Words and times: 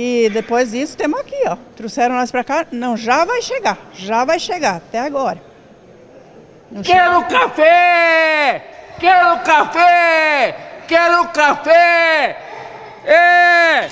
E 0.00 0.30
depois 0.30 0.70
disso 0.70 0.96
temos 0.96 1.18
aqui, 1.18 1.34
ó. 1.48 1.56
Trouxeram 1.74 2.14
nós 2.14 2.30
para 2.30 2.44
cá. 2.44 2.64
Não, 2.70 2.96
já 2.96 3.24
vai 3.24 3.42
chegar. 3.42 3.76
Já 3.94 4.24
vai 4.24 4.38
chegar, 4.38 4.76
até 4.76 5.00
agora. 5.00 5.42
Não 6.70 6.82
Quero 6.82 7.24
café! 7.24 8.64
Quero 9.00 9.40
café! 9.40 10.56
Quero 10.86 11.26
café! 11.30 12.38
É! 13.04 13.88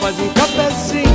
Faz 0.00 0.18
um 0.18 0.28
cafezinho 0.28 1.09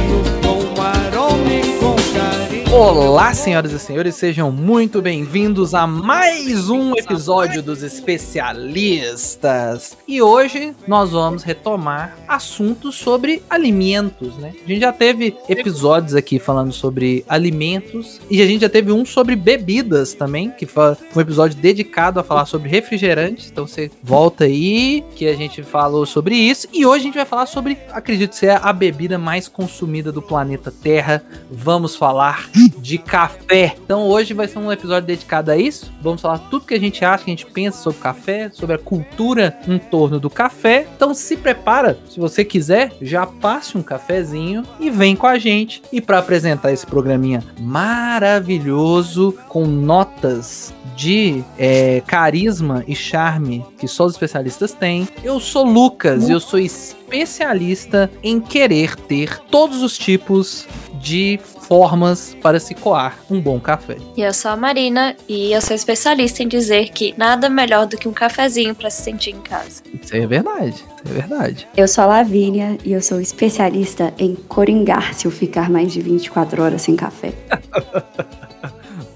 Olá, 2.77 3.33
senhoras 3.33 3.71
e 3.71 3.79
senhores, 3.79 4.15
sejam 4.15 4.51
muito 4.51 5.01
bem-vindos 5.01 5.73
a 5.73 5.87
mais 5.87 6.69
um 6.69 6.93
episódio 6.93 7.63
dos 7.63 7.81
especialistas. 7.81 9.95
E 10.05 10.21
hoje 10.21 10.75
nós 10.85 11.11
vamos 11.11 11.41
retomar 11.41 12.17
assuntos 12.27 12.95
sobre 12.95 13.41
alimentos, 13.49 14.35
né? 14.35 14.51
A 14.53 14.67
gente 14.67 14.81
já 14.81 14.91
teve 14.91 15.37
episódios 15.47 16.15
aqui 16.15 16.37
falando 16.37 16.73
sobre 16.73 17.23
alimentos 17.29 18.19
e 18.29 18.41
a 18.41 18.45
gente 18.45 18.59
já 18.59 18.69
teve 18.69 18.91
um 18.91 19.05
sobre 19.05 19.37
bebidas 19.37 20.13
também, 20.13 20.51
que 20.51 20.65
foi 20.65 20.97
um 21.15 21.21
episódio 21.21 21.57
dedicado 21.57 22.19
a 22.19 22.23
falar 22.23 22.45
sobre 22.45 22.67
refrigerantes. 22.67 23.49
Então 23.49 23.65
você 23.65 23.89
volta 24.03 24.43
aí 24.43 25.01
que 25.15 25.29
a 25.29 25.33
gente 25.33 25.63
falou 25.63 26.05
sobre 26.05 26.35
isso. 26.35 26.67
E 26.73 26.85
hoje 26.85 27.03
a 27.03 27.05
gente 27.05 27.15
vai 27.15 27.25
falar 27.25 27.45
sobre, 27.45 27.77
acredito 27.93 28.35
ser 28.35 28.59
a 28.61 28.73
bebida 28.73 29.17
mais 29.17 29.47
consumida 29.47 30.11
do 30.11 30.21
planeta 30.21 30.69
Terra. 30.69 31.23
Vamos 31.49 31.95
falar 31.95 32.49
de 32.69 32.97
café. 32.97 33.75
Então 33.83 34.03
hoje 34.03 34.33
vai 34.33 34.47
ser 34.47 34.59
um 34.59 34.71
episódio 34.71 35.07
dedicado 35.07 35.51
a 35.51 35.57
isso. 35.57 35.91
Vamos 36.01 36.21
falar 36.21 36.39
tudo 36.49 36.65
que 36.65 36.73
a 36.73 36.79
gente 36.79 37.03
acha, 37.03 37.23
que 37.23 37.31
a 37.31 37.33
gente 37.33 37.45
pensa 37.45 37.77
sobre 37.81 37.99
café, 37.99 38.49
sobre 38.51 38.75
a 38.75 38.79
cultura 38.79 39.57
em 39.67 39.77
torno 39.77 40.19
do 40.19 40.29
café. 40.29 40.87
Então 40.95 41.13
se 41.13 41.37
prepara, 41.37 41.97
se 42.09 42.19
você 42.19 42.43
quiser, 42.43 42.91
já 43.01 43.25
passe 43.25 43.77
um 43.77 43.83
cafezinho 43.83 44.63
e 44.79 44.89
vem 44.89 45.15
com 45.15 45.27
a 45.27 45.37
gente. 45.37 45.81
E 45.91 46.01
para 46.01 46.19
apresentar 46.19 46.71
esse 46.71 46.85
programinha 46.85 47.43
maravilhoso 47.59 49.35
com 49.47 49.65
notas 49.65 50.73
de 50.95 51.43
é, 51.57 52.01
carisma 52.07 52.83
e 52.87 52.95
charme 52.95 53.65
que 53.77 53.87
só 53.87 54.05
os 54.05 54.13
especialistas 54.13 54.73
têm, 54.73 55.07
eu 55.23 55.39
sou 55.39 55.65
Lucas 55.65 56.29
e 56.29 56.31
eu 56.31 56.39
sou 56.39 56.59
especialista 56.59 58.09
em 58.23 58.39
querer 58.39 58.95
ter 58.95 59.37
todos 59.51 59.83
os 59.83 59.97
tipos 59.97 60.67
de 60.99 61.39
formas 61.67 62.35
para 62.41 62.59
se 62.59 62.75
coar 62.75 63.17
um 63.29 63.39
bom 63.41 63.59
café. 63.59 63.97
E 64.15 64.21
eu 64.21 64.33
sou 64.33 64.51
a 64.51 64.55
Marina 64.55 65.15
e 65.27 65.51
eu 65.51 65.61
sou 65.61 65.75
especialista 65.75 66.43
em 66.43 66.47
dizer 66.47 66.89
que 66.89 67.13
nada 67.17 67.49
melhor 67.49 67.87
do 67.87 67.97
que 67.97 68.07
um 68.07 68.13
cafezinho 68.13 68.75
para 68.75 68.89
se 68.89 69.01
sentir 69.01 69.31
em 69.31 69.41
casa. 69.41 69.81
Isso 70.01 70.15
é 70.15 70.25
verdade, 70.25 70.75
isso 70.75 71.03
é 71.05 71.13
verdade. 71.13 71.67
Eu 71.75 71.87
sou 71.87 72.03
a 72.03 72.07
Lavínia 72.07 72.77
e 72.83 72.93
eu 72.93 73.01
sou 73.01 73.19
especialista 73.19 74.13
em 74.17 74.35
coringar 74.35 75.13
se 75.13 75.25
eu 75.25 75.31
ficar 75.31 75.69
mais 75.69 75.91
de 75.91 76.01
24 76.01 76.61
horas 76.61 76.81
sem 76.81 76.95
café. 76.95 77.33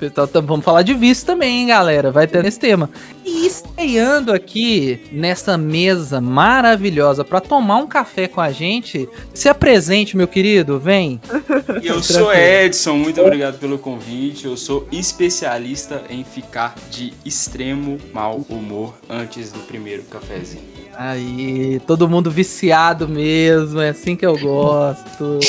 Então, 0.06 0.28
vamos 0.46 0.66
falar 0.66 0.82
de 0.82 0.94
vício 0.94 1.26
também, 1.26 1.62
hein, 1.62 1.68
galera. 1.68 2.12
Vai 2.12 2.28
ter 2.28 2.44
nesse 2.44 2.60
tema. 2.60 2.90
E 3.26 3.46
estreando 3.46 4.34
aqui 4.34 5.02
nessa 5.12 5.58
mesa 5.58 6.22
maravilhosa 6.22 7.24
para 7.24 7.40
tomar 7.40 7.78
um 7.78 7.88
café 7.88 8.28
com 8.28 8.42
a 8.42 8.52
gente, 8.52 9.08
se 9.34 9.50
apresente, 9.50 10.16
meu 10.16 10.28
querido, 10.28 10.80
vem. 10.80 11.20
Eu 11.84 12.02
sou 12.02 12.34
Edson, 12.34 12.96
muito 12.96 13.22
obrigado 13.22 13.60
pelo 13.60 13.78
convite. 13.78 14.46
Eu 14.46 14.58
sou 14.58 14.88
especialista 14.92 16.04
em 16.10 16.24
ficar 16.24 16.76
de 16.90 17.14
extremo 17.26 17.98
mau 18.14 18.46
humor 18.50 18.96
antes 19.10 19.52
do 19.52 19.60
primeiro 19.60 20.04
cafezinho. 20.04 20.80
Aí, 21.02 21.80
todo 21.88 22.10
mundo 22.10 22.30
viciado 22.30 23.08
mesmo, 23.08 23.80
é 23.80 23.90
assim 23.90 24.18
que 24.18 24.26
eu 24.26 24.38
gosto. 24.38 25.40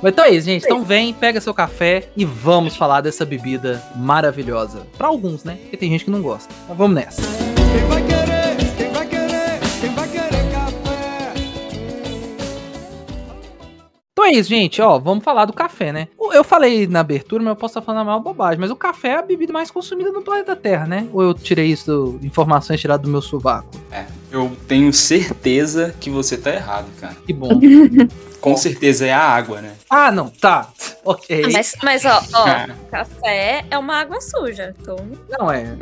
Mas 0.00 0.12
então 0.12 0.24
é 0.24 0.30
isso, 0.30 0.44
gente. 0.46 0.64
Então 0.64 0.84
vem, 0.84 1.12
pega 1.12 1.40
seu 1.40 1.54
café 1.54 2.08
e 2.16 2.24
vamos 2.24 2.76
falar 2.76 3.00
dessa 3.04 3.24
bebida 3.24 3.80
maravilhosa. 3.94 4.86
Para 4.96 5.08
alguns, 5.08 5.44
né? 5.44 5.56
Porque 5.62 5.76
tem 5.76 5.90
gente 5.90 6.06
que 6.06 6.10
não 6.10 6.22
gosta. 6.22 6.52
Mas 6.68 6.76
vamos 6.76 6.94
nessa. 6.96 7.22
Quem 7.22 7.86
vai 7.86 8.02
querer? 8.02 8.74
Quem 8.76 8.90
vai 8.90 9.06
querer? 9.06 9.60
Quem 9.80 9.94
vai 9.94 10.08
querer 10.08 10.50
café? 10.50 11.34
Então 14.12 14.24
é 14.24 14.32
isso, 14.32 14.48
gente. 14.48 14.80
Ó, 14.80 14.98
vamos 14.98 15.22
falar 15.22 15.44
do 15.44 15.52
café, 15.52 15.92
né? 15.92 16.08
Eu 16.32 16.42
falei 16.42 16.86
na 16.86 17.00
abertura, 17.00 17.42
mas 17.44 17.50
eu 17.50 17.56
posso 17.56 17.78
estar 17.78 17.82
falando 17.82 18.00
a 18.00 18.04
maior 18.04 18.20
bobagem. 18.20 18.58
Mas 18.58 18.70
o 18.70 18.76
café 18.76 19.08
é 19.08 19.18
a 19.18 19.22
bebida 19.22 19.52
mais 19.52 19.70
consumida 19.70 20.10
no 20.10 20.22
planeta 20.22 20.56
Terra, 20.56 20.86
né? 20.86 21.06
Ou 21.12 21.22
eu 21.22 21.34
tirei 21.34 21.66
isso, 21.66 22.18
informações 22.22 22.80
tiradas 22.80 23.04
do 23.04 23.10
meu 23.10 23.22
sovaco? 23.22 23.68
É, 23.92 24.06
eu 24.34 24.56
tenho 24.66 24.92
certeza 24.92 25.94
que 26.00 26.10
você 26.10 26.36
tá 26.36 26.52
errado, 26.52 26.88
cara. 27.00 27.16
Que 27.26 27.32
bom. 27.32 27.60
Com 28.44 28.58
certeza 28.58 29.06
é 29.06 29.12
a 29.12 29.22
água, 29.22 29.62
né? 29.62 29.72
Ah, 29.88 30.12
não, 30.12 30.28
tá. 30.28 30.68
Ok. 31.02 31.44
Ah, 31.46 31.48
mas, 31.50 31.74
mas, 31.82 32.04
ó, 32.04 32.22
ó 32.34 32.44
café 32.92 33.64
é 33.70 33.78
uma 33.78 33.98
água 33.98 34.20
suja. 34.20 34.74
Então. 34.78 34.96
Não 35.30 35.50
é. 35.50 35.74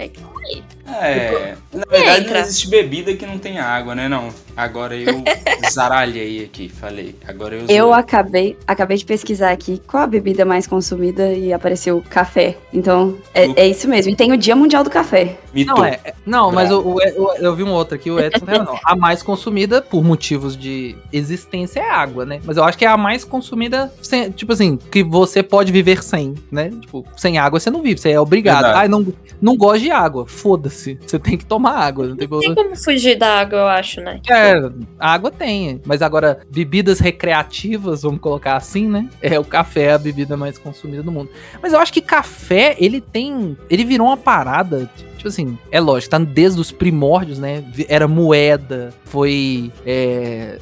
É. 0.87 1.57
Na 1.73 1.85
verdade, 1.91 2.31
não 2.31 2.37
existe 2.37 2.69
bebida 2.69 3.17
que 3.17 3.27
não 3.27 3.37
tenha 3.37 3.65
água, 3.65 3.97
né? 3.97 4.09
Não. 4.09 4.29
Agora 4.57 4.95
eu 4.95 5.25
zaralhei 5.69 6.45
aqui, 6.45 6.69
falei. 6.69 7.17
Agora 7.27 7.57
eu. 7.57 7.67
Eu 7.69 7.93
acabei, 7.93 8.57
acabei 8.65 8.97
de 8.97 9.05
pesquisar 9.05 9.51
aqui 9.51 9.83
qual 9.85 10.05
a 10.05 10.07
bebida 10.07 10.45
mais 10.45 10.65
consumida 10.65 11.33
e 11.33 11.53
apareceu 11.53 12.01
café. 12.09 12.57
Então, 12.73 13.19
é, 13.35 13.63
é 13.63 13.67
isso 13.67 13.89
mesmo. 13.89 14.13
E 14.13 14.15
tem 14.15 14.31
o 14.31 14.37
Dia 14.37 14.55
Mundial 14.55 14.85
do 14.85 14.91
Café. 14.91 15.37
Mitou. 15.53 15.77
Não, 15.77 15.85
é, 15.85 16.01
é, 16.05 16.15
não 16.25 16.53
mas 16.53 16.71
o, 16.71 16.81
o, 16.81 16.95
o, 16.97 17.33
eu 17.35 17.55
vi 17.55 17.63
um 17.63 17.71
outro 17.71 17.95
aqui, 17.95 18.11
o 18.11 18.19
Edson 18.19 18.45
não. 18.65 18.79
A 18.85 18.97
mais 18.97 19.23
consumida, 19.23 19.83
por 19.83 20.03
motivos 20.03 20.57
de 20.57 20.97
existência, 21.13 21.81
é 21.81 21.91
água, 21.91 22.25
né? 22.25 22.41
Mas 22.45 22.57
eu 22.57 22.65
acho 22.65 22.79
que 22.79 22.85
é 22.85 22.89
a 22.89 22.97
mais 22.97 23.25
consumida, 23.25 23.93
sem, 24.03 24.31
tipo 24.31 24.53
assim, 24.53 24.77
que 24.77 25.03
você 25.03 25.43
pode 25.43 25.71
viver 25.71 26.03
sem, 26.03 26.35
né? 26.51 26.71
Tipo, 26.81 27.05
sem 27.17 27.39
água 27.39 27.61
você 27.61 27.71
não 27.71 27.83
vive, 27.83 28.01
você 28.01 28.11
é 28.11 28.21
obrigado. 28.21 28.65
Ah, 28.65 28.89
não, 28.89 29.07
não 29.41 29.57
gosto 29.57 29.83
de 29.83 29.91
água. 29.91 30.27
Foda-se. 30.27 30.99
Você 31.07 31.19
tem 31.19 31.37
que 31.37 31.45
tomar 31.45 31.77
água. 31.77 32.07
Não 32.07 32.17
tem, 32.17 32.29
como... 32.29 32.41
tem 32.41 32.55
como 32.55 32.77
fugir 32.77 33.19
da 33.19 33.41
água, 33.41 33.59
eu 33.59 33.69
acho, 33.69 34.01
né? 34.01 34.21
É, 34.31 34.55
água 34.99 35.31
tem. 35.31 35.81
Mas 35.85 36.01
agora, 36.03 36.41
bebidas 36.51 36.99
recreativas, 36.99 38.03
vamos 38.03 38.21
colocar 38.21 38.57
assim, 38.57 38.89
né? 38.89 39.09
É 39.21 39.39
o 39.39 39.45
café 39.45 39.83
é 39.83 39.93
a 39.93 39.99
bebida 39.99 40.37
mais 40.37 40.59
consumida 40.59 41.03
do 41.03 41.11
mundo. 41.11 41.31
Mas 41.61 41.73
eu 41.73 41.79
acho 41.79 41.93
que 41.93 42.01
café, 42.01 42.77
ele 42.79 43.01
tem. 43.01 43.57
Ele 43.69 43.85
virou 43.85 44.07
uma 44.07 44.17
parada 44.17 44.89
tipo 45.23 45.29
assim, 45.29 45.57
é 45.71 45.79
lógico, 45.79 46.11
tá 46.11 46.19
desde 46.19 46.61
os 46.61 46.73
primórdios, 46.73 47.39
né? 47.39 47.63
Era 47.89 48.09
moeda, 48.09 48.93
foi. 49.05 49.71
É, 49.87 50.59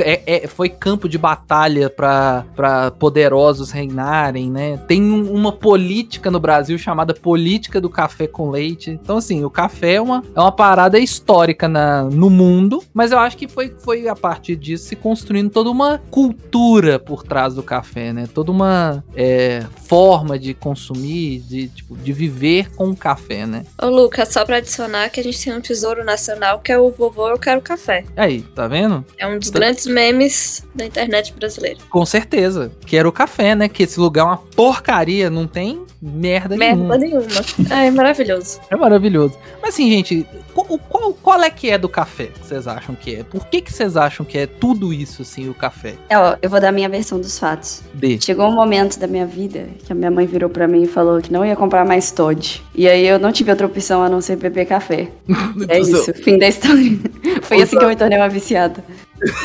é, 0.00 0.44
é, 0.44 0.46
foi 0.46 0.68
campo 0.68 1.08
de 1.08 1.18
batalha 1.18 1.90
para 1.90 2.92
poderosos 2.98 3.70
reinarem, 3.70 4.50
né? 4.50 4.78
Tem 4.86 5.02
um, 5.02 5.32
uma 5.32 5.52
política 5.52 6.30
no 6.30 6.40
Brasil 6.40 6.78
chamada 6.78 7.12
política 7.12 7.80
do 7.80 7.90
café 7.90 8.26
com 8.26 8.50
leite. 8.50 8.90
Então, 8.90 9.18
assim, 9.18 9.44
o 9.44 9.50
café 9.50 9.94
é 9.94 10.00
uma, 10.00 10.22
é 10.34 10.40
uma 10.40 10.52
parada 10.52 10.98
histórica 10.98 11.68
na, 11.68 12.04
no 12.04 12.30
mundo, 12.30 12.82
mas 12.94 13.12
eu 13.12 13.18
acho 13.18 13.36
que 13.36 13.48
foi, 13.48 13.70
foi 13.70 14.08
a 14.08 14.14
partir 14.14 14.56
disso 14.56 14.86
se 14.86 14.96
construindo 14.96 15.50
toda 15.50 15.68
uma 15.70 16.00
cultura 16.10 16.98
por 16.98 17.24
trás 17.24 17.54
do 17.54 17.62
café, 17.62 18.12
né? 18.12 18.28
Toda 18.32 18.52
uma 18.52 19.02
é, 19.16 19.66
forma 19.86 20.38
de 20.38 20.54
consumir, 20.54 21.40
de, 21.40 21.68
tipo, 21.68 21.96
de 21.96 22.12
viver 22.12 22.70
com 22.74 22.90
o 22.90 22.96
café, 22.96 23.46
né? 23.46 23.64
Lucas, 23.98 24.28
só 24.28 24.44
pra 24.44 24.58
adicionar 24.58 25.08
que 25.10 25.18
a 25.18 25.22
gente 25.24 25.42
tem 25.42 25.52
um 25.52 25.60
tesouro 25.60 26.04
nacional 26.04 26.60
que 26.60 26.70
é 26.70 26.78
o 26.78 26.88
Vovô 26.88 27.28
Eu 27.28 27.38
Quero 27.38 27.60
Café. 27.60 28.04
Aí, 28.16 28.42
tá 28.42 28.68
vendo? 28.68 29.04
É 29.18 29.26
um 29.26 29.38
dos 29.38 29.50
grandes 29.50 29.86
memes 29.86 30.64
da 30.72 30.86
internet 30.86 31.32
brasileira. 31.32 31.78
Com 31.90 32.06
certeza. 32.06 32.70
Que 32.86 32.96
era 32.96 33.08
o 33.08 33.12
café, 33.12 33.56
né? 33.56 33.68
Que 33.68 33.82
esse 33.82 33.98
lugar 33.98 34.22
é 34.22 34.24
uma 34.26 34.36
porcaria, 34.36 35.28
não 35.28 35.48
tem 35.48 35.84
merda, 36.00 36.56
merda 36.56 36.96
nenhuma. 36.96 36.98
nenhuma. 36.98 37.44
É 37.70 37.90
maravilhoso. 37.90 38.60
É 38.70 38.76
maravilhoso. 38.76 39.36
Mas 39.60 39.74
assim, 39.74 39.90
gente, 39.90 40.26
qual, 40.54 40.78
qual, 40.78 41.14
qual, 41.14 41.42
é 41.42 41.50
que 41.50 41.70
é 41.70 41.78
do 41.78 41.88
café 41.88 42.26
que 42.26 42.46
vocês 42.46 42.66
acham 42.66 42.94
que 42.94 43.16
é? 43.16 43.24
Por 43.24 43.46
que 43.46 43.60
que 43.60 43.72
vocês 43.72 43.96
acham 43.96 44.24
que 44.24 44.38
é 44.38 44.46
tudo 44.46 44.92
isso, 44.92 45.22
assim, 45.22 45.48
o 45.48 45.54
café? 45.54 45.94
É, 46.08 46.18
ó, 46.18 46.36
eu 46.40 46.48
vou 46.48 46.60
dar 46.60 46.68
a 46.68 46.72
minha 46.72 46.88
versão 46.88 47.20
dos 47.20 47.38
fatos. 47.38 47.82
De. 47.94 48.20
Chegou 48.20 48.46
um 48.48 48.54
momento 48.54 48.98
da 48.98 49.06
minha 49.06 49.26
vida 49.26 49.68
que 49.84 49.92
a 49.92 49.94
minha 49.94 50.10
mãe 50.10 50.26
virou 50.26 50.48
para 50.48 50.68
mim 50.68 50.82
e 50.82 50.86
falou 50.86 51.20
que 51.20 51.32
não 51.32 51.44
ia 51.44 51.56
comprar 51.56 51.84
mais 51.84 52.10
Todd. 52.10 52.62
E 52.74 52.88
aí 52.88 53.06
eu 53.06 53.18
não 53.18 53.32
tive 53.32 53.50
outra 53.50 53.66
opção 53.66 53.87
a 54.02 54.08
não 54.08 54.20
ser 54.20 54.36
beber 54.36 54.66
café. 54.66 55.08
é 55.68 55.80
isso, 55.80 56.12
fim 56.14 56.38
da 56.38 56.48
história. 56.48 56.98
Foi 57.42 57.62
assim 57.62 57.78
que 57.78 57.84
eu 57.84 57.88
me 57.88 57.96
tornei 57.96 58.18
uma 58.18 58.28
viciada. 58.28 58.82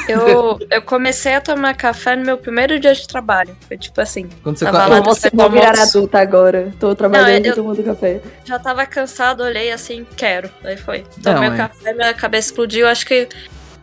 Eu, 0.07 0.60
eu 0.69 0.81
comecei 0.84 1.34
a 1.34 1.42
tomar 1.42 1.75
café 1.75 2.16
no 2.16 2.24
meu 2.24 2.38
primeiro 2.38 2.80
dia 2.80 2.94
de 2.94 3.07
trabalho. 3.07 3.56
Foi 3.68 3.78
tipo 3.78 4.00
assim. 4.00 4.30
Quando 4.44 4.57
você 4.57 4.66
tava 4.66 4.86
lá 4.86 5.01
você 5.01 5.30
vou 5.34 5.50
virar 5.50 5.80
adulta 5.80 6.19
agora. 6.19 6.72
Tô 6.80 6.94
trabalhando 6.94 7.48
e 7.48 7.54
tomando 7.54 7.84
café. 7.84 8.22
Já 8.45 8.60
tava 8.60 8.86
cansado, 8.86 9.42
olhei 9.44 9.72
assim, 9.72 10.06
quero. 10.16 10.50
Aí 10.63 10.78
foi. 10.78 11.04
Tomei 11.24 11.50
Não, 11.50 11.51
o 11.51 11.54
é. 11.56 11.57
café, 11.57 11.94
minha 11.94 12.13
cabeça 12.13 12.50
explodiu. 12.50 12.88
Acho 12.88 13.06
que 13.06 13.28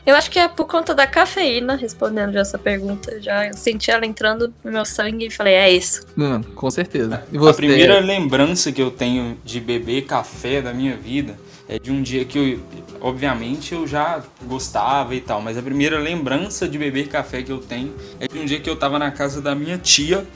Eu 0.06 0.14
acho 0.16 0.30
que 0.30 0.38
é 0.38 0.48
por 0.48 0.66
conta 0.66 0.94
da 0.94 1.06
cafeína, 1.06 1.76
respondendo 1.76 2.32
já 2.32 2.40
essa 2.40 2.58
pergunta. 2.58 3.20
Já 3.20 3.48
eu 3.48 3.54
senti 3.54 3.90
ela 3.90 4.06
entrando 4.06 4.52
no 4.64 4.72
meu 4.72 4.84
sangue 4.84 5.26
e 5.26 5.30
falei, 5.30 5.54
é 5.54 5.70
isso. 5.70 6.06
Hum, 6.16 6.42
com 6.42 6.70
certeza. 6.70 7.22
E 7.30 7.36
A 7.36 7.52
primeira 7.52 8.00
lembrança 8.00 8.72
que 8.72 8.80
eu 8.80 8.90
tenho 8.90 9.38
de 9.44 9.60
beber 9.60 10.06
café 10.06 10.62
da 10.62 10.72
minha 10.72 10.96
vida 10.96 11.38
é 11.68 11.78
de 11.78 11.92
um 11.92 12.02
dia 12.02 12.24
que 12.24 12.36
eu, 12.38 12.60
obviamente, 13.00 13.74
eu 13.74 13.86
já 13.86 14.22
gostava 14.44 15.14
e 15.14 15.20
tal, 15.20 15.40
mas 15.40 15.56
a 15.56 15.62
primeira 15.62 15.98
lembrança 15.98 16.68
de 16.68 16.76
beber 16.76 17.08
café 17.08 17.42
que 17.42 17.52
eu 17.52 17.58
tenho 17.58 17.94
é 18.18 18.26
de 18.26 18.38
um 18.38 18.44
dia 18.44 18.58
que 18.58 18.68
eu 18.68 18.76
tava 18.76 18.98
na 18.98 19.10
casa 19.10 19.40
da 19.40 19.54
minha 19.54 19.78
tia 19.78 20.26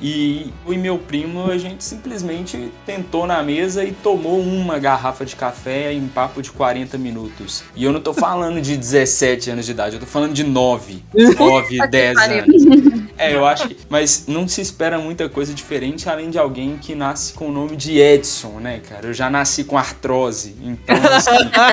e 0.00 0.52
eu 0.66 0.72
e 0.72 0.78
meu 0.78 0.98
primo 0.98 1.50
a 1.50 1.58
gente 1.58 1.84
simplesmente 1.84 2.70
tentou 2.84 3.26
na 3.26 3.42
mesa 3.42 3.84
e 3.84 3.92
tomou 3.92 4.40
uma 4.40 4.78
garrafa 4.78 5.24
de 5.24 5.36
café 5.36 5.92
em 5.92 6.06
papo 6.06 6.42
de 6.42 6.50
40 6.50 6.98
minutos. 6.98 7.64
E 7.74 7.84
eu 7.84 7.92
não 7.92 8.00
tô 8.00 8.12
falando 8.12 8.60
de 8.60 8.76
17 8.76 9.50
anos 9.50 9.66
de 9.66 9.72
idade, 9.72 9.96
eu 9.96 10.00
tô 10.00 10.06
falando 10.06 10.32
de 10.32 10.44
9, 10.44 11.02
9, 11.38 11.88
10 11.88 12.14
pariu. 12.14 12.42
anos. 12.42 12.73
É, 13.16 13.34
eu 13.34 13.46
acho 13.46 13.68
que. 13.68 13.76
Mas 13.88 14.24
não 14.26 14.46
se 14.48 14.60
espera 14.60 14.98
muita 14.98 15.28
coisa 15.28 15.52
diferente 15.54 16.08
além 16.08 16.30
de 16.30 16.38
alguém 16.38 16.76
que 16.78 16.94
nasce 16.94 17.32
com 17.32 17.48
o 17.48 17.52
nome 17.52 17.76
de 17.76 17.98
Edson, 17.98 18.58
né, 18.60 18.80
cara? 18.88 19.06
Eu 19.06 19.14
já 19.14 19.28
nasci 19.30 19.64
com 19.64 19.78
artrose. 19.78 20.56
Então, 20.62 20.96
assim. 21.12 21.30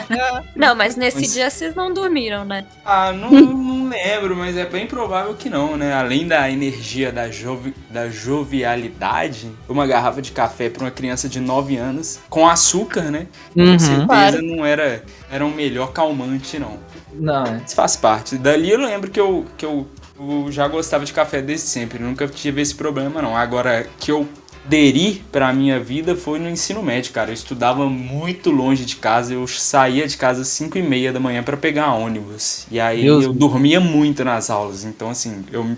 Não, 0.55 0.75
mas 0.75 0.95
nesse 0.95 1.21
Mas- 1.21 1.33
dia 1.33 1.49
vocês 1.49 1.73
não 1.75 1.93
dormiram, 1.93 2.45
né? 2.45 2.65
ah, 2.85 3.11
não, 3.11 3.31
não 3.31 3.89
lembro, 3.89 4.35
mas 4.35 4.55
é 4.57 4.65
bem 4.65 4.85
provável 4.85 5.33
que 5.33 5.49
não, 5.49 5.75
né? 5.75 5.93
Além 5.93 6.27
da 6.27 6.49
energia 6.49 7.11
da, 7.11 7.29
jovi, 7.29 7.73
da 7.89 8.09
jovialidade, 8.09 9.49
uma 9.67 9.87
garrafa 9.87 10.21
de 10.21 10.31
café 10.31 10.69
para 10.69 10.83
uma 10.83 10.91
criança 10.91 11.27
de 11.27 11.39
9 11.39 11.77
anos, 11.77 12.19
com 12.29 12.47
açúcar, 12.47 13.03
né? 13.11 13.27
Uhum. 13.55 13.73
Com 13.73 13.79
certeza 13.79 14.05
Claro. 14.07 14.41
não 14.43 14.65
era, 14.65 15.03
era 15.31 15.45
um 15.45 15.51
melhor 15.53 15.91
calmante, 15.91 16.59
não. 16.59 16.77
Não, 17.13 17.45
é. 17.45 17.61
Isso 17.65 17.75
faz 17.75 17.95
parte. 17.95 18.37
Dali 18.37 18.69
eu 18.71 18.79
lembro 18.79 19.09
que 19.09 19.19
eu, 19.19 19.45
que 19.57 19.65
eu, 19.65 19.87
eu 20.29 20.51
já 20.51 20.67
gostava 20.67 21.05
de 21.05 21.13
café 21.13 21.41
desde 21.41 21.67
sempre, 21.67 21.99
nunca 21.99 22.27
tive 22.27 22.61
esse 22.61 22.75
problema 22.75 23.21
não. 23.21 23.35
Agora 23.35 23.87
que 23.99 24.11
eu 24.11 24.27
aderi 24.65 25.23
pra 25.31 25.51
minha 25.51 25.79
vida 25.79 26.15
foi 26.15 26.37
no 26.39 26.47
ensino 26.49 26.83
médio, 26.83 27.11
cara. 27.11 27.31
Eu 27.31 27.33
estudava 27.33 27.89
muito 27.89 28.51
longe 28.51 28.85
de 28.85 28.95
casa, 28.97 29.33
eu 29.33 29.47
saía 29.47 30.07
de 30.07 30.15
casa 30.17 30.41
às 30.43 30.47
5 30.49 30.77
e 30.77 30.81
meia 30.83 31.11
da 31.11 31.19
manhã 31.19 31.41
pra 31.41 31.57
pegar 31.57 31.93
ônibus. 31.93 32.67
E 32.69 32.79
aí 32.79 33.01
Deus 33.03 33.23
eu 33.25 33.33
me- 33.33 33.39
dormia 33.39 33.79
muito 33.79 34.23
nas 34.23 34.49
aulas, 34.49 34.83
então 34.85 35.09
assim, 35.09 35.43
eu 35.51 35.75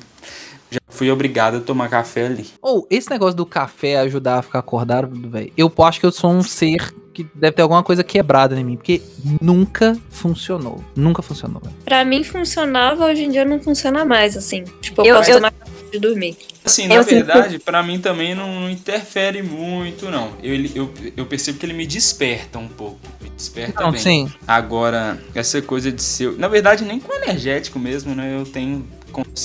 já 0.73 0.79
fui 0.89 1.09
obrigado 1.11 1.57
a 1.57 1.59
tomar 1.61 1.89
café 1.89 2.25
ali. 2.27 2.45
Ou 2.61 2.87
esse 2.89 3.09
negócio 3.09 3.35
do 3.35 3.45
café 3.45 3.97
ajudar 3.99 4.39
a 4.39 4.41
ficar 4.41 4.59
acordado, 4.59 5.09
velho. 5.29 5.51
Eu 5.57 5.71
acho 5.83 5.99
que 5.99 6.05
eu 6.05 6.11
sou 6.11 6.31
um 6.31 6.43
ser 6.43 6.93
que 7.13 7.23
deve 7.35 7.51
ter 7.55 7.61
alguma 7.61 7.83
coisa 7.83 8.03
quebrada 8.03 8.59
em 8.59 8.63
mim, 8.63 8.75
porque 8.75 8.99
nunca 9.39 9.95
funcionou. 10.09 10.83
Nunca 10.95 11.21
funcionou. 11.21 11.61
velho. 11.61 11.75
Pra 11.85 12.03
mim 12.03 12.23
funcionava, 12.23 13.05
hoje 13.05 13.23
em 13.23 13.29
dia 13.29 13.45
não 13.45 13.59
funciona 13.61 14.03
mais, 14.03 14.35
assim. 14.35 14.63
Tipo, 14.81 15.01
eu, 15.01 15.07
Eu- 15.07 15.15
posso 15.17 15.29
eu- 15.31 15.35
tomar 15.35 15.51
café 15.51 15.71
de 15.91 15.99
dormir. 15.99 16.35
Assim, 16.65 16.87
na 16.87 16.95
Eu 16.95 17.03
sinto- 17.03 17.25
verdade, 17.25 17.59
pra 17.59 17.83
mim 17.83 17.99
também 17.99 18.33
não, 18.33 18.61
não 18.61 18.69
interfere 18.69 19.43
muito, 19.43 20.09
não. 20.09 20.31
Eu, 20.41 20.55
eu, 20.73 20.93
eu 21.15 21.25
percebo 21.25 21.59
que 21.59 21.65
ele 21.65 21.73
me 21.73 21.85
desperta 21.85 22.57
um 22.57 22.67
pouco. 22.69 22.97
Me 23.21 23.29
desperta 23.29 23.83
Não, 23.83 23.91
bem. 23.91 24.01
sim. 24.01 24.31
Agora, 24.47 25.21
essa 25.35 25.61
coisa 25.61 25.91
de 25.91 26.01
ser. 26.01 26.31
Na 26.37 26.47
verdade, 26.47 26.83
nem 26.83 26.99
com 26.99 27.13
energético 27.13 27.77
mesmo, 27.77 28.15
né? 28.15 28.35
Eu 28.39 28.45
tenho. 28.45 28.87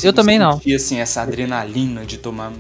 Eu 0.02 0.12
também 0.12 0.38
não. 0.38 0.52
sentir, 0.54 0.74
assim, 0.74 0.98
essa 0.98 1.22
adrenalina 1.22 2.04
de 2.04 2.18
tomar. 2.18 2.52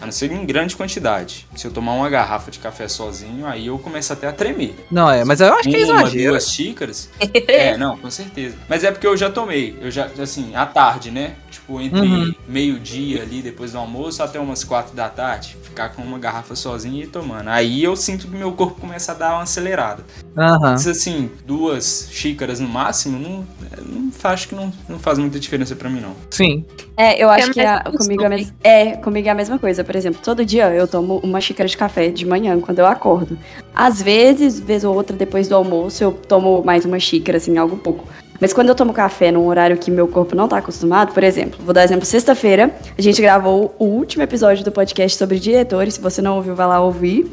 A 0.00 0.06
não 0.06 0.12
ser 0.12 0.32
em 0.32 0.46
grande 0.46 0.74
quantidade. 0.74 1.46
Se 1.54 1.66
eu 1.66 1.70
tomar 1.70 1.92
uma 1.92 2.08
garrafa 2.08 2.50
de 2.50 2.58
café 2.58 2.88
sozinho, 2.88 3.46
aí 3.46 3.66
eu 3.66 3.78
começo 3.78 4.10
até 4.10 4.26
a 4.26 4.32
tremer. 4.32 4.74
Não, 4.90 5.10
é, 5.10 5.26
mas 5.26 5.42
eu 5.42 5.52
acho 5.52 5.68
que 5.68 5.76
é 5.76 5.84
uma, 5.84 6.00
exagero. 6.00 6.30
duas 6.30 6.48
xícaras. 6.48 7.10
é, 7.46 7.76
não, 7.76 7.98
com 7.98 8.10
certeza. 8.10 8.56
Mas 8.66 8.82
é 8.82 8.90
porque 8.90 9.06
eu 9.06 9.14
já 9.14 9.28
tomei. 9.28 9.76
Eu 9.78 9.90
já, 9.90 10.06
assim, 10.18 10.56
à 10.56 10.64
tarde, 10.64 11.10
né? 11.10 11.34
Tipo, 11.50 11.80
entre 11.80 12.00
Uhum. 12.00 12.32
meio-dia 12.48 13.22
ali, 13.22 13.42
depois 13.42 13.72
do 13.72 13.78
almoço, 13.78 14.22
até 14.22 14.38
umas 14.38 14.62
quatro 14.64 14.94
da 14.94 15.08
tarde. 15.08 15.56
Ficar 15.62 15.90
com 15.90 16.02
uma 16.02 16.18
garrafa 16.18 16.54
sozinho 16.54 17.02
e 17.02 17.06
tomando. 17.06 17.48
Aí 17.48 17.82
eu 17.82 17.96
sinto 17.96 18.28
que 18.28 18.36
meu 18.36 18.52
corpo 18.52 18.80
começa 18.80 19.12
a 19.12 19.14
dar 19.14 19.32
uma 19.34 19.42
acelerada. 19.42 20.04
Aham. 20.36 20.58
Mas 20.60 20.86
assim, 20.86 21.30
duas 21.44 22.08
xícaras 22.12 22.60
no 22.60 22.68
máximo, 22.68 23.18
não, 23.18 23.46
não 23.84 24.10
acho 24.22 24.48
que 24.48 24.54
não, 24.54 24.72
não 24.88 24.98
faz 24.98 25.18
muita 25.18 25.40
diferença 25.40 25.74
pra 25.74 25.90
mim, 25.90 26.00
não. 26.00 26.14
Sim. 26.30 26.64
É, 26.96 27.22
eu 27.22 27.28
acho 27.30 27.50
É 27.50 27.52
que 27.52 27.60
a- 27.60 27.82
mais 27.84 27.96
comigo 27.96 28.22
é, 28.22 28.26
a 28.26 28.28
mes- 28.28 28.54
é, 28.62 28.96
comigo 28.96 29.26
é 29.26 29.30
a 29.30 29.34
mesma 29.34 29.58
coisa. 29.58 29.82
Por 29.82 29.96
exemplo, 29.96 30.20
todo 30.22 30.44
dia 30.44 30.70
eu 30.70 30.86
tomo 30.86 31.18
uma 31.24 31.40
xícara 31.40 31.68
de 31.68 31.76
café 31.76 32.08
de 32.10 32.24
manhã, 32.26 32.60
quando 32.60 32.78
eu 32.78 32.86
acordo. 32.86 33.36
Às 33.74 34.00
vezes, 34.00 34.60
vez 34.60 34.84
ou 34.84 34.94
outra, 34.94 35.16
depois 35.16 35.48
do 35.48 35.54
almoço, 35.56 36.04
eu 36.04 36.12
tomo 36.12 36.62
mais 36.64 36.84
uma 36.84 36.98
xícara, 37.00 37.38
assim, 37.38 37.56
algo 37.58 37.76
pouco. 37.76 38.06
Mas 38.40 38.52
quando 38.52 38.68
eu 38.70 38.74
tomo 38.74 38.92
café 38.92 39.30
num 39.30 39.46
horário 39.46 39.76
que 39.76 39.90
meu 39.90 40.08
corpo 40.08 40.34
não 40.34 40.48
tá 40.48 40.56
acostumado, 40.58 41.12
por 41.12 41.22
exemplo, 41.22 41.60
vou 41.64 41.74
dar 41.74 41.84
exemplo, 41.84 42.06
sexta-feira, 42.06 42.70
a 42.96 43.02
gente 43.02 43.20
gravou 43.20 43.74
o 43.78 43.84
último 43.84 44.22
episódio 44.22 44.64
do 44.64 44.72
podcast 44.72 45.18
sobre 45.18 45.38
diretores. 45.38 45.94
Se 45.94 46.00
você 46.00 46.22
não 46.22 46.36
ouviu, 46.36 46.54
vai 46.54 46.66
lá 46.66 46.80
ouvir. 46.80 47.30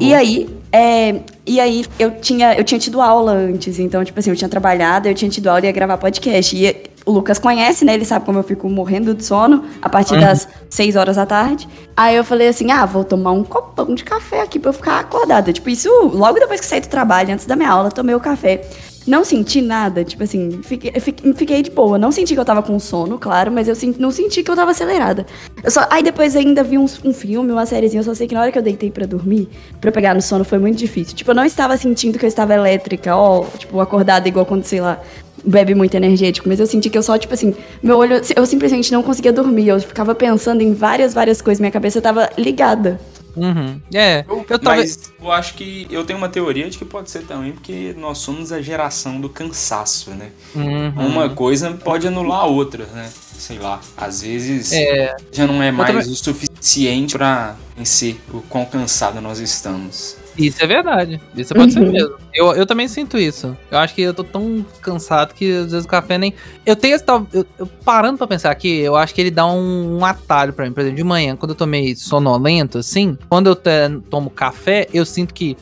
E 0.00 0.12
aí, 0.12 0.48
é, 0.72 1.20
e 1.46 1.60
aí 1.60 1.84
eu 1.98 2.10
tinha, 2.20 2.54
eu 2.54 2.64
tinha 2.64 2.78
tido 2.78 3.00
aula 3.00 3.32
antes, 3.32 3.78
então, 3.78 4.04
tipo 4.04 4.18
assim, 4.18 4.28
eu 4.30 4.36
tinha 4.36 4.48
trabalhado, 4.48 5.08
eu 5.08 5.14
tinha 5.14 5.30
tido 5.30 5.46
aula 5.48 5.60
e 5.60 5.64
ia 5.66 5.72
gravar 5.72 5.96
podcast. 5.96 6.54
E 6.54 6.76
o 7.06 7.12
Lucas 7.12 7.38
conhece, 7.38 7.86
né? 7.86 7.94
Ele 7.94 8.04
sabe 8.04 8.26
como 8.26 8.38
eu 8.38 8.42
fico 8.42 8.68
morrendo 8.68 9.14
de 9.14 9.24
sono 9.24 9.64
a 9.80 9.88
partir 9.88 10.14
Uhum. 10.14 10.20
das 10.20 10.46
6 10.68 10.94
horas 10.96 11.16
da 11.16 11.24
tarde. 11.24 11.66
Aí 11.96 12.16
eu 12.16 12.24
falei 12.24 12.48
assim: 12.48 12.70
ah, 12.70 12.84
vou 12.84 13.02
tomar 13.02 13.32
um 13.32 13.42
copão 13.44 13.94
de 13.94 14.04
café 14.04 14.42
aqui 14.42 14.58
pra 14.58 14.68
eu 14.70 14.74
ficar 14.74 15.00
acordada. 15.00 15.50
Tipo, 15.54 15.70
isso 15.70 15.88
logo 16.12 16.38
depois 16.38 16.60
que 16.60 16.66
saí 16.66 16.80
do 16.82 16.88
trabalho, 16.88 17.32
antes 17.32 17.46
da 17.46 17.56
minha 17.56 17.70
aula, 17.70 17.90
tomei 17.90 18.14
o 18.14 18.20
café. 18.20 18.60
Não 19.08 19.24
senti 19.24 19.62
nada, 19.62 20.04
tipo 20.04 20.22
assim, 20.22 20.60
fiquei, 20.62 20.92
fiquei- 21.34 21.62
de 21.62 21.70
boa. 21.70 21.96
Não 21.96 22.12
senti 22.12 22.34
que 22.34 22.40
eu 22.40 22.44
tava 22.44 22.62
com 22.62 22.78
sono, 22.78 23.18
claro, 23.18 23.50
mas 23.50 23.66
eu 23.66 23.74
sen- 23.74 23.94
não 23.98 24.10
senti 24.10 24.42
que 24.42 24.50
eu 24.50 24.54
tava 24.54 24.70
acelerada. 24.72 25.26
Eu 25.64 25.70
só, 25.70 25.86
aí 25.90 26.02
depois 26.02 26.36
ainda 26.36 26.62
vi 26.62 26.76
uns- 26.76 27.00
um, 27.02 27.12
filme, 27.14 27.50
uma 27.50 27.64
sériezinha. 27.64 28.00
Eu 28.00 28.04
só 28.04 28.12
sei 28.14 28.26
que 28.28 28.34
na 28.34 28.42
hora 28.42 28.52
que 28.52 28.58
eu 28.58 28.62
deitei 28.62 28.90
pra 28.90 29.06
dormir, 29.06 29.48
eu 29.82 29.92
pegar 29.92 30.14
no 30.14 30.20
sono, 30.20 30.44
foi 30.44 30.58
muito 30.58 30.76
difícil. 30.76 31.16
Tipo, 31.16 31.30
eu 31.30 31.34
não 31.34 31.44
estava 31.44 31.74
sentindo 31.78 32.18
que 32.18 32.24
eu 32.24 32.28
estava 32.28 32.52
elétrica, 32.54 33.16
ó, 33.16 33.44
tipo, 33.56 33.80
acordada 33.80 34.28
igual 34.28 34.44
quando, 34.44 34.64
sei 34.64 34.80
lá, 34.80 35.00
bebe 35.42 35.74
muito 35.74 35.94
energético. 35.94 36.46
Mas 36.48 36.60
eu 36.60 36.66
senti 36.66 36.90
que 36.90 36.98
eu 36.98 37.02
só, 37.02 37.16
tipo 37.16 37.32
assim, 37.32 37.54
meu 37.82 37.96
olho, 37.96 38.20
eu 38.36 38.44
simplesmente 38.44 38.92
não 38.92 39.02
conseguia 39.02 39.32
dormir. 39.32 39.68
Eu 39.68 39.80
ficava 39.80 40.14
pensando 40.14 40.60
em 40.60 40.74
várias, 40.74 41.14
várias 41.14 41.40
coisas. 41.40 41.60
Minha 41.60 41.72
cabeça 41.72 42.00
tava 42.02 42.28
ligada. 42.36 43.00
Uhum. 43.38 43.80
É, 43.94 44.24
eu 44.28 44.58
talvez. 44.58 44.96
Mas 44.96 45.12
eu 45.20 45.32
acho 45.32 45.54
que 45.54 45.86
eu 45.90 46.04
tenho 46.04 46.18
uma 46.18 46.28
teoria 46.28 46.68
de 46.68 46.76
que 46.78 46.84
pode 46.84 47.10
ser 47.10 47.22
também 47.22 47.52
porque 47.52 47.94
nós 47.98 48.18
somos 48.18 48.52
a 48.52 48.60
geração 48.60 49.20
do 49.20 49.28
cansaço, 49.28 50.10
né? 50.10 50.30
Uhum. 50.54 50.90
Uma 51.06 51.28
coisa 51.30 51.70
pode 51.72 52.06
anular 52.06 52.40
a 52.40 52.46
outra, 52.46 52.86
né? 52.86 53.10
Sei 53.38 53.58
lá, 53.58 53.80
às 53.96 54.22
vezes 54.22 54.72
É, 54.72 55.14
já 55.32 55.46
não 55.46 55.62
é 55.62 55.70
mais 55.70 55.90
também- 55.92 56.12
o 56.12 56.16
suficiente 56.16 57.16
pra 57.16 57.54
vencer 57.76 58.20
o 58.32 58.40
quão 58.42 58.64
cansado 58.64 59.20
nós 59.20 59.38
estamos. 59.38 60.16
Isso 60.38 60.62
é 60.62 60.66
verdade. 60.66 61.20
Isso 61.36 61.54
pode 61.54 61.72
ser 61.72 61.80
Uhum. 61.80 61.92
mesmo. 61.92 62.14
Eu, 62.32 62.52
eu 62.54 62.64
também 62.66 62.86
sinto 62.88 63.18
isso. 63.18 63.56
Eu 63.70 63.78
acho 63.78 63.94
que 63.94 64.02
eu 64.02 64.14
tô 64.14 64.22
tão 64.22 64.64
cansado 64.80 65.34
que 65.34 65.50
às 65.50 65.72
vezes 65.72 65.84
o 65.84 65.88
café 65.88 66.16
nem. 66.18 66.32
Eu 66.64 66.76
tenho 66.76 66.94
esse 66.94 67.04
tal. 67.04 67.26
Eu, 67.32 67.44
eu 67.58 67.66
parando 67.66 68.18
pra 68.18 68.26
pensar 68.26 68.50
aqui, 68.50 68.78
eu 68.78 68.94
acho 68.96 69.14
que 69.14 69.20
ele 69.20 69.30
dá 69.30 69.46
um, 69.46 69.98
um 69.98 70.04
atalho 70.04 70.52
pra 70.52 70.64
mim. 70.64 70.72
Por 70.72 70.80
exemplo, 70.80 70.96
de 70.96 71.04
manhã, 71.04 71.34
quando 71.36 71.50
eu 71.50 71.56
tomei 71.56 71.94
sonolento, 71.96 72.78
assim, 72.78 73.18
quando 73.28 73.48
eu 73.48 73.56
te- 73.56 73.70
tomo 74.08 74.30
café, 74.30 74.86
eu 74.94 75.04
sinto 75.04 75.34
que 75.34 75.56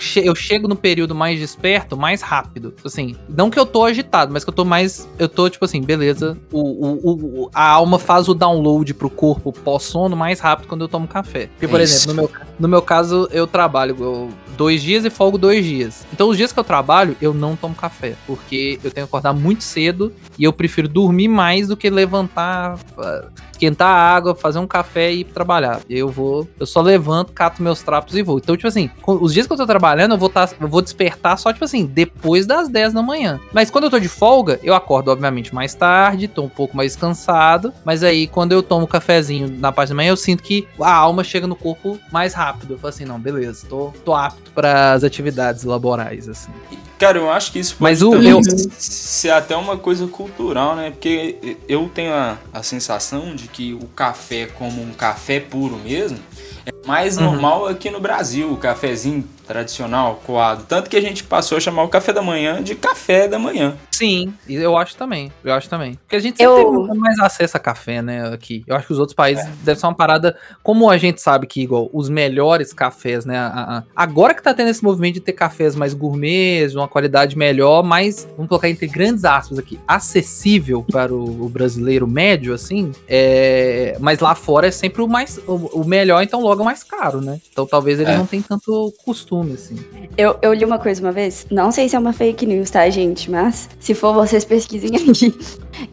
che- 0.00 0.24
eu 0.26 0.34
chego 0.34 0.66
no 0.68 0.76
período 0.76 1.14
mais 1.14 1.38
desperto 1.38 1.96
mais 1.96 2.20
rápido. 2.22 2.74
Assim, 2.84 3.14
não 3.28 3.50
que 3.50 3.58
eu 3.58 3.66
tô 3.66 3.84
agitado, 3.84 4.32
mas 4.32 4.42
que 4.44 4.50
eu 4.50 4.54
tô 4.54 4.64
mais. 4.64 5.08
Eu 5.18 5.28
tô, 5.28 5.48
tipo 5.48 5.64
assim, 5.64 5.80
beleza. 5.82 6.36
O, 6.52 6.60
o, 6.60 7.42
o- 7.44 7.50
a 7.54 7.68
alma 7.68 7.98
faz 7.98 8.28
o 8.28 8.34
download 8.34 8.92
pro 8.94 9.08
corpo 9.10 9.52
pós-sono 9.52 10.16
mais 10.16 10.40
rápido 10.40 10.66
quando 10.68 10.82
eu 10.82 10.88
tomo 10.88 11.06
café. 11.06 11.46
Porque, 11.48 11.68
por 11.68 11.80
É 11.80 11.82
exemplo, 11.84 12.14
no 12.14 12.22
meu, 12.22 12.30
no 12.58 12.68
meu 12.68 12.82
caso, 12.82 13.28
eu 13.30 13.46
trabalho 13.46 13.96
eu- 13.98 14.30
dois 14.58 14.82
dias 14.82 15.04
e 15.04 15.10
folgo 15.10 15.38
dois 15.38 15.64
dias. 15.64 16.04
Então, 16.12 16.28
os 16.28 16.36
dias 16.36 16.52
que 16.52 16.58
eu 16.58 16.64
trabalho, 16.64 17.16
eu 17.22 17.32
não 17.32 17.54
tomo 17.54 17.74
café. 17.76 18.16
Porque 18.26 18.78
eu 18.82 18.90
tenho 18.90 19.06
que 19.06 19.10
acordar 19.10 19.32
muito 19.32 19.62
cedo 19.62 20.12
e 20.36 20.42
eu 20.42 20.52
prefiro 20.52 20.88
dormir 20.88 21.28
mais 21.28 21.68
do 21.68 21.76
que 21.76 21.88
levantar, 21.88 22.76
ah, 22.98 23.24
esquentar 23.52 23.88
a 23.88 24.16
água, 24.16 24.34
fazer 24.34 24.58
um 24.58 24.66
café 24.66 25.12
e 25.12 25.20
ir 25.20 25.24
trabalhar. 25.24 25.80
Eu 25.88 26.08
vou, 26.08 26.46
eu 26.58 26.66
só 26.66 26.80
levanto, 26.80 27.32
cato 27.32 27.62
meus 27.62 27.82
trapos 27.82 28.16
e 28.16 28.22
vou. 28.22 28.38
Então, 28.38 28.56
tipo 28.56 28.66
assim, 28.66 28.90
os 29.06 29.32
dias 29.32 29.46
que 29.46 29.52
eu 29.52 29.56
tô 29.56 29.66
trabalhando, 29.66 30.14
eu 30.14 30.18
vou, 30.18 30.28
tá, 30.28 30.48
eu 30.60 30.68
vou 30.68 30.82
despertar 30.82 31.38
só, 31.38 31.52
tipo 31.52 31.64
assim, 31.64 31.86
depois 31.86 32.44
das 32.44 32.68
10 32.68 32.92
da 32.92 33.02
manhã. 33.02 33.38
Mas 33.52 33.70
quando 33.70 33.84
eu 33.84 33.90
tô 33.90 33.98
de 34.00 34.08
folga, 34.08 34.58
eu 34.62 34.74
acordo, 34.74 35.10
obviamente, 35.10 35.54
mais 35.54 35.74
tarde, 35.74 36.26
tô 36.26 36.42
um 36.42 36.48
pouco 36.48 36.76
mais 36.76 36.96
cansado. 36.96 37.72
Mas 37.84 38.02
aí, 38.02 38.26
quando 38.26 38.52
eu 38.52 38.62
tomo 38.62 38.86
cafezinho 38.88 39.48
na 39.48 39.70
parte 39.70 39.90
da 39.90 39.94
manhã, 39.94 40.10
eu 40.10 40.16
sinto 40.16 40.42
que 40.42 40.66
a 40.80 40.92
alma 40.92 41.22
chega 41.22 41.46
no 41.46 41.54
corpo 41.54 41.98
mais 42.10 42.34
rápido. 42.34 42.74
Eu 42.74 42.78
falo 42.78 42.88
assim, 42.88 43.04
não, 43.04 43.20
beleza, 43.20 43.66
tô, 43.68 43.92
tô 44.04 44.14
apto 44.14 44.47
para 44.54 44.92
as 44.92 45.04
atividades 45.04 45.64
laborais, 45.64 46.28
assim. 46.28 46.50
Cara, 46.98 47.18
eu 47.18 47.30
acho 47.30 47.52
que 47.52 47.58
isso 47.60 47.76
pode 47.76 47.82
Mas 47.82 48.02
o- 48.02 48.14
eu- 48.16 48.40
ser 48.78 49.30
até 49.30 49.56
uma 49.56 49.76
coisa 49.76 50.06
cultural, 50.08 50.74
né? 50.74 50.90
Porque 50.90 51.56
eu 51.68 51.88
tenho 51.94 52.12
a, 52.12 52.36
a 52.52 52.62
sensação 52.62 53.34
de 53.36 53.46
que 53.48 53.72
o 53.74 53.86
café, 53.94 54.46
como 54.46 54.82
um 54.82 54.92
café 54.92 55.38
puro 55.38 55.76
mesmo, 55.76 56.18
é 56.66 56.86
mais 56.86 57.16
Uhum. 57.16 57.24
normal 57.24 57.66
aqui 57.68 57.88
no 57.90 58.00
Brasil, 58.00 58.50
o 58.52 58.56
cafezinho 58.56 59.24
tradicional, 59.48 60.20
coado. 60.26 60.64
Tanto 60.68 60.88
que 60.90 60.96
a 60.96 61.00
gente 61.00 61.24
passou 61.24 61.56
a 61.56 61.60
chamar 61.60 61.82
o 61.82 61.88
café 61.88 62.12
da 62.12 62.22
manhã 62.22 62.62
de 62.62 62.74
café 62.74 63.26
da 63.26 63.38
manhã. 63.38 63.76
Sim, 63.90 64.32
eu 64.48 64.76
acho 64.76 64.94
também. 64.96 65.32
Eu 65.42 65.52
acho 65.54 65.68
também. 65.68 65.94
Porque 65.94 66.14
a 66.16 66.20
gente 66.20 66.36
sempre 66.36 66.52
Eu- 66.52 66.56
teve 66.66 66.70
muito 66.70 66.94
mais 66.96 67.18
acesso 67.18 67.56
a 67.56 67.60
café, 67.60 68.00
né, 68.02 68.28
aqui. 68.32 68.62
Eu 68.66 68.76
acho 68.76 68.86
que 68.86 68.92
os 68.92 68.98
outros 68.98 69.14
países 69.16 69.44
deve 69.64 69.80
ser 69.80 69.86
uma 69.86 69.94
parada. 69.94 70.36
Como 70.62 70.88
a 70.88 70.96
gente 70.98 71.20
sabe 71.20 71.46
que, 71.46 71.62
igual, 71.62 71.88
os 71.92 72.08
melhores 72.08 72.72
cafés, 72.72 73.24
né? 73.24 73.36
a- 73.38 73.78
a- 73.78 73.82
agora 73.96 74.34
que 74.34 74.42
tá 74.42 74.52
tendo 74.54 74.68
esse 74.68 74.84
movimento 74.84 75.14
de 75.14 75.20
ter 75.20 75.32
cafés 75.32 75.74
mais 75.74 75.94
gourmets, 75.94 76.74
uma 76.74 76.86
qualidade 76.86 77.36
melhor, 77.36 77.82
mais, 77.82 78.28
vamos 78.36 78.48
colocar 78.48 78.68
entre 78.68 78.86
grandes 78.86 79.24
aspas 79.24 79.58
aqui, 79.58 79.80
acessível 79.88 80.84
para 80.92 81.12
o, 81.14 81.44
o 81.46 81.48
brasileiro 81.48 82.06
médio, 82.06 82.52
assim. 82.52 82.92
É, 83.08 83.96
mas 84.00 84.18
lá 84.20 84.34
fora 84.34 84.66
é 84.68 84.70
sempre 84.70 85.02
o 85.02 85.08
mais. 85.08 85.38
O, 85.46 85.80
o 85.80 85.84
melhor, 85.84 86.22
então 86.22 86.40
logo 86.42 86.60
é 86.60 86.62
o 86.62 86.64
mais 86.64 86.82
caro, 86.84 87.20
né? 87.20 87.40
Então 87.50 87.66
talvez 87.66 87.98
ele 87.98 88.10
É. 88.10 88.16
não 88.16 88.26
tenha 88.26 88.42
tanto 88.46 88.92
costume, 89.04 89.37
assim. 89.54 89.76
Eu, 90.16 90.36
eu 90.42 90.52
li 90.52 90.64
uma 90.64 90.78
coisa 90.78 91.00
uma 91.00 91.12
vez, 91.12 91.46
não 91.50 91.70
sei 91.70 91.88
se 91.88 91.94
é 91.94 91.98
uma 91.98 92.12
fake 92.12 92.44
news, 92.46 92.70
tá, 92.70 92.88
gente? 92.90 93.30
Mas 93.30 93.68
se 93.78 93.94
for, 93.94 94.12
vocês 94.12 94.44
pesquisem 94.44 94.90
aí. 94.96 95.34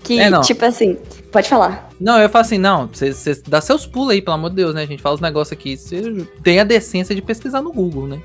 Que, 0.04 0.20
É, 0.20 0.40
tipo 0.42 0.66
assim, 0.66 0.98
pode 1.32 1.48
falar. 1.48 1.90
Não, 2.00 2.20
eu 2.20 2.28
falo 2.30 2.44
assim, 2.44 2.58
não, 2.58 2.88
você 2.92 3.40
dá 3.48 3.62
seus 3.62 3.86
pulos 3.86 4.10
aí, 4.12 4.22
pelo 4.22 4.36
amor 4.36 4.50
de 4.50 4.56
Deus, 4.58 4.74
né? 4.74 4.84
A 4.84 4.86
gente 4.88 5.02
fala 5.02 5.16
os 5.16 5.22
negócios 5.22 5.54
aqui, 5.54 5.78
você 5.78 6.02
tem 6.44 6.60
a 6.60 6.64
decência 6.64 7.14
de 7.16 7.22
pesquisar 7.22 7.62
no 7.62 7.72
Google, 7.72 8.08
né? 8.08 8.20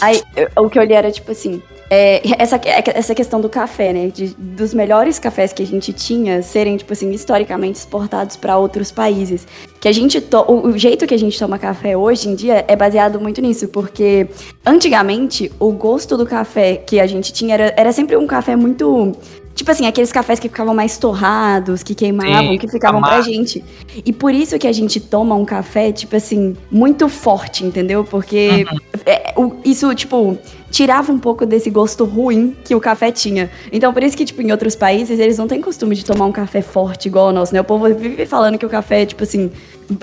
Aí, 0.00 0.20
eu- 0.34 0.64
o 0.64 0.68
que 0.68 0.78
eu 0.78 0.82
li 0.84 0.92
era 0.94 1.10
tipo 1.12 1.30
assim. 1.32 1.62
É, 1.88 2.20
essa, 2.42 2.60
essa 2.94 3.14
questão 3.14 3.40
do 3.40 3.48
café, 3.48 3.92
né? 3.92 4.08
de- 4.08 4.34
dos 4.36 4.74
melhores 4.74 5.18
cafés 5.18 5.52
que 5.52 5.62
a 5.62 5.66
gente 5.66 5.92
tinha 5.92 6.42
serem, 6.42 6.76
tipo 6.76 6.92
assim, 6.92 7.10
historicamente 7.12 7.78
exportados 7.78 8.36
para 8.36 8.56
outros 8.58 8.90
países. 8.90 9.46
Que 9.80 9.88
a 9.88 9.92
gente. 9.92 10.20
To, 10.20 10.38
o, 10.50 10.66
o 10.68 10.78
jeito 10.78 11.06
que 11.06 11.14
a 11.14 11.18
gente 11.18 11.38
toma 11.38 11.58
café 11.58 11.96
hoje 11.96 12.28
em 12.28 12.34
dia 12.34 12.64
é 12.66 12.74
baseado 12.74 13.20
muito 13.20 13.40
nisso, 13.40 13.68
porque 13.68 14.26
antigamente 14.64 15.50
o 15.58 15.70
gosto 15.72 16.16
do 16.16 16.26
café 16.26 16.76
que 16.76 17.00
a 17.00 17.06
gente 17.06 17.32
tinha 17.32 17.54
era, 17.54 17.74
era 17.76 17.92
sempre 17.92 18.16
um 18.16 18.26
café 18.26 18.54
muito. 18.56 19.12
Tipo 19.54 19.70
assim, 19.70 19.86
aqueles 19.86 20.12
cafés 20.12 20.38
que 20.38 20.50
ficavam 20.50 20.74
mais 20.74 20.98
torrados, 20.98 21.82
que 21.82 21.94
queimavam, 21.94 22.52
Sim, 22.52 22.58
que 22.58 22.68
ficavam 22.68 23.00
pra 23.00 23.12
amargo. 23.12 23.24
gente. 23.32 23.64
E 24.04 24.12
por 24.12 24.34
isso 24.34 24.58
que 24.58 24.66
a 24.66 24.72
gente 24.72 25.00
toma 25.00 25.34
um 25.34 25.46
café, 25.46 25.90
tipo 25.92 26.14
assim, 26.14 26.54
muito 26.70 27.08
forte, 27.08 27.64
entendeu? 27.64 28.04
Porque 28.04 28.66
é, 29.06 29.32
o- 29.34 29.52
isso, 29.64 29.94
tipo, 29.94 30.36
tirava 30.70 31.12
um 31.12 31.18
pouco 31.18 31.46
desse 31.46 31.70
gosto 31.70 32.04
ruim 32.04 32.56
que 32.64 32.74
o 32.74 32.80
café 32.80 33.10
tinha. 33.10 33.50
Então, 33.72 33.92
por 33.92 34.02
isso 34.02 34.16
que, 34.16 34.24
tipo, 34.24 34.42
em 34.42 34.50
outros 34.50 34.74
países, 34.74 35.18
eles 35.18 35.38
não 35.38 35.46
têm 35.46 35.60
costume 35.60 35.94
de 35.94 36.04
tomar 36.04 36.26
um 36.26 36.32
café 36.32 36.62
forte 36.62 37.06
igual 37.06 37.28
o 37.28 37.32
nosso, 37.32 37.54
né? 37.54 37.60
O 37.60 37.64
povo 37.64 37.92
vive 37.94 38.26
falando 38.26 38.58
que 38.58 38.66
o 38.66 38.68
café, 38.68 39.06
tipo 39.06 39.22
assim, 39.22 39.50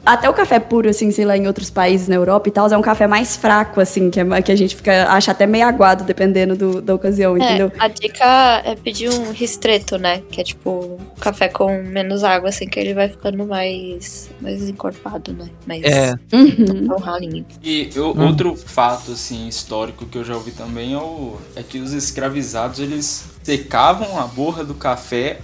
até 0.05 0.29
o 0.29 0.33
café 0.33 0.59
puro, 0.59 0.89
assim, 0.89 1.11
sei 1.11 1.25
lá, 1.25 1.35
em 1.37 1.47
outros 1.47 1.69
países 1.69 2.07
na 2.07 2.15
Europa 2.15 2.47
e 2.49 2.51
tal, 2.51 2.67
é 2.71 2.77
um 2.77 2.81
café 2.81 3.07
mais 3.07 3.35
fraco, 3.35 3.81
assim, 3.81 4.09
que, 4.09 4.19
é- 4.19 4.41
que 4.41 4.51
a 4.51 4.55
gente 4.55 4.75
fica, 4.75 5.07
acha 5.09 5.31
até 5.31 5.45
meio 5.45 5.65
aguado, 5.67 6.03
dependendo 6.03 6.55
do- 6.55 6.81
da 6.81 6.95
ocasião, 6.95 7.37
entendeu? 7.37 7.71
É, 7.79 7.83
a 7.83 7.87
dica 7.87 8.61
é 8.65 8.75
pedir 8.75 9.09
um 9.09 9.31
ristreto, 9.31 9.97
né? 9.97 10.21
Que 10.31 10.41
é 10.41 10.43
tipo 10.43 10.99
café 11.19 11.49
com 11.49 11.83
menos 11.83 12.23
água, 12.23 12.49
assim, 12.49 12.67
que 12.67 12.79
ele 12.79 12.93
vai 12.93 13.09
ficando 13.09 13.45
mais, 13.45 14.29
mais 14.41 14.67
encorpado, 14.69 15.33
né? 15.33 15.49
Mais 15.67 15.83
É, 15.83 16.13
Uhum. 16.33 16.87
um 16.93 16.97
ralinho. 16.99 17.45
E 17.61 17.89
eu- 17.95 18.11
Hum. 18.11 18.27
outro 18.27 18.55
fato 18.55 19.11
assim 19.11 19.47
histórico 19.47 20.05
que 20.05 20.17
eu 20.17 20.23
já 20.23 20.35
ouvi 20.35 20.51
também 20.51 20.93
é, 20.93 20.97
o, 20.97 21.37
é 21.55 21.63
que 21.63 21.79
os 21.79 21.93
escravizados 21.93 22.79
eles 22.79 23.25
secavam 23.43 24.17
a 24.19 24.27
borra 24.27 24.63
do 24.63 24.73
café 24.73 25.39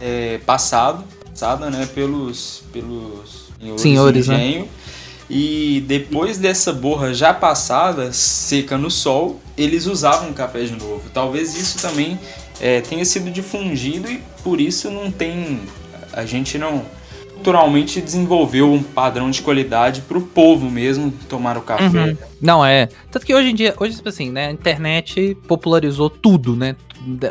é, 0.00 0.38
passado, 0.46 1.04
passada, 1.30 1.70
né, 1.70 1.86
pelos 1.94 2.62
pelos 2.72 3.43
senhores, 3.64 3.80
Senhores, 3.80 4.28
né? 4.28 4.46
engenho. 4.46 4.68
E 5.28 5.82
depois 5.86 6.38
dessa 6.38 6.72
borra 6.72 7.14
já 7.14 7.32
passada, 7.32 8.12
seca 8.12 8.76
no 8.76 8.90
sol, 8.90 9.40
eles 9.56 9.86
usavam 9.86 10.32
café 10.32 10.64
de 10.64 10.72
novo. 10.72 11.02
Talvez 11.12 11.56
isso 11.56 11.80
também 11.80 12.18
é, 12.60 12.80
tenha 12.80 13.04
sido 13.04 13.30
difundido 13.30 14.10
e 14.10 14.20
por 14.42 14.60
isso 14.60 14.90
não 14.90 15.10
tem. 15.10 15.60
A 16.12 16.24
gente 16.24 16.58
não 16.58 16.84
culturalmente 17.44 18.00
desenvolveu 18.00 18.72
um 18.72 18.82
padrão 18.82 19.30
de 19.30 19.42
qualidade 19.42 20.00
para 20.00 20.16
o 20.16 20.22
povo 20.22 20.70
mesmo 20.70 21.12
tomar 21.28 21.58
o 21.58 21.60
café. 21.60 22.04
Uhum. 22.04 22.16
Não, 22.40 22.64
é. 22.64 22.88
Tanto 23.10 23.26
que 23.26 23.34
hoje 23.34 23.50
em 23.50 23.54
dia, 23.54 23.74
hoje, 23.78 23.96
tipo 23.96 24.08
assim, 24.08 24.30
né? 24.30 24.46
A 24.46 24.50
internet 24.50 25.36
popularizou 25.46 26.08
tudo, 26.08 26.56
né? 26.56 26.74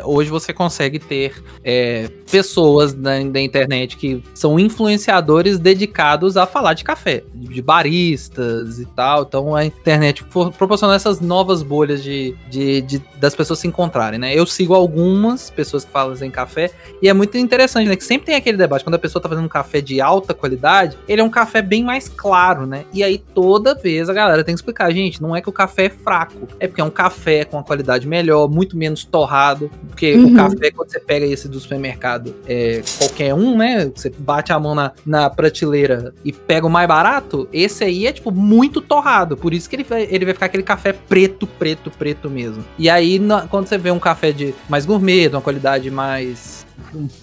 Hoje 0.04 0.30
você 0.30 0.52
consegue 0.52 0.98
ter 0.98 1.42
é, 1.62 2.08
pessoas 2.30 2.92
da, 2.92 3.22
da 3.24 3.40
internet 3.40 3.96
que 3.96 4.22
são 4.34 4.58
influenciadores 4.58 5.58
dedicados 5.58 6.36
a 6.36 6.46
falar 6.46 6.74
de 6.74 6.84
café, 6.84 7.22
de 7.34 7.60
baristas 7.62 8.78
e 8.78 8.86
tal. 8.86 9.22
Então 9.22 9.54
a 9.54 9.64
internet 9.64 10.24
proporciona 10.56 10.94
essas 10.94 11.20
novas 11.20 11.62
bolhas 11.62 12.02
de, 12.02 12.34
de, 12.50 12.80
de- 12.82 13.02
das 13.18 13.34
pessoas 13.34 13.58
se 13.58 13.66
encontrarem, 13.68 14.18
né? 14.18 14.34
Eu 14.34 14.46
sigo 14.46 14.74
algumas 14.74 15.50
pessoas 15.50 15.84
que 15.84 15.90
falam 15.90 16.14
em 16.22 16.30
café 16.30 16.70
e 17.02 17.08
é 17.08 17.12
muito 17.12 17.36
interessante, 17.38 17.88
né? 17.88 17.96
Que 17.96 18.04
sempre 18.04 18.26
tem 18.26 18.34
aquele 18.34 18.56
debate, 18.56 18.84
quando 18.84 18.94
a 18.94 18.98
pessoa 18.98 19.20
tá 19.22 19.28
fazendo 19.28 19.44
um 19.44 19.48
café 19.48 19.80
de 19.80 20.00
alta 20.00 20.32
qualidade, 20.34 20.96
ele 21.08 21.20
é 21.20 21.24
um 21.24 21.30
café 21.30 21.60
bem 21.62 21.82
mais 21.82 22.08
claro, 22.08 22.66
né? 22.66 22.84
E 22.92 23.02
aí 23.02 23.18
toda 23.18 23.74
vez 23.74 24.08
a 24.08 24.12
galera 24.12 24.44
tem 24.44 24.54
que 24.54 24.58
explicar, 24.60 24.90
gente, 24.92 25.20
não 25.22 25.34
é 25.34 25.40
que 25.40 25.48
o 25.48 25.52
café 25.52 25.86
é 25.86 25.90
fraco, 25.90 26.46
é 26.60 26.66
porque 26.68 26.80
é 26.80 26.84
um 26.84 26.90
café 26.90 27.44
com 27.44 27.56
uma 27.56 27.64
qualidade 27.64 28.06
melhor, 28.06 28.48
muito 28.48 28.76
menos 28.76 29.04
torrado, 29.04 29.63
porque 29.88 30.14
Uhum. 30.14 30.32
o 30.32 30.34
café, 30.34 30.70
quando 30.70 30.90
você 30.90 31.00
pega 31.00 31.26
esse 31.26 31.48
do 31.48 31.58
supermercado, 31.60 32.34
é 32.46 32.82
qualquer 32.98 33.34
um, 33.34 33.56
né? 33.56 33.90
Você 33.94 34.10
bate 34.16 34.52
a 34.52 34.58
mão 34.60 34.74
na, 34.74 34.92
na 35.04 35.28
prateleira 35.30 36.14
e 36.24 36.32
pega 36.32 36.66
o 36.66 36.70
mais 36.70 36.86
barato, 36.88 37.48
esse 37.52 37.84
aí 37.84 38.06
é, 38.06 38.12
tipo, 38.12 38.30
muito 38.30 38.80
torrado, 38.80 39.36
por 39.36 39.52
isso 39.54 39.68
que 39.68 39.76
ele 39.76 39.84
vai, 39.84 40.06
ele 40.10 40.24
vai 40.24 40.34
ficar 40.34 40.46
aquele 40.46 40.62
café 40.62 40.92
preto, 40.92 41.46
preto, 41.46 41.90
preto 41.90 42.28
mesmo. 42.30 42.64
E 42.78 42.88
aí, 42.90 43.18
na- 43.18 43.46
quando 43.46 43.66
você 43.66 43.78
vê 43.78 43.90
um 43.90 43.98
café 43.98 44.32
de 44.32 44.54
mais 44.68 44.84
gourmet, 44.86 45.28
de 45.28 45.34
uma 45.36 45.42
qualidade 45.42 45.90
mais 45.90 46.63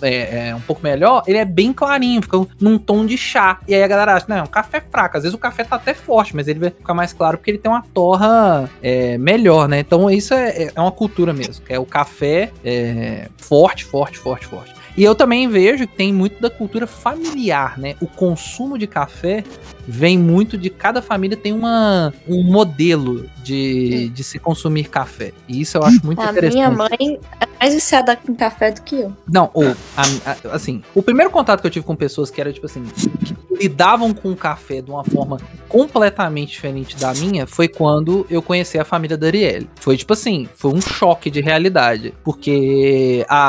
é, 0.02 0.50
é, 0.50 0.56
um 0.56 0.62
pouco 0.62 0.82
melhor, 0.84 1.24
ele 1.28 1.38
é 1.38 1.46
bem 1.46 1.74
clarinho, 1.74 2.22
fica 2.22 2.38
num 2.60 2.78
tom 2.78 3.06
de 3.06 3.18
chá. 3.18 3.60
E 3.68 3.76
aí 3.76 3.84
a 3.84 3.88
galera 3.88 4.16
acha, 4.16 4.26
não, 4.28 4.38
é 4.38 4.44
um 4.44 4.48
café 4.48 4.82
fraco. 4.82 5.18
Às 5.18 5.24
vezes 5.24 5.36
o 5.36 5.40
café 5.40 5.64
tá 5.64 5.76
até 5.76 5.94
forte, 5.94 6.36
mas 6.36 6.48
ele 6.48 6.60
vai 6.60 6.70
ficar 6.70 6.94
mais 6.94 7.14
claro 7.14 7.38
porque 7.38 7.52
ele 7.52 7.58
tem 7.58 7.72
uma 7.72 7.84
torra 7.94 8.70
é, 8.82 9.18
melhor, 9.18 9.68
né? 9.68 9.80
Então 9.80 10.10
isso 10.10 10.34
é, 10.34 10.70
é 10.74 10.82
uma 10.82 10.92
cultura 10.92 11.34
mesmo, 11.34 11.64
que 11.64 11.74
é 11.74 11.80
o 11.80 11.86
café 11.86 12.52
é, 12.64 13.28
forte, 13.38 13.86
forte, 13.86 14.18
forte, 14.18 14.46
forte. 14.46 14.82
E 14.98 15.04
eu 15.04 15.16
também 15.16 15.48
vejo 15.48 15.88
que 15.88 15.96
tem 15.96 16.12
muito 16.12 16.42
da 16.42 16.50
cultura 16.50 16.86
familiar, 16.86 17.80
né? 17.80 17.96
O 18.02 18.08
consumo 18.08 18.78
de 18.78 18.88
café 18.88 19.44
vem 19.88 20.18
muito 20.18 20.58
de 20.58 20.70
cada 20.70 21.02
família 21.02 21.36
tem 21.38 21.54
uma, 21.54 22.14
um 22.28 22.44
modelo 22.44 23.30
de, 23.44 24.10
de 24.10 24.24
se 24.24 24.38
consumir 24.40 24.90
café. 24.90 25.34
E 25.48 25.62
isso 25.62 25.78
eu 25.78 25.84
acho 25.84 26.06
muito 26.06 26.22
A 26.22 26.26
interessante. 26.32 26.54
minha 26.54 26.70
mãe 26.72 27.20
é 27.40 27.48
mais 27.60 27.74
viciada 27.74 28.16
com 28.16 28.36
café 28.36 28.72
do 28.72 28.82
que 28.82 28.96
eu. 29.02 29.14
Não, 29.28 29.50
o, 29.54 29.64
a- 29.98 30.32
a- 30.52 30.56
assim, 30.56 30.82
o 30.96 31.02
primeiro 31.02 31.32
contato 31.32 31.62
que 31.62 31.68
eu 31.68 31.72
tive 31.72 31.86
com 31.86 31.96
pessoas 31.96 32.30
que 32.30 32.40
era 32.40 32.52
tipo 32.54 32.66
assim, 32.66 32.84
que 32.84 33.12
lidavam 33.60 34.14
com 34.14 34.32
o 34.32 34.36
café 34.36 34.82
de 34.82 34.90
uma 34.90 35.04
forma 35.04 35.38
completamente 35.68 36.52
diferente 36.52 36.96
da 36.98 37.14
minha 37.14 37.46
foi 37.48 37.68
quando 37.68 38.26
eu 38.30 38.42
conheci 38.42 38.78
a 38.80 38.86
família 38.86 39.18
da 39.18 39.28
Arielle. 39.28 39.70
Foi 39.76 39.96
tipo 39.98 40.14
assim, 40.14 40.48
foi 40.56 40.72
um 40.74 40.82
choque 40.82 41.30
de 41.30 41.42
realidade, 41.42 42.14
porque 42.24 43.26
a 43.30 43.42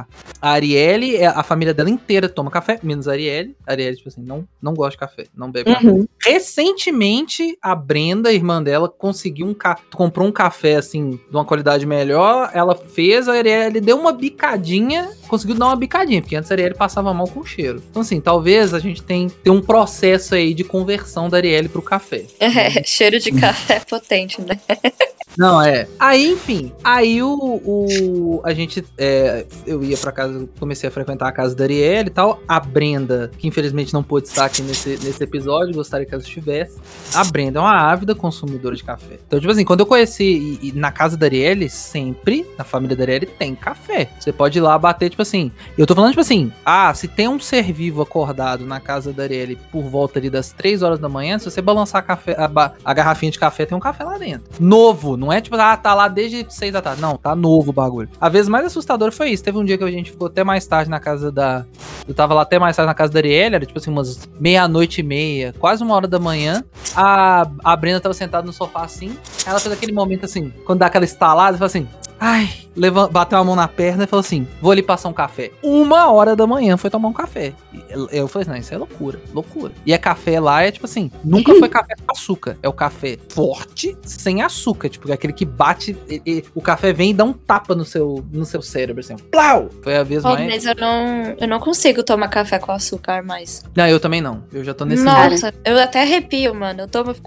a, 0.00 0.06
a 0.42 0.50
Arielle, 0.50 1.16
é- 1.16 1.26
a 1.26 1.42
família 1.42 1.72
dela 1.74 1.90
inteira 1.90 2.28
toma 2.28 2.50
café, 2.50 2.78
menos 2.82 3.08
a 3.08 3.12
Arielle. 3.12 3.56
A 3.66 3.72
Arielle 3.72 3.96
tipo 3.96 4.08
assim, 4.08 4.22
não 4.22 4.46
não 4.60 4.74
gosta 4.74 4.92
de 4.92 4.98
café, 4.98 5.15
não 5.34 5.50
bebe 5.50 5.72
café. 5.72 5.86
Uhum. 5.86 6.06
Recentemente, 6.24 7.56
a 7.62 7.74
Brenda, 7.74 8.32
irmã 8.32 8.62
dela, 8.62 8.88
conseguiu 8.88 9.46
um 9.46 9.54
ca... 9.54 9.78
comprou 9.94 10.26
um 10.26 10.32
café 10.32 10.76
assim 10.76 11.10
de 11.10 11.36
uma 11.36 11.44
qualidade 11.44 11.86
melhor. 11.86 12.50
Ela 12.52 12.74
fez, 12.74 13.28
a 13.28 13.32
Arielle 13.32 13.80
deu 13.80 13.98
uma 13.98 14.12
bicadinha, 14.12 15.10
conseguiu 15.28 15.56
dar 15.56 15.66
uma 15.66 15.76
bicadinha, 15.76 16.20
porque 16.20 16.36
antes 16.36 16.50
a 16.50 16.54
Arielle 16.54 16.74
passava 16.74 17.12
mal 17.14 17.28
com 17.28 17.44
cheiro. 17.44 17.82
Então, 17.90 18.02
assim, 18.02 18.20
talvez 18.20 18.74
a 18.74 18.78
gente 18.78 19.02
tenha, 19.02 19.28
tenha 19.42 19.54
um 19.54 19.62
processo 19.62 20.34
aí 20.34 20.52
de 20.52 20.64
conversão 20.64 21.28
da 21.28 21.36
Arielle 21.36 21.68
pro 21.68 21.82
café. 21.82 22.24
É, 22.38 22.82
cheiro 22.84 23.18
de 23.18 23.32
café 23.32 23.80
potente, 23.80 24.40
né? 24.40 24.58
Não, 25.36 25.60
é. 25.60 25.86
Aí, 25.98 26.32
enfim, 26.32 26.72
aí 26.82 27.22
o. 27.22 27.60
o 27.64 28.40
a 28.44 28.54
gente. 28.54 28.84
é, 28.96 29.44
eu 29.66 29.84
ia 29.84 29.96
pra 29.96 30.10
casa, 30.10 30.48
comecei 30.58 30.88
a 30.88 30.92
frequentar 30.92 31.28
a 31.28 31.32
casa 31.32 31.54
da 31.54 31.64
Arielle 31.64 32.08
e 32.08 32.12
tal. 32.12 32.40
A 32.48 32.58
Brenda, 32.58 33.30
que 33.38 33.46
infelizmente 33.46 33.92
não 33.92 34.02
pôde 34.02 34.28
estar 34.28 34.46
aqui 34.46 34.62
nesse, 34.62 34.90
nesse 34.90 35.22
episódio, 35.22 35.74
gostaria 35.74 36.06
que 36.06 36.14
ela 36.14 36.22
estivesse. 36.22 36.78
A 37.14 37.24
Brenda 37.24 37.58
é 37.58 37.62
uma 37.62 37.76
ávida 37.76 38.14
consumidora 38.14 38.74
de 38.74 38.82
café. 38.82 39.18
Então, 39.26 39.38
tipo 39.38 39.52
assim, 39.52 39.64
quando 39.64 39.80
eu 39.80 39.86
conheci 39.86 40.58
e, 40.62 40.68
e 40.68 40.72
na 40.72 40.90
casa 40.90 41.16
da 41.16 41.26
Arielle, 41.26 41.68
sempre, 41.68 42.46
na 42.58 42.64
família 42.64 42.96
da 42.96 43.04
Arielle, 43.04 43.26
tem 43.26 43.54
café. 43.54 44.08
Você 44.18 44.32
pode 44.32 44.58
ir 44.58 44.62
lá 44.62 44.78
bater, 44.78 45.10
tipo 45.10 45.22
assim. 45.22 45.52
Eu 45.76 45.86
tô 45.86 45.94
falando, 45.94 46.10
tipo 46.10 46.20
assim, 46.20 46.52
ah, 46.64 46.92
se 46.94 47.08
tem 47.08 47.28
um 47.28 47.38
ser 47.38 47.72
vivo 47.72 48.00
acordado 48.00 48.64
na 48.64 48.80
casa 48.80 49.12
da 49.12 49.24
Arielle 49.24 49.56
por 49.70 49.84
volta 49.84 50.18
ali 50.18 50.30
das 50.30 50.52
3 50.52 50.82
horas 50.82 50.98
da 50.98 51.08
manhã, 51.08 51.38
se 51.38 51.44
você 51.44 51.60
balançar 51.60 52.04
café, 52.04 52.36
a, 52.38 52.72
a 52.84 52.94
garrafinha 52.94 53.30
de 53.30 53.38
café, 53.38 53.66
tem 53.66 53.76
um 53.76 53.80
café 53.80 54.04
lá 54.04 54.16
dentro. 54.18 54.44
Novo, 54.58 55.16
Não 55.25 55.25
é 55.32 55.40
tipo, 55.40 55.56
ah, 55.56 55.76
tá 55.76 55.94
lá 55.94 56.08
desde 56.08 56.46
6 56.48 56.72
da 56.72 56.82
tarde. 56.82 57.00
Não, 57.00 57.16
tá 57.16 57.34
novo 57.34 57.70
o 57.70 57.72
bagulho. 57.72 58.08
A 58.20 58.28
vez 58.28 58.48
mais 58.48 58.66
assustadora 58.66 59.12
foi 59.12 59.30
isso. 59.30 59.42
Teve 59.42 59.58
um 59.58 59.64
dia 59.64 59.76
que 59.78 59.84
a 59.84 59.90
gente 59.90 60.10
ficou 60.10 60.28
até 60.28 60.44
mais 60.44 60.66
tarde 60.66 60.90
na 60.90 61.00
casa 61.00 61.30
da. 61.30 61.64
Eu 62.06 62.14
tava 62.14 62.34
lá 62.34 62.42
até 62.42 62.58
mais 62.58 62.76
tarde 62.76 62.86
na 62.86 62.94
casa 62.94 63.12
da 63.12 63.18
Arielle, 63.18 63.56
era 63.56 63.66
tipo 63.66 63.78
assim, 63.78 63.90
umas 63.90 64.28
meia-noite 64.38 65.00
e 65.00 65.04
meia, 65.04 65.54
quase 65.58 65.82
uma 65.82 65.94
hora 65.94 66.06
da 66.06 66.18
manhã. 66.18 66.64
A, 66.94 67.48
a 67.64 67.76
Brenda 67.76 68.00
tava 68.00 68.14
sentada 68.14 68.46
no 68.46 68.52
sofá 68.52 68.84
assim. 68.84 69.16
Ela 69.46 69.58
fez 69.58 69.74
aquele 69.74 69.92
momento 69.92 70.24
assim, 70.24 70.52
quando 70.64 70.80
dá 70.80 70.86
aquela 70.86 71.04
estalada, 71.04 71.56
fala 71.56 71.66
assim. 71.66 71.88
Ai, 72.18 72.48
leva, 72.74 73.08
bateu 73.08 73.38
a 73.38 73.44
mão 73.44 73.54
na 73.54 73.68
perna 73.68 74.04
e 74.04 74.06
falou 74.06 74.20
assim: 74.20 74.46
vou 74.60 74.72
ali 74.72 74.82
passar 74.82 75.08
um 75.08 75.12
café. 75.12 75.50
Uma 75.62 76.10
hora 76.10 76.34
da 76.34 76.46
manhã 76.46 76.76
foi 76.76 76.88
tomar 76.90 77.08
um 77.08 77.12
café. 77.12 77.52
Eu, 77.90 78.08
eu 78.10 78.28
falei, 78.28 78.48
não, 78.48 78.56
isso 78.56 78.72
é 78.72 78.78
loucura, 78.78 79.20
loucura. 79.34 79.72
E 79.84 79.92
é 79.92 79.98
café 79.98 80.40
lá, 80.40 80.62
é 80.62 80.70
tipo 80.70 80.86
assim, 80.86 81.10
nunca 81.22 81.54
foi 81.56 81.68
café 81.68 81.94
com 81.94 82.10
açúcar. 82.12 82.56
É 82.62 82.68
o 82.68 82.72
café 82.72 83.18
forte, 83.28 83.96
sem 84.02 84.42
açúcar. 84.42 84.88
Tipo, 84.88 85.10
é 85.10 85.14
aquele 85.14 85.32
que 85.32 85.44
bate. 85.44 85.96
e- 86.08 86.22
e 86.24 86.44
o 86.54 86.60
café 86.62 86.92
vem 86.92 87.10
e 87.10 87.14
dá 87.14 87.24
um 87.24 87.32
tapa 87.32 87.74
no 87.74 87.84
seu, 87.84 88.24
no 88.32 88.44
seu 88.46 88.62
cérebro, 88.62 89.00
assim. 89.00 89.16
Plau! 89.30 89.68
Foi 89.82 89.96
a 89.96 90.02
vez 90.02 90.22
Pô, 90.22 90.30
mais. 90.30 90.46
mas 90.46 90.64
eu 90.64 90.74
não, 90.74 91.34
eu 91.38 91.46
não 91.48 91.60
consigo 91.60 92.02
tomar 92.02 92.28
café 92.28 92.58
com 92.58 92.72
açúcar 92.72 93.22
mais. 93.22 93.62
Não, 93.74 93.86
eu 93.86 94.00
também 94.00 94.20
não. 94.20 94.42
Eu 94.52 94.64
já 94.64 94.72
tô 94.72 94.84
nesse 94.84 95.04
nível. 95.04 95.30
Nossa, 95.30 95.52
eu 95.64 95.78
até 95.78 96.00
arrepio, 96.02 96.54
mano. 96.54 96.80
Eu 96.82 96.88
tomo 96.88 97.10
e 97.10 97.14
fico. 97.14 97.26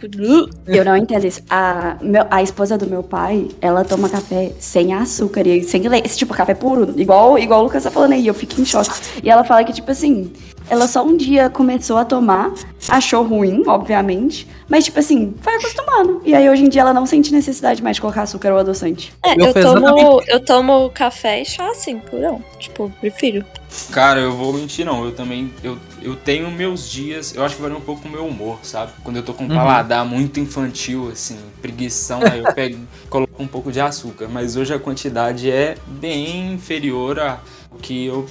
Eu 0.66 0.84
não 0.84 0.98
entendo 0.98 1.26
isso. 1.26 1.42
A, 1.50 1.98
meu- 2.02 2.26
a 2.32 2.42
esposa 2.42 2.78
do 2.78 2.88
meu 2.88 3.04
pai, 3.04 3.48
ela 3.62 3.84
toma 3.86 4.10
café 4.10 4.52
sem 4.60 4.79
açúcar 4.94 5.46
e 5.46 5.64
sem 5.64 5.88
leite. 5.88 6.16
Tipo, 6.16 6.34
café 6.34 6.54
puro. 6.54 6.94
Igual, 7.00 7.38
igual 7.38 7.62
o 7.62 7.64
Lucas 7.64 7.84
tá 7.84 7.92
falando 7.92 8.14
aí, 8.14 8.26
eu 8.26 8.34
fico 8.34 8.60
em 8.60 8.66
choque. 8.66 8.90
E 9.24 9.30
ela 9.30 9.44
fala 9.44 9.64
que, 9.64 9.74
tipo 9.74 9.90
assim, 9.92 10.32
ela 10.70 10.88
só 10.88 11.04
um 11.04 11.18
dia 11.18 11.50
começou 11.50 11.98
a 11.98 12.06
tomar, 12.06 12.54
achou 12.88 13.24
ruim, 13.24 13.64
obviamente. 13.68 14.48
Mas, 14.68 14.86
tipo 14.86 15.00
assim, 15.00 15.34
foi 15.42 15.56
acostumando. 15.56 16.22
E 16.24 16.36
aí, 16.36 16.48
hoje 16.48 16.64
em 16.64 16.70
dia, 16.70 16.82
ela 16.82 16.94
não 16.94 17.06
sente 17.06 17.32
necessidade 17.32 17.82
mais 17.82 17.96
de 17.96 18.02
colocar 18.02 18.22
açúcar 18.22 18.54
ou 18.54 18.60
adoçante. 18.60 19.12
É, 19.24 19.34
Eu 19.34 19.46
eu, 19.46 19.54
tomo, 19.54 20.22
eu 20.28 20.40
tomo 20.40 20.90
café 20.92 21.42
e 21.42 21.46
chá 21.46 21.70
assim, 21.72 21.98
purão. 22.00 22.44
Tipo, 22.60 22.92
prefiro. 23.00 23.44
Cara, 23.92 24.20
eu 24.20 24.32
vou 24.32 24.54
mentir 24.54 24.86
não, 24.86 25.06
eu 25.06 25.12
também, 25.12 25.54
eu, 25.64 25.78
eu 26.02 26.16
tenho 26.16 26.50
meus 26.50 26.90
dias, 26.90 27.36
eu 27.36 27.44
acho 27.44 27.56
que 27.56 27.62
varia 27.62 27.78
um 27.78 27.82
pouco 27.82 28.08
o 28.08 28.12
meu 28.12 28.26
humor, 28.26 28.58
sabe? 28.64 28.92
Quando 29.04 29.18
eu 29.18 29.24
tô 29.24 29.32
com 29.32 29.44
um 29.44 29.48
paladar 29.48 30.04
muito 30.04 30.40
infantil, 30.40 31.10
assim, 31.12 31.38
preguição, 31.62 32.20
aí 32.24 32.40
eu 32.40 32.52
pego, 32.54 32.80
coloco 33.12 33.32
um 33.42 33.48
pouco 33.48 33.72
de 33.72 33.80
açúcar, 33.80 34.28
mas 34.28 34.56
hoje 34.56 34.74
a 34.74 34.80
quantidade 34.80 35.52
é 35.52 35.76
bem 35.88 36.54
inferior 36.54 37.20
a 37.20 37.40
o 37.59 37.59
que 37.82 38.06
eu, 38.06 38.28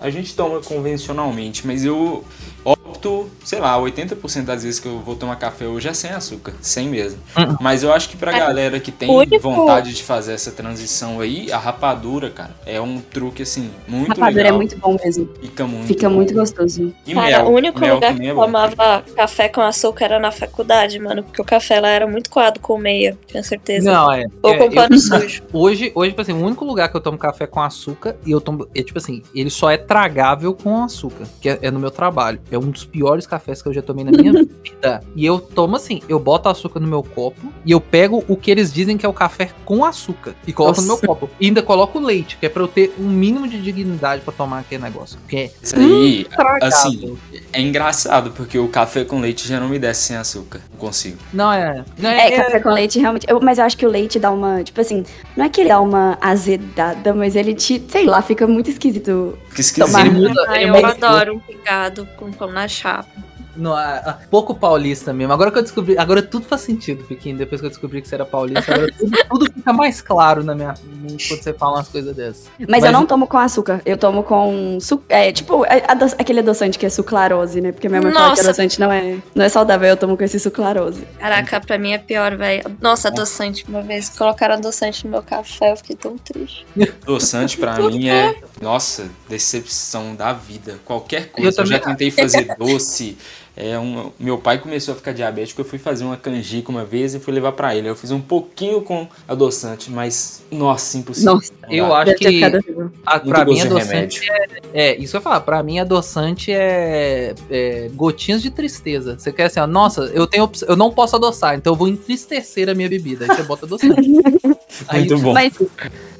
a 0.00 0.10
gente 0.10 0.34
toma 0.34 0.60
convencionalmente, 0.60 1.66
mas 1.66 1.84
eu 1.84 2.24
opto, 2.64 3.28
sei 3.44 3.58
lá, 3.58 3.78
80% 3.78 4.44
das 4.44 4.62
vezes 4.62 4.78
que 4.80 4.86
eu 4.86 4.98
vou 5.00 5.14
tomar 5.16 5.36
café 5.36 5.66
hoje 5.66 5.88
é 5.88 5.94
sem 5.94 6.10
açúcar, 6.10 6.52
sem 6.60 6.88
mesmo. 6.88 7.18
Mas 7.60 7.82
eu 7.82 7.92
acho 7.92 8.08
que 8.08 8.16
pra 8.16 8.32
É, 8.34 8.38
galera 8.38 8.78
que 8.80 8.92
tem 8.92 9.08
vontade 9.40 9.92
de 9.94 10.02
fazer 10.02 10.32
essa 10.32 10.50
transição 10.50 11.20
aí, 11.20 11.50
a 11.50 11.58
rapadura, 11.58 12.30
cara, 12.30 12.50
é 12.66 12.80
um 12.80 13.00
truque, 13.00 13.42
assim, 13.42 13.70
muito 13.88 14.08
Rapadura 14.08 14.42
legal. 14.42 14.54
é 14.54 14.56
muito 14.56 14.76
bom 14.78 14.96
mesmo. 15.02 15.28
Fica 15.40 15.66
muito 15.66 15.86
Fica 15.86 16.08
bom. 16.08 16.16
muito 16.16 16.34
gostoso. 16.34 16.92
E 17.06 17.14
Cara, 17.14 17.38
mel. 17.42 17.46
o 17.46 17.54
único 17.54 17.80
mel 17.80 17.94
lugar 17.94 18.14
que 18.14 18.22
é 18.22 18.30
eu 18.30 18.34
bom. 18.34 18.42
tomava 18.44 19.02
café 19.16 19.48
com 19.48 19.60
açúcar 19.62 20.04
era 20.06 20.18
na 20.20 20.30
faculdade, 20.30 20.98
mano. 20.98 21.22
Porque 21.22 21.40
o 21.40 21.44
café 21.44 21.80
lá 21.80 21.88
era 21.88 22.06
muito 22.06 22.28
coado 22.30 22.60
com 22.60 22.76
meia, 22.78 23.16
tenho 23.26 23.42
certeza. 23.44 23.90
Não, 23.90 24.12
é. 24.12 24.24
Ou 24.42 24.52
é, 24.52 24.56
com 24.58 24.64
eu- 24.64 24.72
pano 24.72 24.98
sujo. 24.98 25.42
Hoje, 25.52 25.90
hoje, 25.94 26.10
tipo 26.10 26.22
assim, 26.22 26.32
o 26.32 26.44
único 26.44 26.64
lugar 26.64 26.88
que 26.90 26.96
eu 26.96 27.00
tomo 27.00 27.16
café 27.18 27.46
com 27.46 27.60
açúcar 27.62 28.16
e 28.24 28.30
eu 28.30 28.40
tomo. 28.40 28.68
É 28.74 28.82
tipo 28.82 28.98
assim, 28.98 29.22
ele 29.34 29.50
só 29.50 29.70
é 29.70 29.76
tragável 29.76 30.52
com 30.54 30.82
açúcar, 30.84 31.24
que 31.40 31.48
é, 31.48 31.58
é 31.62 31.70
no 31.70 31.80
meu 31.80 31.90
trabalho. 31.90 32.38
É 32.50 32.58
um 32.58 32.70
dos 32.70 32.84
piores 32.84 33.26
cafés 33.26 33.62
que 33.62 33.68
eu 33.68 33.72
já 33.72 33.82
tomei 33.82 34.04
na 34.04 34.10
minha 34.10 34.32
vida. 34.62 35.02
E 35.14 35.24
eu 35.24 35.38
tomo 35.38 35.76
assim, 35.76 36.00
eu 36.08 36.18
boto 36.18 36.48
açúcar 36.48 36.80
no 36.80 36.86
meu 36.88 37.02
copo 37.02 37.52
e 37.64 37.72
eu 37.72 37.80
pego 37.80 38.24
o 38.28 38.36
que 38.36 38.50
eles 38.50 38.72
dizem 38.72 38.96
que 38.96 39.04
é 39.06 39.08
o 39.08 39.12
café 39.12 39.50
com 39.64 39.84
açúcar 39.84 40.34
e 40.46 40.52
coloco 40.52 40.80
no 40.80 40.86
meu 40.86 40.94
Nossa. 40.96 41.06
copo. 41.06 41.30
E 41.40 41.46
ainda 41.46 41.62
coloco 41.62 41.98
leite, 42.00 42.36
que 42.38 42.46
é 42.46 42.48
pra 42.48 42.62
eu 42.62 42.68
ter 42.68 42.94
um 42.98 43.08
mínimo 43.08 43.46
de 43.48 43.60
dignidade 43.60 44.22
pra 44.22 44.32
tomar 44.32 44.60
aquele 44.60 44.82
negócio. 44.82 45.18
Porque 45.20 45.36
é 45.36 45.50
Isso 45.62 45.76
aí, 45.76 46.26
assim, 46.62 47.16
é 47.52 47.60
engraçado, 47.60 48.30
porque 48.32 48.58
o 48.58 48.68
café 48.68 49.04
com 49.04 49.20
leite 49.20 49.46
já 49.48 49.60
não 49.60 49.68
me 49.68 49.78
desce 49.78 50.02
sem 50.08 50.16
açúcar. 50.16 50.60
Não 50.72 50.78
consigo. 50.78 51.18
Não 51.32 51.52
é. 51.52 51.84
Não 51.98 52.10
É, 52.10 52.30
café 52.30 52.60
com 52.60 52.70
leite 52.70 52.98
realmente. 52.98 53.26
eu- 53.28 53.40
mas 53.40 53.58
eu 53.58 53.64
acho 53.64 53.76
que 53.76 53.86
o 53.86 53.88
leite 53.88 54.18
dá 54.18 54.30
uma. 54.30 54.62
Tipo 54.62 54.80
assim, 54.80 55.04
não 55.36 55.44
é 55.44 55.48
que 55.48 55.60
ele 55.60 55.68
dá 55.68 55.80
uma 55.80 56.18
azedada, 56.20 57.14
mas 57.14 57.36
ele 57.36 57.54
te. 57.54 57.82
Sei 57.88 58.06
lá, 58.06 58.20
fica 58.22 58.46
muito 58.46 58.70
esquisito. 58.70 59.38
Que 59.54 59.60
esquisito. 59.60 59.86
Tomar. 59.86 60.06
Ele 60.06 60.28
muda, 60.28 60.44
Ah, 60.48 60.60
ele 60.60 60.70
eu 60.70 60.86
adoro 60.86 61.34
um 61.34 61.38
pingado 61.40 62.06
com 62.16 62.32
pão 62.40 62.50
na 62.50 62.66
chapa. 62.66 63.29
Não, 63.56 63.74
ah, 63.74 64.02
ah, 64.04 64.18
pouco 64.30 64.54
paulista 64.54 65.12
mesmo. 65.12 65.32
Agora 65.32 65.50
que 65.50 65.58
eu 65.58 65.62
descobri. 65.62 65.98
Agora 65.98 66.22
tudo 66.22 66.44
faz 66.46 66.60
sentido, 66.62 67.04
Piquinho. 67.04 67.36
Depois 67.36 67.60
que 67.60 67.66
eu 67.66 67.70
descobri 67.70 68.00
que 68.00 68.08
você 68.08 68.14
era 68.14 68.24
paulista, 68.24 68.72
agora 68.72 68.92
tudo, 68.96 69.10
tudo 69.28 69.52
fica 69.52 69.72
mais 69.72 70.00
claro 70.00 70.44
na 70.44 70.54
minha. 70.54 70.74
Quando 70.74 71.42
você 71.42 71.52
fala 71.52 71.76
umas 71.78 71.88
coisas 71.88 72.14
dessas. 72.14 72.48
Mas, 72.58 72.68
Mas 72.68 72.84
eu 72.84 72.92
não 72.92 73.06
tomo 73.06 73.26
com 73.26 73.38
açúcar. 73.38 73.82
Eu 73.84 73.96
tomo 73.98 74.22
com. 74.22 74.78
Su... 74.80 75.02
É, 75.08 75.32
tipo, 75.32 75.64
é 75.64 75.84
ado- 75.88 76.14
aquele 76.18 76.40
adoçante 76.40 76.78
que 76.78 76.86
é 76.86 76.90
suclarose, 76.90 77.60
né? 77.60 77.72
Porque 77.72 77.88
minha 77.88 78.00
mãe 78.00 78.12
fala 78.12 78.24
que 78.26 78.30
Nossa. 78.30 78.42
adoçante 78.50 78.78
não 78.80 78.92
é, 78.92 79.18
não 79.34 79.44
é 79.44 79.48
saudável. 79.48 79.88
Eu 79.88 79.96
tomo 79.96 80.16
com 80.16 80.24
esse 80.24 80.38
suclarose. 80.38 81.06
Caraca, 81.18 81.60
pra 81.60 81.78
mim 81.78 81.92
é 81.92 81.98
pior, 81.98 82.36
velho. 82.36 82.64
Nossa, 82.80 83.08
adoçante. 83.08 83.64
Uma 83.68 83.82
vez 83.82 84.08
colocaram 84.08 84.54
adoçante 84.54 85.04
no 85.04 85.10
meu 85.10 85.22
café, 85.22 85.72
eu 85.72 85.76
fiquei 85.76 85.96
tão 85.96 86.16
triste. 86.16 86.66
Doçante 87.04 87.58
pra 87.58 87.76
mim 87.80 88.08
é, 88.08 88.34
nossa, 88.60 89.08
decepção 89.28 90.14
da 90.14 90.32
vida. 90.32 90.78
Qualquer 90.84 91.22
Eu 91.22 91.28
coisa. 91.28 91.50
Eu, 91.50 91.54
também 91.54 91.72
já 91.72 91.78
tentei 91.80 92.10
fazer 92.10 92.54
doce. 92.58 93.16
É 93.56 93.78
um, 93.78 94.10
meu 94.18 94.38
pai 94.38 94.58
começou 94.58 94.94
a 94.94 94.96
ficar 94.96 95.12
diabético. 95.12 95.60
Eu 95.60 95.64
fui 95.64 95.78
fazer 95.78 96.04
uma 96.04 96.16
canjica 96.16 96.70
uma 96.70 96.84
vez 96.84 97.14
e 97.14 97.20
fui 97.20 97.34
levar 97.34 97.52
pra 97.52 97.74
ele. 97.74 97.88
Eu 97.88 97.96
fiz 97.96 98.10
um 98.10 98.20
pouquinho 98.20 98.80
com 98.80 99.06
adoçante, 99.28 99.90
mas 99.90 100.42
nossa, 100.50 100.96
impossível. 100.96 101.34
Nossa, 101.34 101.52
Eu 101.68 101.94
acho 101.94 102.14
que. 102.14 102.28
ficado 102.28 102.54
horrível. 102.56 102.92
A, 103.04 103.16
Muito 103.16 103.28
pra 103.28 103.44
mim, 103.44 103.60
adoçante 103.60 104.20
é, 104.30 104.48
é. 104.72 104.96
Isso 104.96 105.10
que 105.10 105.16
eu 105.16 105.18
ia 105.18 105.22
falar. 105.22 105.40
Pra 105.40 105.62
mim, 105.62 105.78
adoçante 105.78 106.52
é, 106.52 107.34
é 107.50 107.90
gotinhas 107.94 108.40
de 108.40 108.50
tristeza. 108.50 109.18
Você 109.18 109.32
quer 109.32 109.44
assim, 109.44 109.60
ó, 109.60 109.66
nossa, 109.66 110.02
eu 110.14 110.26
tenho 110.26 110.50
eu 110.66 110.76
não 110.76 110.90
posso 110.90 111.16
adoçar, 111.16 111.54
então 111.54 111.72
eu 111.72 111.76
vou 111.76 111.88
entristecer 111.88 112.68
a 112.68 112.74
minha 112.74 112.88
bebida. 112.88 113.26
Aí 113.28 113.36
você 113.36 113.42
bota 113.42 113.66
adoçante. 113.66 114.00
Aí, 114.88 115.00
Muito 115.00 115.18
bom. 115.18 115.32
Mas, 115.34 115.52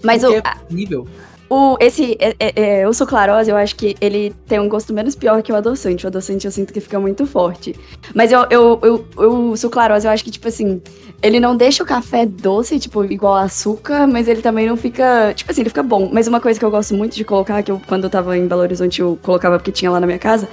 mas 0.02 0.24
o, 0.24 0.34
é 0.34 0.42
nível. 0.68 1.06
O, 1.50 1.76
esse, 1.80 2.16
é, 2.20 2.36
é, 2.38 2.80
é, 2.80 2.88
o 2.88 2.92
suclarose, 2.92 3.50
eu 3.50 3.56
acho 3.56 3.74
que 3.74 3.96
ele 4.00 4.32
tem 4.46 4.60
um 4.60 4.68
gosto 4.68 4.94
menos 4.94 5.16
pior 5.16 5.42
que 5.42 5.50
o 5.50 5.56
adoçante. 5.56 6.06
O 6.06 6.08
adoçante 6.08 6.46
eu 6.46 6.52
sinto 6.52 6.72
que 6.72 6.80
fica 6.80 7.00
muito 7.00 7.26
forte. 7.26 7.74
Mas 8.14 8.30
eu, 8.30 8.46
eu, 8.48 8.78
eu, 9.16 9.50
o 9.50 9.56
suclarose, 9.56 10.06
eu 10.06 10.12
acho 10.12 10.22
que, 10.22 10.30
tipo 10.30 10.46
assim, 10.46 10.80
ele 11.20 11.40
não 11.40 11.56
deixa 11.56 11.82
o 11.82 11.86
café 11.86 12.24
doce, 12.24 12.78
tipo, 12.78 13.04
igual 13.04 13.34
açúcar, 13.34 14.06
mas 14.06 14.28
ele 14.28 14.42
também 14.42 14.68
não 14.68 14.76
fica. 14.76 15.34
Tipo 15.34 15.50
assim, 15.50 15.62
ele 15.62 15.70
fica 15.70 15.82
bom. 15.82 16.08
Mas 16.12 16.28
uma 16.28 16.40
coisa 16.40 16.56
que 16.56 16.64
eu 16.64 16.70
gosto 16.70 16.94
muito 16.94 17.16
de 17.16 17.24
colocar, 17.24 17.60
que 17.64 17.72
eu, 17.72 17.82
quando 17.84 18.04
eu 18.04 18.10
tava 18.10 18.38
em 18.38 18.46
Belo 18.46 18.60
Horizonte, 18.60 19.00
eu 19.00 19.18
colocava 19.20 19.58
porque 19.58 19.72
tinha 19.72 19.90
lá 19.90 19.98
na 19.98 20.06
minha 20.06 20.20
casa. 20.20 20.48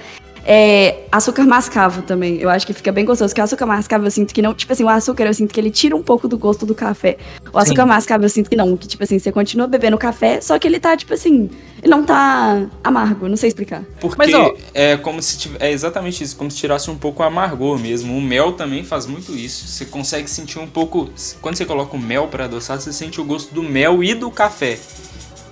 É 0.49 0.99
açúcar 1.11 1.43
mascavo 1.45 2.01
também. 2.03 2.37
Eu 2.37 2.49
acho 2.49 2.65
que 2.65 2.71
fica 2.73 2.89
bem 2.89 3.03
gostoso. 3.03 3.31
Porque 3.31 3.41
o 3.41 3.43
açúcar 3.43 3.65
mascavo 3.65 4.05
eu 4.05 4.11
sinto 4.11 4.33
que 4.33 4.41
não. 4.41 4.53
Tipo 4.53 4.71
assim, 4.71 4.83
o 4.85 4.87
açúcar 4.87 5.25
eu 5.25 5.33
sinto 5.33 5.53
que 5.53 5.59
ele 5.59 5.69
tira 5.69 5.93
um 5.93 6.01
pouco 6.01 6.25
do 6.25 6.37
gosto 6.37 6.65
do 6.65 6.73
café. 6.73 7.17
O 7.51 7.57
açúcar 7.59 7.81
Sim. 7.83 7.89
mascavo 7.89 8.23
eu 8.23 8.29
sinto 8.29 8.49
que 8.49 8.55
não. 8.55 8.77
Que, 8.77 8.87
tipo 8.87 9.03
assim, 9.03 9.19
você 9.19 9.29
continua 9.29 9.67
bebendo 9.67 9.97
café, 9.97 10.39
só 10.39 10.57
que 10.57 10.65
ele 10.65 10.79
tá, 10.79 10.95
tipo 10.95 11.13
assim. 11.13 11.49
Ele 11.83 11.91
não 11.91 12.01
tá 12.05 12.65
amargo, 12.81 13.27
não 13.27 13.35
sei 13.35 13.49
explicar. 13.49 13.83
Porque 13.99 14.15
Mas, 14.17 14.33
ó- 14.33 14.53
é 14.73 14.95
como 14.95 15.21
se 15.21 15.37
tiv- 15.37 15.57
é 15.59 15.69
exatamente 15.69 16.23
isso, 16.23 16.37
como 16.37 16.49
se 16.49 16.55
tirasse 16.57 16.89
um 16.89 16.97
pouco 16.97 17.21
o 17.21 17.25
amargor 17.25 17.77
mesmo. 17.77 18.17
O 18.17 18.21
mel 18.21 18.53
também 18.53 18.85
faz 18.85 19.05
muito 19.05 19.35
isso. 19.35 19.67
Você 19.67 19.85
consegue 19.85 20.29
sentir 20.29 20.59
um 20.59 20.67
pouco, 20.67 21.09
quando 21.41 21.57
você 21.57 21.65
coloca 21.65 21.93
o 21.95 21.99
mel 21.99 22.27
para 22.29 22.45
adoçar, 22.45 22.79
você 22.79 22.93
sente 22.93 23.19
o 23.19 23.25
gosto 23.25 23.53
do 23.53 23.61
mel 23.61 24.01
e 24.01 24.13
do 24.15 24.31
café. 24.31 24.79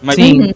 Mas 0.01 0.15
Sim. 0.15 0.53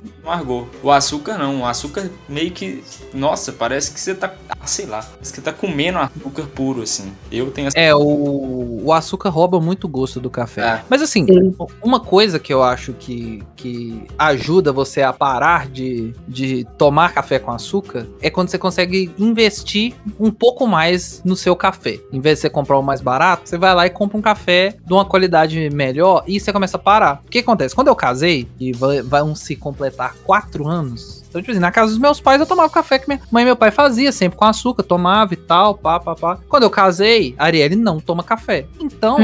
O 0.83 0.91
açúcar 0.91 1.37
não, 1.37 1.61
o 1.61 1.65
açúcar 1.65 2.09
meio 2.27 2.51
que, 2.51 2.83
nossa, 3.13 3.51
parece 3.51 3.91
que 3.91 3.99
você 3.99 4.13
tá, 4.13 4.33
sei 4.65 4.85
lá, 4.85 5.01
parece 5.01 5.33
que 5.33 5.41
tá 5.41 5.51
comendo 5.51 5.97
açúcar 5.99 6.43
puro 6.53 6.81
assim. 6.81 7.11
Eu 7.31 7.51
tenho 7.51 7.67
essa 7.67 7.79
É, 7.79 7.93
o, 7.93 8.81
o 8.83 8.93
açúcar 8.93 9.29
rouba 9.29 9.59
muito 9.59 9.85
o 9.85 9.87
gosto 9.87 10.19
do 10.19 10.29
café. 10.29 10.61
É. 10.61 10.83
Mas 10.89 11.01
assim, 11.01 11.25
Sim. 11.25 11.55
uma 11.81 11.99
coisa 11.99 12.39
que 12.39 12.53
eu 12.53 12.63
acho 12.63 12.93
que, 12.93 13.43
que 13.55 14.03
ajuda 14.17 14.71
você 14.71 15.01
a 15.01 15.13
parar 15.13 15.67
de, 15.67 16.13
de 16.27 16.65
tomar 16.77 17.13
café 17.13 17.39
com 17.39 17.51
açúcar 17.51 18.07
é 18.21 18.29
quando 18.29 18.49
você 18.49 18.57
consegue 18.57 19.11
investir 19.17 19.93
um 20.19 20.31
pouco 20.31 20.67
mais 20.67 21.21
no 21.23 21.35
seu 21.35 21.55
café. 21.55 21.99
Em 22.11 22.19
vez 22.19 22.37
de 22.37 22.41
você 22.41 22.49
comprar 22.49 22.77
o 22.77 22.83
mais 22.83 23.01
barato, 23.01 23.49
você 23.49 23.57
vai 23.57 23.73
lá 23.73 23.85
e 23.85 23.89
compra 23.89 24.17
um 24.17 24.21
café 24.21 24.75
de 24.85 24.93
uma 24.93 25.05
qualidade 25.05 25.69
melhor 25.71 26.23
e 26.27 26.39
você 26.39 26.51
começa 26.51 26.77
a 26.77 26.79
parar. 26.79 27.21
O 27.25 27.29
que 27.29 27.39
acontece? 27.39 27.75
Quando 27.75 27.87
eu 27.87 27.95
casei, 27.95 28.47
e 28.59 28.71
vão 28.71 29.35
se 29.35 29.55
completar 29.55 30.15
quatro 30.23 30.67
anos, 30.67 31.23
Então, 31.29 31.41
tipo 31.41 31.51
assim, 31.51 31.59
na 31.59 31.71
casa 31.71 31.91
dos 31.91 31.99
meus 31.99 32.19
pais 32.19 32.39
eu 32.41 32.45
tomava 32.47 32.69
café 32.69 32.97
que 32.99 33.07
minha 33.07 33.21
mãe 33.31 33.43
e 33.43 33.45
meu 33.45 33.55
pai 33.55 33.71
fazia, 33.71 34.11
sempre 34.11 34.37
com 34.37 34.45
açúcar, 34.45 34.83
tomava 34.83 35.33
e 35.33 35.37
tal, 35.37 35.75
pá, 35.75 35.99
pá, 35.99 36.15
pá. 36.15 36.39
Quando 36.49 36.63
eu 36.63 36.69
casei, 36.69 37.35
a 37.37 37.45
Arielle 37.45 37.75
não 37.75 37.99
toma 37.99 38.23
café. 38.23 38.65
Então, 38.79 39.17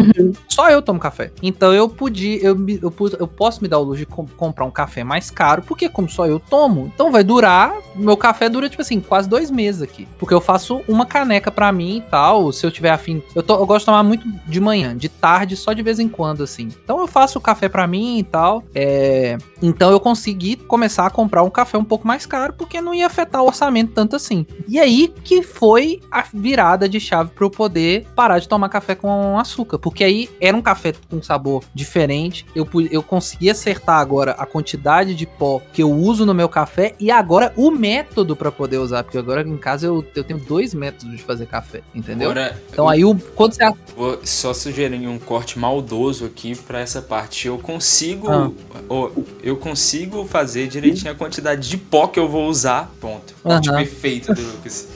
só 0.47 0.69
eu 0.69 0.81
tomo 0.81 0.99
café. 0.99 1.31
Então 1.41 1.73
eu 1.73 1.89
podia, 1.89 2.37
eu, 2.43 2.55
eu, 2.81 2.93
eu 3.19 3.27
posso 3.27 3.61
me 3.61 3.67
dar 3.67 3.79
o 3.79 3.83
luxo 3.83 3.99
de 3.99 4.05
com- 4.05 4.27
comprar 4.37 4.65
um 4.65 4.71
café 4.71 5.03
mais 5.03 5.29
caro, 5.31 5.61
porque 5.63 5.89
como 5.89 6.07
só 6.09 6.25
eu 6.27 6.39
tomo, 6.39 6.91
então 6.93 7.11
vai 7.11 7.23
durar, 7.23 7.73
meu 7.95 8.15
café 8.17 8.47
dura, 8.49 8.69
tipo 8.69 8.81
assim, 8.81 8.99
quase 8.99 9.27
dois 9.27 9.49
meses 9.49 9.81
aqui. 9.81 10.07
Porque 10.19 10.33
eu 10.33 10.41
faço 10.41 10.81
uma 10.87 11.05
caneca 11.05 11.51
pra 11.51 11.71
mim 11.71 11.97
e 11.97 12.01
tal, 12.01 12.51
se 12.51 12.65
eu 12.65 12.71
tiver 12.71 12.91
afim. 12.91 13.21
Eu, 13.33 13.41
to- 13.41 13.53
eu 13.53 13.65
gosto 13.65 13.79
de 13.81 13.85
tomar 13.87 14.03
muito 14.03 14.27
de 14.45 14.59
manhã, 14.59 14.95
de 14.95 15.09
tarde, 15.09 15.55
só 15.55 15.73
de 15.73 15.81
vez 15.81 15.99
em 15.99 16.07
quando, 16.07 16.43
assim. 16.43 16.69
Então 16.83 16.99
eu 16.99 17.07
faço 17.07 17.39
o 17.39 17.41
café 17.41 17.67
pra 17.69 17.87
mim 17.87 18.19
e 18.19 18.23
tal. 18.23 18.63
É, 18.73 19.37
então 19.61 19.89
eu 19.91 19.99
consegui 19.99 20.55
começar 20.57 21.05
a 21.05 21.09
comprar 21.09 21.41
um 21.43 21.49
café 21.49 21.77
um 21.77 21.83
pouco 21.83 21.94
mais 22.03 22.25
caro, 22.25 22.53
porque 22.53 22.81
não 22.81 22.93
ia 22.93 23.05
afetar 23.07 23.41
o 23.43 23.47
orçamento 23.47 23.93
tanto 23.93 24.15
assim. 24.15 24.45
E 24.67 24.79
aí 24.79 25.13
que 25.23 25.41
foi 25.41 26.01
a 26.11 26.23
virada 26.33 26.89
de 26.89 26.99
chave 26.99 27.31
para 27.31 27.45
eu 27.45 27.49
poder 27.49 28.05
parar 28.15 28.39
de 28.39 28.47
tomar 28.47 28.69
café 28.69 28.95
com 28.95 29.37
açúcar, 29.37 29.77
porque 29.77 30.03
aí 30.03 30.29
era 30.41 30.55
um 30.55 30.61
café 30.61 30.93
com 31.09 31.21
sabor 31.21 31.63
diferente. 31.73 32.45
Eu, 32.55 32.67
eu 32.91 33.03
consegui 33.03 33.49
acertar 33.49 33.99
agora 33.99 34.31
a 34.31 34.45
quantidade 34.45 35.15
de 35.15 35.25
pó 35.25 35.61
que 35.73 35.83
eu 35.83 35.91
uso 35.91 36.25
no 36.25 36.33
meu 36.33 36.49
café 36.49 36.95
e 36.99 37.11
agora 37.11 37.53
o 37.55 37.71
método 37.71 38.35
para 38.35 38.51
poder 38.51 38.77
usar, 38.77 39.03
porque 39.03 39.17
agora 39.17 39.41
em 39.41 39.57
casa 39.57 39.85
eu, 39.87 40.05
eu 40.15 40.23
tenho 40.23 40.39
dois 40.39 40.73
métodos 40.73 41.15
de 41.15 41.23
fazer 41.23 41.45
café, 41.45 41.81
entendeu? 41.93 42.31
Agora, 42.31 42.59
então 42.71 42.89
aí 42.89 43.05
o, 43.05 43.15
quando 43.35 43.53
você 43.53 43.65
Vou 43.95 44.19
só 44.23 44.53
sugerir 44.53 45.07
um 45.07 45.17
corte 45.17 45.57
maldoso 45.57 46.25
aqui 46.25 46.55
pra 46.55 46.79
essa 46.79 47.01
parte. 47.01 47.47
Eu 47.47 47.57
consigo, 47.57 48.29
Ah. 48.29 48.51
eu 49.41 49.57
consigo 49.57 50.25
fazer 50.25 50.67
direitinho 50.67 51.11
a 51.11 51.15
quantidade 51.15 51.67
de 51.69 51.77
pó 51.89 52.07
que 52.07 52.19
eu 52.19 52.27
vou 52.27 52.47
usar. 52.47 52.91
Ponto. 52.99 53.33
Corte 53.41 53.69
Aham. 53.69 53.77
perfeito 53.77 54.33
do 54.33 54.41
Lucas. 54.41 54.89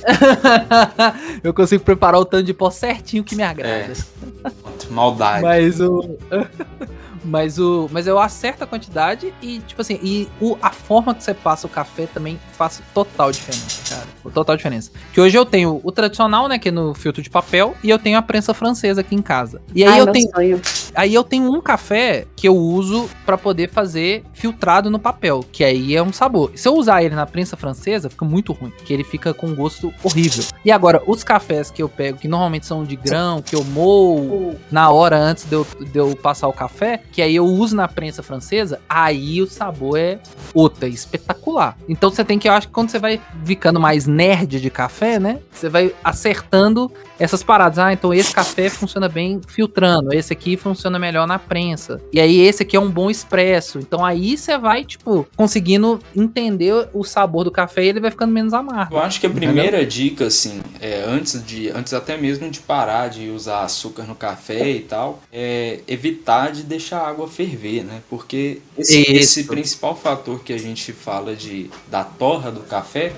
eu 1.43 1.53
consigo 1.53 1.83
preparar 1.83 2.19
o 2.19 2.25
tanto 2.25 2.43
de 2.43 2.53
pó 2.53 2.69
certinho 2.69 3.23
que 3.23 3.35
me 3.35 3.43
agrada. 3.43 3.93
É. 3.93 4.49
Ponto. 4.49 4.91
Maldade. 4.91 5.43
Mas 5.43 5.79
o. 5.79 6.17
Mas 7.23 7.59
o. 7.59 7.89
Mas 7.91 8.07
eu 8.07 8.19
acerto 8.19 8.63
a 8.63 8.67
quantidade 8.67 9.33
e, 9.41 9.59
tipo 9.59 9.81
assim, 9.81 9.99
e 10.01 10.27
o, 10.39 10.57
a 10.61 10.71
forma 10.71 11.13
que 11.13 11.23
você 11.23 11.33
passa 11.33 11.67
o 11.67 11.69
café 11.69 12.07
também 12.07 12.39
faz 12.53 12.81
total 12.93 13.31
diferença, 13.31 13.95
cara. 13.95 14.07
Total 14.33 14.55
diferença. 14.55 14.91
Que 15.13 15.21
hoje 15.21 15.37
eu 15.37 15.45
tenho 15.45 15.79
o 15.83 15.91
tradicional, 15.91 16.47
né? 16.47 16.59
Que 16.59 16.69
é 16.69 16.71
no 16.71 16.93
filtro 16.93 17.21
de 17.21 17.29
papel, 17.29 17.75
e 17.83 17.89
eu 17.89 17.99
tenho 17.99 18.17
a 18.17 18.21
prensa 18.21 18.53
francesa 18.53 19.01
aqui 19.01 19.15
em 19.15 19.21
casa. 19.21 19.61
E 19.73 19.83
aí 19.83 19.89
Ai, 19.89 20.01
eu 20.01 20.07
tenho. 20.11 20.29
sonho. 20.31 20.61
Aí 20.95 21.13
eu 21.13 21.23
tenho 21.23 21.51
um 21.51 21.61
café 21.61 22.25
que 22.35 22.47
eu 22.47 22.55
uso 22.55 23.09
pra 23.25 23.37
poder 23.37 23.69
fazer 23.69 24.23
filtrado 24.33 24.89
no 24.89 24.99
papel, 24.99 25.45
que 25.51 25.63
aí 25.63 25.95
é 25.95 26.01
um 26.01 26.11
sabor. 26.11 26.51
Se 26.55 26.67
eu 26.67 26.75
usar 26.75 27.03
ele 27.03 27.15
na 27.15 27.25
prensa 27.25 27.55
francesa, 27.55 28.09
fica 28.09 28.25
muito 28.25 28.53
ruim, 28.53 28.71
que 28.85 28.93
ele 28.93 29.03
fica 29.03 29.33
com 29.33 29.47
um 29.47 29.55
gosto 29.55 29.93
horrível. 30.03 30.43
E 30.63 30.71
agora, 30.71 31.01
os 31.05 31.23
cafés 31.23 31.71
que 31.71 31.81
eu 31.81 31.89
pego, 31.89 32.17
que 32.17 32.27
normalmente 32.27 32.65
são 32.65 32.83
de 32.83 32.95
grão, 32.95 33.41
que 33.41 33.55
eu 33.55 33.63
moo 33.63 34.55
na 34.71 34.89
hora 34.89 35.17
antes 35.17 35.45
de 35.45 35.53
eu, 35.53 35.67
de 35.79 35.97
eu 35.97 36.15
passar 36.15 36.47
o 36.47 36.53
café, 36.53 37.01
que 37.11 37.21
aí 37.21 37.35
eu 37.35 37.45
uso 37.45 37.75
na 37.75 37.87
prensa 37.87 38.23
francesa, 38.23 38.79
aí 38.87 39.41
o 39.41 39.47
sabor 39.47 39.97
é 39.99 40.19
outra, 40.53 40.87
é 40.87 40.89
espetacular. 40.89 41.77
Então 41.87 42.09
você 42.09 42.23
tem 42.23 42.37
que, 42.39 42.47
eu 42.47 42.53
acho 42.53 42.67
que 42.67 42.73
quando 42.73 42.89
você 42.89 42.99
vai 42.99 43.19
ficando 43.43 43.79
mais 43.79 44.05
nerd 44.07 44.59
de 44.59 44.69
café, 44.69 45.19
né? 45.19 45.39
Você 45.51 45.69
vai 45.69 45.93
acertando 46.03 46.91
essas 47.19 47.43
paradas. 47.43 47.79
Ah, 47.79 47.91
então 47.91 48.13
esse 48.13 48.33
café 48.33 48.69
funciona 48.69 49.09
bem 49.09 49.41
filtrando, 49.47 50.13
esse 50.13 50.31
aqui 50.31 50.55
funciona 50.55 50.97
melhor 50.97 51.27
na 51.27 51.37
prensa. 51.37 52.01
E 52.13 52.19
aí 52.19 52.39
esse 52.39 52.63
aqui 52.63 52.75
é 52.75 52.79
um 52.79 52.89
bom 52.89 53.09
expresso. 53.09 53.79
Então 53.79 54.05
aí 54.05 54.37
você 54.37 54.57
vai, 54.57 54.85
tipo, 54.85 55.27
conseguindo 55.35 55.99
entender 56.15 56.89
o 56.93 57.03
sabor 57.03 57.43
do 57.43 57.51
café 57.51 57.83
e 57.83 57.87
ele 57.89 57.99
vai 57.99 58.11
ficando 58.11 58.31
menos 58.31 58.53
amargo. 58.53 58.95
Eu 58.95 58.99
acho 58.99 59.19
que 59.19 59.25
a 59.25 59.29
Entendeu? 59.29 59.51
primeira 59.51 59.85
dica, 59.85 60.27
assim, 60.27 60.61
é, 60.79 61.03
antes 61.07 61.43
de. 61.45 61.69
Antes 61.69 61.93
até 61.93 62.17
mesmo 62.17 62.49
de 62.49 62.59
parar 62.59 63.09
de 63.09 63.29
usar 63.29 63.63
açúcar 63.63 64.03
no 64.03 64.15
café 64.15 64.69
e 64.69 64.79
tal, 64.79 65.21
é 65.31 65.79
evitar 65.87 66.51
de 66.51 66.63
deixar 66.63 66.98
a 66.99 67.07
água 67.07 67.27
ferver, 67.27 67.83
né? 67.83 68.01
Porque 68.09 68.61
esse, 68.77 69.01
esse 69.11 69.43
principal 69.45 69.95
fator 69.95 70.43
que 70.43 70.53
a 70.53 70.57
gente 70.57 70.91
fala 70.93 71.35
de 71.35 71.69
da 71.89 72.03
torra 72.03 72.51
do 72.51 72.61
café, 72.61 73.13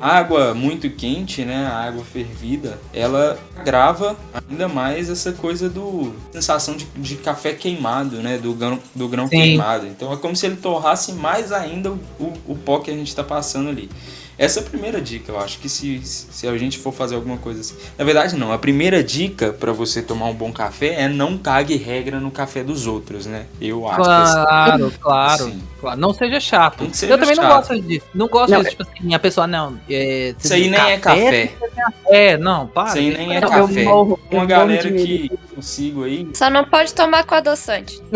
água 0.00 0.52
muito 0.52 0.90
quente, 0.90 1.44
né? 1.44 1.66
A 1.66 1.84
água 1.84 2.04
fervida, 2.04 2.78
ela 2.92 3.38
agrava 3.56 4.16
ainda 4.32 4.68
mais 4.68 5.08
essa 5.08 5.32
coisa 5.32 5.68
do 5.68 6.12
sensação 6.32 6.76
de, 6.76 6.86
de 6.96 7.16
café 7.16 7.52
queimado, 7.52 8.16
né? 8.16 8.38
Do 8.38 8.52
grão, 8.52 8.78
do 8.94 9.08
grão 9.08 9.28
Sim. 9.28 9.36
queimado. 9.36 9.86
Então 9.86 10.12
é 10.12 10.16
como 10.16 10.34
se 10.34 10.46
ele 10.46 10.56
torrasse 10.56 11.12
mais 11.12 11.52
ainda 11.52 11.92
o, 11.92 11.98
o, 12.18 12.32
o 12.48 12.56
pó 12.56 12.80
que 12.80 12.90
a 12.90 12.94
gente 12.94 13.08
está 13.08 13.22
passando 13.22 13.70
ali. 13.70 13.88
Essa 14.42 14.58
é 14.58 14.62
a 14.64 14.66
primeira 14.66 15.00
dica, 15.00 15.30
eu 15.30 15.38
acho 15.38 15.60
que 15.60 15.68
se, 15.68 16.00
se 16.02 16.48
a 16.48 16.58
gente 16.58 16.76
for 16.76 16.92
fazer 16.92 17.14
alguma 17.14 17.36
coisa 17.36 17.60
assim. 17.60 17.76
Na 17.96 18.04
verdade, 18.04 18.34
não. 18.36 18.50
A 18.52 18.58
primeira 18.58 19.00
dica 19.02 19.52
para 19.52 19.72
você 19.72 20.02
tomar 20.02 20.26
um 20.26 20.34
bom 20.34 20.52
café 20.52 21.02
é 21.02 21.08
não 21.08 21.38
cague 21.38 21.76
regra 21.76 22.18
no 22.18 22.28
café 22.28 22.64
dos 22.64 22.88
outros, 22.88 23.24
né? 23.24 23.46
Eu 23.60 23.86
acho 23.88 24.02
que 24.02 24.10
assim, 24.10 24.32
Claro, 24.34 24.92
claro, 25.00 25.44
Sim. 25.44 25.62
claro. 25.80 26.00
Não 26.00 26.12
seja 26.12 26.40
chato. 26.40 26.82
Não 26.82 26.92
seja 26.92 27.12
eu 27.12 27.18
também 27.18 27.36
não 27.36 27.44
chato. 27.44 27.54
gosto 27.68 27.80
disso. 27.82 28.06
Não 28.12 28.26
gosto 28.26 28.50
Não, 28.50 28.58
disso, 28.58 28.70
tipo 28.72 28.82
assim, 28.82 29.14
a 29.14 29.18
pessoa, 29.20 29.46
não. 29.46 29.78
É, 29.88 30.34
Isso 30.36 30.52
aí 30.54 30.68
nem 30.68 30.80
é 30.80 30.98
café. 30.98 31.52
É, 32.08 32.36
não, 32.36 32.66
para. 32.66 32.88
Isso 32.88 32.98
aí 32.98 33.16
nem 33.16 33.34
é 33.36 33.38
Eu 33.38 33.48
café. 33.48 33.84
morro- 33.84 34.18
Uma 34.28 34.44
galera 34.44 34.90
que 34.90 35.30
eu 35.56 35.62
sigo 35.62 36.02
aí. 36.02 36.28
Só 36.34 36.50
não 36.50 36.64
pode 36.64 36.92
tomar 36.92 37.24
com 37.24 37.36
adoçante. 37.36 38.02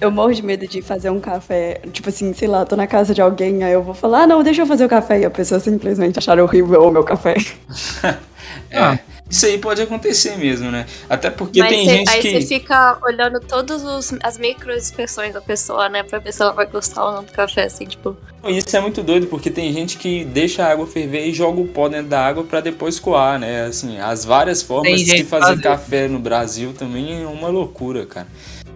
Eu 0.00 0.10
morro 0.10 0.32
de 0.34 0.42
medo 0.42 0.66
de 0.66 0.82
fazer 0.82 1.10
um 1.10 1.20
café, 1.20 1.80
tipo 1.92 2.08
assim, 2.08 2.32
sei 2.34 2.48
lá, 2.48 2.64
tô 2.66 2.74
na 2.74 2.88
casa 2.88 3.14
de 3.14 3.22
alguém, 3.22 3.62
aí 3.62 3.72
eu 3.72 3.84
vou 3.84 3.94
falar, 3.94 4.22
ah, 4.22 4.26
não, 4.26 4.42
deixa 4.42 4.62
eu 4.62 4.66
fazer 4.72 4.84
o 4.84 4.88
café, 4.88 5.20
e 5.20 5.24
a 5.24 5.30
pessoa 5.30 5.60
simplesmente 5.60 6.18
achar 6.18 6.38
horrível 6.40 6.82
o 6.82 6.90
meu 6.90 7.04
café. 7.04 7.34
É, 8.70 8.78
Ah. 8.78 8.98
Isso 9.30 9.46
aí 9.46 9.56
pode 9.56 9.80
acontecer 9.80 10.36
mesmo, 10.36 10.70
né? 10.70 10.84
Até 11.08 11.30
porque 11.30 11.58
Mas 11.60 11.70
tem 11.70 11.84
cê- 11.86 11.96
gente 11.96 12.10
aí 12.10 12.20
que. 12.20 12.30
você 12.32 12.46
fica 12.46 12.98
olhando 13.02 13.40
todas 13.40 13.82
os- 13.82 14.12
as 14.22 14.36
microexpressões 14.36 15.32
da 15.32 15.40
pessoa, 15.40 15.88
né? 15.88 16.02
Pra 16.02 16.18
ver 16.18 16.32
se 16.34 16.42
ela 16.42 16.52
vai 16.52 16.66
gostar 16.66 17.02
ou 17.06 17.12
não 17.12 17.24
do 17.24 17.32
café, 17.32 17.64
assim, 17.64 17.86
tipo. 17.86 18.14
Isso 18.44 18.76
é 18.76 18.80
muito 18.80 19.02
doido, 19.02 19.26
porque 19.28 19.50
tem 19.50 19.72
gente 19.72 19.96
que 19.96 20.22
deixa 20.24 20.64
a 20.66 20.70
água 20.72 20.86
ferver 20.86 21.26
e 21.26 21.32
joga 21.32 21.60
o 21.62 21.66
pó 21.68 21.88
dentro 21.88 22.08
da 22.08 22.20
água 22.26 22.44
pra 22.44 22.60
depois 22.60 22.98
coar, 23.00 23.38
né? 23.38 23.64
Assim, 23.64 23.98
as 23.98 24.22
várias 24.24 24.60
formas 24.62 25.00
de 25.00 25.24
fazer 25.24 25.44
faz 25.46 25.50
isso. 25.54 25.62
café 25.62 26.08
no 26.08 26.18
Brasil 26.18 26.74
também 26.78 27.22
é 27.22 27.26
uma 27.26 27.48
loucura, 27.48 28.04
cara. 28.04 28.26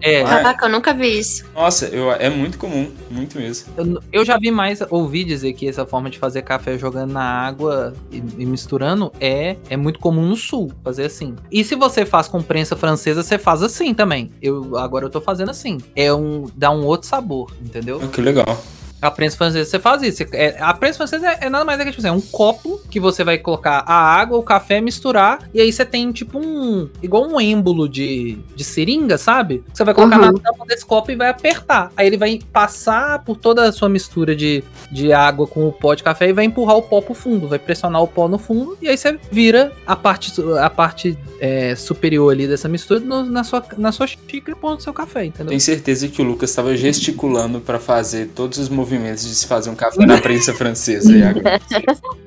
É, 0.01 0.23
Caraca, 0.23 0.65
eu 0.65 0.69
nunca 0.69 0.93
vi 0.93 1.19
isso. 1.19 1.45
Nossa, 1.53 1.87
eu, 1.87 2.11
é 2.11 2.29
muito 2.29 2.57
comum, 2.57 2.91
muito 3.09 3.37
mesmo. 3.37 3.73
eu, 3.75 4.01
eu 4.11 4.25
já 4.25 4.37
vi 4.37 4.51
mais, 4.51 4.81
ouvi 4.89 5.23
dizer 5.23 5.53
que 5.53 5.67
essa 5.67 5.85
forma 5.85 6.09
de 6.09 6.17
fazer 6.17 6.41
café 6.41 6.77
jogando 6.77 7.13
na 7.13 7.23
água 7.23 7.93
e, 8.11 8.17
e 8.37 8.45
misturando 8.45 9.11
é, 9.19 9.57
é 9.69 9.77
muito 9.77 9.99
comum 9.99 10.25
no 10.25 10.35
sul, 10.35 10.71
fazer 10.83 11.05
assim. 11.05 11.35
E 11.51 11.63
se 11.63 11.75
você 11.75 12.05
faz 12.05 12.27
com 12.27 12.41
prensa 12.41 12.75
francesa, 12.75 13.23
você 13.23 13.37
faz 13.37 13.61
assim 13.61 13.93
também. 13.93 14.31
Eu 14.41 14.77
agora 14.77 15.05
eu 15.05 15.09
tô 15.09 15.21
fazendo 15.21 15.51
assim. 15.51 15.77
É 15.95 16.13
um 16.13 16.45
dá 16.55 16.71
um 16.71 16.85
outro 16.85 17.07
sabor, 17.07 17.51
entendeu? 17.61 17.99
Oh, 18.03 18.07
que 18.07 18.21
legal. 18.21 18.57
A 19.01 19.11
prensa 19.11 19.37
francesa 19.37 19.69
você 19.69 19.79
faz 19.79 20.01
isso. 20.01 20.23
É, 20.33 20.57
a 20.59 20.73
prensa 20.73 20.97
francesa 20.97 21.27
é, 21.27 21.37
é 21.41 21.49
nada 21.49 21.63
mais 21.63 21.79
é 21.79 21.83
que 21.83 21.91
tipo 21.91 21.99
assim, 22.01 22.07
é 22.09 22.11
um 22.11 22.21
copo 22.21 22.81
que 22.89 22.99
você 22.99 23.23
vai 23.23 23.37
colocar 23.37 23.83
a 23.85 23.93
água, 23.93 24.37
o 24.37 24.43
café, 24.43 24.81
misturar, 24.81 25.47
e 25.53 25.61
aí 25.61 25.71
você 25.71 25.85
tem 25.85 26.11
tipo 26.11 26.39
um. 26.39 26.89
igual 27.03 27.23
um 27.27 27.39
êmbolo 27.39 27.87
de, 27.87 28.37
de 28.55 28.63
seringa, 28.63 29.17
sabe? 29.17 29.63
Você 29.73 29.83
vai 29.83 29.93
colocar 29.93 30.17
Uhum. 30.19 30.25
na 30.31 30.33
tampa 30.33 30.65
desse 30.65 30.85
copo 30.85 31.11
e 31.11 31.15
vai 31.15 31.29
apertar. 31.29 31.91
Aí 31.95 32.07
ele 32.07 32.17
vai 32.17 32.39
passar 32.51 33.23
por 33.23 33.37
toda 33.37 33.63
a 33.63 33.71
sua 33.71 33.87
mistura 33.87 34.35
de, 34.35 34.63
de 34.91 35.13
água 35.13 35.45
com 35.45 35.67
o 35.67 35.71
pó 35.71 35.93
de 35.93 36.01
café 36.01 36.29
e 36.29 36.33
vai 36.33 36.45
empurrar 36.45 36.75
o 36.77 36.81
pó 36.81 36.99
pro 37.01 37.13
fundo, 37.13 37.47
vai 37.47 37.59
pressionar 37.59 38.01
o 38.01 38.07
pó 38.07 38.27
no 38.27 38.39
fundo, 38.39 38.77
e 38.81 38.89
aí 38.89 38.97
você 38.97 39.19
vira 39.31 39.71
a 39.85 39.95
parte, 39.95 40.33
a 40.59 40.69
parte 40.71 41.15
é, 41.39 41.75
superior 41.75 42.31
ali 42.31 42.47
dessa 42.47 42.67
mistura 42.67 42.99
no- 42.99 43.23
na, 43.23 43.43
sua, 43.43 43.63
na 43.77 43.91
sua 43.91 44.07
xícara 44.07 44.57
e 44.57 44.59
põe 44.59 44.73
no 44.73 44.81
seu 44.81 44.91
café, 44.93 45.25
entendeu? 45.25 45.47
Tenho 45.49 45.61
certeza 45.61 46.07
que 46.07 46.19
o 46.21 46.25
Lucas 46.25 46.49
estava 46.49 46.75
gesticulando 46.75 47.59
pra 47.61 47.77
fazer 47.79 48.29
todos 48.33 48.57
os 48.57 48.67
movimentos 48.69 48.86
de 48.87 49.35
se 49.35 49.45
fazer 49.47 49.69
um 49.69 49.75
café 49.75 50.05
na 50.05 50.19
prensa 50.19 50.53
francesa. 50.53 51.11
Iago. 51.15 51.41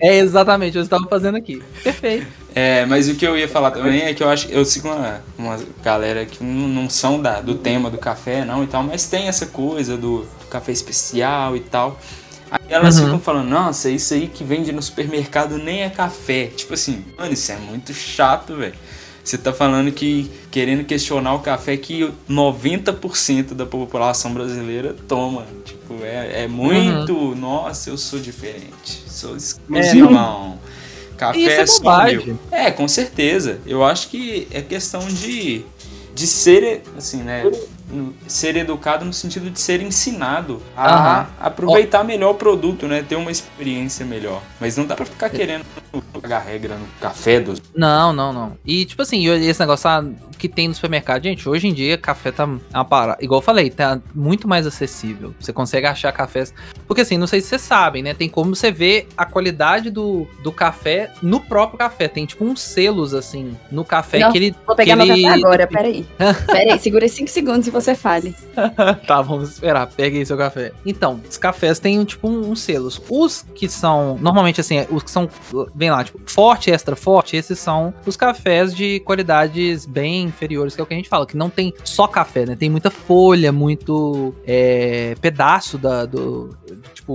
É 0.02 0.16
exatamente, 0.16 0.76
eu 0.78 0.82
estava 0.82 1.06
fazendo 1.08 1.36
aqui. 1.36 1.62
Perfeito. 1.84 2.26
É, 2.54 2.86
mas 2.86 3.06
o 3.08 3.14
que 3.14 3.26
eu 3.26 3.36
ia 3.36 3.46
falar 3.46 3.70
também 3.70 4.00
é 4.02 4.14
que 4.14 4.22
eu 4.22 4.28
acho 4.30 4.48
eu 4.50 4.64
sigo 4.64 4.88
uma, 4.88 5.20
uma 5.36 5.58
galera 5.84 6.24
que 6.24 6.42
não, 6.42 6.68
não 6.68 6.88
são 6.88 7.20
da, 7.20 7.40
do 7.42 7.54
tema 7.56 7.90
do 7.90 7.98
café, 7.98 8.42
não, 8.44 8.64
e 8.64 8.66
tal, 8.66 8.82
mas 8.82 9.06
tem 9.06 9.28
essa 9.28 9.44
coisa 9.46 9.96
do, 9.98 10.20
do 10.22 10.46
café 10.48 10.72
especial 10.72 11.54
e 11.54 11.60
tal. 11.60 11.98
Aí 12.50 12.58
elas 12.70 12.98
Uhum. 12.98 13.04
ficam 13.04 13.20
falando, 13.20 13.48
nossa, 13.48 13.90
isso 13.90 14.14
aí 14.14 14.26
que 14.26 14.42
vende 14.42 14.72
no 14.72 14.82
supermercado 14.82 15.58
nem 15.58 15.82
é 15.82 15.90
café. 15.90 16.46
Tipo 16.46 16.74
assim, 16.74 17.04
mano, 17.18 17.32
isso 17.34 17.52
é 17.52 17.56
muito 17.56 17.92
chato, 17.92 18.56
velho. 18.56 18.74
Você 19.22 19.36
tá 19.38 19.52
falando 19.52 19.92
que 19.92 20.30
querendo 20.50 20.84
questionar 20.84 21.34
o 21.34 21.40
café 21.40 21.76
que 21.76 22.10
90% 22.28 23.54
da 23.54 23.66
população 23.66 24.32
brasileira 24.32 24.94
toma. 25.06 25.46
Tipo, 25.64 26.02
é, 26.02 26.44
é 26.44 26.48
muito. 26.48 27.12
Uhum. 27.12 27.34
Nossa, 27.34 27.90
eu 27.90 27.98
sou 27.98 28.18
diferente. 28.18 29.04
Sou 29.06 29.34
É, 29.34 29.36
exclusivão. 29.36 30.58
Café 31.16 31.38
Isso 31.38 31.50
é 31.50 31.60
é 31.60 31.66
só 31.66 32.04
meu. 32.04 32.38
É, 32.50 32.70
com 32.70 32.88
certeza. 32.88 33.60
Eu 33.66 33.84
acho 33.84 34.08
que 34.08 34.48
é 34.50 34.62
questão 34.62 35.06
de, 35.06 35.62
de 36.14 36.26
ser, 36.26 36.82
assim, 36.96 37.18
né? 37.18 37.44
No- 37.90 38.14
ser 38.26 38.56
educado 38.56 39.04
no 39.04 39.12
sentido 39.12 39.50
de 39.50 39.60
ser 39.60 39.80
ensinado 39.82 40.62
a 40.76 40.94
Aham. 41.20 41.26
aproveitar 41.40 42.04
melhor 42.04 42.30
o 42.30 42.34
produto, 42.34 42.86
né? 42.86 43.02
Ter 43.06 43.16
uma 43.16 43.30
experiência 43.30 44.04
melhor. 44.06 44.42
Mas 44.60 44.76
não 44.76 44.86
dá 44.86 44.94
pra 44.96 45.04
ficar 45.04 45.28
querendo 45.30 45.64
pagar 46.20 46.40
regra 46.40 46.76
no 46.76 46.86
café 47.00 47.40
dos. 47.40 47.60
Não, 47.74 48.12
não, 48.12 48.32
não. 48.32 48.52
E 48.64 48.84
tipo 48.84 49.02
assim, 49.02 49.26
esse 49.28 49.60
negócio 49.60 49.88
ah, 49.88 50.04
que 50.40 50.48
tem 50.48 50.66
no 50.68 50.74
supermercado, 50.74 51.22
gente, 51.22 51.46
hoje 51.46 51.68
em 51.68 51.74
dia 51.74 51.98
café 51.98 52.32
tá 52.32 52.44
uma 52.46 52.84
parada. 52.84 53.18
Igual 53.22 53.40
eu 53.40 53.44
falei, 53.44 53.68
tá 53.68 54.00
muito 54.14 54.48
mais 54.48 54.66
acessível. 54.66 55.34
Você 55.38 55.52
consegue 55.52 55.86
achar 55.86 56.10
cafés. 56.12 56.54
Porque 56.86 57.02
assim, 57.02 57.18
não 57.18 57.26
sei 57.26 57.40
se 57.42 57.48
vocês 57.48 57.60
sabem, 57.60 58.02
né? 58.02 58.14
Tem 58.14 58.28
como 58.28 58.56
você 58.56 58.72
ver 58.72 59.06
a 59.16 59.26
qualidade 59.26 59.90
do, 59.90 60.26
do 60.42 60.50
café 60.50 61.12
no 61.22 61.40
próprio 61.40 61.78
café. 61.78 62.08
Tem 62.08 62.24
tipo 62.24 62.42
uns 62.44 62.60
selos 62.62 63.12
assim 63.12 63.54
no 63.70 63.84
café 63.84 64.18
Não, 64.20 64.32
que 64.32 64.38
ele. 64.38 64.54
Vou 64.66 64.74
pegar 64.74 64.96
meu 64.96 65.06
ele- 65.06 65.22
café 65.22 65.34
agora, 65.34 65.66
peraí. 65.66 66.06
Peraí, 66.46 66.78
segura 66.80 67.06
5 67.06 67.28
segundos 67.30 67.66
e 67.66 67.70
você 67.70 67.94
fale. 67.94 68.34
tá, 69.06 69.20
vamos 69.20 69.50
esperar. 69.50 69.86
Pegue 69.88 70.18
aí 70.18 70.26
seu 70.26 70.36
café. 70.38 70.72
Então, 70.86 71.20
os 71.28 71.36
cafés 71.36 71.78
têm, 71.78 72.02
tipo, 72.04 72.28
um- 72.28 72.50
uns 72.50 72.60
selos. 72.62 73.00
Os 73.08 73.44
que 73.54 73.68
são, 73.68 74.16
normalmente, 74.20 74.60
assim, 74.60 74.86
os 74.90 75.02
que 75.02 75.10
são, 75.10 75.28
vem 75.74 75.90
lá, 75.90 76.02
tipo, 76.02 76.18
forte, 76.26 76.70
extra 76.70 76.96
forte, 76.96 77.36
esses 77.36 77.58
são 77.58 77.92
os 78.06 78.16
cafés 78.16 78.74
de 78.74 79.00
qualidades 79.00 79.84
bem 79.86 80.29
inferiores, 80.30 80.74
que 80.74 80.80
é 80.80 80.84
o 80.84 80.86
que 80.86 80.94
a 80.94 80.96
gente 80.96 81.08
fala, 81.08 81.26
que 81.26 81.36
não 81.36 81.50
tem 81.50 81.74
só 81.84 82.06
café, 82.06 82.46
né? 82.46 82.56
Tem 82.56 82.70
muita 82.70 82.90
folha, 82.90 83.52
muito 83.52 84.34
é, 84.46 85.14
pedaço 85.20 85.76
da, 85.76 86.06
do, 86.06 86.56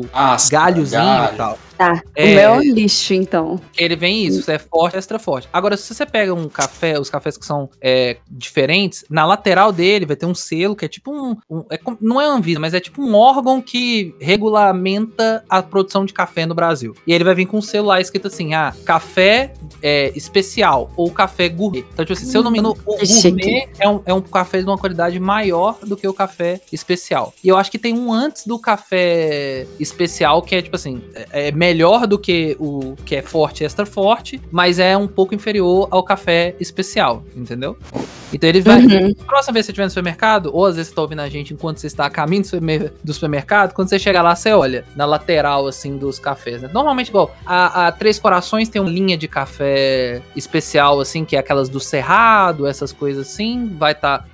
tipo, 0.04 0.10
Ah, 0.14 0.38
galhozinho 0.52 1.02
galho. 1.04 1.34
e 1.34 1.38
tal. 1.38 1.60
Tá, 1.78 2.02
É. 2.16 2.24
o 2.24 2.28
meu 2.36 2.40
é 2.40 2.52
um 2.52 2.62
lixo, 2.62 3.14
então. 3.14 3.60
Ele 3.78 3.98
vem 3.98 4.24
isso, 4.26 4.50
é 4.50 4.58
forte, 4.58 4.96
extra 4.96 5.20
forte. 5.20 5.50
Agora, 5.52 5.76
se 5.76 5.94
você 5.94 6.06
pega 6.06 6.34
um 6.34 6.48
café, 6.48 6.98
os 6.98 7.10
cafés 7.10 7.38
que 7.38 7.46
são 7.46 7.70
é, 7.82 8.16
diferentes, 8.32 9.04
na 9.10 9.26
lateral 9.26 9.74
dele 9.74 10.06
vai 10.06 10.16
ter 10.16 10.26
um 10.26 10.34
selo 10.34 10.74
que 10.74 10.86
é 10.86 10.88
tipo 10.88 11.12
um. 11.12 11.36
um- 11.50 11.66
é 11.70 11.78
não 12.00 12.22
é 12.22 12.26
Anvisa, 12.26 12.62
mas 12.62 12.74
é 12.74 12.80
tipo 12.80 13.02
um 13.04 13.14
órgão 13.14 13.62
que 13.62 14.16
regulamenta 14.22 15.44
a 15.50 15.62
produção 15.62 16.06
de 16.06 16.14
café 16.14 16.46
no 16.46 16.56
Brasil. 16.56 16.96
E 17.06 17.14
ele 17.14 17.26
vai 17.26 17.36
vir 17.36 17.46
com 17.46 17.58
um 17.58 17.62
selo 17.62 17.88
lá 17.88 18.00
escrito 18.00 18.28
assim: 18.28 18.54
ah, 18.54 18.74
café 18.86 19.52
é, 19.82 20.14
especial 20.16 20.90
ou 20.96 21.12
café 21.12 21.50
gourmet. 21.50 21.84
Então, 21.94 22.06
tipo 22.06 22.14
assim, 22.18 22.26
se 22.26 22.38
eu 22.38 22.42
não 22.44 22.52
me 22.52 22.60
engano, 22.60 22.78
o 22.86 23.06
chique. 23.06 23.32
gourmet 23.32 23.68
é 23.80 23.90
um, 23.90 24.02
é 24.06 24.14
um 24.14 24.22
café 24.22 24.60
de 24.60 24.66
uma 24.66 24.78
qualidade 24.78 25.20
maior 25.20 25.78
do 25.84 25.98
que 25.98 26.08
o 26.08 26.14
café 26.14 26.62
especial. 26.72 27.34
E 27.44 27.50
eu 27.50 27.58
acho 27.58 27.70
que 27.70 27.78
tem 27.78 27.94
um 27.98 28.14
antes 28.14 28.46
do 28.48 28.58
café 28.58 29.68
especial 29.86 30.42
que 30.42 30.56
é 30.56 30.62
tipo 30.62 30.76
assim, 30.76 31.02
é, 31.14 31.48
é 31.48 31.52
melhor 31.52 32.08
do 32.08 32.18
que 32.18 32.58
o 32.60 32.96
que 33.06 33.16
é 33.16 33.22
forte 33.22 33.62
e 33.62 33.66
extra 33.66 33.86
forte, 33.86 34.42
mas 34.52 34.80
é 34.80 34.98
um 34.98 35.08
pouco 35.08 35.34
inferior 35.34 35.88
ao 35.92 36.04
café 36.04 36.56
especial, 36.60 37.24
entendeu? 37.36 37.78
Então 38.34 38.50
ele 38.50 38.62
vai. 38.62 38.82
Uhum. 38.82 39.14
Próxima 39.14 39.54
vez 39.54 39.66
que 39.66 39.68
você 39.68 39.72
estiver 39.72 39.84
no 39.86 39.90
supermercado, 39.90 40.50
ou 40.54 40.66
às 40.66 40.76
vezes 40.76 40.90
você 40.90 40.96
tá 40.96 41.02
ouvindo 41.02 41.22
a 41.22 41.30
gente 41.30 41.54
enquanto 41.54 41.78
você 41.78 41.88
está 41.88 42.06
a 42.06 42.10
caminho 42.10 42.42
do 42.42 42.48
supermer- 42.48 42.94
do 43.04 43.14
supermercado, 43.14 43.74
quando 43.74 43.88
você 43.88 44.00
chegar 44.00 44.22
lá, 44.22 44.36
você 44.36 44.52
olha 44.52 44.84
na 44.96 45.06
lateral, 45.06 45.68
assim, 45.68 45.98
dos 45.98 46.20
cafés, 46.20 46.62
né? 46.62 46.70
Normalmente, 46.74 47.10
igual, 47.10 47.34
a, 47.46 47.88
a 47.88 47.92
Três 47.92 48.20
Corações 48.20 48.68
tem 48.68 48.82
uma 48.82 48.90
linha 48.90 49.18
de 49.18 49.28
café 49.28 50.22
especial, 50.36 51.00
assim, 51.00 51.24
que 51.24 51.36
é 51.36 51.40
aquelas 51.40 51.70
do 51.70 51.80
Cerrado, 51.80 52.68
essas 52.68 52.92
coisas 52.92 53.28
assim, 53.28 53.74
vai 53.78 53.92
estar... 53.92 54.28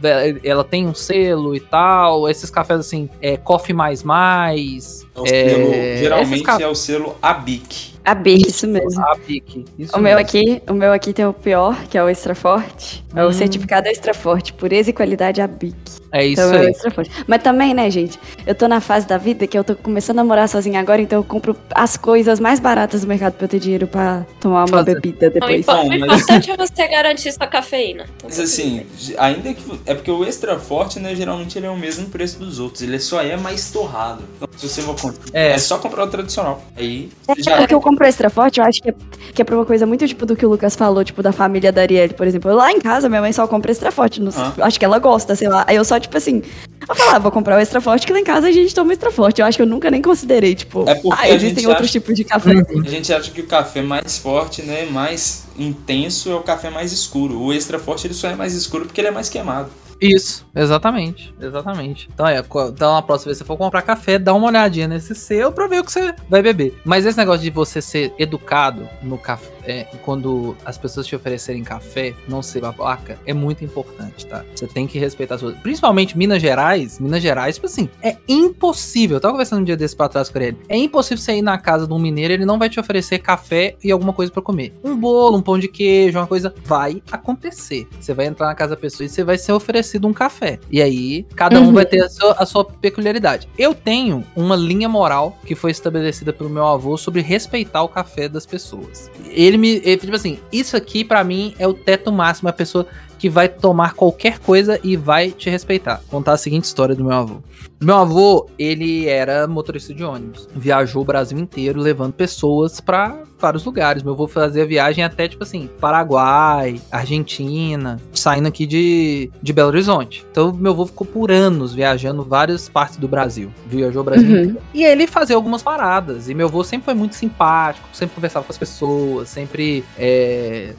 ela 0.44 0.64
tem 0.64 0.88
um 0.88 0.94
selo 0.94 1.56
e 1.56 1.60
tal, 1.60 2.30
esses 2.30 2.50
cafés, 2.50 2.80
assim, 2.80 3.10
é 3.22 3.38
Coffee 3.38 3.76
Mais 3.76 4.04
Mais... 4.04 5.06
É 5.26 5.40
esses 5.41 5.99
geralmente 5.99 6.63
é 6.63 6.67
o 6.67 6.75
selo 6.75 7.17
ABIC. 7.21 7.90
A 8.04 8.16
Bic, 8.16 8.48
isso 8.50 8.68
mesmo. 8.68 9.02
A 9.04 9.16
Bic, 9.16 9.66
isso 9.78 9.96
O 9.96 10.00
meu 10.00 10.16
mesmo. 10.16 10.20
aqui, 10.20 10.62
o 10.70 10.74
meu 10.74 10.92
aqui 10.92 11.14
tem 11.14 11.26
o 11.26 11.34
pior, 11.34 11.76
que 11.90 11.98
é 11.98 12.04
o 12.04 12.10
extra 12.10 12.34
forte. 12.34 13.04
É 13.16 13.24
Hum. 13.24 13.28
o 13.28 13.34
certificado 13.34 13.88
extra 13.88 14.14
forte, 14.14 14.54
pureza 14.54 14.90
e 14.90 14.94
qualidade 14.94 15.42
a 15.42 15.48
Bic. 15.48 15.76
É 16.14 16.26
isso 16.26 16.42
Então 16.42 16.54
é 16.54 16.58
o 16.58 16.62
aí. 16.62 16.68
extra 16.72 16.92
forte. 16.92 17.12
Mas 17.28 17.42
também, 17.44 17.74
né, 17.74 17.90
gente? 17.90 18.20
Eu 18.46 18.56
tô 18.56 18.68
na 18.68 18.82
fase 18.82 19.08
da 19.08 19.18
vida 19.18 19.46
que 19.48 19.58
eu 19.58 19.64
tô 19.64 19.76
começando 19.76 20.20
a 20.20 20.24
morar 20.24 20.48
sozinha 20.48 20.80
agora, 20.80 21.02
então 21.02 21.20
eu 21.20 21.24
compro 21.24 21.56
as 21.74 21.96
coisas 21.96 22.40
mais 22.40 22.60
baratas 22.60 23.02
do 23.02 23.08
mercado 23.08 23.34
pra 23.34 23.46
eu 23.46 23.50
ter 23.50 23.60
dinheiro 23.60 23.88
pra 23.88 24.26
tomar 24.40 24.62
uma 24.62 24.68
Fazer. 24.68 24.96
bebida 25.00 25.28
O, 25.28 25.32
depois. 25.32 25.68
o 25.68 25.72
Não, 25.72 25.88
mas- 25.88 26.02
importante 26.22 26.52
é 26.52 26.58
você 26.58 26.88
garantir 26.88 27.32
sua 27.32 27.48
cafeína. 27.48 28.04
Então, 28.18 28.30
Mas 28.30 28.40
assim, 28.40 28.86
ainda 29.18 29.54
que. 29.54 29.64
É 29.86 29.94
porque 29.94 30.10
o 30.12 30.26
extra 30.26 30.58
forte, 30.60 31.00
né? 31.00 31.14
Geralmente 31.16 31.58
ele 31.58 31.66
é 31.66 31.70
o 31.70 31.78
mesmo 31.78 32.10
preço 32.10 32.40
dos 32.40 32.60
outros. 32.60 32.82
Ele 32.82 33.00
só 33.00 33.22
é 33.22 33.38
mais 33.38 33.70
torrado. 33.72 34.24
Então, 34.38 34.48
se 34.58 34.68
você 34.68 34.82
for 34.82 35.00
comprar. 35.00 35.22
É. 35.34 35.52
É. 35.52 35.58
só 35.58 35.78
comprar 35.78 36.04
o 36.06 36.08
tradicional. 36.08 36.62
Aí 36.76 37.10
É 37.28 37.42
já 37.42 37.58
porque 37.58 37.74
eu 37.74 37.82
compro 37.91 38.06
extra 38.08 38.30
forte, 38.30 38.60
eu 38.60 38.65
acho 38.65 38.82
que 38.82 38.89
é, 38.89 38.95
que 39.34 39.41
é 39.41 39.45
pra 39.45 39.56
uma 39.56 39.65
coisa 39.65 39.86
muito 39.86 40.08
tipo 40.08 40.25
do 40.25 40.36
que 40.36 40.45
o 40.45 40.49
Lucas 40.49 40.75
falou, 40.75 41.04
tipo 41.04 41.21
da 41.21 41.32
família 41.32 41.71
da 41.71 41.82
Arielle, 41.82 42.13
por 42.13 42.25
exemplo. 42.25 42.54
Lá 42.54 42.71
em 42.71 42.80
casa, 42.80 43.10
minha 43.10 43.21
mãe 43.21 43.32
só 43.34 43.45
compra 43.47 43.71
extra 43.71 43.91
forte. 43.91 44.21
não 44.21 44.32
Ah. 44.36 44.54
Acho 44.62 44.80
que 44.80 44.86
ela 44.86 44.97
gosta, 44.99 45.36
sei 45.36 45.49
lá. 45.49 45.65
Aí 45.67 45.75
eu 45.75 45.84
só, 45.84 45.99
tipo 45.99 46.15
assim, 46.17 46.41
eu 46.88 46.95
falava, 46.95 47.19
vou 47.19 47.32
comprar 47.32 47.58
o 47.58 47.60
extra 47.60 47.82
forte, 47.82 48.08
que 48.08 48.13
lá 48.13 48.19
em 48.19 48.23
casa 48.23 48.47
a 48.47 48.51
gente 48.51 48.73
toma 48.73 48.93
extra 48.93 49.12
forte. 49.12 49.41
Eu 49.41 49.45
acho 49.47 49.58
que 49.58 49.62
eu 49.62 49.67
nunca 49.67 49.91
nem 49.91 50.01
considerei, 50.01 50.56
tipo, 50.56 50.88
É 50.89 50.99
ah, 51.12 51.30
existem 51.30 51.67
outros 51.67 51.86
acha- 51.89 51.99
tipos 51.99 52.15
de 52.15 52.23
café. 52.23 52.51
A 52.51 52.89
gente 52.89 53.13
acha 53.13 53.30
que 53.32 53.41
o 53.41 53.47
café 53.47 53.82
mais 53.82 54.17
forte, 54.17 54.62
né, 54.62 54.86
mais 54.86 55.43
intenso 55.58 56.32
é 56.32 56.36
o 56.36 56.41
café 56.41 56.69
mais 56.69 56.91
escuro. 56.91 57.39
O 57.39 57.51
extra 57.54 57.77
forte 57.77 58.08
ele 58.08 58.13
só 58.13 58.27
é 58.30 58.36
mais 58.36 58.54
escuro 58.54 58.86
porque 58.86 59.01
ele 59.01 59.10
é 59.10 59.12
mais 59.12 59.27
queimado. 59.30 59.69
Isso, 60.02 60.48
exatamente, 60.56 61.32
exatamente. 61.40 62.10
Então, 62.12 62.28
é, 62.28 62.40
então 62.40 62.98
a 62.98 63.04
próxima 63.04 63.30
vez 63.30 63.38
que 63.38 63.44
você 63.44 63.48
for 63.48 63.56
comprar 63.56 63.84
café, 63.84 64.18
dá 64.18 64.34
uma 64.34 64.48
olhadinha 64.48 64.88
nesse 64.88 65.14
selo 65.14 65.52
pra 65.52 65.68
ver 65.68 65.80
o 65.80 65.84
que 65.84 65.92
você 65.92 66.16
vai 66.28 66.42
beber. 66.42 66.74
Mas 66.84 67.06
esse 67.06 67.18
negócio 67.18 67.44
de 67.44 67.52
você 67.52 67.82
ser 67.84 68.12
educado 68.18 68.90
no 69.04 69.16
café, 69.16 69.52
é, 69.65 69.84
quando 70.04 70.56
as 70.65 70.78
pessoas 70.78 71.06
te 71.08 71.15
oferecerem 71.15 71.63
café, 71.63 72.13
não 72.28 72.41
ser 72.41 72.62
babaca, 72.62 73.17
é 73.26 73.34
muito 73.34 73.63
importante, 73.63 74.26
tá? 74.26 74.43
Você 74.56 74.67
tem 74.67 74.88
que 74.88 74.97
respeitar 75.00 75.36
as 75.36 75.41
coisas. 75.41 75.60
Principalmente 75.62 76.17
Minas 76.17 76.41
Gerais, 76.41 77.00
Minas 77.00 77.21
Gerais, 77.21 77.56
tipo 77.56 77.67
assim, 77.67 77.89
é 78.02 78.17
impossível. 78.28 79.17
Eu 79.17 79.21
tava 79.21 79.34
conversando 79.34 79.62
um 79.62 79.63
dia 79.63 79.78
desse 79.78 79.95
pra 79.95 80.10
trás 80.10 80.30
com 80.30 80.39
ele. 80.39 80.58
É 80.67 80.78
impossível 80.78 81.17
você 81.24 81.34
ir 81.36 81.41
na 81.41 81.58
casa 81.58 81.88
de 81.88 81.93
um 81.93 82.00
mineiro, 82.00 82.34
ele 82.34 82.45
não 82.45 82.60
vai 82.60 82.69
te 82.69 82.80
oferecer 82.80 83.19
café 83.19 83.76
e 83.84 83.91
alguma 83.91 84.13
coisa 84.13 84.32
pra 84.32 84.41
comer. 84.41 84.74
Um 84.84 84.95
bolo, 84.95 85.38
um 85.38 85.41
pão 85.41 85.58
de 85.58 85.67
queijo, 85.67 86.17
uma 86.19 86.28
coisa. 86.28 86.54
Vai 86.65 87.02
acontecer. 87.12 87.88
Você 88.00 88.13
vai 88.13 88.26
entrar 88.26 88.47
na 88.47 88.56
casa 88.56 88.71
da 88.76 88.82
pessoa 88.82 89.06
e 89.06 89.10
você 89.10 89.24
vai 89.24 89.38
ser 89.38 89.52
oferecido 89.54 90.08
um 90.08 90.13
café. 90.13 90.60
E 90.69 90.82
aí, 90.82 91.24
cada 91.36 91.60
um 91.60 91.67
Uhum. 91.67 91.74
vai 91.74 91.86
ter 91.86 92.04
a 92.04 92.10
sua, 92.10 92.32
a 92.34 92.45
sua 92.45 92.65
peculiaridade. 92.65 93.47
Eu 93.58 93.74
tenho 93.74 94.24
uma 94.36 94.56
linha 94.56 94.89
moral 94.89 95.38
que 95.45 95.56
foi 95.56 95.71
estabelecida 95.71 96.34
pelo 96.34 96.50
meu 96.50 96.65
avô 96.65 96.97
sobre 96.97 97.21
respeitar 97.21 97.84
o 97.84 97.88
café 97.88 98.28
das 98.28 98.45
pessoas. 98.45 99.10
Ele 99.30 99.51
me. 99.58 99.82
Ele, 99.84 99.98
tipo 99.98 100.16
assim, 100.16 100.40
isso 100.52 100.76
aqui 100.76 101.04
pra 101.04 101.24
mim 101.24 101.54
é 101.58 101.68
o 101.68 101.74
teto 101.74 102.12
máximo. 102.12 102.50
A 102.50 102.54
pessoa 102.54 102.88
que 103.22 103.30
vai 103.30 103.48
tomar 103.48 103.94
qualquer 103.94 104.40
coisa 104.40 104.80
e 104.84 104.98
vai 104.98 105.30
te 105.30 105.48
respeitar. 105.48 106.02
Contar 106.10 106.34
a 106.34 106.38
seguinte 106.38 106.64
história 106.64 106.96
do 106.96 107.04
meu 107.04 107.14
avô. 107.14 107.36
Meu 107.80 107.96
avô, 107.96 108.50
ele 108.58 109.08
era 109.08 109.48
motorista 109.48 109.94
de 109.94 110.04
ônibus. 110.04 110.50
Viajou 110.56 111.04
o 111.04 111.06
Brasil 111.06 111.38
inteiro 111.38 111.80
levando 111.80 112.14
pessoas 112.14 112.82
pra 112.82 113.20
vários 113.40 113.64
lugares. 113.64 114.02
Meu 114.02 114.14
avô 114.14 114.28
fazia 114.28 114.66
viagem 114.66 115.04
até, 115.04 115.28
tipo 115.28 115.44
assim, 115.44 115.70
Paraguai, 115.80 116.82
Argentina, 116.92 118.00
saindo 118.12 118.48
aqui 118.48 118.66
de, 118.66 119.30
de 119.40 119.54
Belo 119.54 119.70
Horizonte. 119.70 120.26
Então, 120.32 120.52
meu 120.52 120.72
avô 120.72 120.88
ficou 120.88 121.06
por 121.06 121.32
anos 121.32 121.76
viajando 121.76 122.24
várias 122.24 122.68
partes 122.68 122.98
do 122.98 123.08
Brasil. 123.08 123.52
Viajou 123.68 124.02
o 124.02 124.06
Brasil 124.06 124.28
Uhum. 124.30 124.40
inteiro. 124.42 124.62
E 124.74 124.84
ele 124.84 125.06
fazia 125.06 125.36
algumas 125.36 125.62
paradas. 125.62 126.28
E 126.28 126.34
meu 126.34 126.48
avô 126.48 126.64
sempre 126.64 126.86
foi 126.86 126.96
muito 126.96 127.14
simpático, 127.14 127.88
sempre 127.94 128.16
conversava 128.16 128.46
com 128.46 128.52
as 128.52 128.58
pessoas, 128.58 129.30
sempre 129.30 129.84
é, 129.96 130.74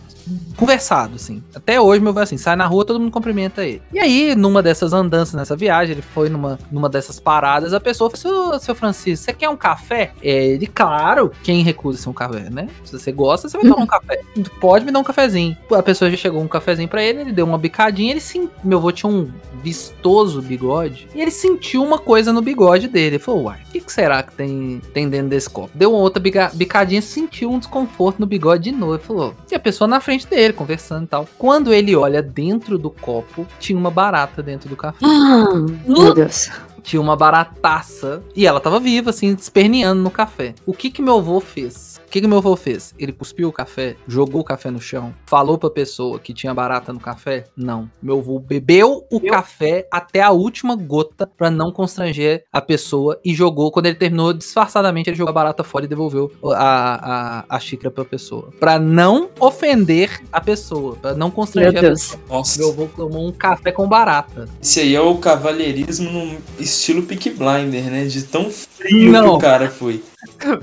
conversado, 0.57 1.17
assim. 1.17 1.43
Até 1.55 1.81
hoje, 1.81 2.01
meu 2.01 2.11
avô 2.11 2.21
é 2.21 2.23
assim, 2.23 2.37
sai 2.37 2.57
na 2.57 2.67
rua, 2.67 2.85
todo 2.85 3.01
mundo 3.01 3.11
cumprimenta 3.11 3.65
ele. 3.65 3.83
E 3.93 3.99
aí, 3.99 4.35
numa 4.35 4.63
dessas 4.63 4.93
andanças, 4.93 5.35
nessa 5.35 5.57
viagem, 5.57 5.93
ele 5.93 6.03
foi 6.03 6.29
numa, 6.29 6.59
numa 6.71 6.89
dessas 6.89 7.19
paradas, 7.19 7.73
a 7.73 7.81
pessoa 7.81 8.11
falou, 8.11 8.53
seu, 8.53 8.61
seu 8.61 8.75
Francisco, 8.75 9.25
você 9.25 9.33
quer 9.33 9.49
um 9.49 9.57
café? 9.57 10.13
É, 10.23 10.47
ele, 10.47 10.67
claro, 10.67 11.33
quem 11.43 11.63
recusa 11.63 12.09
um 12.09 12.13
café, 12.13 12.51
né? 12.51 12.69
Se 12.85 12.99
você 12.99 13.13
gosta, 13.13 13.49
você 13.49 13.59
vai 13.59 13.69
tomar 13.69 13.83
um 13.83 13.87
café. 13.87 14.21
Pode 14.61 14.85
me 14.85 14.93
dar 14.93 14.99
um 14.99 15.05
cafezinho. 15.05 15.57
A 15.73 15.83
pessoa 15.83 16.11
já 16.11 16.17
chegou 16.17 16.43
um 16.43 16.49
cafezinho 16.49 16.89
pra 16.89 17.03
ele, 17.03 17.21
ele 17.23 17.33
deu 17.33 17.45
uma 17.45 17.59
bicadinha, 17.59 18.11
ele 18.11 18.21
sim, 18.21 18.49
meu 18.63 18.79
avô 18.79 18.93
tinha 18.93 19.11
um 19.11 19.31
vistoso 19.63 20.43
bigode, 20.43 21.07
e 21.15 21.21
ele 21.21 21.31
sentiu 21.31 21.85
uma 21.85 21.99
coisa 21.99 22.33
no 22.33 22.43
bigode 22.43 22.89
dele. 22.89 23.17
Ele 23.17 23.19
falou, 23.19 23.45
uai, 23.45 23.61
o 23.69 23.73
que, 23.73 23.81
que 23.81 23.93
será 23.93 24.23
que 24.23 24.33
tem, 24.33 24.83
tem 24.93 25.09
dentro 25.09 25.29
desse 25.29 25.49
copo? 25.49 25.71
Deu 25.75 25.93
uma 25.93 26.01
outra 26.01 26.21
bica- 26.21 26.51
bicadinha, 26.53 27.01
sentiu 27.01 27.51
um 27.51 27.59
desconforto 27.59 28.19
no 28.19 28.27
bigode 28.27 28.65
de 28.65 28.73
novo. 28.73 28.95
Ele 28.95 29.03
falou, 29.03 29.35
e 29.51 29.55
a 29.55 29.61
pessoa 29.61 29.87
na 29.87 30.01
frente 30.01 30.12
dele, 30.19 30.53
conversando 30.53 31.05
e 31.05 31.09
tal. 31.09 31.29
Quando 31.39 31.73
ele 31.73 31.95
olha 31.97 32.23
dentro 32.23 32.79
do 32.79 32.91
copo, 32.91 33.47
tinha 33.59 33.79
uma 33.79 33.91
barata 33.91 34.43
dentro 34.43 34.69
do 34.69 34.77
café. 34.77 35.05
Ah, 35.05 35.47
meu 35.87 36.15
Deus. 36.15 36.51
Tinha 36.83 37.01
uma 37.01 37.17
barataça. 37.17 38.23
E 38.35 38.47
ela 38.47 38.61
tava 38.61 38.81
viva, 38.81 39.11
assim, 39.11 39.33
esperneando 39.33 40.03
no 40.03 40.11
café. 40.11 40.55
O 40.67 40.73
que 40.73 40.91
que 40.91 41.01
meu 41.01 41.19
avô 41.19 41.41
fez? 41.41 41.92
Que, 42.13 42.21
que 42.21 42.27
meu 42.27 42.39
avô 42.39 42.55
fez? 42.57 42.95
Ele 42.99 43.11
cuspiu 43.13 43.49
o 43.49 43.53
café, 43.53 43.97
jogou 44.07 44.43
o 44.43 44.45
café 44.45 44.71
no 44.71 44.81
chão, 44.81 45.15
falou 45.27 45.57
pra 45.57 45.71
pessoa 45.71 46.19
que 46.19 46.35
tinha 46.35 46.53
barata 46.53 46.93
no 46.93 47.01
café? 47.01 47.45
Não. 47.57 47.91
Meu 48.03 48.19
avô 48.19 48.39
bebeu 48.39 49.05
o 49.11 49.19
café 49.21 49.89
até 49.91 50.21
a 50.21 50.31
última 50.31 50.77
gota 50.77 51.27
pra 51.27 51.51
não 51.51 51.73
constranger 51.73 52.45
a 52.53 52.61
pessoa 52.61 53.19
e 53.25 53.35
jogou. 53.35 53.71
Quando 53.73 53.87
ele 53.87 53.95
terminou, 53.97 54.33
disfarçadamente, 54.35 55.09
ele 55.09 55.17
jogou 55.17 55.31
a 55.31 55.35
barata 55.35 55.65
fora 55.65 55.87
e 55.87 55.89
devolveu 55.89 56.31
a, 56.45 57.41
a, 57.41 57.57
a 57.57 57.61
xícara 57.61 57.91
pra 57.91 58.05
pessoa. 58.05 58.51
Pra 58.61 58.79
não 58.79 59.31
ofender 59.41 60.21
a 60.31 60.41
pessoa, 60.41 60.97
pra 60.97 61.15
não 61.15 61.31
constranger 61.31 61.73
Meu 61.73 61.79
a 61.81 61.83
Deus. 61.83 62.01
pessoa. 62.03 62.23
Nossa, 62.29 62.59
Meu 62.59 62.69
avô 62.71 62.89
tomou 62.95 63.27
um 63.27 63.33
café 63.33 63.73
com 63.73 63.89
barata. 63.89 64.49
esse 64.63 64.81
aí 64.81 64.95
é 64.95 65.01
o 65.01 65.17
cavalheirismo 65.17 66.11
no 66.11 66.37
estilo 66.59 67.03
Peak 67.05 67.31
Blinder, 67.31 67.85
né? 67.91 68.05
De 68.05 68.23
tão 68.25 68.51
frio 68.51 68.89
que 69.07 69.09
Não. 69.09 69.35
o 69.35 69.39
cara 69.39 69.71
foi. 69.71 70.03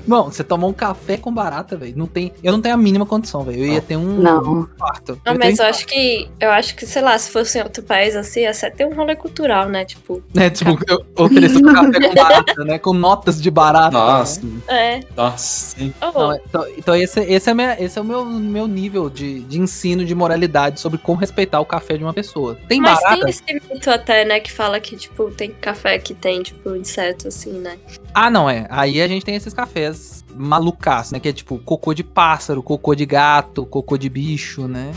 Bom, 0.06 0.24
você 0.30 0.42
tomou 0.42 0.70
um 0.70 0.72
café 0.72 1.16
com 1.16 1.32
barata, 1.32 1.76
velho. 1.76 1.92
Não 1.96 2.06
tem, 2.06 2.32
eu 2.42 2.52
não 2.52 2.60
tenho 2.60 2.74
a 2.74 2.78
mínima 2.78 3.04
condição, 3.04 3.42
velho. 3.42 3.58
Eu 3.64 3.72
ia 3.74 3.80
ter 3.82 3.96
um 3.96 4.18
Não. 4.20 4.66
quarto. 4.78 5.20
Não, 5.24 5.36
mas 5.36 5.58
eu 5.58 5.66
acho 5.66 5.86
que. 5.86 6.28
Eu 6.40 6.50
acho 6.50 6.74
que, 6.74 6.86
sei 6.86 7.02
lá, 7.02 7.18
se 7.18 7.30
fosse 7.30 7.58
em 7.58 7.62
outro 7.62 7.82
país 7.82 8.16
assim, 8.16 8.40
ia 8.40 8.54
ser 8.54 8.66
até 8.66 8.86
um 8.86 8.94
rolê 8.94 9.14
cultural, 9.16 9.68
né? 9.68 9.84
Tipo. 9.84 10.22
É, 10.36 10.48
tipo, 10.48 10.78
eu 10.88 11.04
ofereço 11.24 11.58
um 11.58 11.72
café 11.72 12.00
com 12.08 12.14
barata, 12.14 12.64
né? 12.64 12.78
Com 12.78 12.94
notas 12.94 13.40
de 13.40 13.50
barata. 13.50 13.90
Nossa, 13.90 14.40
né? 14.42 14.60
É. 14.68 15.00
nossa. 15.16 15.76
sim. 15.76 15.92
Oh, 16.00 16.18
Não, 16.18 16.34
então, 16.36 16.66
então 16.78 16.94
esse, 16.96 17.20
esse, 17.20 17.50
é 17.50 17.54
minha- 17.54 17.76
esse 17.82 17.98
é 17.98 18.02
o 18.02 18.04
meu, 18.04 18.24
meu 18.24 18.66
nível 18.66 19.10
de, 19.10 19.40
de 19.40 19.58
ensino 19.60 20.04
de 20.04 20.14
moralidade 20.14 20.80
sobre 20.80 20.98
como 20.98 21.18
respeitar 21.18 21.60
o 21.60 21.66
café 21.66 21.96
de 21.98 22.04
uma 22.04 22.14
pessoa. 22.14 22.56
Tem 22.68 22.80
mas 22.80 22.98
barata? 23.02 23.20
tem 23.22 23.30
esse 23.30 23.42
mito 23.74 23.90
até, 23.90 24.24
né, 24.24 24.40
que 24.40 24.50
fala 24.50 24.80
que, 24.80 24.96
tipo, 24.96 25.30
tem 25.30 25.50
café 25.50 25.98
que 25.98 26.14
tem, 26.14 26.42
tipo, 26.42 26.74
inseto, 26.74 27.28
assim, 27.28 27.52
né? 27.52 27.76
Ah, 28.14 28.30
não, 28.30 28.48
é. 28.48 28.66
Aí 28.70 29.00
a 29.00 29.06
gente 29.08 29.24
tem 29.24 29.34
esses 29.50 29.54
cafés 29.54 30.24
malucaços, 30.34 31.12
né? 31.12 31.20
Que 31.20 31.28
é 31.28 31.32
tipo 31.32 31.58
cocô 31.58 31.92
de 31.92 32.04
pássaro, 32.04 32.62
cocô 32.62 32.94
de 32.94 33.04
gato, 33.04 33.66
cocô 33.66 33.98
de 33.98 34.08
bicho, 34.08 34.66
né? 34.66 34.92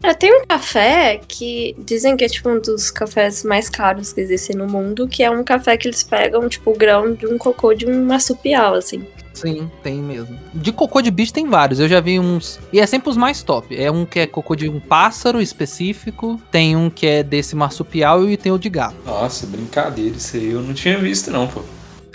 Cara, 0.00 0.14
tem 0.14 0.32
um 0.32 0.46
café 0.46 1.20
que 1.28 1.76
dizem 1.78 2.16
que 2.16 2.24
é, 2.24 2.28
tipo, 2.28 2.48
um 2.48 2.60
dos 2.60 2.90
cafés 2.90 3.44
mais 3.44 3.68
caros 3.68 4.12
que 4.12 4.20
existem 4.20 4.56
no 4.56 4.66
mundo, 4.66 5.06
que 5.06 5.22
é 5.22 5.30
um 5.30 5.44
café 5.44 5.76
que 5.76 5.86
eles 5.86 6.02
pegam, 6.02 6.48
tipo, 6.48 6.70
o 6.70 6.76
grão 6.76 7.12
de 7.12 7.26
um 7.26 7.38
cocô 7.38 7.74
de 7.74 7.86
um 7.86 8.04
marsupial, 8.06 8.74
assim. 8.74 9.06
Sim, 9.34 9.70
tem 9.84 10.02
mesmo. 10.02 10.36
De 10.52 10.72
cocô 10.72 11.00
de 11.00 11.12
bicho 11.12 11.32
tem 11.32 11.48
vários. 11.48 11.78
Eu 11.78 11.88
já 11.88 12.00
vi 12.00 12.18
uns. 12.18 12.58
E 12.72 12.80
é 12.80 12.86
sempre 12.86 13.08
os 13.08 13.16
mais 13.16 13.40
top. 13.40 13.80
É 13.80 13.88
um 13.88 14.04
que 14.04 14.18
é 14.18 14.26
cocô 14.26 14.56
de 14.56 14.68
um 14.68 14.80
pássaro 14.80 15.40
específico. 15.40 16.40
Tem 16.50 16.74
um 16.74 16.90
que 16.90 17.06
é 17.06 17.22
desse 17.22 17.54
marsupial 17.54 18.28
e 18.28 18.36
tem 18.36 18.50
o 18.50 18.58
de 18.58 18.68
gato. 18.68 18.96
Nossa, 19.06 19.46
brincadeira, 19.46 20.16
isso 20.16 20.36
aí 20.36 20.50
eu 20.50 20.60
não 20.60 20.74
tinha 20.74 20.98
visto 20.98 21.30
não, 21.30 21.46
pô. 21.46 21.62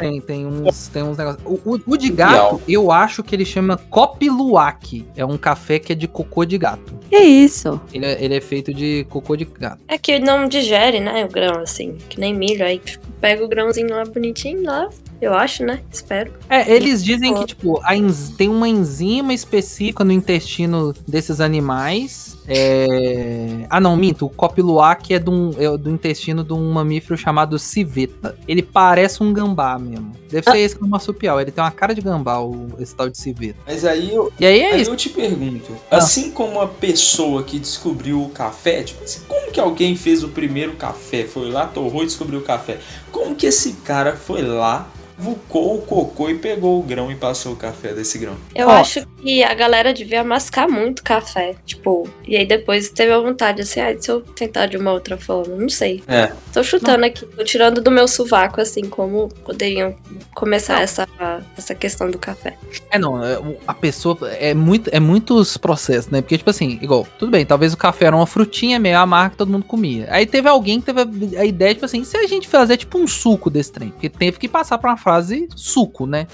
Tem, 0.09 0.21
tem 0.21 0.45
uns, 0.45 0.87
tem 0.87 1.03
uns 1.03 1.17
negócios. 1.17 1.41
O, 1.45 1.53
o- 1.75 1.79
o 1.87 1.97
de 1.97 2.09
gato, 2.09 2.61
eu 2.67 2.91
acho 2.91 3.23
que 3.23 3.35
ele 3.35 3.45
chama 3.45 3.77
Copiluac. 3.89 5.05
É 5.15 5.25
um 5.25 5.37
café 5.37 5.79
que 5.79 5.91
é 5.93 5.95
de 5.95 6.07
cocô 6.07 6.45
de 6.45 6.57
gato. 6.57 6.93
Que 7.09 7.17
isso? 7.17 7.79
Ele 7.93 8.05
é, 8.05 8.23
ele 8.23 8.35
é 8.35 8.41
feito 8.41 8.73
de 8.73 9.05
cocô 9.09 9.35
de 9.35 9.45
gato. 9.45 9.79
É 9.87 9.97
que 9.97 10.19
não 10.19 10.47
digere, 10.47 10.99
né, 10.99 11.23
o 11.25 11.29
grão, 11.29 11.59
assim, 11.61 11.97
que 12.09 12.19
nem 12.19 12.33
milho. 12.33 12.65
Aí, 12.65 12.79
tipo, 12.79 13.05
pega 13.21 13.43
o 13.43 13.47
grãozinho 13.47 13.89
lá 13.89 14.03
bonitinho 14.05 14.63
lá, 14.63 14.89
eu 15.21 15.33
acho, 15.33 15.63
né? 15.63 15.81
Espero. 15.91 16.31
É, 16.49 16.69
eles 16.71 17.03
dizem 17.03 17.33
que, 17.33 17.45
tipo, 17.45 17.79
a 17.83 17.93
tem 18.37 18.49
uma 18.49 18.67
enzima 18.67 19.33
específica 19.33 20.03
no 20.03 20.11
intestino 20.11 20.93
desses 21.07 21.39
animais. 21.39 22.37
É... 22.47 23.65
Ah, 23.69 23.79
não, 23.79 23.95
minto. 23.95 24.25
O 24.25 24.29
Copiluac 24.29 25.13
é 25.13 25.19
do, 25.19 25.51
é 25.57 25.77
do 25.77 25.89
intestino 25.89 26.43
de 26.43 26.53
um 26.53 26.71
mamífero 26.73 27.17
chamado 27.17 27.57
civeta. 27.57 28.37
Ele 28.47 28.61
parece 28.61 29.23
um 29.23 29.31
gambá 29.31 29.79
mesmo. 29.79 30.11
Deve 30.29 30.49
ser 30.49 30.57
esse 30.57 30.75
que 30.75 30.83
é 30.83 30.85
o 30.85 30.89
marsupial. 30.89 31.39
Ele 31.39 31.51
tem 31.51 31.63
uma 31.63 31.71
cara 31.71 31.93
de 31.95 32.01
gambá, 32.01 32.39
o, 32.39 32.67
esse 32.79 32.95
tal 32.95 33.09
de 33.09 33.17
civeta. 33.17 33.59
Mas 33.65 33.85
aí 33.85 34.13
eu, 34.13 34.31
E 34.39 34.45
aí 34.45 34.59
é 34.59 34.73
aí 34.73 34.81
isso. 34.81 34.91
eu 34.91 34.95
te 34.95 35.09
pergunto, 35.09 35.71
Ah. 35.89 35.97
assim 35.97 36.31
como 36.31 36.59
a 36.59 36.67
pessoa 36.67 37.43
que 37.43 37.59
descobriu 37.59 38.21
o 38.21 38.29
café, 38.29 38.83
tipo 38.83 39.03
assim, 39.03 39.21
como 39.27 39.51
que 39.51 39.59
alguém 39.59 39.95
fez 39.95 40.23
o 40.23 40.29
primeiro 40.29 40.73
café? 40.73 41.23
Foi 41.25 41.49
lá, 41.49 41.67
torrou 41.67 42.03
e 42.03 42.07
descobriu 42.07 42.39
o 42.39 42.43
café. 42.43 42.79
Como 43.11 43.35
que 43.35 43.45
esse 43.45 43.73
cara 43.85 44.15
foi 44.15 44.41
lá, 44.41 44.87
vulcou 45.17 45.77
o 45.77 45.81
cocô 45.81 46.29
e 46.29 46.35
pegou 46.35 46.79
o 46.79 46.83
grão 46.83 47.11
e 47.11 47.15
passou 47.15 47.53
o 47.53 47.55
café 47.55 47.93
desse 47.93 48.17
grão? 48.17 48.35
Eu 48.53 48.67
Ó. 48.67 48.71
acho 48.71 49.05
que 49.21 49.43
a 49.43 49.53
galera 49.53 49.93
devia 49.93 50.23
mascar 50.23 50.67
muito 50.67 51.03
café, 51.03 51.55
tipo, 51.65 52.09
e 52.27 52.35
aí 52.35 52.45
depois 52.45 52.89
teve 52.89 53.11
a 53.11 53.19
vontade, 53.19 53.61
assim, 53.61 53.79
ah, 53.79 53.95
se 53.99 54.09
eu 54.09 54.21
tentar 54.21 54.67
de 54.67 54.77
uma 54.77 54.91
outra 54.91 55.17
forma, 55.17 55.55
não 55.55 55.69
sei. 55.69 56.03
É. 56.07 56.31
Tô 56.51 56.63
chutando 56.63 57.05
aqui, 57.05 57.25
tô 57.25 57.43
tirando 57.43 57.81
do 57.81 57.91
meu 57.91 58.07
sovaco, 58.07 58.61
assim, 58.61 58.83
como 58.83 59.29
poderiam 59.45 59.95
começar 60.33 60.81
essa, 60.81 61.07
essa 61.57 61.75
questão 61.75 62.09
do 62.09 62.17
café. 62.17 62.57
É, 62.89 62.99
não, 62.99 63.23
é, 63.23 63.39
a 63.67 63.73
pessoa 63.73 64.17
é 64.31 64.53
muito 64.53 64.89
é 64.91 64.99
muitos 64.99 65.57
processos, 65.57 66.09
né? 66.11 66.21
Porque 66.21 66.37
tipo 66.37 66.49
assim, 66.49 66.79
igual, 66.81 67.07
tudo 67.17 67.31
bem, 67.31 67.45
talvez 67.45 67.73
o 67.73 67.77
café 67.77 68.05
era 68.05 68.15
uma 68.15 68.27
frutinha 68.27 68.79
meio 68.79 68.97
amarga 68.97 69.31
que 69.31 69.37
todo 69.37 69.51
mundo 69.51 69.65
comia. 69.65 70.07
Aí 70.09 70.25
teve 70.25 70.47
alguém 70.47 70.79
que 70.79 70.91
teve 70.91 71.01
a, 71.01 71.41
a 71.41 71.45
ideia 71.45 71.73
tipo 71.73 71.85
assim, 71.85 72.01
e 72.01 72.05
se 72.05 72.17
a 72.17 72.27
gente 72.27 72.47
fazer 72.47 72.77
tipo 72.77 72.97
um 72.97 73.07
suco 73.07 73.49
desse 73.49 73.71
trem, 73.71 73.89
porque 73.89 74.09
teve 74.09 74.37
que 74.37 74.47
passar 74.47 74.77
pra 74.77 74.91
uma 74.91 74.97
frase 75.03 75.49
suco, 75.53 76.07
né? 76.07 76.27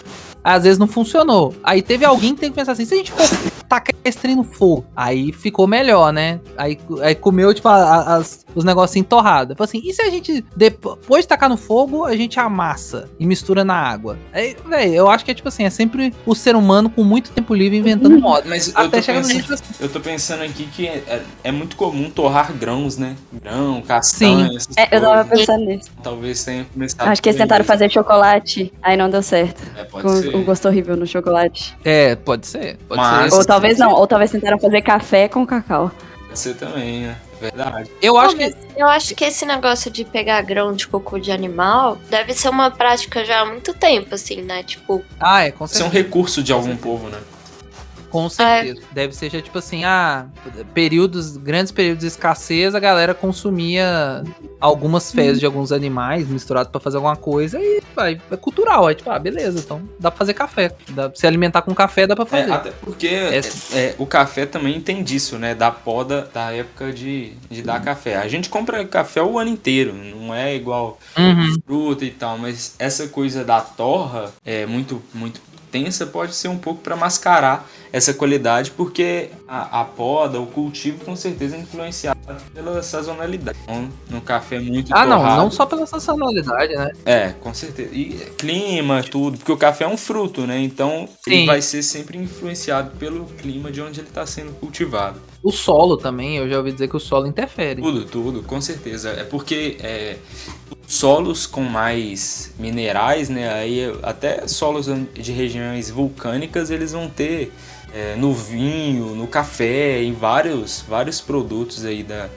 Às 0.50 0.64
vezes 0.64 0.78
não 0.80 0.88
funcionou. 0.88 1.54
Aí 1.64 1.82
teve 1.82 2.04
alguém 2.06 2.34
que 2.34 2.42
tem 2.42 2.50
que 2.50 2.56
pensar 2.56 2.72
assim, 2.72 2.86
se 2.86 2.94
a 2.94 2.98
gente 2.98 3.12
for 3.12 3.28
tacar 3.70 3.94
esse 4.04 4.18
trem 4.18 4.36
no 4.36 4.44
fogo, 4.44 4.84
aí 4.96 5.32
ficou 5.32 5.68
melhor, 5.68 6.12
né? 6.12 6.40
Aí, 6.58 6.80
aí 7.04 7.14
comeu 7.14 7.54
tipo 7.54 7.68
a- 7.68 8.16
as- 8.16 8.44
os 8.56 8.64
negocinhos 8.64 9.08
torrados. 9.08 9.56
Falou 9.56 9.68
assim, 9.68 9.80
e 9.84 9.94
se 9.94 10.02
a 10.02 10.10
gente 10.10 10.44
depois 10.56 11.24
de 11.24 11.28
tacar 11.28 11.48
no 11.50 11.56
fogo, 11.58 12.04
a 12.04 12.16
gente 12.16 12.40
amassa 12.40 13.08
e 13.20 13.28
mistura 13.28 13.64
na 13.64 13.76
água? 13.76 14.18
Aí, 14.34 14.56
velho, 14.68 14.94
eu 14.96 15.10
acho 15.10 15.24
que 15.24 15.30
é 15.30 15.34
tipo 15.36 15.48
assim, 15.50 15.66
é 15.66 15.70
sempre 15.70 16.12
o 16.26 16.34
ser 16.34 16.56
humano 16.56 16.90
com 16.90 17.04
muito 17.04 17.30
tempo 17.32 17.54
livre 17.54 17.78
inventando 17.78 18.20
moda. 18.20 18.46
Mas 18.50 18.68
eu 18.70 18.74
Até 18.76 18.98
tô, 18.98 19.04
chegar 19.04 19.20
no 19.22 19.28
pensando, 19.28 19.42
gente 19.42 19.54
assim. 19.54 19.74
eu 19.80 19.90
tô 19.90 20.00
pensando 20.00 20.44
aqui 20.44 20.66
que 20.66 20.88
é, 20.88 21.04
é- 21.08 21.22
é 21.44 21.52
muito 21.52 21.76
comum 21.76 22.10
torrar 22.10 22.52
grãos, 22.54 22.98
né? 22.98 23.16
Grão, 23.32 23.82
castanha, 23.84 24.48
essas 24.56 24.76
É, 24.78 24.88
eu 24.92 25.00
tava 25.02 25.26
pensando 25.26 25.66
nisso. 25.66 25.92
Talvez 26.02 26.44
tenha 26.44 26.66
começado 26.74 27.08
Acho 27.08 27.22
que 27.22 27.30
eles 27.30 27.38
tentaram 27.40 27.64
fazer 27.64 27.92
chocolate, 27.92 28.74
aí 28.82 28.98
não 28.98 29.10
deu 29.12 29.22
certo. 29.22 29.62
É, 29.78 29.84
pode 29.84 30.04
Com 30.04 30.16
ser. 30.16 30.32
O 30.40 30.44
gosto 30.46 30.68
horrível 30.68 30.96
no 30.96 31.06
chocolate. 31.08 31.76
É, 31.84 32.16
pode 32.16 32.48
ser. 32.48 32.78
Pode 32.88 33.00
Mas- 33.02 33.34
ser. 33.34 33.40
Ou 33.40 33.46
talvez 33.46 33.78
não, 33.78 33.92
ou 33.92 34.08
talvez 34.08 34.32
tentaram 34.32 34.60
fazer 34.60 34.82
café 34.82 35.28
com 35.28 35.46
cacau. 35.46 35.92
Pode 36.28 36.40
ser 36.40 36.56
também, 36.56 37.02
né? 37.08 37.16
Verdade. 37.42 37.90
Eu 38.02 38.18
acho 38.18 38.36
que. 38.36 38.54
Eu 38.76 38.88
acho 38.88 39.16
que 39.16 39.24
esse 39.24 39.46
negócio 39.46 39.90
de 39.90 40.04
pegar 40.04 40.42
grão 40.42 40.74
de 40.74 40.86
cocô 40.88 41.18
de 41.18 41.32
animal 41.32 41.98
deve 42.10 42.34
ser 42.34 42.50
uma 42.50 42.70
prática 42.70 43.24
já 43.24 43.40
há 43.42 43.46
muito 43.46 43.74
tempo, 43.74 44.14
assim, 44.16 44.42
né? 44.42 44.62
Tipo, 44.64 45.02
Ah, 45.20 45.46
é, 45.46 45.52
com 45.52 45.64
Isso 45.66 45.76
é 45.76 45.78
um 45.78 45.82
certeza. 45.90 46.04
recurso 46.04 46.44
de 46.44 46.52
algum 46.52 46.76
povo, 46.76 47.08
né? 47.08 47.18
Com 48.10 48.30
certeza. 48.30 48.82
Deve 48.92 49.16
ser 49.16 49.30
já, 49.30 49.42
tipo 49.42 49.58
assim, 49.58 49.84
ah, 49.84 50.26
períodos, 50.74 51.38
grandes 51.38 51.72
períodos 51.72 52.02
de 52.02 52.08
escassez, 52.08 52.74
a 52.76 52.80
galera 52.80 53.14
consumia 53.14 54.24
algumas 54.60 55.12
fezes 55.12 55.40
de 55.40 55.46
alguns 55.46 55.72
animais 55.72 56.28
misturados 56.28 56.72
pra 56.72 56.82
fazer 56.82 56.98
alguma 56.98 57.16
coisa 57.16 57.60
e 57.60 57.82
vai, 57.96 58.20
é 58.32 58.36
cultural. 58.38 58.90
É 58.90 58.94
tipo, 58.96 59.10
ah, 59.10 59.20
beleza, 59.20 59.60
então 59.60 59.82
dá 60.00 60.10
pra 60.12 60.18
fazer 60.18 60.34
café. 60.34 60.72
Dá, 60.90 61.12
se 61.14 61.26
alimentar 61.28 61.62
com 61.62 61.74
café, 61.74 62.06
dá 62.08 62.16
pra 62.16 62.26
É, 62.26 62.28
fazer. 62.28 62.52
até 62.52 62.72
porque 62.72 63.08
é, 63.08 63.42
é, 63.74 63.96
o 63.98 64.06
café 64.06 64.46
também 64.46 64.80
tem 64.82 65.04
disso, 65.04 65.38
né? 65.38 65.54
Da 65.56 65.72
poda 65.72 66.30
da 66.34 66.52
época 66.52 66.92
de, 66.92 67.34
de 67.50 67.62
dar 67.62 67.82
café. 67.82 68.16
A 68.18 68.28
gente 68.28 68.50
compra 68.50 68.84
café 68.86 69.22
o 69.22 69.38
ano 69.40 69.50
inteiro, 69.52 69.94
não 69.94 70.34
é 70.34 70.56
igual 70.56 70.98
Uhum. 71.18 71.58
fruta 71.66 72.06
e 72.06 72.12
tal, 72.12 72.38
mas 72.38 72.76
essa 72.80 73.08
coisa 73.08 73.44
da 73.44 73.62
torra 73.62 74.32
é 74.46 74.66
muito, 74.66 75.02
muito 75.14 75.42
tensa, 75.72 76.06
pode 76.06 76.36
ser 76.36 76.48
um 76.48 76.58
pouco 76.58 76.82
para 76.82 76.96
mascarar 76.96 77.70
essa 77.92 78.14
qualidade, 78.14 78.72
porque 78.72 79.30
a, 79.48 79.82
a 79.82 79.86
poda, 79.86 80.40
o 80.40 80.46
cultivo, 80.46 81.04
com 81.04 81.16
certeza 81.16 81.56
é 81.56 81.60
influenciado 81.60 82.20
pela 82.54 82.82
sazonalidade. 82.84 83.58
Então, 83.64 83.90
no 84.10 84.22
café 84.22 84.60
muito 84.60 84.96
Ah, 84.96 85.06
não, 85.06 85.18
torrado, 85.18 85.42
não 85.42 85.52
só 85.52 85.66
pela 85.66 85.86
sazonalidade, 85.86 86.76
né? 86.76 86.92
É, 87.06 87.30
com 87.40 87.54
certeza. 87.54 87.90
E 87.94 88.14
clima, 88.38 89.04
tudo, 89.04 89.38
porque 89.38 89.52
o 89.52 89.58
café 89.58 89.86
é 89.86 89.88
um 89.88 89.98
fruto, 89.98 90.46
né? 90.46 90.60
Então 90.60 91.08
Sim. 91.24 91.32
ele 91.32 91.46
vai 91.46 91.62
ser 91.62 91.82
sempre 91.82 92.18
influenciado 92.18 92.92
pelo 92.98 93.26
clima 93.26 93.72
de 93.72 93.82
onde 93.82 94.00
ele 94.00 94.08
está 94.08 94.26
sendo 94.26 94.52
cultivado. 94.54 95.20
O 95.42 95.52
solo 95.52 95.96
também, 95.96 96.38
eu 96.38 96.50
já 96.50 96.58
ouvi 96.58 96.72
dizer 96.72 96.90
que 96.90 96.98
o 96.98 97.00
solo 97.00 97.26
interfere. 97.26 97.82
Tudo, 97.82 98.06
tudo, 98.06 98.44
com 98.44 98.60
certeza. 98.60 99.10
É 99.12 99.24
porque 99.24 99.78
é, 99.80 100.18
solos 100.88 101.46
com 101.46 101.62
mais 101.62 102.54
minerais, 102.60 103.30
né? 103.30 103.52
Aí 103.54 103.94
até 104.04 104.48
solos 104.48 104.88
de 105.14 105.32
regiões 105.32 105.90
vulcânicas 105.90 106.70
eles 106.70 106.92
vão 106.92 107.08
ter 107.08 107.54
é, 107.94 108.16
no 108.16 108.34
vinho, 108.34 109.16
no 109.16 109.28
café, 109.28 110.04
em 110.04 110.14
vários, 110.14 110.84
vários 110.88 111.22
produtos 111.22 111.86
aí 111.86 112.04
da, 112.04 112.30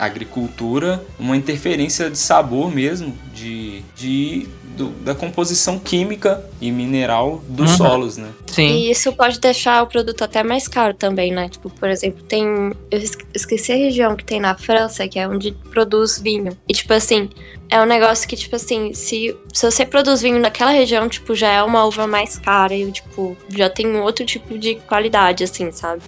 agricultura, 0.00 1.04
uma 1.18 1.36
interferência 1.36 2.08
de 2.08 2.16
sabor 2.16 2.74
mesmo, 2.74 3.14
de, 3.34 3.82
de 3.94 4.48
do- 4.76 4.90
da 5.04 5.14
composição 5.14 5.78
química 5.78 6.44
e 6.60 6.70
mineral 6.70 7.42
dos 7.48 7.70
Uhum. 7.72 7.76
solos, 7.76 8.16
né? 8.16 8.28
Sim. 8.46 8.66
E 8.66 8.90
isso 8.90 9.12
pode 9.12 9.38
deixar 9.40 9.82
o 9.82 9.86
produto 9.86 10.22
até 10.22 10.42
mais 10.42 10.66
caro 10.66 10.94
também, 10.94 11.32
né? 11.32 11.48
Tipo, 11.48 11.70
por 11.70 11.88
exemplo, 11.88 12.22
tem. 12.24 12.44
Eu 12.90 12.98
esque- 12.98 13.24
esqueci 13.34 13.72
a 13.72 13.76
região 13.76 14.16
que 14.16 14.24
tem 14.24 14.40
na 14.40 14.54
França, 14.56 15.06
que 15.06 15.18
é 15.18 15.28
onde 15.28 15.52
produz 15.70 16.18
vinho. 16.18 16.56
E, 16.68 16.72
tipo 16.72 16.92
assim, 16.92 17.28
é 17.68 17.80
um 17.80 17.84
negócio 17.86 18.28
que, 18.28 18.36
tipo 18.36 18.56
assim, 18.56 18.92
se, 18.94 19.36
se 19.52 19.70
você 19.70 19.86
produz 19.86 20.20
vinho 20.22 20.40
naquela 20.40 20.70
região, 20.72 21.08
tipo, 21.08 21.34
já 21.34 21.48
é 21.50 21.62
uma 21.62 21.84
uva 21.84 22.06
mais 22.06 22.36
cara 22.38 22.74
e, 22.74 22.90
tipo, 22.90 23.36
já 23.56 23.70
tem 23.70 23.86
um 23.86 24.02
outro 24.02 24.24
tipo 24.26 24.58
de 24.58 24.74
qualidade, 24.74 25.44
assim, 25.44 25.70
sabe? 25.70 26.02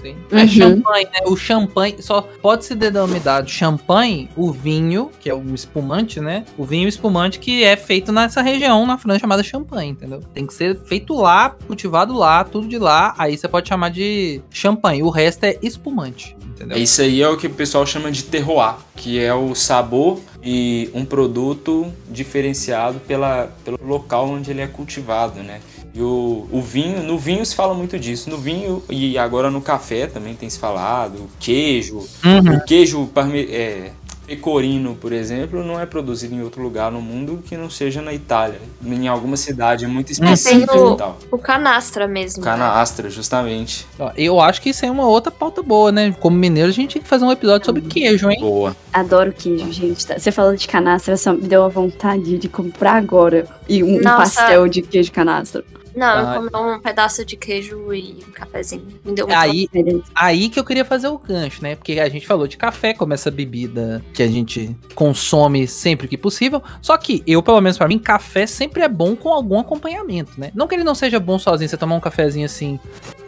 Sim. 0.00 0.14
Uhum. 0.30 0.38
É 0.38 0.46
champanhe, 0.46 1.04
né? 1.06 1.20
O 1.26 1.36
champanhe 1.36 1.96
só 2.00 2.20
pode 2.40 2.64
se 2.64 2.74
denominar 2.76 3.42
de 3.42 3.50
champanhe 3.50 4.28
o 4.36 4.52
vinho, 4.52 5.10
que 5.20 5.28
é 5.28 5.34
um 5.34 5.54
espumante, 5.54 6.20
né? 6.20 6.44
O 6.56 6.64
vinho 6.64 6.88
espumante 6.88 7.38
que 7.40 7.64
é 7.64 7.76
feito 7.76 8.07
nessa 8.12 8.42
região 8.42 8.86
na 8.86 8.98
França 8.98 9.20
chamada 9.20 9.42
champanhe, 9.42 9.90
entendeu? 9.92 10.20
Tem 10.34 10.46
que 10.46 10.54
ser 10.54 10.78
feito 10.84 11.14
lá, 11.14 11.50
cultivado 11.66 12.14
lá, 12.14 12.44
tudo 12.44 12.66
de 12.68 12.78
lá. 12.78 13.14
Aí 13.18 13.36
você 13.36 13.48
pode 13.48 13.68
chamar 13.68 13.90
de 13.90 14.40
champanhe. 14.50 15.02
O 15.02 15.10
resto 15.10 15.44
é 15.44 15.58
espumante, 15.62 16.36
entendeu? 16.46 16.76
Isso 16.78 17.00
aí 17.02 17.22
é 17.22 17.28
o 17.28 17.36
que 17.36 17.46
o 17.46 17.50
pessoal 17.50 17.86
chama 17.86 18.10
de 18.10 18.24
terroir, 18.24 18.74
que 18.96 19.18
é 19.18 19.32
o 19.34 19.54
sabor 19.54 20.20
e 20.42 20.90
um 20.94 21.04
produto 21.04 21.92
diferenciado 22.10 23.00
pela, 23.00 23.50
pelo 23.64 23.78
local 23.84 24.28
onde 24.28 24.50
ele 24.50 24.60
é 24.60 24.66
cultivado, 24.66 25.42
né? 25.42 25.60
E 25.94 26.00
o, 26.02 26.46
o 26.52 26.60
vinho, 26.62 27.02
no 27.02 27.18
vinho 27.18 27.44
se 27.44 27.54
fala 27.56 27.74
muito 27.74 27.98
disso. 27.98 28.28
No 28.30 28.36
vinho 28.36 28.82
e 28.90 29.18
agora 29.18 29.50
no 29.50 29.60
café 29.60 30.06
também 30.06 30.34
tem 30.34 30.48
se 30.48 30.58
falado. 30.58 31.16
O 31.16 31.30
queijo, 31.40 32.06
Uhum. 32.24 32.56
o 32.56 32.64
queijo 32.64 33.06
parme, 33.06 33.40
é, 33.50 33.90
pecorino, 34.28 34.94
por 34.94 35.10
exemplo, 35.12 35.64
não 35.64 35.80
é 35.80 35.86
produzido 35.86 36.34
em 36.34 36.42
outro 36.42 36.62
lugar 36.62 36.92
no 36.92 37.00
mundo 37.00 37.42
que 37.44 37.56
não 37.56 37.70
seja 37.70 38.02
na 38.02 38.12
Itália. 38.12 38.60
Em 38.84 39.08
alguma 39.08 39.36
cidade 39.38 39.86
muito 39.86 40.12
específica 40.12 40.70
Tem 40.72 40.80
o- 40.82 40.92
e 40.92 40.96
tal. 40.98 41.18
O 41.32 41.38
canastra 41.38 42.06
mesmo. 42.06 42.44
né? 42.44 42.50
Canastra, 42.50 43.08
justamente. 43.08 43.86
Eu 44.16 44.38
acho 44.38 44.60
que 44.60 44.68
isso 44.68 44.84
é 44.84 44.90
uma 44.90 45.06
outra 45.08 45.32
pauta 45.32 45.62
boa, 45.62 45.90
né? 45.90 46.14
Como 46.20 46.36
mineiro, 46.36 46.68
a 46.68 46.72
gente 46.72 46.90
tinha 46.90 47.02
que 47.02 47.08
fazer 47.08 47.24
um 47.24 47.32
episódio 47.32 47.64
sobre 47.64 47.80
queijo, 47.82 48.30
hein? 48.30 48.38
Boa. 48.40 48.76
Adoro 48.92 49.32
queijo, 49.32 49.72
gente. 49.72 50.06
Tá- 50.06 50.18
Você 50.18 50.30
falou 50.30 50.54
de 50.54 50.68
canastra, 50.68 51.16
só 51.16 51.32
me 51.32 51.40
deu 51.48 51.64
a 51.64 51.68
vontade 51.68 52.36
de 52.38 52.48
comprar 52.48 52.96
agora. 52.96 53.46
E 53.66 53.82
um, 53.82 53.96
um 53.96 54.00
Nossa. 54.02 54.18
pastel 54.42 54.68
de 54.68 54.82
queijo 54.82 55.10
canastra. 55.10 55.64
Não, 55.98 56.06
Ah. 56.06 56.40
eu 56.42 56.50
comi 56.50 56.76
um 56.76 56.80
pedaço 56.80 57.24
de 57.24 57.36
queijo 57.36 57.92
e 57.92 58.24
um 58.28 58.30
cafezinho. 58.30 58.86
Me 59.04 59.12
deu 59.12 59.26
muito 59.26 59.36
Aí, 59.38 59.68
aí 60.14 60.48
que 60.48 60.60
eu 60.60 60.64
queria 60.64 60.84
fazer 60.84 61.08
o 61.08 61.18
gancho, 61.18 61.62
né? 61.62 61.74
Porque 61.74 61.98
a 61.98 62.08
gente 62.08 62.26
falou 62.26 62.46
de 62.46 62.56
café 62.56 62.94
como 62.94 63.12
essa 63.12 63.30
bebida 63.30 64.00
que 64.14 64.22
a 64.22 64.28
gente 64.28 64.76
consome 64.94 65.66
sempre 65.66 66.06
que 66.06 66.16
possível. 66.16 66.62
Só 66.80 66.96
que 66.96 67.22
eu, 67.26 67.42
pelo 67.42 67.60
menos 67.60 67.76
pra 67.76 67.88
mim, 67.88 67.98
café 67.98 68.46
sempre 68.46 68.82
é 68.82 68.88
bom 68.88 69.16
com 69.16 69.30
algum 69.30 69.58
acompanhamento, 69.58 70.32
né? 70.38 70.50
Não 70.54 70.68
que 70.68 70.74
ele 70.76 70.84
não 70.84 70.94
seja 70.94 71.18
bom 71.18 71.38
sozinho, 71.38 71.68
você 71.68 71.76
tomar 71.76 71.96
um 71.96 72.00
cafezinho 72.00 72.46
assim 72.46 72.78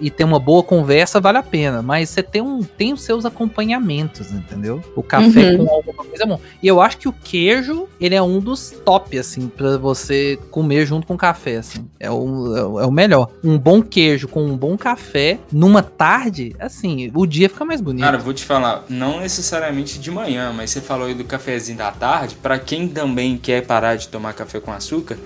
e 0.00 0.08
ter 0.10 0.24
uma 0.24 0.38
boa 0.38 0.62
conversa 0.62 1.20
vale 1.20 1.38
a 1.38 1.42
pena, 1.42 1.82
mas 1.82 2.08
você 2.10 2.22
tem 2.22 2.40
um 2.40 2.62
tem 2.62 2.92
os 2.92 3.02
seus 3.02 3.24
acompanhamentos, 3.26 4.30
entendeu? 4.32 4.82
O 4.94 5.02
café 5.02 5.50
Uhum. 5.52 5.66
com 5.66 5.74
alguma 5.74 6.04
coisa 6.04 6.22
é 6.24 6.26
bom. 6.26 6.40
E 6.62 6.66
eu 6.68 6.80
acho 6.80 6.98
que 6.98 7.08
o 7.08 7.12
queijo, 7.12 7.88
ele 8.00 8.14
é 8.14 8.22
um 8.22 8.38
dos 8.38 8.70
top 8.84 9.18
assim 9.18 9.48
pra 9.48 9.76
você 9.76 10.38
comer 10.50 10.86
junto 10.86 11.06
com 11.06 11.16
café, 11.16 11.56
assim. 11.56 11.88
É 11.98 12.10
o, 12.10 12.54
é 12.60 12.86
o- 12.86 12.90
melhor. 12.90 13.28
Um 13.42 13.58
bom 13.58 13.82
queijo 13.82 14.28
com 14.28 14.44
um 14.44 14.56
bom 14.56 14.76
café 14.76 15.38
numa 15.52 15.82
tarde, 15.82 16.54
assim, 16.58 17.10
o 17.14 17.26
dia 17.26 17.48
fica 17.48 17.64
mais 17.64 17.80
bonito. 17.80 18.04
Cara, 18.04 18.18
vou 18.18 18.32
te 18.34 18.44
falar, 18.44 18.84
não 18.88 19.20
necessariamente 19.20 19.98
de 19.98 20.10
manhã, 20.10 20.52
mas 20.54 20.70
você 20.70 20.80
falou 20.80 21.06
aí 21.06 21.14
do 21.14 21.24
cafezinho 21.24 21.78
da 21.78 21.90
tarde. 21.90 22.36
Pra 22.42 22.58
quem 22.58 22.88
também 22.88 23.36
quer 23.36 23.64
parar 23.66 23.96
de 23.96 24.08
tomar 24.08 24.32
café 24.34 24.60
com 24.60 24.72
açúcar, 24.72 25.16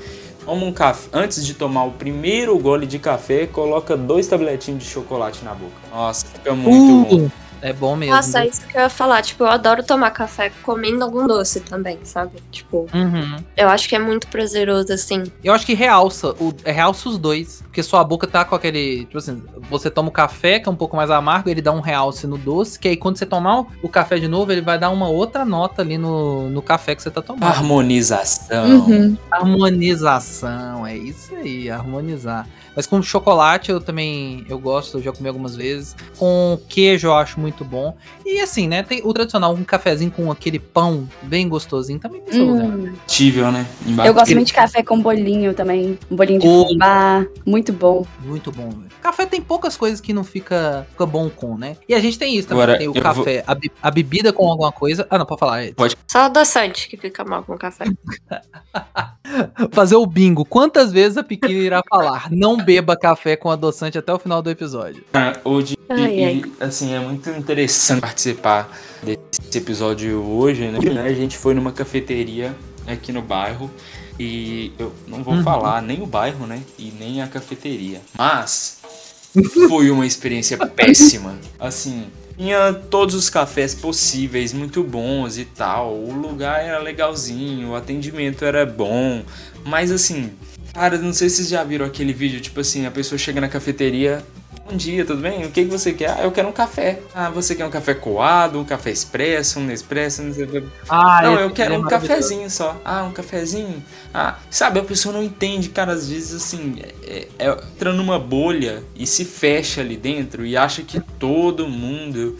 toma 0.44 0.64
um 0.66 0.72
café. 0.72 1.08
Antes 1.12 1.44
de 1.44 1.54
tomar 1.54 1.84
o 1.84 1.92
primeiro 1.92 2.58
gole 2.58 2.86
de 2.86 2.98
café, 2.98 3.46
coloca 3.46 3.96
dois 3.96 4.26
tabletinhos 4.26 4.82
de 4.84 4.88
chocolate 4.88 5.44
na 5.44 5.52
boca. 5.54 5.72
Nossa, 5.92 6.26
fica 6.26 6.54
muito 6.54 7.16
bom. 7.18 7.30
É 7.66 7.72
bom 7.72 7.96
mesmo. 7.96 8.14
Nossa, 8.14 8.40
é 8.44 8.48
isso 8.48 8.60
que 8.66 8.76
eu 8.76 8.82
ia 8.82 8.88
falar. 8.90 9.22
Tipo, 9.22 9.44
eu 9.44 9.48
adoro 9.48 9.82
tomar 9.82 10.10
café 10.10 10.52
comendo 10.62 11.02
algum 11.02 11.26
doce 11.26 11.60
também, 11.60 11.98
sabe? 12.04 12.32
Tipo, 12.52 12.86
Uhum. 12.92 13.36
eu 13.56 13.68
acho 13.70 13.88
que 13.88 13.96
é 13.96 13.98
muito 13.98 14.26
prazeroso, 14.28 14.92
assim. 14.92 15.24
Eu 15.42 15.54
acho 15.54 15.64
que 15.64 15.72
realça, 15.72 16.28
o, 16.38 16.52
é, 16.62 16.70
realça 16.70 17.08
os 17.08 17.16
dois. 17.16 17.62
Porque 17.62 17.82
sua 17.82 18.04
boca 18.04 18.26
tá 18.26 18.44
com 18.44 18.54
aquele. 18.54 19.06
Tipo 19.06 19.16
assim, 19.18 19.42
você 19.70 19.90
toma 19.90 20.10
o 20.10 20.12
café, 20.12 20.60
que 20.60 20.68
é 20.68 20.72
um 20.72 20.76
pouco 20.76 20.94
mais 20.94 21.10
amargo, 21.10 21.48
ele 21.48 21.62
dá 21.62 21.72
um 21.72 21.80
realce 21.80 22.26
no 22.26 22.36
doce, 22.36 22.78
que 22.78 22.86
aí 22.86 22.96
quando 22.98 23.16
você 23.16 23.24
tomar 23.26 23.60
o- 23.62 23.66
o 23.82 23.88
café 23.88 24.18
de 24.18 24.28
novo, 24.28 24.52
ele 24.52 24.60
vai 24.60 24.78
dar 24.78 24.90
uma 24.90 25.08
outra 25.08 25.44
nota 25.44 25.80
ali 25.80 25.96
no, 25.96 26.50
no 26.50 26.60
café 26.60 26.94
que 26.94 27.02
você 27.02 27.10
tá 27.10 27.22
tomando. 27.22 27.44
Harmonização. 27.44 28.66
Uhum. 28.86 29.16
Harmonização, 29.30 30.86
é 30.86 30.96
isso 30.96 31.34
aí, 31.34 31.70
harmonizar. 31.70 32.46
Mas 32.76 32.86
com 32.86 33.00
chocolate 33.02 33.70
eu 33.70 33.80
também 33.80 34.44
eu 34.48 34.58
gosto, 34.58 34.98
eu 34.98 35.02
já 35.02 35.12
comi 35.12 35.28
algumas 35.28 35.54
vezes. 35.56 35.94
Com 36.18 36.58
queijo 36.68 37.08
eu 37.08 37.14
acho 37.14 37.38
muito 37.38 37.64
bom. 37.64 37.96
E 38.24 38.40
assim, 38.40 38.66
né, 38.66 38.82
tem 38.82 39.00
o 39.04 39.12
tradicional, 39.12 39.52
um 39.54 39.64
cafezinho 39.64 40.10
com 40.10 40.30
aquele 40.30 40.58
pão 40.58 41.08
bem 41.22 41.48
gostosinho 41.48 41.98
também 41.98 42.20
tem 42.22 42.34
seu 42.34 42.46
lugar. 42.46 42.66
Hum. 42.66 42.92
Tível, 43.06 43.52
né? 43.52 43.66
Embaixo. 43.86 44.10
Eu 44.10 44.14
gosto 44.14 44.32
muito 44.34 44.46
de 44.48 44.52
café 44.54 44.82
com 44.82 45.00
bolinho 45.00 45.54
também. 45.54 45.98
Um 46.10 46.16
bolinho 46.16 46.40
de 46.40 46.46
fubá. 46.46 47.26
Muito 47.46 47.72
bom. 47.72 48.06
Muito 48.24 48.50
bom, 48.50 48.70
velho. 48.70 48.94
Café 49.00 49.26
tem 49.26 49.40
poucas 49.42 49.76
coisas 49.76 50.00
que 50.00 50.12
não 50.14 50.24
fica, 50.24 50.86
fica 50.90 51.04
bom 51.04 51.28
com, 51.28 51.58
né? 51.58 51.76
E 51.88 51.94
a 51.94 52.00
gente 52.00 52.18
tem 52.18 52.36
isso 52.36 52.48
também. 52.48 52.62
Agora, 52.64 52.78
tem 52.78 52.88
o 52.88 52.94
café, 52.94 53.44
a, 53.46 53.54
be- 53.54 53.70
a 53.82 53.90
bebida 53.90 54.32
com 54.32 54.48
alguma 54.50 54.72
coisa. 54.72 55.06
Ah, 55.10 55.18
não, 55.18 55.26
pode 55.26 55.38
falar. 55.40 55.64
Ed. 55.64 55.74
Só 56.10 56.20
adoçante 56.20 56.88
que 56.88 56.96
fica 56.96 57.22
mal 57.24 57.42
com 57.44 57.56
café. 57.58 57.84
Fazer 59.72 59.96
o 59.96 60.06
bingo. 60.06 60.44
Quantas 60.44 60.92
vezes 60.92 61.16
a 61.18 61.22
Pequena 61.22 61.52
irá 61.54 61.82
falar? 61.88 62.28
Não 62.30 62.56
beba 62.56 62.96
café 62.96 63.36
com 63.36 63.50
adoçante 63.50 63.98
até 63.98 64.12
o 64.12 64.18
final 64.18 64.40
do 64.42 64.50
episódio. 64.50 65.02
Cara, 65.12 65.40
hoje, 65.44 65.76
Ai, 65.88 66.14
e, 66.18 66.24
ai. 66.24 66.42
assim, 66.60 66.94
é 66.94 67.00
muito 67.00 67.28
interessante 67.30 68.00
participar 68.00 68.70
desse 69.02 69.58
episódio 69.58 70.22
hoje, 70.22 70.68
né? 70.68 70.78
A 71.02 71.12
gente 71.12 71.36
foi 71.36 71.54
numa 71.54 71.72
cafeteria 71.72 72.54
aqui 72.86 73.12
no 73.12 73.22
bairro 73.22 73.70
e 74.18 74.72
eu 74.78 74.92
não 75.06 75.22
vou 75.22 75.34
Uhum. 75.34 75.42
falar 75.42 75.82
nem 75.82 76.02
o 76.02 76.06
bairro, 76.06 76.46
né? 76.46 76.60
E 76.78 76.92
nem 76.98 77.20
a 77.22 77.26
cafeteria. 77.26 78.00
Mas 78.16 78.78
foi 79.68 79.90
uma 79.90 80.06
experiência 80.06 80.56
péssima. 80.66 81.34
Assim, 81.58 82.04
tinha 82.36 82.72
todos 82.72 83.14
os 83.14 83.30
cafés 83.30 83.74
possíveis, 83.74 84.52
muito 84.52 84.82
bons 84.82 85.38
e 85.38 85.44
tal. 85.44 85.94
O 85.94 86.12
lugar 86.12 86.64
era 86.64 86.78
legalzinho, 86.78 87.70
o 87.70 87.76
atendimento 87.76 88.44
era 88.44 88.66
bom. 88.66 89.22
Mas 89.64 89.90
assim, 89.90 90.32
cara, 90.72 90.98
não 90.98 91.12
sei 91.12 91.28
se 91.28 91.36
vocês 91.36 91.48
já 91.48 91.64
viram 91.64 91.86
aquele 91.86 92.12
vídeo, 92.12 92.40
tipo 92.40 92.60
assim, 92.60 92.86
a 92.86 92.90
pessoa 92.90 93.18
chega 93.18 93.40
na 93.40 93.48
cafeteria. 93.48 94.22
Bom 94.66 94.78
dia, 94.78 95.04
tudo 95.04 95.20
bem? 95.20 95.44
O 95.44 95.50
que, 95.50 95.64
que 95.64 95.70
você 95.70 95.92
quer? 95.92 96.10
Ah, 96.18 96.22
eu 96.22 96.32
quero 96.32 96.48
um 96.48 96.52
café. 96.52 96.98
Ah, 97.14 97.28
você 97.28 97.54
quer 97.54 97.66
um 97.66 97.70
café 97.70 97.92
coado, 97.92 98.58
um 98.58 98.64
café 98.64 98.90
expresso, 98.90 99.60
um 99.60 99.64
Nespresso, 99.64 100.22
não 100.22 100.32
sei 100.32 100.44
o 100.44 100.48
que. 100.48 100.64
Ah, 100.88 101.20
Não, 101.22 101.38
eu 101.38 101.50
quero 101.50 101.74
é 101.74 101.78
um 101.78 101.82
cafezinho 101.82 102.48
só. 102.50 102.80
Ah, 102.82 103.02
um 103.04 103.12
cafezinho? 103.12 103.84
Ah, 104.12 104.38
sabe, 104.50 104.80
a 104.80 104.82
pessoa 104.82 105.12
não 105.12 105.22
entende, 105.22 105.68
cara, 105.68 105.92
às 105.92 106.08
vezes 106.08 106.34
assim, 106.42 106.76
é, 107.06 107.28
é, 107.38 107.50
entra 107.50 107.92
numa 107.92 108.18
bolha 108.18 108.82
e 108.96 109.06
se 109.06 109.26
fecha 109.26 109.82
ali 109.82 109.98
dentro 109.98 110.46
e 110.46 110.56
acha 110.56 110.82
que 110.82 110.98
todo 111.18 111.68
mundo 111.68 112.38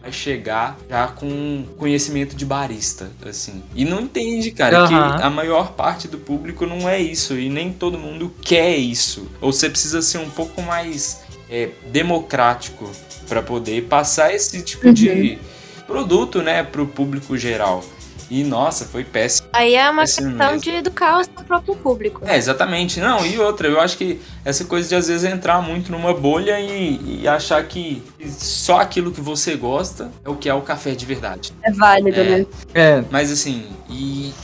vai 0.00 0.10
chegar 0.10 0.78
já 0.88 1.08
com 1.08 1.66
conhecimento 1.76 2.34
de 2.34 2.46
barista, 2.46 3.10
assim. 3.28 3.62
E 3.74 3.84
não 3.84 4.00
entende, 4.00 4.50
cara, 4.50 4.78
Aham. 4.78 5.16
que 5.18 5.22
a 5.22 5.28
maior 5.28 5.72
parte 5.72 6.08
do 6.08 6.16
público 6.16 6.64
não 6.64 6.88
é 6.88 6.98
isso 6.98 7.34
e 7.38 7.50
nem 7.50 7.70
todo 7.70 7.98
mundo 7.98 8.32
quer 8.40 8.76
isso. 8.76 9.28
Ou 9.42 9.52
você 9.52 9.68
precisa 9.68 10.00
ser 10.00 10.18
um 10.18 10.30
pouco 10.30 10.62
mais 10.62 11.25
é, 11.50 11.70
democrático 11.86 12.90
para 13.28 13.42
poder 13.42 13.82
passar 13.84 14.32
esse 14.34 14.62
tipo 14.62 14.92
de 14.92 15.38
produto, 15.86 16.42
né, 16.42 16.62
pro 16.62 16.86
público 16.86 17.36
geral. 17.36 17.84
E 18.28 18.42
nossa, 18.42 18.84
foi 18.84 19.04
péssimo. 19.04 19.46
Aí 19.52 19.76
é 19.76 19.88
uma 19.88 20.02
Péssimo 20.02 20.30
questão 20.30 20.46
mesmo. 20.48 20.62
de 20.62 20.70
educar 20.70 21.20
o 21.20 21.24
seu 21.24 21.44
próprio 21.46 21.76
público. 21.76 22.22
É, 22.26 22.36
exatamente. 22.36 22.98
Não, 22.98 23.24
e 23.24 23.38
outra, 23.38 23.68
eu 23.68 23.80
acho 23.80 23.96
que 23.96 24.20
essa 24.44 24.64
coisa 24.64 24.88
de 24.88 24.96
às 24.96 25.06
vezes 25.06 25.22
entrar 25.30 25.62
muito 25.62 25.92
numa 25.92 26.12
bolha 26.12 26.58
e, 26.58 27.20
e 27.22 27.28
achar 27.28 27.62
que 27.62 28.02
só 28.36 28.80
aquilo 28.80 29.12
que 29.12 29.20
você 29.20 29.54
gosta 29.54 30.10
é 30.24 30.28
o 30.28 30.34
que 30.34 30.48
é 30.48 30.54
o 30.54 30.60
café 30.60 30.90
de 30.96 31.06
verdade. 31.06 31.52
É 31.62 31.70
válido, 31.70 32.18
É. 32.18 32.24
né? 32.40 32.46
É, 32.74 33.04
Mas 33.12 33.30
assim, 33.30 33.64
e 33.88 34.34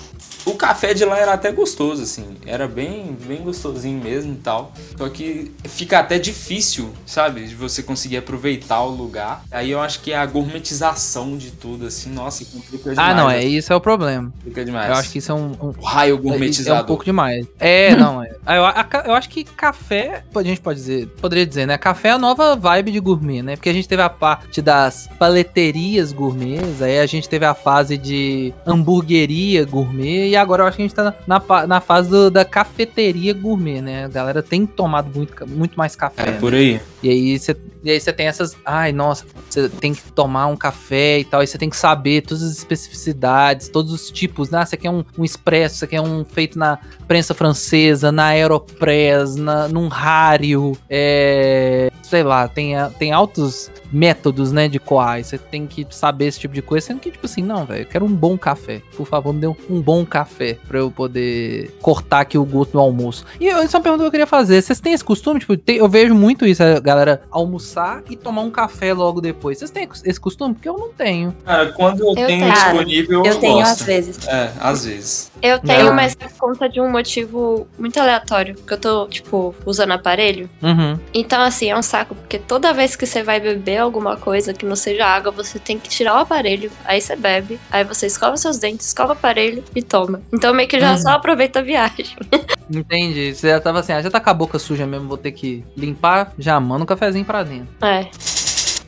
o 0.45 0.55
café 0.55 0.93
de 0.95 1.05
lá 1.05 1.18
era 1.18 1.32
até 1.32 1.51
gostoso, 1.53 2.03
assim. 2.03 2.24
Era 2.47 2.66
bem, 2.66 3.16
bem 3.26 3.43
gostosinho 3.43 4.03
mesmo 4.03 4.32
e 4.32 4.36
tal. 4.36 4.72
Só 4.97 5.09
que 5.09 5.53
fica 5.64 5.99
até 5.99 6.18
difícil, 6.18 6.90
sabe? 7.07 7.47
De 7.47 7.55
você 7.55 7.82
conseguir 7.82 8.16
aproveitar 8.18 8.80
o 8.82 8.90
lugar. 8.90 9.45
Aí 9.51 9.70
eu 9.70 9.80
acho 9.80 10.01
que 10.01 10.12
é 10.12 10.16
a 10.16 10.26
gourmetização 10.26 11.36
de 11.36 11.51
tudo, 11.51 11.86
assim. 11.86 12.11
Nossa, 12.11 12.45
complica 12.45 12.90
demais. 12.90 12.99
ah, 13.11 13.14
não, 13.14 13.30
é 13.30 13.36
né? 13.38 13.45
isso 13.45 13.72
é 13.72 13.76
o 13.76 13.80
problema. 13.80 14.32
Complica 14.38 14.64
demais. 14.64 14.88
Eu 14.90 14.95
acho 14.97 15.11
que 15.11 15.18
isso 15.18 15.30
é 15.32 15.34
um, 15.34 15.53
um- 15.61 15.74
O 15.78 15.84
raio 15.84 16.16
É 16.16 16.18
gourmetizador. 16.20 16.82
um 16.82 16.86
pouco 16.86 17.05
demais. 17.05 17.47
É, 17.59 17.95
não. 17.97 18.22
É. 18.22 18.30
Eu, 18.47 18.64
a- 18.64 18.88
eu 19.07 19.14
acho 19.14 19.28
que 19.28 19.45
café, 19.45 20.24
a 20.34 20.43
gente 20.43 20.61
pode 20.61 20.78
dizer, 20.80 21.07
poderia 21.20 21.47
dizer, 21.47 21.66
né? 21.66 21.78
Café 21.78 22.09
é 22.09 22.12
a 22.12 22.18
nova 22.18 22.57
vibe 22.57 22.90
de 22.93 23.01
gourmet, 23.01 23.43
né? 23.43 23.57
Porque 23.57 23.68
a 23.68 23.72
gente 23.72 23.88
teve 23.88 24.03
a 24.03 24.11
parte 24.11 24.61
das 24.61 25.09
paleterias 25.18 26.12
gourmets, 26.12 26.82
aí 26.82 26.99
a 26.99 27.07
gente 27.07 27.28
teve 27.28 27.45
a 27.45 27.55
fase 27.55 27.97
de 27.97 28.53
hamburgueria 28.66 29.64
gourmet 29.64 30.32
e 30.33 30.37
agora 30.37 30.62
eu 30.62 30.66
acho 30.66 30.76
que 30.76 30.83
a 30.83 30.87
gente 30.87 30.95
tá 30.95 31.14
na, 31.26 31.66
na 31.66 31.80
fase 31.80 32.09
do- 32.09 32.30
da 32.30 32.45
cafeteria 32.45 33.35
gourmet, 33.35 33.83
né? 33.83 34.05
A 34.07 34.09
galera 34.09 34.43
tem 34.43 34.64
tomado 34.64 35.11
muito, 35.14 35.47
muito 35.47 35.76
mais 35.76 35.95
café. 35.95 36.22
É 36.22 36.30
né? 36.33 36.39
por 36.41 36.55
aí. 36.55 36.80
E 37.03 37.09
aí 37.11 37.38
você 37.38 37.57
aí 37.84 37.98
você 38.00 38.12
tem 38.12 38.26
essas. 38.26 38.57
Ai, 38.64 38.92
nossa, 38.92 39.24
você 39.50 39.68
tem 39.68 39.92
que 39.92 40.12
tomar 40.12 40.46
um 40.46 40.57
café 40.57 41.18
e 41.18 41.24
tal. 41.24 41.42
E 41.42 41.46
você 41.46 41.59
tem 41.59 41.68
que 41.68 41.76
saber 41.76 42.20
todas 42.22 42.42
as 42.42 42.53
especificidades, 42.57 43.68
todos 43.68 43.92
os 43.92 44.11
tipos. 44.11 44.50
Né? 44.50 44.64
Você 44.64 44.76
quer 44.76 44.90
um, 44.90 45.05
um 45.18 45.24
expresso, 45.24 45.76
você 45.76 45.86
quer 45.86 46.00
um 46.00 46.24
feito 46.24 46.59
na 46.59 46.78
prensa 47.09 47.34
francesa, 47.34 48.12
na 48.12 48.26
Aeropress, 48.26 49.34
na, 49.36 49.66
num 49.68 49.88
rário. 49.88 50.76
É, 50.88 51.90
sei 52.03 52.22
lá, 52.22 52.46
tem, 52.46 52.74
tem 52.98 53.11
altos 53.12 53.70
métodos, 53.92 54.53
né, 54.53 54.68
de 54.68 54.78
coar. 54.78 55.22
Você 55.22 55.36
tem 55.36 55.66
que 55.66 55.86
saber 55.90 56.26
esse 56.26 56.38
tipo 56.40 56.55
de 56.55 56.62
coisa. 56.62 56.86
Sendo 56.86 57.00
que, 57.00 57.11
tipo 57.11 57.26
assim, 57.26 57.42
não, 57.42 57.64
velho, 57.66 57.82
eu 57.82 57.86
quero 57.86 58.05
um 58.05 58.14
bom 58.14 58.38
café. 58.38 58.80
Por 58.96 59.07
favor, 59.07 59.32
me 59.34 59.40
dê 59.40 59.46
um, 59.46 59.57
um 59.68 59.80
bom 59.82 60.05
café 60.07 60.57
pra 60.68 60.78
eu 60.78 60.90
poder 60.90 61.70
cortar 61.80 62.20
aqui 62.20 62.38
o 62.38 62.44
gosto 62.44 62.72
do 62.72 62.78
almoço. 62.78 63.24
E 63.40 63.46
eu- 63.48 63.59
essa 63.59 63.76
é 63.76 63.78
uma 63.78 63.82
pergunta 63.82 64.03
que 64.05 64.07
eu 64.07 64.11
queria 64.12 64.26
fazer. 64.26 64.62
Vocês 64.62 64.78
têm 64.80 64.92
esse 64.92 65.05
costume? 65.05 65.40
Tipo, 65.40 65.57
tem- 65.57 65.76
eu 65.78 65.88
vejo 65.88 66.14
muito 66.14 66.46
isso, 66.46 66.62
a 66.62 66.80
galera 66.95 67.22
almoçar 67.30 68.03
e 68.09 68.16
tomar 68.16 68.43
um 68.43 68.51
café 68.51 68.93
logo 68.93 69.20
depois. 69.20 69.59
Vocês 69.59 69.70
têm 69.70 69.88
esse 70.05 70.20
costume? 70.20 70.55
Porque 70.55 70.68
eu 70.68 70.76
não 70.78 70.88
tenho. 70.93 71.34
Cara, 71.45 71.72
quando 71.72 72.01
eu, 72.01 72.09
Eu 72.09 72.14
tenho 72.14 72.26
tenho. 72.43 72.53
disponível, 72.53 73.24
eu, 73.24 73.32
Eu 73.32 73.40
tenho 73.40 73.55
gosto. 73.59 73.72
às 73.72 73.82
vezes. 73.82 74.26
É, 74.28 74.53
às 74.61 74.84
vezes. 74.84 75.32
Eu 75.43 75.59
tenho, 75.59 75.86
Não. 75.86 75.95
mas 75.95 76.14
por 76.14 76.30
conta 76.32 76.68
de 76.68 76.80
um 76.80 76.90
motivo 76.90 77.66
muito 77.78 77.99
aleatório. 78.01 78.55
Porque 78.55 78.74
eu 78.74 78.78
tô, 78.80 79.07
tipo, 79.09 79.55
usando 79.66 79.93
aparelho. 79.93 80.49
Uhum. 80.62 80.99
Então, 81.12 81.40
assim, 81.43 81.70
é 81.70 81.76
um 81.76 81.82
saco. 81.82 82.14
Porque 82.14 82.38
toda 82.38 82.72
vez 82.72 82.95
que 82.97 83.07
você 83.07 83.22
vai 83.22 83.40
beber 83.40 83.78
alguma 83.78 84.16
coisa 84.16 84.53
que 84.55 84.64
não 84.64 84.76
seja 84.76 85.05
água, 85.07 85.32
você 85.32 85.59
tem 85.59 85.78
que 85.78 85.88
tirar 85.88 86.14
o 86.14 86.18
aparelho. 86.18 86.70
Aí 86.84 87.01
você 87.01 87.16
bebe. 87.16 87.59
Aí 87.70 87.84
você 87.84 88.07
escova 88.07 88.36
seus 88.36 88.59
dentes, 88.59 88.86
escova 88.86 89.11
o 89.11 89.12
aparelho 89.12 89.64
e 89.74 89.82
toma. 89.82 90.22
Então, 90.32 90.55
meio 90.55 90.68
que 90.68 90.78
já 90.78 90.93
Uhum. 90.93 90.99
só 90.99 91.09
aproveita 91.11 91.59
a 91.59 91.62
viagem. 91.62 92.07
Entendi. 92.70 93.34
Você 93.34 93.48
já 93.48 93.60
tava 93.60 93.80
assim, 93.80 93.92
ah, 93.92 94.02
já 94.02 94.10
tá 94.10 94.20
com 94.20 94.30
a 94.30 94.34
boca 94.34 94.58
suja 94.58 94.86
mesmo, 94.86 95.08
vou 95.08 95.16
ter 95.16 95.32
que 95.32 95.64
limpar, 95.76 96.32
já 96.38 96.58
manda 96.60 96.82
um 96.82 96.86
cafezinho 96.86 97.24
pra 97.24 97.42
dentro. 97.42 97.68
É. 97.82 98.08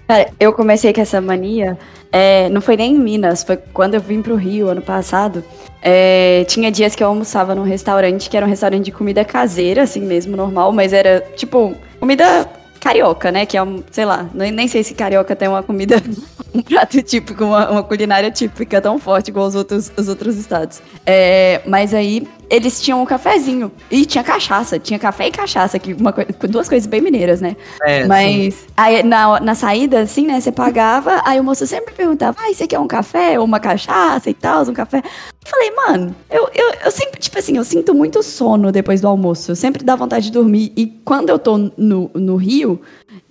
Cara, 0.07 0.31
eu 0.39 0.53
comecei 0.53 0.93
com 0.93 1.01
essa 1.01 1.21
mania, 1.21 1.79
é, 2.13 2.49
não 2.51 2.61
foi 2.61 2.77
nem 2.77 2.95
em 2.95 2.99
Minas, 2.99 3.43
foi 3.43 3.57
quando 3.57 3.95
eu 3.95 4.01
vim 4.01 4.21
pro 4.21 4.37
Rio 4.37 4.69
ano 4.69 4.83
passado. 4.83 5.43
É, 5.83 6.45
tinha 6.47 6.71
dias 6.71 6.95
que 6.95 7.03
eu 7.03 7.09
almoçava 7.09 7.55
num 7.55 7.63
restaurante, 7.63 8.29
que 8.29 8.37
era 8.37 8.45
um 8.45 8.49
restaurante 8.49 8.85
de 8.85 8.93
comida 8.93 9.25
caseira, 9.25 9.83
assim 9.83 10.01
mesmo, 10.01 10.37
normal, 10.37 10.73
mas 10.73 10.93
era 10.93 11.21
tipo 11.35 11.75
comida 11.99 12.49
carioca, 12.81 13.33
né? 13.33 13.47
Que 13.47 13.57
é 13.57 13.63
um, 13.63 13.83
sei 13.91 14.05
lá, 14.05 14.29
nem, 14.35 14.53
nem 14.53 14.69
sei 14.69 14.85
se 14.85 14.95
carioca 14.95 15.35
tem 15.35 15.49
uma 15.49 15.63
comida, 15.63 15.97
um 16.55 16.61
prato 16.61 17.03
típico, 17.03 17.43
uma, 17.43 17.71
uma 17.71 17.83
culinária 17.83 18.31
típica 18.31 18.81
tão 18.81 18.99
forte 18.99 19.29
igual 19.29 19.47
os 19.47 19.55
outros, 19.55 19.91
os 19.97 20.07
outros 20.07 20.37
estados. 20.37 20.83
É, 21.07 21.63
mas 21.67 21.95
aí 21.95 22.29
eles 22.51 22.81
tinham 22.81 23.03
um 23.03 23.07
cafezinho 23.07 23.71
e 23.91 24.05
tinha 24.05 24.23
cachaça, 24.23 24.79
tinha 24.79 24.99
café 24.99 25.29
e 25.29 25.31
cachaça, 25.31 25.79
que 25.79 25.95
uma 25.95 26.15
duas 26.49 26.69
coisas 26.69 26.87
bem 26.87 27.01
mineiras, 27.01 27.41
né? 27.41 27.57
É, 27.83 28.07
Mas 28.07 28.67
aí, 28.77 29.03
na, 29.03 29.41
na 29.41 29.55
saída, 29.55 30.01
assim, 30.01 30.27
né, 30.27 30.41
você 30.41 30.53
pagava, 30.53 31.23
aí 31.25 31.41
o 31.41 31.45
moço 31.45 31.67
sempre 31.67 31.95
perguntava, 31.95 32.39
ah, 32.41 32.53
você 32.53 32.67
quer 32.67 32.79
um 32.79 32.87
café 32.87 33.39
ou 33.39 33.45
uma 33.45 33.61
cachaça 33.61 34.31
e 34.31 34.35
tal, 34.35 34.63
um 34.63 34.73
café? 34.73 34.99
Eu 34.99 35.51
falei, 35.51 35.71
mano, 35.73 36.17
eu, 36.31 36.49
eu, 36.55 36.73
eu 36.85 36.91
sempre, 36.91 37.21
tipo 37.21 37.39
assim, 37.39 37.57
eu 37.57 37.65
sinto 37.65 37.95
muito 37.95 38.23
sono 38.23 38.73
depois 38.73 39.01
do 39.01 39.09
almoço, 39.09 39.51
eu 39.53 39.57
sempre 39.57 39.85
dá 39.85 39.95
vontade 39.97 40.27
de 40.27 40.33
dormir, 40.33 40.73
e 40.77 40.87
quando 41.05 41.31
eu 41.31 41.39
tô 41.39 41.59
no, 41.77 42.11
no 42.15 42.37
Rio, 42.37 42.81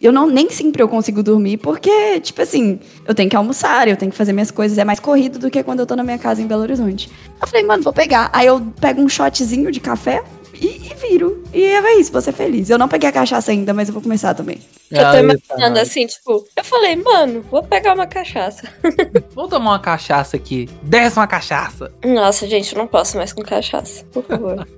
eu 0.06 0.12
não, 0.12 0.28
nem 0.28 0.50
sempre 0.50 0.82
eu 0.84 0.88
consigo 0.88 1.24
dormir, 1.24 1.58
porque, 1.58 2.20
tipo 2.20 2.42
assim, 2.42 2.80
eu 3.08 3.16
tenho 3.16 3.30
que 3.30 3.36
almoçar, 3.36 3.88
eu 3.88 3.96
tenho 3.96 4.12
que 4.12 4.18
fazer 4.18 4.34
minhas 4.34 4.52
coisas, 4.52 4.78
é 4.78 4.84
mais 4.84 5.00
corrido 5.00 5.40
do 5.40 5.50
que 5.50 5.64
quando 5.64 5.80
eu 5.80 5.86
tô 5.86 5.96
na 5.96 6.04
minha 6.04 6.18
casa 6.18 6.42
em 6.42 6.48
Belo 6.48 6.62
Horizonte. 6.62 7.10
Eu 7.42 7.48
falei, 7.48 7.66
mano, 7.66 7.84
vou 7.84 7.94
pegar, 7.94 8.30
aí 8.34 8.48
eu 8.48 8.62
pego 8.82 9.02
um 9.02 9.08
shotzinho 9.08 9.72
de 9.72 9.80
café, 9.80 10.22
e, 10.54 10.90
e 10.92 10.94
viro. 10.96 11.44
E 11.54 11.64
é 11.64 11.96
isso, 12.00 12.12
vou 12.12 12.22
ser 12.22 12.32
feliz. 12.34 12.70
Eu 12.70 12.78
não 12.78 12.88
peguei 12.88 13.10
a 13.10 13.12
cachaça 13.12 13.52
ainda, 13.52 13.74
mas 13.74 13.88
eu 13.88 13.94
vou 13.94 14.02
começar 14.04 14.34
também. 14.34 14.60
Eu 14.92 15.00
tô 15.00 15.06
Ah, 15.06 15.20
imaginando 15.20 15.80
assim, 15.80 16.06
tipo, 16.06 16.48
eu 16.56 16.64
falei, 16.64 16.96
mano, 16.96 17.44
vou 17.50 17.64
pegar 17.64 17.94
uma 17.96 18.06
cachaça. 18.08 18.68
Vou 19.34 19.48
tomar 19.48 19.72
uma 19.72 19.80
cachaça 19.80 20.38
aqui. 20.38 20.70
Desce 20.84 21.18
uma 21.18 21.26
cachaça. 21.26 21.92
Nossa, 22.06 22.48
gente, 22.48 22.74
eu 22.74 22.78
não 22.78 22.88
posso 22.88 23.18
mais 23.18 23.34
com 23.34 23.42
cachaça, 23.42 24.06
por 24.14 24.24
favor. 24.24 24.68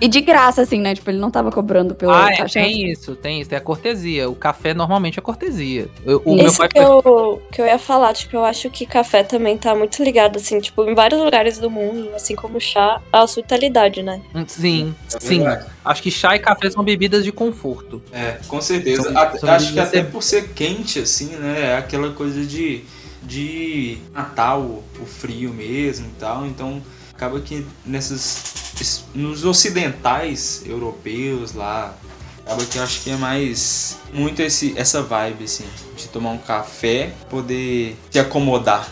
E 0.00 0.08
de 0.08 0.20
graça, 0.20 0.62
assim, 0.62 0.80
né? 0.80 0.94
Tipo, 0.94 1.10
ele 1.10 1.18
não 1.18 1.30
tava 1.30 1.50
cobrando 1.52 1.94
pelo 1.94 2.12
Ah, 2.12 2.30
é, 2.32 2.36
cachaça. 2.38 2.54
tem 2.54 2.90
isso, 2.90 3.14
tem 3.16 3.40
isso. 3.40 3.50
Tem 3.50 3.58
a 3.58 3.60
cortesia. 3.60 4.28
O 4.28 4.34
café 4.34 4.74
normalmente 4.74 5.18
é 5.18 5.22
cortesia. 5.22 5.88
Eu- 6.04 6.20
o 6.24 6.34
meu 6.34 6.46
Isso 6.46 6.58
pai 6.58 6.68
que 6.68 6.78
eu, 6.78 7.42
que 7.52 7.60
eu 7.60 7.66
ia 7.66 7.78
falar, 7.78 8.12
tipo, 8.14 8.34
eu 8.36 8.44
acho 8.44 8.68
que 8.70 8.86
café 8.86 9.22
também 9.22 9.56
tá 9.56 9.74
muito 9.74 10.02
ligado, 10.02 10.36
assim, 10.38 10.58
tipo, 10.60 10.82
em 10.88 10.94
vários 10.94 11.20
lugares 11.20 11.58
do 11.58 11.70
mundo, 11.70 12.10
assim 12.14 12.34
como 12.34 12.60
chá, 12.60 13.00
a 13.12 13.22
hospitalidade, 13.22 14.02
né? 14.02 14.20
Sim, 14.60 14.94
É 15.12 15.20
sim. 15.20 15.42
Acho 15.84 16.02
que 16.02 16.10
chá 16.10 16.36
e 16.36 16.38
café 16.38 16.70
são 16.70 16.82
bebidas 16.84 17.24
de 17.24 17.32
conforto. 17.32 18.00
É, 18.12 18.38
com 18.46 18.60
certeza. 18.60 19.02
São- 19.02 19.38
são 19.38 19.50
acho 19.50 19.72
que 19.72 19.80
até 19.80 19.98
sempre- 19.98 20.12
por 20.12 20.22
ser 20.22 20.48
quente, 20.50 21.00
assim, 21.00 21.26
né? 21.36 21.72
É 21.72 21.76
aquela 21.76 22.10
coisa 22.12 22.44
de, 22.44 22.84
de 23.22 23.98
matar 24.14 24.58
o, 24.58 24.82
frio 25.06 25.52
mesmo 25.52 26.06
e 26.06 26.20
tal. 26.20 26.46
Então, 26.46 26.80
acaba 27.12 27.40
que 27.40 27.66
nessas. 27.84 28.72
es- 28.80 29.04
Nos 29.14 29.44
ocidentais 29.44 30.62
europeus 30.66 31.52
lá. 31.52 31.94
Acaba 32.46 32.64
que 32.64 32.76
eu 32.78 32.82
acho 32.82 33.00
que 33.02 33.10
é 33.10 33.16
mais. 33.16 33.98
Muito 34.12 34.40
esse, 34.42 34.74
essa 34.76 35.02
vibe, 35.02 35.44
assim. 35.44 35.64
De 35.96 36.06
tomar 36.08 36.30
um 36.30 36.38
café, 36.38 37.12
poder 37.30 37.96
se 38.10 38.18
acomodar. 38.18 38.88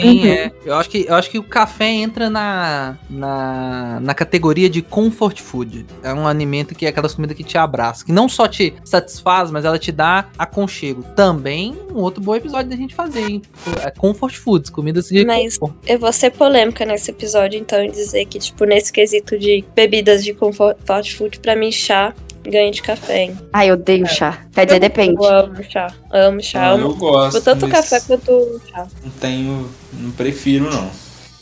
Sim, 0.00 0.20
Uhum. 0.20 0.26
é. 0.32 0.52
Eu 0.64 0.74
acho, 0.74 0.88
que, 0.90 1.06
eu 1.08 1.14
acho 1.14 1.30
que 1.30 1.38
o 1.38 1.42
café 1.42 1.88
entra 1.90 2.28
na, 2.30 2.96
na, 3.08 4.00
na 4.00 4.14
categoria 4.14 4.68
de 4.68 4.82
comfort 4.82 5.40
food. 5.40 5.86
É 6.02 6.12
um 6.12 6.26
alimento 6.26 6.74
que 6.74 6.86
é 6.86 6.88
aquelas 6.88 7.14
comidas 7.14 7.36
que 7.36 7.44
te 7.44 7.58
abraçam. 7.58 8.06
Que 8.06 8.12
não 8.12 8.28
só 8.28 8.46
te 8.48 8.74
satisfaz, 8.84 9.50
mas 9.50 9.64
ela 9.64 9.78
te 9.78 9.90
dá 9.92 10.26
aconchego. 10.38 11.02
Também 11.14 11.76
um 11.92 11.98
outro 12.00 12.22
bom 12.22 12.34
episódio 12.34 12.70
da 12.70 12.76
gente 12.76 12.94
fazer, 12.94 13.28
hein? 13.28 13.42
É 13.82 13.90
comfort 13.90 14.34
foods, 14.36 14.70
comidas 14.70 15.06
de 15.08 15.24
Mas- 15.24 15.58
conforto. 15.58 15.76
Eu 15.86 15.98
vou 15.98 16.12
ser 16.12 16.30
polêmica 16.30 16.84
nesse 16.84 17.10
episódio, 17.10 17.58
então, 17.58 17.82
e 17.84 17.90
dizer 17.90 18.24
que, 18.26 18.38
tipo, 18.38 18.64
nesse 18.64 18.92
quesito 18.92 19.38
de 19.38 19.64
bebidas 19.74 20.24
de 20.24 20.32
comfort 20.34 20.76
food, 21.16 21.38
pra 21.40 21.54
mim, 21.56 21.70
chá 21.72 22.14
ganha 22.50 22.70
de 22.70 22.82
café, 22.82 23.22
hein? 23.24 23.38
Ai, 23.52 23.70
eu 23.70 23.74
odeio 23.74 24.06
chá. 24.06 24.38
Quer 24.54 24.66
dizer, 24.66 24.80
depende. 24.80 25.16
Eu 25.16 25.24
amo 25.24 25.62
chá. 25.70 25.86
Amo 26.10 26.42
chá. 26.42 26.60
Ah, 26.62 26.70
amo 26.70 26.88
eu 26.88 26.94
gosto. 26.94 27.40
tanto 27.42 27.68
café 27.68 28.00
quanto 28.00 28.60
chá. 28.70 28.86
Não 29.04 29.10
tenho. 29.12 29.70
Não 29.92 30.10
prefiro, 30.12 30.70
não. 30.70 30.90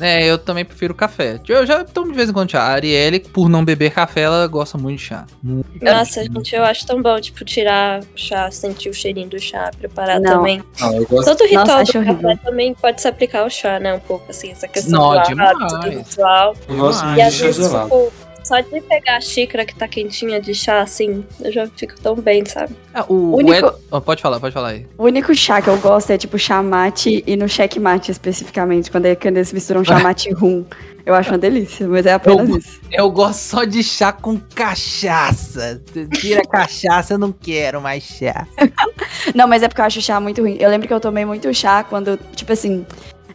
É, 0.01 0.27
eu 0.27 0.37
também 0.37 0.65
prefiro 0.65 0.93
café. 0.93 1.41
Eu 1.49 1.65
já 1.65 1.85
tomo 1.85 2.11
de 2.11 2.17
vez 2.17 2.29
em 2.29 2.33
quando 2.33 2.51
chá. 2.51 2.63
A 2.63 2.73
Arielle, 2.73 3.21
por 3.21 3.49
não 3.49 3.65
beber 3.65 3.93
café, 3.93 4.23
ela 4.23 4.45
gosta 4.49 4.77
muito 4.77 4.99
de 4.99 5.05
chá. 5.05 5.25
Nossa, 5.81 6.25
gente, 6.25 6.53
eu 6.55 6.65
acho 6.65 6.85
tão 6.85 7.01
bom, 7.01 7.21
tipo, 7.21 7.45
tirar 7.45 8.01
o 8.01 8.07
chá, 8.17 8.51
sentir 8.51 8.89
o 8.89 8.93
cheirinho 8.93 9.29
do 9.29 9.39
chá, 9.41 9.71
preparar 9.79 10.21
Não. 10.21 10.33
também. 10.39 10.61
Não, 10.81 10.97
eu 10.97 11.07
gosto. 11.07 11.29
Todo 11.31 11.43
o 11.43 11.45
ritual 11.45 11.67
Nossa, 11.79 11.85
do 11.85 11.93
café 11.93 12.11
horrível. 12.11 12.39
também 12.45 12.75
pode 12.75 13.01
se 13.01 13.07
aplicar 13.07 13.43
ao 13.43 13.51
chá, 13.51 13.79
né? 13.79 13.95
Um 13.95 14.01
pouco, 14.01 14.25
assim, 14.29 14.51
essa 14.51 14.67
questão 14.67 14.99
Não, 15.01 15.11
do 15.13 15.41
hábito, 15.41 15.79
do 15.79 15.89
ritual. 15.99 16.57
Eu 16.69 16.77
gosto 16.77 17.01
Ah, 17.03 17.07
muito 17.07 17.21
E 17.21 17.25
de 17.27 17.31
chá 17.31 17.45
vezes, 17.47 17.65
gelado. 17.65 17.85
tipo, 17.85 18.13
só 18.45 18.61
de 18.61 18.81
pegar 18.83 19.17
a 19.17 19.21
xícara 19.21 19.65
que 19.65 19.75
tá 19.75 19.89
quentinha 19.89 20.41
de 20.41 20.55
chá, 20.55 20.81
assim, 20.81 21.25
eu 21.41 21.51
já 21.53 21.67
fico 21.67 21.95
tão 22.01 22.15
bem, 22.15 22.45
sabe? 22.45 22.75
Ah, 22.93 23.05
o, 23.09 23.15
o 23.15 23.37
Único- 23.39 23.67
Ed- 23.69 23.75
Oh, 23.91 24.01
pode 24.01 24.21
falar, 24.23 24.39
pode 24.41 24.53
falar 24.53 24.69
aí. 24.69 24.87
O 24.99 25.05
único 25.05 25.35
chá 25.35 25.63
que 25.63 25.69
eu 25.69 25.79
gosto 25.79 26.11
é 26.11 26.19
tipo 26.19 26.39
chá 26.39 26.63
mate 26.63 27.23
e 27.27 27.37
no 27.37 27.49
checkmate 27.49 28.11
especificamente, 28.11 28.91
quando, 28.91 29.07
é, 29.07 29.15
quando 29.15 29.37
eles 29.37 29.53
misturam 29.53 29.85
chá 29.85 29.99
mate 30.01 30.29
e 30.29 30.33
rum. 30.33 30.65
Eu 31.07 31.15
acho 31.15 31.31
uma 31.33 31.39
delícia, 31.39 31.87
mas 31.87 32.07
é 32.07 32.15
apenas 32.15 32.49
Eu- 32.49 32.57
isso. 32.59 32.81
Eu 32.91 33.11
gosto 33.11 33.39
só 33.39 33.65
de 33.65 33.83
chá 33.83 34.11
com 34.11 34.41
cachaça. 34.55 35.83
Tira 36.19 36.43
cachaça, 36.43 37.15
eu 37.15 37.19
não 37.19 37.31
quero 37.31 37.81
mais 37.81 38.03
chá. 38.05 38.47
Não, 39.35 39.47
mas 39.47 39.63
é 39.63 39.69
porque 39.69 39.81
eu 39.81 39.85
acho 39.85 40.01
chá 40.01 40.19
muito 40.21 40.41
ruim. 40.41 40.57
Eu 40.61 40.69
lembro 40.71 40.87
que 40.89 40.95
eu 40.95 41.01
tomei 41.01 41.25
muito 41.25 41.53
chá 41.55 41.83
quando, 41.85 42.19
tipo 42.35 42.53
assim. 42.53 42.87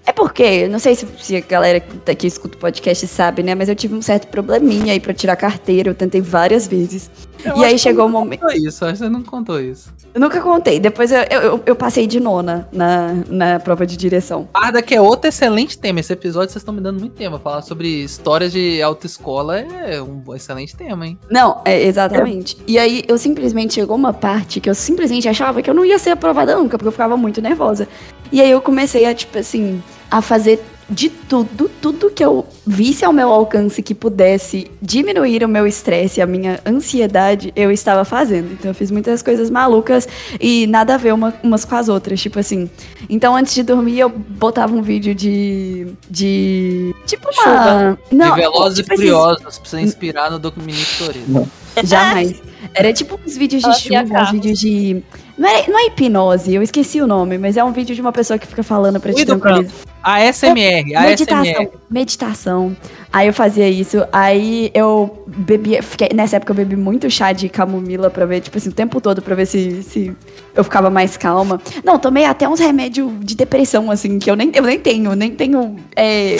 É 0.06 0.12
porque, 0.12 0.68
não 0.68 0.80
sei 0.80 0.95
se, 0.95 1.08
se 1.20 1.36
a 1.36 1.41
galera 1.41 1.80
que 1.80 2.12
aqui 2.12 2.26
escuta 2.28 2.58
o 2.58 2.60
podcast 2.60 3.06
sabe, 3.08 3.43
né? 3.43 3.54
Mas 3.54 3.70
eu 3.70 3.76
tive 3.76 3.93
um 3.93 4.02
certo 4.02 4.28
probleminha 4.28 4.93
aí 4.93 5.00
pra 5.00 5.14
tirar 5.14 5.36
carteira. 5.36 5.89
Eu 5.89 5.95
tentei 5.95 6.22
várias 6.22 6.68
vezes. 6.68 7.12
Eu 7.43 7.58
e 7.58 7.64
aí 7.64 7.74
que 7.74 7.80
chegou 7.80 8.06
o 8.06 8.10
não 8.10 8.20
momento. 8.22 8.50
isso, 8.52 8.86
acho 8.86 8.93
que 8.93 9.00
você 9.00 9.10
não 9.10 9.22
contou 9.24 9.60
isso. 9.62 9.93
Eu 10.20 10.24
nunca 10.26 10.41
contei. 10.41 10.82
Depois 10.82 11.13
eu, 11.13 11.20
eu, 11.32 11.41
eu- 11.41 11.63
eu 11.65 11.76
passei 11.78 12.05
de 12.05 12.20
nona 12.20 12.67
na, 12.74 13.13
na 13.30 13.57
prova 13.57 13.86
de 13.88 13.95
direção. 13.95 14.49
Parda 14.51 14.82
que 14.82 14.93
é 14.93 14.99
outro 14.99 15.30
excelente 15.30 15.78
tema. 15.78 16.01
Esse 16.01 16.11
episódio 16.11 16.49
vocês 16.51 16.61
estão 16.61 16.74
me 16.74 16.82
dando 16.82 16.99
muito 16.99 17.13
tema. 17.15 17.39
Falar 17.39 17.61
sobre 17.61 17.88
histórias 18.03 18.51
de 18.51 18.82
autoescola 18.82 19.59
é 19.59 20.01
um 20.01 20.22
excelente 20.36 20.76
tema, 20.76 21.07
hein? 21.07 21.17
Não, 21.32 21.61
é, 21.63 21.82
exatamente. 21.84 22.57
E 22.67 22.78
aí 22.78 23.01
eu 23.07 23.17
simplesmente 23.17 23.76
chegou 23.76 23.95
uma 23.95 24.11
parte 24.11 24.59
que 24.59 24.70
eu 24.70 24.76
simplesmente 24.76 25.30
achava 25.30 25.61
que 25.61 25.70
eu 25.70 25.74
não 25.74 25.86
ia 25.86 25.97
ser 25.97 26.09
aprovada 26.09 26.53
nunca, 26.57 26.78
porque 26.78 26.89
eu 26.89 26.91
ficava 26.91 27.15
muito 27.15 27.41
nervosa. 27.41 27.88
E 28.30 28.41
aí 28.41 28.51
eu 28.51 28.59
comecei 28.61 29.05
a, 29.05 29.15
tipo 29.15 29.38
assim, 29.38 29.82
a 30.11 30.22
fazer 30.22 30.61
de 30.89 31.09
tudo, 31.09 31.69
tudo 31.81 32.09
que 32.09 32.23
eu 32.23 32.45
visse 32.65 33.05
ao 33.05 33.13
meu 33.13 33.29
alcance 33.31 33.81
que 33.81 33.93
pudesse 33.93 34.69
diminuir 34.81 35.43
o 35.43 35.47
meu 35.47 35.67
estresse, 35.67 36.21
a 36.21 36.25
minha 36.25 36.59
ansiedade, 36.65 37.53
eu 37.55 37.71
estava 37.71 38.03
fazendo. 38.03 38.51
Então 38.53 38.71
eu 38.71 38.75
fiz 38.75 38.89
muitas 38.89 39.21
coisas 39.21 39.49
malucas 39.49 40.07
e 40.39 40.65
nada 40.67 40.95
a 40.95 40.97
ver 40.97 41.13
uma- 41.13 41.33
umas 41.43 41.63
com 41.63 41.75
as 41.75 41.89
outras, 41.89 42.19
tipo 42.19 42.39
assim. 42.39 42.69
Então 43.09 43.35
antes 43.35 43.53
de 43.53 43.63
dormir 43.63 43.99
eu 43.99 44.09
botava 44.09 44.73
um 44.75 44.81
vídeo 44.81 45.13
de 45.13 45.87
de 46.09 46.95
tipo 47.05 47.27
uma 47.31 47.33
Chuva. 47.33 47.99
não, 48.11 48.29
de 48.35 48.41
Velozes 48.41 48.79
tipo 48.79 48.93
e 48.93 48.95
Furiosos, 48.97 49.41
pra 49.59 49.69
você 49.69 49.79
inspirar 49.81 50.31
no 50.31 50.39
Toretto. 50.39 51.49
Jamais. 51.83 52.41
Era 52.73 52.91
tipo 52.93 53.19
uns 53.25 53.37
vídeos 53.37 53.61
de 53.61 53.67
Ela 53.69 53.77
chuva, 53.77 54.21
uns 54.23 54.31
vídeos 54.31 54.59
de. 54.59 55.03
Não 55.39 55.47
é, 55.47 55.67
não 55.69 55.79
é 55.79 55.85
hipnose, 55.85 56.53
eu 56.53 56.61
esqueci 56.61 56.99
o 57.01 57.07
nome, 57.07 57.37
mas 57.37 57.55
é 57.55 57.63
um 57.63 57.71
vídeo 57.71 57.95
de 57.95 58.01
uma 58.01 58.11
pessoa 58.11 58.37
que 58.37 58.45
fica 58.45 58.61
falando 58.61 58.99
pra 58.99 59.13
te 59.13 59.25
tranquilizar. 59.25 59.71
ASMR, 60.03 60.83
Meditação, 61.01 61.41
ASMR. 61.41 61.69
meditação. 61.89 62.77
Aí 63.11 63.27
eu 63.27 63.33
fazia 63.33 63.69
isso, 63.69 64.05
aí 64.11 64.69
eu 64.73 65.25
bebia, 65.27 65.81
fiquei, 65.81 66.09
nessa 66.13 66.35
época 66.35 66.51
eu 66.51 66.55
bebi 66.57 66.75
muito 66.75 67.09
chá 67.09 67.31
de 67.31 67.47
camomila 67.47 68.09
pra 68.09 68.25
ver, 68.25 68.41
tipo 68.41 68.57
assim, 68.57 68.67
o 68.67 68.73
tempo 68.73 68.99
todo 68.99 69.21
pra 69.21 69.33
ver 69.33 69.45
se, 69.45 69.81
se 69.81 70.13
eu 70.53 70.63
ficava 70.63 70.89
mais 70.89 71.15
calma. 71.15 71.61
Não, 71.85 71.97
tomei 71.97 72.25
até 72.25 72.47
uns 72.47 72.59
remédios 72.59 73.09
de 73.21 73.33
depressão, 73.33 73.89
assim, 73.89 74.19
que 74.19 74.29
eu 74.29 74.35
nem, 74.35 74.51
eu 74.53 74.63
nem 74.63 74.77
tenho, 74.77 75.15
nem 75.15 75.31
tenho, 75.31 75.77
é, 75.95 76.35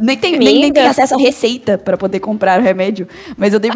nem 0.00 0.16
tenho, 0.16 0.38
nem, 0.38 0.60
nem 0.60 0.72
tenho 0.72 0.88
acesso 0.88 1.14
à 1.14 1.18
receita 1.18 1.78
pra 1.78 1.96
poder 1.96 2.20
comprar 2.20 2.60
o 2.60 2.62
remédio, 2.62 3.06
mas 3.36 3.52
eu 3.52 3.60
dei, 3.60 3.70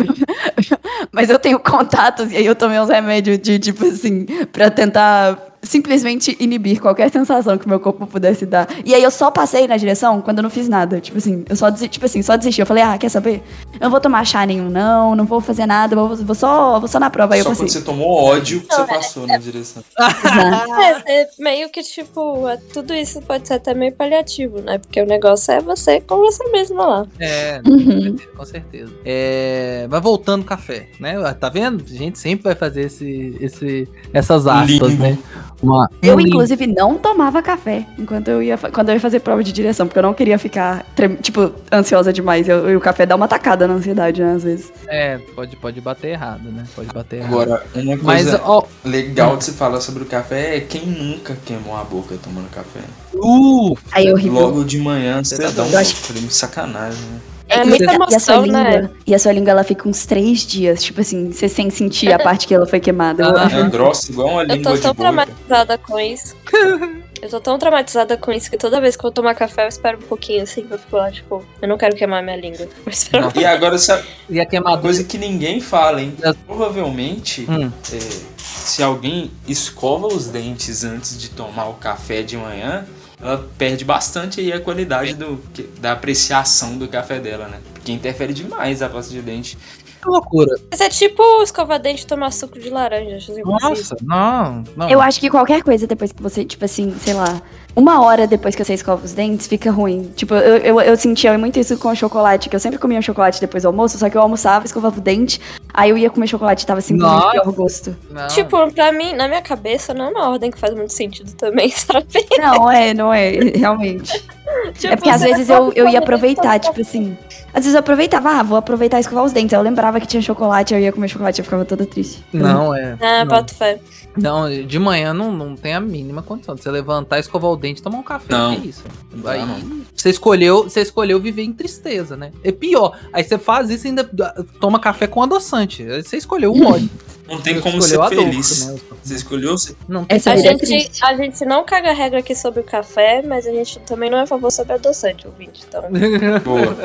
mas 1.12 1.30
eu 1.30 1.38
tenho 1.38 1.58
contatos 1.58 2.30
e 2.32 2.36
aí 2.36 2.46
eu 2.46 2.54
tomei 2.54 2.78
uns 2.78 2.88
remédios 2.88 3.38
de, 3.38 3.58
tipo 3.58 3.84
assim, 3.84 4.24
pra 4.52 4.70
tentar 4.70 5.47
simplesmente 5.68 6.36
inibir 6.40 6.80
qualquer 6.80 7.10
sensação 7.10 7.58
que 7.58 7.66
o 7.66 7.68
meu 7.68 7.78
corpo 7.78 8.06
pudesse 8.06 8.46
dar. 8.46 8.66
E 8.84 8.94
aí 8.94 9.02
eu 9.02 9.10
só 9.10 9.30
passei 9.30 9.68
na 9.68 9.76
direção 9.76 10.20
quando 10.22 10.38
eu 10.38 10.42
não 10.42 10.50
fiz 10.50 10.68
nada. 10.68 11.00
Tipo 11.00 11.18
assim, 11.18 11.44
eu 11.48 11.54
só 11.56 11.68
desisti, 11.70 11.92
tipo 11.92 12.06
assim, 12.06 12.22
só 12.22 12.36
desisti. 12.36 12.60
Eu 12.60 12.66
falei, 12.66 12.82
ah, 12.82 12.96
quer 12.96 13.08
saber? 13.10 13.42
Eu 13.74 13.80
não 13.82 13.90
vou 13.90 14.00
tomar 14.00 14.24
chá 14.24 14.46
nenhum, 14.46 14.70
não, 14.70 15.14
não 15.14 15.24
vou 15.26 15.40
fazer 15.40 15.66
nada, 15.66 15.94
vou, 15.94 16.16
vou 16.16 16.34
só, 16.34 16.78
vou 16.80 16.88
só 16.88 16.98
na 16.98 17.10
prova. 17.10 17.34
Aí 17.34 17.40
eu 17.40 17.44
Só 17.44 17.50
quando 17.50 17.58
passei. 17.66 17.80
você 17.80 17.84
tomou 17.84 18.08
ódio 18.24 18.60
que 18.62 18.74
você 18.74 18.84
passou 18.84 19.26
na 19.26 19.36
direção. 19.36 19.84
Exato. 19.98 20.72
É, 21.06 21.22
é 21.22 21.28
meio 21.38 21.68
que, 21.70 21.82
tipo, 21.82 22.48
é- 22.48 22.56
tudo 22.72 22.94
isso 22.94 23.20
pode 23.22 23.46
ser 23.46 23.54
até 23.54 23.74
meio 23.74 23.92
paliativo, 23.92 24.60
né? 24.62 24.78
Porque 24.78 25.00
o 25.02 25.06
negócio 25.06 25.52
é 25.52 25.60
você 25.60 26.00
com 26.00 26.16
você 26.18 26.42
mesma 26.50 26.86
lá. 26.86 27.06
É, 27.20 27.60
Uhum. 27.66 28.16
com 28.36 28.44
certeza. 28.44 28.92
É, 29.04 29.86
mas 29.90 30.02
voltando 30.02 30.44
café, 30.44 30.88
né? 30.98 31.14
Tá 31.34 31.48
vendo? 31.48 31.84
A 31.84 31.92
gente 31.94 32.18
sempre 32.18 32.44
vai 32.44 32.54
fazer 32.54 32.82
esse, 32.86 33.36
esse, 33.40 33.88
essas 34.14 34.46
aspas, 34.46 34.68
Limbo. 34.90 35.02
né? 35.02 35.18
Uma, 35.62 35.90
Eu, 36.00 36.20
inclusive, 36.20 36.66
não 36.68 36.96
tomava 36.96 37.42
café 37.42 37.84
enquanto 37.98 38.28
eu 38.28 38.42
ia, 38.42 38.56
quando 38.56 38.90
eu 38.90 38.94
ia 38.94 39.00
fazer 39.00 39.20
prova 39.20 39.42
de 39.42 39.52
direção, 39.52 39.86
porque 39.86 39.98
eu 39.98 40.02
não 40.02 40.14
queria 40.14 40.38
ficar, 40.38 40.84
trem- 40.94 41.16
tipo, 41.16 41.52
ansiosa 41.72 42.12
demais. 42.12 42.48
Eu- 42.48 42.70
E 42.70 42.76
o 42.76 42.80
café 42.80 43.04
dá 43.04 43.16
uma 43.16 43.26
tacada 43.26 43.66
na 43.66 43.74
ansiedade, 43.74 44.22
né, 44.22 44.34
às 44.34 44.44
vezes. 44.44 44.72
É, 44.86 45.18
pode, 45.34 45.56
pode 45.56 45.80
bater 45.80 46.08
errado, 46.08 46.44
né? 46.50 46.64
Pode 46.76 46.88
bater 46.92 47.16
errado. 47.16 47.32
Agora, 47.32 47.62
uma 47.74 47.96
mas, 47.96 48.22
coisa 48.30 48.40
ó, 48.44 48.62
legal 48.84 49.36
de 49.36 49.44
se 49.44 49.52
falar 49.52 49.80
sobre 49.80 50.02
o 50.02 50.06
café 50.06 50.56
é 50.56 50.60
quem 50.60 50.86
nunca 50.86 51.36
queimou 51.44 51.76
a 51.76 51.82
boca 51.82 52.14
tomando 52.22 52.48
café. 52.50 52.80
uh, 53.14 53.76
Aí 53.92 54.06
é 54.06 54.12
horrível. 54.12 54.32
Logo 54.40 54.64
de 54.64 54.78
manhã, 54.78 55.22
Você 55.24 55.36
você 55.36 55.42
tá 55.42 55.50
dá 55.50 55.62
um 55.64 55.76
acho- 55.78 55.96
sacanagem, 56.30 57.00
né? 57.02 57.18
É 57.48 57.62
E 57.62 57.64
muita 57.66 57.90
a- 57.90 57.94
e 58.10 58.14
a 58.14 58.20
sua 58.20 58.34
emoção, 58.34 58.42
língua, 58.42 58.62
né? 58.62 58.90
E 59.06 59.14
a 59.14 59.18
sua 59.18 59.32
língua, 59.32 59.50
ela 59.52 59.64
fica 59.64 59.88
uns 59.88 60.04
três 60.04 60.40
dias, 60.46 60.82
tipo 60.82 61.00
assim, 61.00 61.32
você 61.32 61.48
sem 61.48 61.70
sentir 61.70 62.12
a 62.12 62.18
parte 62.22 62.46
que 62.46 62.54
ela 62.54 62.66
foi 62.66 62.78
queimada. 62.80 63.22
Eu 63.22 63.36
Ah, 63.38 63.48
É 63.50 63.62
grossa, 63.70 64.10
igual 64.12 64.28
uma 64.28 64.42
Eu 64.42 64.48
língua 64.56 64.70
tô 64.72 64.76
de 64.76 64.82
tão 64.82 64.94
traumatizada 64.94 65.78
com 65.78 65.98
isso. 65.98 66.36
Eu 67.20 67.28
tô 67.28 67.40
tão 67.40 67.58
traumatizada 67.58 68.16
com 68.16 68.30
isso 68.30 68.48
que 68.48 68.56
toda 68.56 68.80
vez 68.80 68.94
que 68.94 69.04
eu 69.04 69.10
tomar 69.10 69.34
café 69.34 69.64
eu 69.64 69.68
espero 69.68 69.98
um 69.98 70.02
pouquinho 70.02 70.40
assim, 70.44 70.64
eu 70.70 70.78
fico 70.78 70.94
lá, 70.96 71.10
tipo, 71.10 71.44
eu 71.60 71.66
não 71.66 71.76
quero 71.76 71.96
queimar 71.96 72.22
minha 72.22 72.36
língua. 72.36 72.68
Eu 72.86 72.92
espero 72.92 73.32
E 73.34 73.44
agora, 73.44 73.76
sabe, 73.76 74.04
e 74.30 74.38
a 74.38 74.44
uma 74.44 74.48
queimadura. 74.48 74.82
coisa 74.82 75.02
que 75.02 75.18
ninguém 75.18 75.60
fala, 75.60 76.00
hein? 76.00 76.14
É. 76.22 76.32
Provavelmente, 76.46 77.44
Hum. 77.50 77.72
é, 77.92 77.98
se 78.36 78.84
alguém 78.84 79.32
escova 79.48 80.06
os 80.06 80.28
dentes 80.28 80.84
antes 80.84 81.18
de 81.20 81.30
tomar 81.30 81.64
o 81.68 81.74
café 81.74 82.22
de 82.22 82.36
manhã, 82.36 82.86
ela 83.20 83.48
perde 83.58 83.84
bastante 83.84 84.40
aí 84.40 84.52
a 84.52 84.60
qualidade 84.60 85.14
do, 85.14 85.38
que- 85.52 85.64
da 85.80 85.92
apreciação 85.92 86.78
do 86.78 86.86
café 86.88 87.18
dela, 87.18 87.48
né? 87.48 87.58
Porque 87.74 87.90
interfere 87.92 88.32
demais 88.32 88.80
a 88.82 88.88
pasta 88.88 89.12
de 89.12 89.20
dente. 89.22 89.58
Que 90.00 90.08
loucura. 90.08 90.54
Mas 90.70 90.80
é 90.80 90.88
tipo 90.88 91.22
escovar 91.42 91.80
dente 91.80 92.04
e 92.04 92.06
tomar 92.06 92.32
suco 92.32 92.58
de 92.58 92.70
laranja. 92.70 93.16
preciso. 93.16 93.42
Nossa, 93.44 93.96
não, 94.02 94.64
não. 94.76 94.88
Eu 94.88 95.00
acho 95.00 95.18
que 95.20 95.28
qualquer 95.28 95.62
coisa 95.62 95.86
depois 95.86 96.12
que 96.12 96.22
você, 96.22 96.44
tipo 96.44 96.64
assim, 96.64 96.94
sei 96.98 97.14
lá, 97.14 97.40
uma 97.78 98.02
hora 98.02 98.26
depois 98.26 98.56
que 98.56 98.64
você 98.64 98.74
escova 98.74 99.04
os 99.04 99.12
dentes, 99.12 99.46
fica 99.46 99.70
ruim. 99.70 100.12
Tipo, 100.16 100.34
eu, 100.34 100.56
eu, 100.56 100.80
eu 100.80 100.96
sentia 100.96 101.36
muito 101.38 101.60
isso 101.60 101.78
com 101.78 101.88
o 101.88 101.94
chocolate, 101.94 102.48
que 102.48 102.56
eu 102.56 102.60
sempre 102.60 102.78
comia 102.78 103.00
chocolate 103.00 103.40
depois 103.40 103.62
do 103.62 103.66
almoço, 103.66 103.98
só 103.98 104.10
que 104.10 104.16
eu 104.16 104.22
almoçava, 104.22 104.66
escovava 104.66 104.98
o 104.98 105.00
dente, 105.00 105.40
aí 105.72 105.90
eu 105.90 105.96
ia 105.96 106.10
comer 106.10 106.26
chocolate 106.26 106.64
e 106.64 106.66
tava 106.66 106.80
simplesmente 106.80 107.22
Nossa. 107.22 107.40
pior 107.40 107.52
gosto. 107.52 107.96
Não. 108.10 108.26
Tipo, 108.28 108.72
pra 108.72 108.90
mim, 108.90 109.12
na 109.12 109.28
minha 109.28 109.42
cabeça, 109.42 109.94
não 109.94 110.06
é 110.06 110.08
uma 110.10 110.28
ordem 110.28 110.50
que 110.50 110.58
faz 110.58 110.74
muito 110.74 110.92
sentido 110.92 111.32
também, 111.34 111.70
sabe? 111.74 112.06
Não, 112.38 112.70
é, 112.70 112.92
não 112.94 113.14
é, 113.14 113.30
realmente. 113.54 114.24
Tipo, 114.78 114.92
é 114.92 114.96
porque 114.96 115.10
às 115.10 115.20
você 115.20 115.28
vezes 115.28 115.48
eu, 115.48 115.72
eu 115.74 115.88
ia 115.88 115.98
aproveitar, 115.98 116.58
tipo 116.58 116.80
assim. 116.80 117.16
Às 117.52 117.64
vezes 117.64 117.74
eu 117.74 117.80
aproveitava, 117.80 118.30
ah, 118.30 118.42
vou 118.42 118.58
aproveitar 118.58 118.98
e 118.98 119.00
escovar 119.00 119.24
os 119.24 119.32
dentes. 119.32 119.54
Aí 119.54 119.58
eu 119.58 119.62
lembrava 119.64 119.98
que 119.98 120.06
tinha 120.06 120.22
chocolate, 120.22 120.74
eu 120.74 120.80
ia 120.80 120.92
comer 120.92 121.08
chocolate 121.08 121.38
e 121.38 121.40
eu 121.40 121.44
ficava 121.44 121.64
toda 121.64 121.86
triste. 121.86 122.22
Não, 122.32 122.74
é. 122.74 122.96
Ah, 123.00 123.24
boto 123.24 123.54
fé. 123.54 123.80
Não, 124.16 124.48
de 124.50 124.78
manhã 124.78 125.14
não, 125.14 125.32
não 125.32 125.56
tem 125.56 125.74
a 125.74 125.80
mínima 125.80 126.22
condição 126.22 126.54
de 126.54 126.62
você 126.62 126.70
levantar, 126.70 127.18
escovar 127.18 127.50
o 127.50 127.56
dente 127.56 127.80
e 127.80 127.82
tomar 127.82 127.98
um 127.98 128.02
café. 128.02 128.32
Não. 128.32 128.54
Que 128.54 128.68
isso? 128.68 128.84
Aí, 129.24 129.40
não. 129.40 129.82
você 129.94 130.10
escolheu, 130.10 130.64
você 130.64 130.80
escolheu 130.80 131.20
viver 131.20 131.42
em 131.42 131.52
tristeza, 131.52 132.16
né? 132.16 132.32
É 132.42 132.52
pior. 132.52 132.98
Aí 133.12 133.24
você 133.24 133.38
faz 133.38 133.70
isso 133.70 133.86
e 133.86 133.88
ainda 133.88 134.08
ah, 134.22 134.44
toma 134.60 134.78
café 134.78 135.06
com 135.06 135.22
adoçante. 135.22 135.82
Aí 135.82 136.02
Você 136.02 136.16
escolheu 136.16 136.52
o 136.54 136.66
ódio. 136.66 136.90
Não 137.28 137.40
tem 137.40 137.60
como 137.60 137.80
ser 137.82 137.96
dor, 137.96 138.08
feliz. 138.08 138.66
né? 138.66 138.78
Você 139.02 139.14
escolheu 139.14 139.56
ser 139.58 139.76
Não 139.88 140.04
tem 140.04 140.16
A 140.26 140.36
gente, 140.36 141.04
a 141.04 141.14
gente 141.16 141.44
não 141.44 141.64
caga 141.64 141.92
regra 141.92 142.18
aqui 142.20 142.34
sobre 142.34 142.60
o 142.60 142.64
café, 142.64 143.22
mas 143.22 143.46
a 143.46 143.50
gente 143.50 143.78
também 143.80 144.10
não 144.10 144.18
é 144.18 144.22
a 144.22 144.26
favor 144.26 144.50
sobre 144.50 144.72
adoçante, 144.74 145.26
ouvinte. 145.26 145.64
Então, 145.68 145.82
boa. 146.44 146.76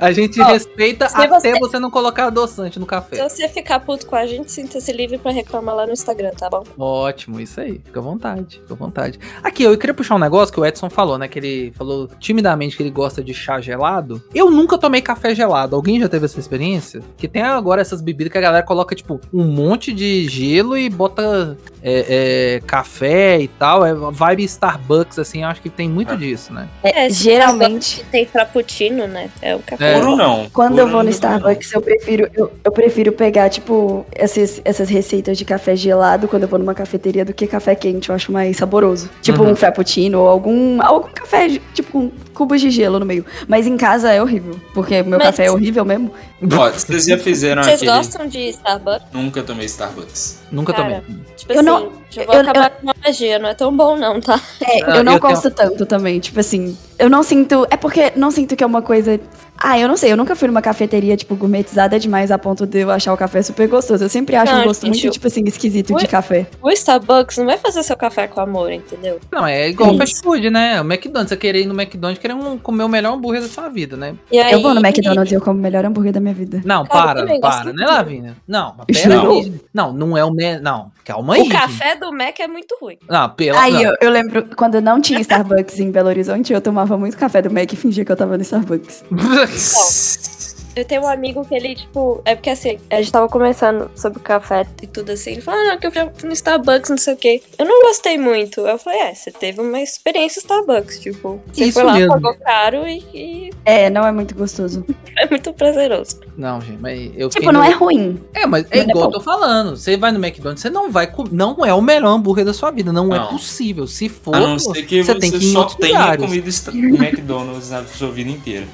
A 0.00 0.12
gente 0.12 0.40
Ó, 0.40 0.44
respeita 0.44 1.08
se 1.08 1.16
até 1.16 1.28
você- 1.28 1.58
você... 1.58 1.78
não 1.78 1.90
colocar 1.90 2.26
adoçante 2.26 2.78
no 2.78 2.84
se 2.84 2.90
café. 2.90 3.28
você 3.28 3.48
ficar 3.48 3.80
puto 3.80 4.06
com 4.06 4.16
a 4.16 4.26
gente, 4.26 4.50
sinta-se 4.50 4.92
livre 4.92 5.18
pra 5.18 5.32
reclamar 5.32 5.74
lá 5.74 5.86
no 5.86 5.92
Instagram, 5.92 6.30
tá 6.30 6.48
bom? 6.50 6.62
Ótimo, 6.78 7.40
isso 7.40 7.60
aí. 7.60 7.80
Fica 7.84 8.00
à 8.00 8.02
vontade, 8.02 8.58
fica 8.60 8.74
à 8.74 8.76
vontade. 8.76 9.18
Aqui, 9.42 9.62
eu 9.62 9.76
queria 9.78 9.94
puxar 9.94 10.14
um 10.16 10.18
negócio 10.18 10.52
que 10.52 10.60
o 10.60 10.64
Edson 10.66 10.90
falou, 10.90 11.18
né? 11.18 11.28
Que 11.28 11.38
ele 11.38 11.72
falou 11.76 12.08
timidamente 12.18 12.76
que 12.76 12.82
ele 12.82 12.90
gosta 12.90 13.22
de 13.22 13.32
chá 13.34 13.60
gelado. 13.60 14.22
Eu 14.34 14.50
nunca 14.50 14.78
tomei 14.78 15.00
café 15.00 15.34
gelado. 15.34 15.74
Alguém 15.76 16.00
já 16.00 16.08
teve 16.08 16.24
essa 16.26 16.38
experiência? 16.40 17.02
Que 17.16 17.26
tem 17.28 17.42
agora 17.42 17.80
essas 17.80 18.00
bebidas 18.00 18.32
que 18.32 18.38
a 18.38 18.40
galera 18.40 18.64
coloca, 18.64 18.94
tipo, 18.94 19.20
um 19.32 19.43
monte 19.44 19.92
de 19.92 20.28
gelo 20.28 20.76
e 20.76 20.88
bota 20.88 21.56
é, 21.82 22.56
é, 22.56 22.60
café 22.66 23.40
e 23.40 23.48
tal. 23.48 23.84
É 23.84 23.94
vibe 23.94 24.44
Starbucks, 24.44 25.18
assim. 25.18 25.42
Eu 25.42 25.48
acho 25.48 25.60
que 25.60 25.68
tem 25.70 25.88
muito 25.88 26.16
disso, 26.16 26.52
né? 26.52 26.68
É, 26.82 27.06
esse 27.06 27.22
geralmente, 27.22 28.04
tem 28.10 28.26
frappuccino, 28.26 29.06
né? 29.06 29.30
É 29.42 29.54
o 29.54 29.60
café. 29.60 29.92
É. 29.92 30.00
Puro 30.00 30.16
não. 30.16 30.48
quando 30.52 30.76
Puro 30.76 30.82
eu 30.82 30.88
vou 30.88 31.02
no. 31.02 31.10
Starbucks, 31.10 31.72
eu 31.72 31.82
prefiro, 31.82 32.30
eu, 32.34 32.52
eu 32.64 32.72
prefiro 32.72 33.12
pegar, 33.12 33.48
tipo, 33.50 34.06
essas, 34.12 34.60
essas 34.64 34.88
receitas 34.88 35.36
de 35.36 35.44
café 35.44 35.76
gelado 35.76 36.26
quando 36.26 36.44
eu 36.44 36.48
vou 36.48 36.58
numa 36.58 36.74
cafeteria 36.74 37.24
do 37.24 37.34
que 37.34 37.46
café 37.46 37.74
quente. 37.74 38.08
Eu 38.08 38.14
acho 38.14 38.32
mais 38.32 38.56
saboroso. 38.56 39.10
Tipo 39.20 39.42
Uhum. 39.42 39.50
um 39.50 39.56
frappuccino 39.56 40.20
ou 40.20 40.28
algum, 40.28 40.80
algum 40.80 41.10
café, 41.12 41.60
tipo, 41.74 41.94
com 41.94 42.23
cubos 42.34 42.60
de 42.60 42.70
gelo 42.70 42.98
no 42.98 43.06
meio. 43.06 43.24
Mas 43.48 43.66
em 43.66 43.76
casa 43.76 44.12
é 44.12 44.20
horrível, 44.20 44.60
porque 44.74 45.02
meu 45.02 45.18
Mas- 45.18 45.28
café 45.28 45.46
é 45.46 45.50
horrível 45.50 45.84
mesmo. 45.84 46.12
Ó, 46.52 46.70
vocês 46.70 47.06
já 47.06 47.16
fizeram 47.16 47.62
Vocês 47.62 47.76
aquele... 47.82 47.96
gostam 47.96 48.26
de 48.26 48.48
Starbucks? 48.50 49.06
Nunca 49.12 49.42
tomei 49.42 49.66
Starbucks. 49.66 50.40
Nunca 50.52 50.72
Cara, 50.74 51.00
tomei. 51.06 51.20
Tipo 51.36 51.52
Eu 51.52 51.56
assim, 51.60 51.66
não- 51.66 51.92
já 52.10 52.24
vou 52.24 52.34
eu- 52.34 52.40
acabar 52.42 52.70
com 52.70 52.90
a 52.90 52.94
magia, 53.04 53.38
não 53.38 53.48
é 53.48 53.54
tão 53.54 53.74
bom 53.74 53.96
não, 53.96 54.20
tá? 54.20 54.38
É, 54.60 54.82
Ah, 54.84 54.96
eu 54.96 55.04
não 55.04 55.14
eu 55.14 55.20
tenho- 55.20 55.32
gosto 55.34 55.50
tanto 55.50 55.86
também. 55.86 56.20
Tipo 56.20 56.40
assim, 56.40 56.76
eu 56.98 57.08
não 57.08 57.22
sinto. 57.22 57.66
É 57.70 57.76
porque 57.76 58.12
não 58.16 58.30
sinto 58.30 58.54
que 58.56 58.62
é 58.62 58.66
uma 58.66 58.82
coisa. 58.82 59.18
Ah, 59.56 59.78
eu 59.78 59.88
não 59.88 59.96
sei, 59.96 60.12
eu 60.12 60.16
nunca 60.16 60.34
fui 60.36 60.46
numa 60.48 60.60
cafeteria, 60.60 61.16
tipo, 61.16 61.34
gourmetizada 61.36 61.98
demais 61.98 62.30
a 62.30 62.38
ponto 62.38 62.66
de 62.66 62.80
eu 62.80 62.90
achar 62.90 63.12
o 63.12 63.16
café 63.16 63.40
super 63.42 63.66
gostoso. 63.68 64.04
Eu 64.04 64.08
sempre 64.08 64.36
acho 64.36 64.52
Não, 64.52 64.60
um 64.62 64.64
gosto 64.64 64.84
gente, 64.86 64.92
muito, 64.94 65.06
eu- 65.06 65.12
tipo 65.12 65.26
assim, 65.26 65.42
esquisito 65.46 65.94
Ui. 65.94 66.00
de 66.00 66.08
café. 66.08 66.46
O 66.60 66.70
Starbucks 66.70 67.38
não 67.38 67.46
vai 67.46 67.56
fazer 67.56 67.82
seu 67.82 67.96
café 67.96 68.26
com 68.26 68.40
amor, 68.40 68.70
entendeu? 68.72 69.20
Não, 69.32 69.46
é 69.46 69.68
igual 69.68 69.90
Isso. 69.90 69.98
fast 69.98 70.20
food, 70.22 70.50
né? 70.50 70.80
O 70.80 70.84
McDonald's, 70.84 71.28
você 71.30 71.36
querer 71.36 71.60
ir 71.62 71.66
no 71.66 71.74
McDonald's 71.80 72.20
querer 72.20 72.34
um- 72.34 72.58
comer 72.58 72.84
o 72.84 72.88
melhor 72.88 73.14
hambúrguer 73.14 73.40
da 73.42 73.48
sua 73.48 73.68
vida, 73.68 73.96
né? 73.96 74.14
E 74.30 74.38
aí, 74.38 74.52
Eu 74.52 74.60
vou 74.60 74.74
no 74.74 74.80
McDonald's 74.84 75.32
e 75.32 75.34
eu 75.34 75.40
como 75.40 75.58
o 75.58 75.62
melhor 75.62 75.84
hambúrguer 75.84 76.12
da 76.12 76.20
minha 76.20 76.34
vida. 76.34 76.60
Não, 76.64 76.84
Cara, 76.84 77.24
para, 77.24 77.38
para, 77.40 77.72
né, 77.72 77.86
Lavínia? 77.86 78.36
Não, 78.46 78.74
mas 78.76 79.00
pera 79.02 79.20
aí. 79.22 79.54
Não, 79.72 79.92
não 79.92 80.18
é 80.18 80.24
o. 80.24 80.30
Me... 80.32 80.58
Não, 80.60 80.90
calma 81.04 81.34
aí. 81.34 81.42
O 81.42 81.44
gente. 81.44 81.52
café 81.52 81.96
do 81.96 82.12
Mac 82.12 82.38
é 82.40 82.48
muito 82.48 82.76
ruim. 82.80 82.98
Não, 83.08 83.30
pela. 83.30 83.60
Aí 83.60 83.72
não. 83.72 83.82
eu, 83.82 83.96
eu 84.00 84.10
lembro, 84.10 84.48
quando 84.56 84.80
não 84.80 85.00
tinha 85.00 85.20
Starbucks 85.20 85.78
em 85.78 85.90
Belo 85.90 86.08
Horizonte, 86.08 86.52
eu 86.52 86.60
tomava 86.60 86.96
muito 86.96 87.16
café 87.16 87.42
do 87.42 87.50
Mac 87.50 87.72
e 87.72 87.76
fingia 87.76 88.04
que 88.04 88.12
eu 88.12 88.16
tava 88.16 88.36
no 88.36 88.42
Starbucks. 88.42 89.04
Eu 90.76 90.84
tenho 90.84 91.02
um 91.02 91.08
amigo 91.08 91.44
que 91.44 91.54
ele, 91.54 91.74
tipo, 91.76 92.20
é 92.24 92.34
porque 92.34 92.50
assim, 92.50 92.78
a 92.90 92.96
gente 92.96 93.12
tava 93.12 93.28
conversando 93.28 93.90
sobre 93.94 94.18
o 94.18 94.22
café 94.22 94.66
e 94.82 94.86
tudo 94.86 95.12
assim. 95.12 95.32
Ele 95.32 95.40
falou, 95.40 95.60
ah, 95.60 95.64
não, 95.64 95.78
que 95.78 95.86
eu 95.86 95.92
já 95.92 96.10
fui 96.14 96.28
no 96.28 96.32
Starbucks, 96.34 96.90
não 96.90 96.98
sei 96.98 97.14
o 97.14 97.16
quê. 97.16 97.42
Eu 97.58 97.64
não 97.64 97.82
gostei 97.82 98.18
muito. 98.18 98.60
Eu 98.62 98.76
falei, 98.78 98.98
é, 99.00 99.14
você 99.14 99.30
teve 99.30 99.60
uma 99.60 99.80
experiência 99.80 100.40
Starbucks, 100.40 100.98
tipo. 101.00 101.40
Você 101.52 101.64
Isso 101.66 101.74
foi 101.74 101.84
lá, 101.84 101.94
mesmo. 101.94 102.12
pagou 102.14 102.34
caro 102.38 102.86
e, 102.88 103.04
e 103.14 103.50
É, 103.64 103.88
não 103.88 104.04
é 104.06 104.10
muito 104.10 104.34
gostoso. 104.34 104.84
é 105.16 105.28
muito 105.28 105.52
prazeroso. 105.52 106.20
Não, 106.36 106.60
gente, 106.60 106.80
mas 106.80 107.10
eu 107.16 107.28
Tipo, 107.28 107.52
não 107.52 107.60
no- 107.60 107.66
é 107.66 107.70
ruim. 107.70 108.20
É, 108.34 108.46
mas 108.46 108.64
é 108.64 108.78
Mas 108.78 108.86
é 108.86 108.90
igual 108.90 109.04
eu 109.04 109.10
bom. 109.10 109.18
tô 109.18 109.20
falando. 109.20 109.76
Você 109.76 109.96
vai 109.96 110.10
no 110.10 110.18
McDonald's, 110.24 110.60
você 110.62 110.70
não 110.70 110.90
vai 110.90 111.06
com... 111.06 111.24
Não 111.30 111.64
é 111.64 111.72
o 111.72 111.80
melhor 111.80 112.08
hambúrguer 112.14 112.44
da 112.44 112.52
sua 112.52 112.70
vida. 112.72 112.92
Não, 112.92 113.14
é 113.14 113.18
Não. 113.18 113.28
possível. 113.28 113.86
Se 113.86 114.08
for, 114.08 114.34
A 114.34 114.40
não 114.40 114.58
ser 114.58 114.82
que 114.84 115.04
você 115.04 115.12
você, 115.12 115.18
tem 115.20 115.30
que 115.30 115.36
ir 115.38 115.52
só 115.52 115.64
tenha 115.66 116.16
comido 116.16 116.48
esta- 116.48 116.72
McDonald's 116.74 117.70
na 117.70 117.84
sua 117.84 118.10
vida 118.10 118.30
inteira. 118.30 118.66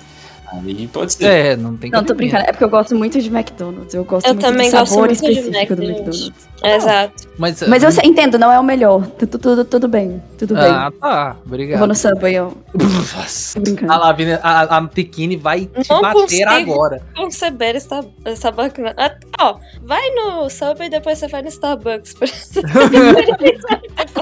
Aí 0.52 0.88
pode 0.88 1.12
ser. 1.12 1.24
É, 1.24 1.56
não 1.56 1.76
tem 1.76 1.90
Não, 1.90 2.04
tô 2.04 2.14
brincando. 2.14 2.44
É 2.44 2.52
porque 2.52 2.64
eu 2.64 2.68
gosto 2.68 2.94
muito 2.96 3.20
de 3.20 3.28
McDonald's. 3.28 3.94
Eu 3.94 4.04
gosto 4.04 4.26
Eu 4.26 4.34
muito 4.34 4.46
também 4.46 4.68
do 4.70 4.76
gosto 4.76 4.88
sabor 4.90 5.08
muito 5.08 5.20
de 5.22 5.30
específico 5.30 5.76
do 5.76 5.82
McDonald's. 5.82 6.20
McDonald's. 6.26 6.50
Exato. 6.62 7.28
Mas, 7.38 7.62
Mas 7.62 7.82
eu 7.82 7.90
sei- 7.92 8.04
entendo, 8.06 8.38
não 8.38 8.52
é 8.52 8.58
o 8.58 8.62
melhor. 8.62 9.06
Tudo, 9.06 9.38
tudo, 9.38 9.64
tudo 9.64 9.88
bem. 9.88 10.22
Tudo 10.38 10.54
bem. 10.54 10.64
Ah, 10.64 10.92
tá. 11.00 11.36
Eu 11.38 11.46
Obrigado. 11.46 11.78
vou 11.78 11.88
no 11.88 11.94
Subway, 11.94 12.34
eu 12.34 12.56
Nossa. 12.74 13.54
tô 13.54 13.60
brincando. 13.62 13.92
A 13.92 13.96
Lavina, 13.96 14.40
a, 14.42 14.76
a 14.76 14.80
vai 15.40 15.66
te 15.66 15.88
Não 15.88 16.02
bater 16.02 16.46
agora. 16.48 17.00
Conceber 17.16 17.76
esta, 17.76 18.04
Starbucks. 18.26 18.84
não. 18.84 18.92
Ah, 18.96 19.14
ó, 19.40 19.56
vai 19.82 20.10
no 20.10 20.50
Subway 20.50 20.88
e 20.88 20.90
depois 20.90 21.18
você 21.18 21.28
vai 21.28 21.42
no 21.42 21.48
Starbucks. 21.48 22.14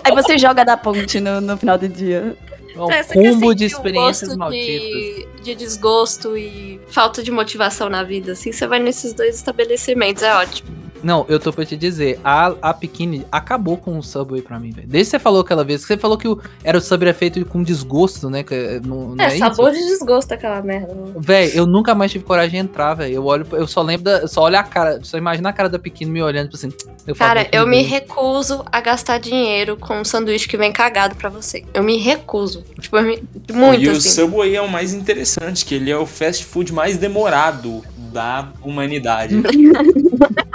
Aí 0.05 0.15
você 0.15 0.39
joga 0.39 0.65
da 0.65 0.77
ponte 0.77 1.21
no, 1.21 1.41
no 1.41 1.57
final 1.57 1.79
do 1.79 1.89
dia. 1.89 2.37
É 2.79 2.85
um 2.85 2.89
quer 2.89 3.07
combo 3.07 3.55
de 3.55 3.69
sentir 3.69 3.75
o 3.75 3.79
experiências 3.79 4.29
gosto 4.29 4.39
malditas. 4.39 4.67
De, 4.71 5.29
de 5.43 5.55
desgosto 5.55 6.37
e 6.37 6.81
falta 6.89 7.23
de 7.23 7.31
motivação 7.31 7.89
na 7.89 8.03
vida, 8.03 8.33
assim, 8.33 8.53
você 8.53 8.67
vai 8.67 8.79
nesses 8.79 9.13
dois 9.13 9.35
estabelecimentos, 9.35 10.23
é 10.23 10.35
ótimo. 10.35 10.78
Não, 11.03 11.25
eu 11.29 11.39
tô 11.39 11.53
pra 11.53 11.65
te 11.65 11.77
dizer, 11.77 12.19
a, 12.25 12.55
a 12.63 12.75
Pequine 12.75 13.25
acabou 13.31 13.77
com 13.77 13.99
o 13.99 14.03
Subway 14.03 14.43
pra 14.43 14.59
mim, 14.59 14.71
velho. 14.71 14.87
Desde 14.89 15.11
que 15.11 15.17
você 15.17 15.19
falou 15.19 15.41
aquela 15.41 15.65
vez, 15.65 15.83
que 15.83 15.87
você 15.89 15.97
falou 15.99 16.17
que 16.19 16.27
o, 16.29 16.41
era 16.65 16.77
o 16.79 16.81
Subway 16.81 17.13
feito 17.13 17.45
com 17.47 17.63
desgosto, 17.63 18.29
né? 18.31 18.43
Que, 18.43 18.81
não, 18.85 19.15
não 19.15 19.25
É, 19.25 19.29
é 19.29 19.37
isso? 19.37 19.39
sabor 19.39 19.71
de 19.73 19.79
desgosto 19.79 20.33
aquela 20.33 20.61
merda. 20.63 20.95
Véi, 21.17 21.53
eu 21.55 21.67
nunca 21.67 21.95
mais 21.95 22.11
tive 22.13 22.25
coragem 22.25 22.51
de 22.63 22.69
entrar, 22.69 22.95
velho. 22.95 23.15
Eu 23.15 23.25
olho, 23.25 23.47
eu 23.53 23.67
só 23.67 23.83
lembro 23.83 24.05
da, 24.05 24.19
eu 24.19 24.29
só 24.29 24.43
olho 24.43 24.59
a 24.59 24.63
cara, 24.63 24.99
só 25.03 25.17
imagina 25.19 25.49
a 25.49 25.53
cara 25.53 25.69
da 25.69 25.79
Pequine 25.79 26.11
me 26.11 26.23
olhando, 26.23 26.47
tipo 26.51 26.57
assim. 26.57 26.73
Eu 27.07 27.15
Cara, 27.15 27.41
"Meu 27.53 27.63
eu 27.63 27.67
me 27.67 27.79
Deus." 27.79 27.89
recuso 27.91 28.65
a 28.71 28.81
gastar 28.81 29.19
dinheiro 29.19 29.77
com 29.77 30.01
um 30.01 30.05
sanduíche 30.05 30.47
que 30.49 30.57
vem 30.59 30.71
cagado 30.73 31.15
pra 31.17 31.29
você. 31.31 31.65
Eu 31.73 31.83
me 31.83 31.97
recuso. 31.97 32.63
Tipo, 32.81 32.99
eu 32.99 33.03
me- 33.05 33.23
muito 33.53 33.83
e 33.83 33.89
o 33.89 33.93
assim. 33.93 34.09
Subway 34.11 34.55
é 34.55 34.61
o 34.61 34.69
mais 34.69 34.93
interessante, 34.93 35.65
que 35.65 35.75
ele 35.75 35.91
é 35.91 35.97
o 35.97 36.05
fast 36.07 36.45
food 36.45 36.73
mais 36.73 36.97
demorado 36.99 37.83
da 38.13 38.49
humanidade. 38.63 39.37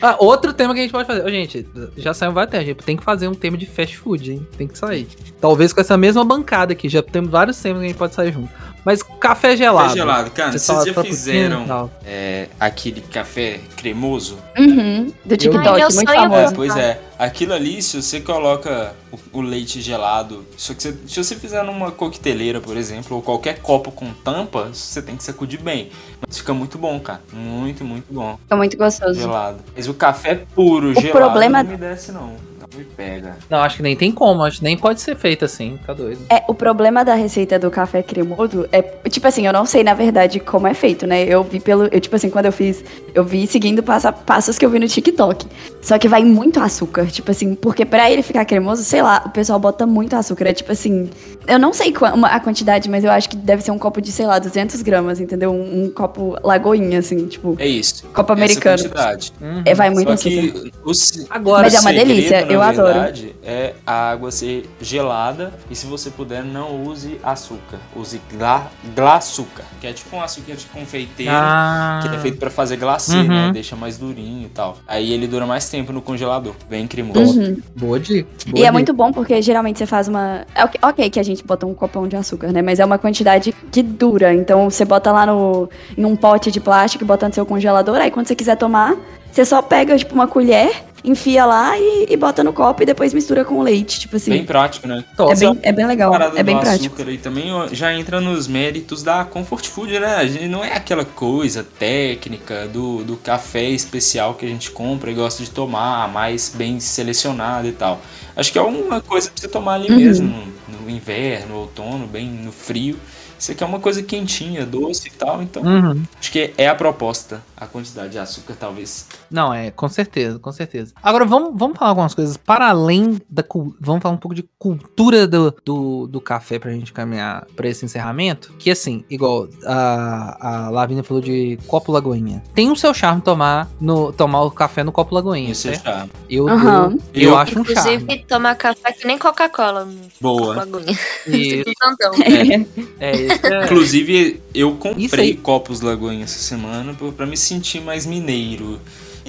Ah, 0.00 0.16
outro 0.18 0.52
tema 0.52 0.74
que 0.74 0.80
a 0.80 0.82
gente 0.82 0.92
pode 0.92 1.06
fazer. 1.06 1.28
Gente, 1.30 1.66
já 1.96 2.12
saiu 2.12 2.32
temas. 2.32 2.58
A 2.58 2.62
gente 2.62 2.82
tem 2.84 2.96
que 2.96 3.02
fazer 3.02 3.28
um 3.28 3.34
tema 3.34 3.56
de 3.56 3.66
fast 3.66 3.96
food, 3.96 4.32
hein? 4.32 4.46
Tem 4.56 4.66
que 4.66 4.76
sair. 4.78 5.06
Talvez 5.46 5.72
com 5.72 5.80
essa 5.80 5.96
mesma 5.96 6.24
bancada 6.24 6.72
aqui. 6.72 6.88
Já 6.88 7.00
temos 7.00 7.30
vários 7.30 7.56
temas 7.60 7.78
que 7.78 7.84
a 7.84 7.88
gente 7.88 7.96
pode 7.96 8.14
sair 8.16 8.32
junto. 8.32 8.48
Mas 8.84 9.00
café 9.00 9.56
gelado. 9.56 9.84
Café 9.90 9.96
gelado, 10.00 10.30
cara, 10.32 10.50
Vocês 10.50 10.62
vocês 10.64 10.94
já 10.94 11.02
fizeram 11.04 11.90
é, 12.04 12.48
aquele 12.58 13.00
café 13.00 13.60
cremoso? 13.76 14.38
Uhum. 14.58 15.12
Do 15.24 15.36
TikTok, 15.36 15.64
meu 15.64 15.88
muito 15.90 15.92
sonho 15.92 16.10
é 16.10 16.14
famoso. 16.16 16.54
pois 16.56 16.76
é. 16.76 17.00
Aquilo 17.16 17.52
ali, 17.52 17.80
se 17.80 18.02
você 18.02 18.20
coloca 18.20 18.92
o, 19.12 19.38
o 19.38 19.40
leite 19.40 19.80
gelado, 19.80 20.44
só 20.56 20.74
que 20.74 20.82
você- 20.82 20.96
se 21.06 21.22
você 21.24 21.36
fizer 21.36 21.62
numa 21.62 21.92
coqueteleira, 21.92 22.60
por 22.60 22.76
exemplo, 22.76 23.16
ou 23.16 23.22
qualquer 23.22 23.60
copo 23.60 23.92
com 23.92 24.12
tampa, 24.12 24.70
você 24.72 25.00
tem 25.00 25.16
que 25.16 25.22
sacudir 25.22 25.60
bem. 25.60 25.90
Mas 26.26 26.38
fica 26.38 26.52
muito 26.52 26.76
bom, 26.76 26.98
cara. 26.98 27.20
Muito, 27.32 27.84
muito 27.84 28.12
bom. 28.12 28.36
É 28.50 28.54
muito 28.56 28.76
gostoso. 28.76 29.14
Gelado. 29.14 29.58
Mas 29.76 29.86
o 29.86 29.94
café 29.94 30.42
puro, 30.56 30.92
gelado, 30.92 31.12
problema- 31.12 31.62
não 31.62 31.70
me 31.70 31.76
desce, 31.76 32.10
não. 32.10 32.32
Não 32.76 32.84
me 32.84 32.84
pega. 32.84 33.36
Não, 33.48 33.58
acho 33.58 33.78
que 33.78 33.82
nem 33.82 33.96
tem 33.96 34.12
como. 34.12 34.42
Acho 34.42 34.58
que 34.58 34.64
nem 34.64 34.76
pode 34.76 35.00
ser 35.00 35.16
feito 35.16 35.44
assim. 35.44 35.78
Tá 35.86 35.94
doido. 35.94 36.20
É, 36.28 36.44
o 36.46 36.54
problema 36.54 37.04
da 37.04 37.14
receita 37.14 37.58
do 37.58 37.70
café 37.70 38.02
cremoso 38.02 38.68
é, 38.70 38.82
tipo 39.08 39.26
assim, 39.26 39.46
eu 39.46 39.52
não 39.52 39.64
sei 39.64 39.82
na 39.82 39.94
verdade 39.94 40.38
como 40.38 40.66
é 40.66 40.74
feito, 40.74 41.06
né? 41.06 41.24
Eu 41.24 41.42
vi 41.42 41.58
pelo, 41.58 41.84
eu 41.86 42.00
tipo 42.00 42.14
assim, 42.14 42.28
quando 42.28 42.46
eu 42.46 42.52
fiz, 42.52 42.84
eu 43.14 43.24
vi 43.24 43.46
seguindo 43.46 43.82
passo 43.82 44.08
a 44.08 44.12
passos 44.12 44.58
que 44.58 44.66
eu 44.66 44.70
vi 44.70 44.78
no 44.78 44.86
TikTok. 44.86 45.46
Só 45.80 45.98
que 45.98 46.08
vai 46.08 46.24
muito 46.24 46.60
açúcar, 46.60 47.06
tipo 47.06 47.30
assim, 47.30 47.54
porque 47.54 47.84
pra 47.84 48.10
ele 48.10 48.22
ficar 48.22 48.44
cremoso, 48.44 48.82
sei 48.84 49.02
lá, 49.02 49.22
o 49.24 49.30
pessoal 49.30 49.58
bota 49.58 49.86
muito 49.86 50.14
açúcar, 50.16 50.48
é 50.48 50.52
tipo 50.52 50.72
assim, 50.72 51.08
eu 51.46 51.58
não 51.58 51.72
sei 51.72 51.92
a 52.24 52.40
quantidade, 52.40 52.88
mas 52.90 53.04
eu 53.04 53.10
acho 53.10 53.28
que 53.28 53.36
deve 53.36 53.62
ser 53.62 53.70
um 53.70 53.78
copo 53.78 54.00
de, 54.00 54.10
sei 54.12 54.26
lá, 54.26 54.38
200 54.38 54.82
gramas, 54.82 55.20
entendeu? 55.20 55.50
Um, 55.52 55.84
um 55.84 55.90
copo 55.90 56.36
lagoinha, 56.42 56.98
assim, 56.98 57.26
tipo, 57.26 57.56
É 57.58 57.66
isso. 57.66 58.04
copo 58.12 58.32
Essa 58.32 58.42
americano. 58.42 58.78
quantidade. 58.78 59.32
Uhum. 59.40 59.62
É, 59.64 59.74
vai 59.74 59.90
muito 59.90 60.08
Só 60.08 60.14
açúcar. 60.14 60.30
que 60.30 60.72
o, 60.84 60.94
se- 60.94 61.26
Agora, 61.30 61.62
Mas 61.64 61.74
é 61.74 61.80
uma 61.80 61.90
segredo, 61.90 62.08
delícia, 62.08 62.46
eu 62.50 62.62
adoro. 62.62 62.92
verdade, 62.94 63.34
é 63.42 63.74
a 63.86 64.10
água 64.10 64.30
ser 64.30 64.68
gelada 64.80 65.52
e 65.70 65.74
se 65.76 65.86
você 65.86 66.10
puder, 66.10 66.44
não 66.44 66.82
use 66.84 67.18
açúcar. 67.22 67.78
Use 67.94 68.20
gla, 68.32 68.70
glaçúcar, 68.94 69.64
que 69.80 69.86
é 69.86 69.92
tipo 69.92 70.16
um 70.16 70.20
açúcar 70.22 70.54
de 70.54 70.66
confeiteiro. 70.66 71.32
Ah, 71.34 72.00
Que 72.02 72.14
é 72.14 72.18
feito 72.18 72.38
pra 72.38 72.50
fazer 72.50 72.76
glacê, 72.76 73.14
Uhum. 73.16 73.28
né? 73.28 73.50
Deixa 73.52 73.76
mais 73.76 73.96
durinho 73.98 74.46
e 74.46 74.48
tal. 74.48 74.78
Aí 74.86 75.12
ele 75.12 75.26
dura 75.26 75.46
mais 75.46 75.68
tempo 75.68 75.92
no 75.92 76.02
congelador. 76.02 76.54
Bem 76.68 76.86
cremoso. 76.86 77.38
Uhum. 77.40 77.56
boa 77.76 77.98
dica. 78.00 78.28
E 78.46 78.50
boa 78.50 78.58
é 78.58 78.62
dica. 78.62 78.72
muito 78.72 78.92
bom 78.92 79.12
porque 79.12 79.40
geralmente 79.42 79.78
você 79.78 79.86
faz 79.86 80.08
uma. 80.08 80.46
é 80.54 80.64
Ok, 80.86 81.08
que 81.10 81.20
a 81.20 81.22
gente 81.22 81.35
bota 81.44 81.66
um 81.66 81.74
copão 81.74 82.06
de 82.06 82.16
açúcar, 82.16 82.52
né? 82.52 82.62
Mas 82.62 82.78
é 82.78 82.84
uma 82.84 82.98
quantidade 82.98 83.54
que 83.70 83.82
dura. 83.82 84.32
Então 84.34 84.70
você 84.70 84.84
bota 84.84 85.10
lá 85.12 85.26
no, 85.26 85.68
em 85.96 86.04
um 86.04 86.16
pote 86.16 86.50
de 86.50 86.60
plástico 86.60 87.04
e 87.04 87.06
bota 87.06 87.28
no 87.28 87.34
seu 87.34 87.44
congelador. 87.44 87.96
Aí 87.96 88.10
quando 88.10 88.26
você 88.26 88.34
quiser 88.34 88.56
tomar, 88.56 88.96
você 89.30 89.44
só 89.44 89.60
pega, 89.60 89.96
tipo, 89.98 90.14
uma 90.14 90.26
colher, 90.26 90.84
enfia 91.04 91.44
lá 91.44 91.78
e, 91.78 92.06
e 92.08 92.16
bota 92.16 92.42
no 92.42 92.52
copo 92.52 92.82
e 92.82 92.86
depois 92.86 93.12
mistura 93.12 93.44
com 93.44 93.58
o 93.58 93.62
leite. 93.62 94.00
Tipo 94.00 94.16
assim. 94.16 94.30
Bem 94.30 94.44
prático, 94.44 94.88
né? 94.88 95.04
é, 95.18 95.34
bem, 95.36 95.58
é 95.62 95.72
bem 95.72 95.86
legal. 95.86 96.14
É 96.34 96.42
bem 96.42 96.58
prático. 96.58 96.94
açúcar 96.94 97.10
aí 97.10 97.18
também 97.18 97.46
já 97.72 97.92
entra 97.92 98.20
nos 98.20 98.48
méritos 98.48 99.02
da 99.02 99.24
comfort 99.24 99.66
food, 99.66 99.98
né? 100.00 100.16
A 100.16 100.26
gente 100.26 100.48
não 100.48 100.64
é 100.64 100.74
aquela 100.74 101.04
coisa 101.04 101.64
técnica 101.78 102.66
do, 102.66 103.04
do 103.04 103.16
café 103.16 103.68
especial 103.68 104.34
que 104.34 104.46
a 104.46 104.48
gente 104.48 104.70
compra 104.70 105.10
e 105.10 105.14
gosta 105.14 105.44
de 105.44 105.50
tomar, 105.50 106.08
mais 106.08 106.52
bem 106.54 106.80
selecionado 106.80 107.68
e 107.68 107.72
tal. 107.72 108.00
Acho 108.34 108.50
que 108.52 108.58
é 108.58 108.62
uma 108.62 109.00
coisa 109.00 109.30
pra 109.30 109.40
você 109.40 109.48
tomar 109.48 109.74
ali 109.74 109.90
Uhum. 109.90 109.96
mesmo, 109.96 110.42
no, 110.68 110.80
no 110.80 110.90
inverno, 110.90 111.48
no 111.48 111.60
outono, 111.60 112.06
bem 112.06 112.28
no 112.28 112.52
frio. 112.52 112.98
Isso 113.38 113.52
aqui 113.52 113.62
é 113.62 113.66
uma 113.66 113.80
coisa 113.80 114.02
quentinha, 114.02 114.64
doce 114.64 115.08
e 115.08 115.10
tal, 115.10 115.42
então 115.42 115.62
Uhum. 115.62 116.02
acho 116.18 116.32
que 116.32 116.52
é 116.56 116.68
a 116.68 116.74
proposta, 116.74 117.42
a 117.56 117.66
quantidade 117.66 118.10
de 118.10 118.18
açúcar 118.18 118.54
talvez. 118.58 119.06
Não, 119.30 119.52
é, 119.52 119.70
com 119.70 119.88
certeza, 119.88 120.38
com 120.38 120.52
certeza. 120.52 120.92
Agora, 121.02 121.24
vamos, 121.24 121.52
vamos 121.58 121.76
falar 121.78 121.90
algumas 121.90 122.14
coisas 122.14 122.36
para 122.36 122.68
além 122.68 123.20
da. 123.28 123.42
cul- 123.42 123.74
Vamos 123.80 124.02
falar 124.02 124.14
um 124.14 124.18
pouco 124.18 124.34
de 124.34 124.42
cultura 124.58 125.26
do, 125.26 125.54
do, 125.64 126.06
do 126.06 126.20
café 126.20 126.58
pra 126.58 126.70
gente 126.70 126.92
caminhar 126.92 127.44
pra 127.56 127.68
esse 127.68 127.84
encerramento. 127.84 128.52
Que 128.58 128.70
assim, 128.70 129.04
igual 129.10 129.48
a, 129.64 130.66
a 130.66 130.70
Lavínia 130.70 131.02
falou 131.02 131.22
de 131.22 131.58
copo 131.66 131.92
lagoinha. 131.92 132.42
Tem 132.54 132.70
o 132.70 132.76
seu 132.76 132.94
charme 132.94 133.20
tomar, 133.20 133.68
no, 133.80 134.12
tomar 134.12 134.42
o 134.42 134.50
café 134.50 134.82
no 134.84 134.92
copo 134.92 135.14
lagoinha, 135.14 135.50
Isso 135.50 135.68
é 135.68 135.74
já. 135.74 136.06
Eu, 136.30 136.48
Aham. 136.48 136.96
eu, 137.14 137.22
eu 137.22 137.30
Eu- 137.30 137.36
acho 137.38 137.58
um 137.60 137.64
charme. 137.64 137.94
Inclusive, 137.96 138.24
tomar 138.26 138.54
café 138.56 138.92
que 138.92 139.06
nem 139.06 139.18
Coca-Cola. 139.18 139.88
Boa. 140.20 140.56
Lagoinha. 140.56 140.96
Isso, 141.26 141.64
é, 143.00 143.12
isso 143.16 143.25
é- 143.30 143.64
Inclusive, 143.64 144.40
eu 144.54 144.72
comprei 144.72 145.34
copos 145.34 145.80
Lagoinha 145.80 146.24
essa 146.24 146.38
semana 146.38 146.94
pra- 146.94 147.12
pra 147.12 147.26
me 147.26 147.36
sentir 147.36 147.80
mais 147.80 148.06
mineiro. 148.06 148.80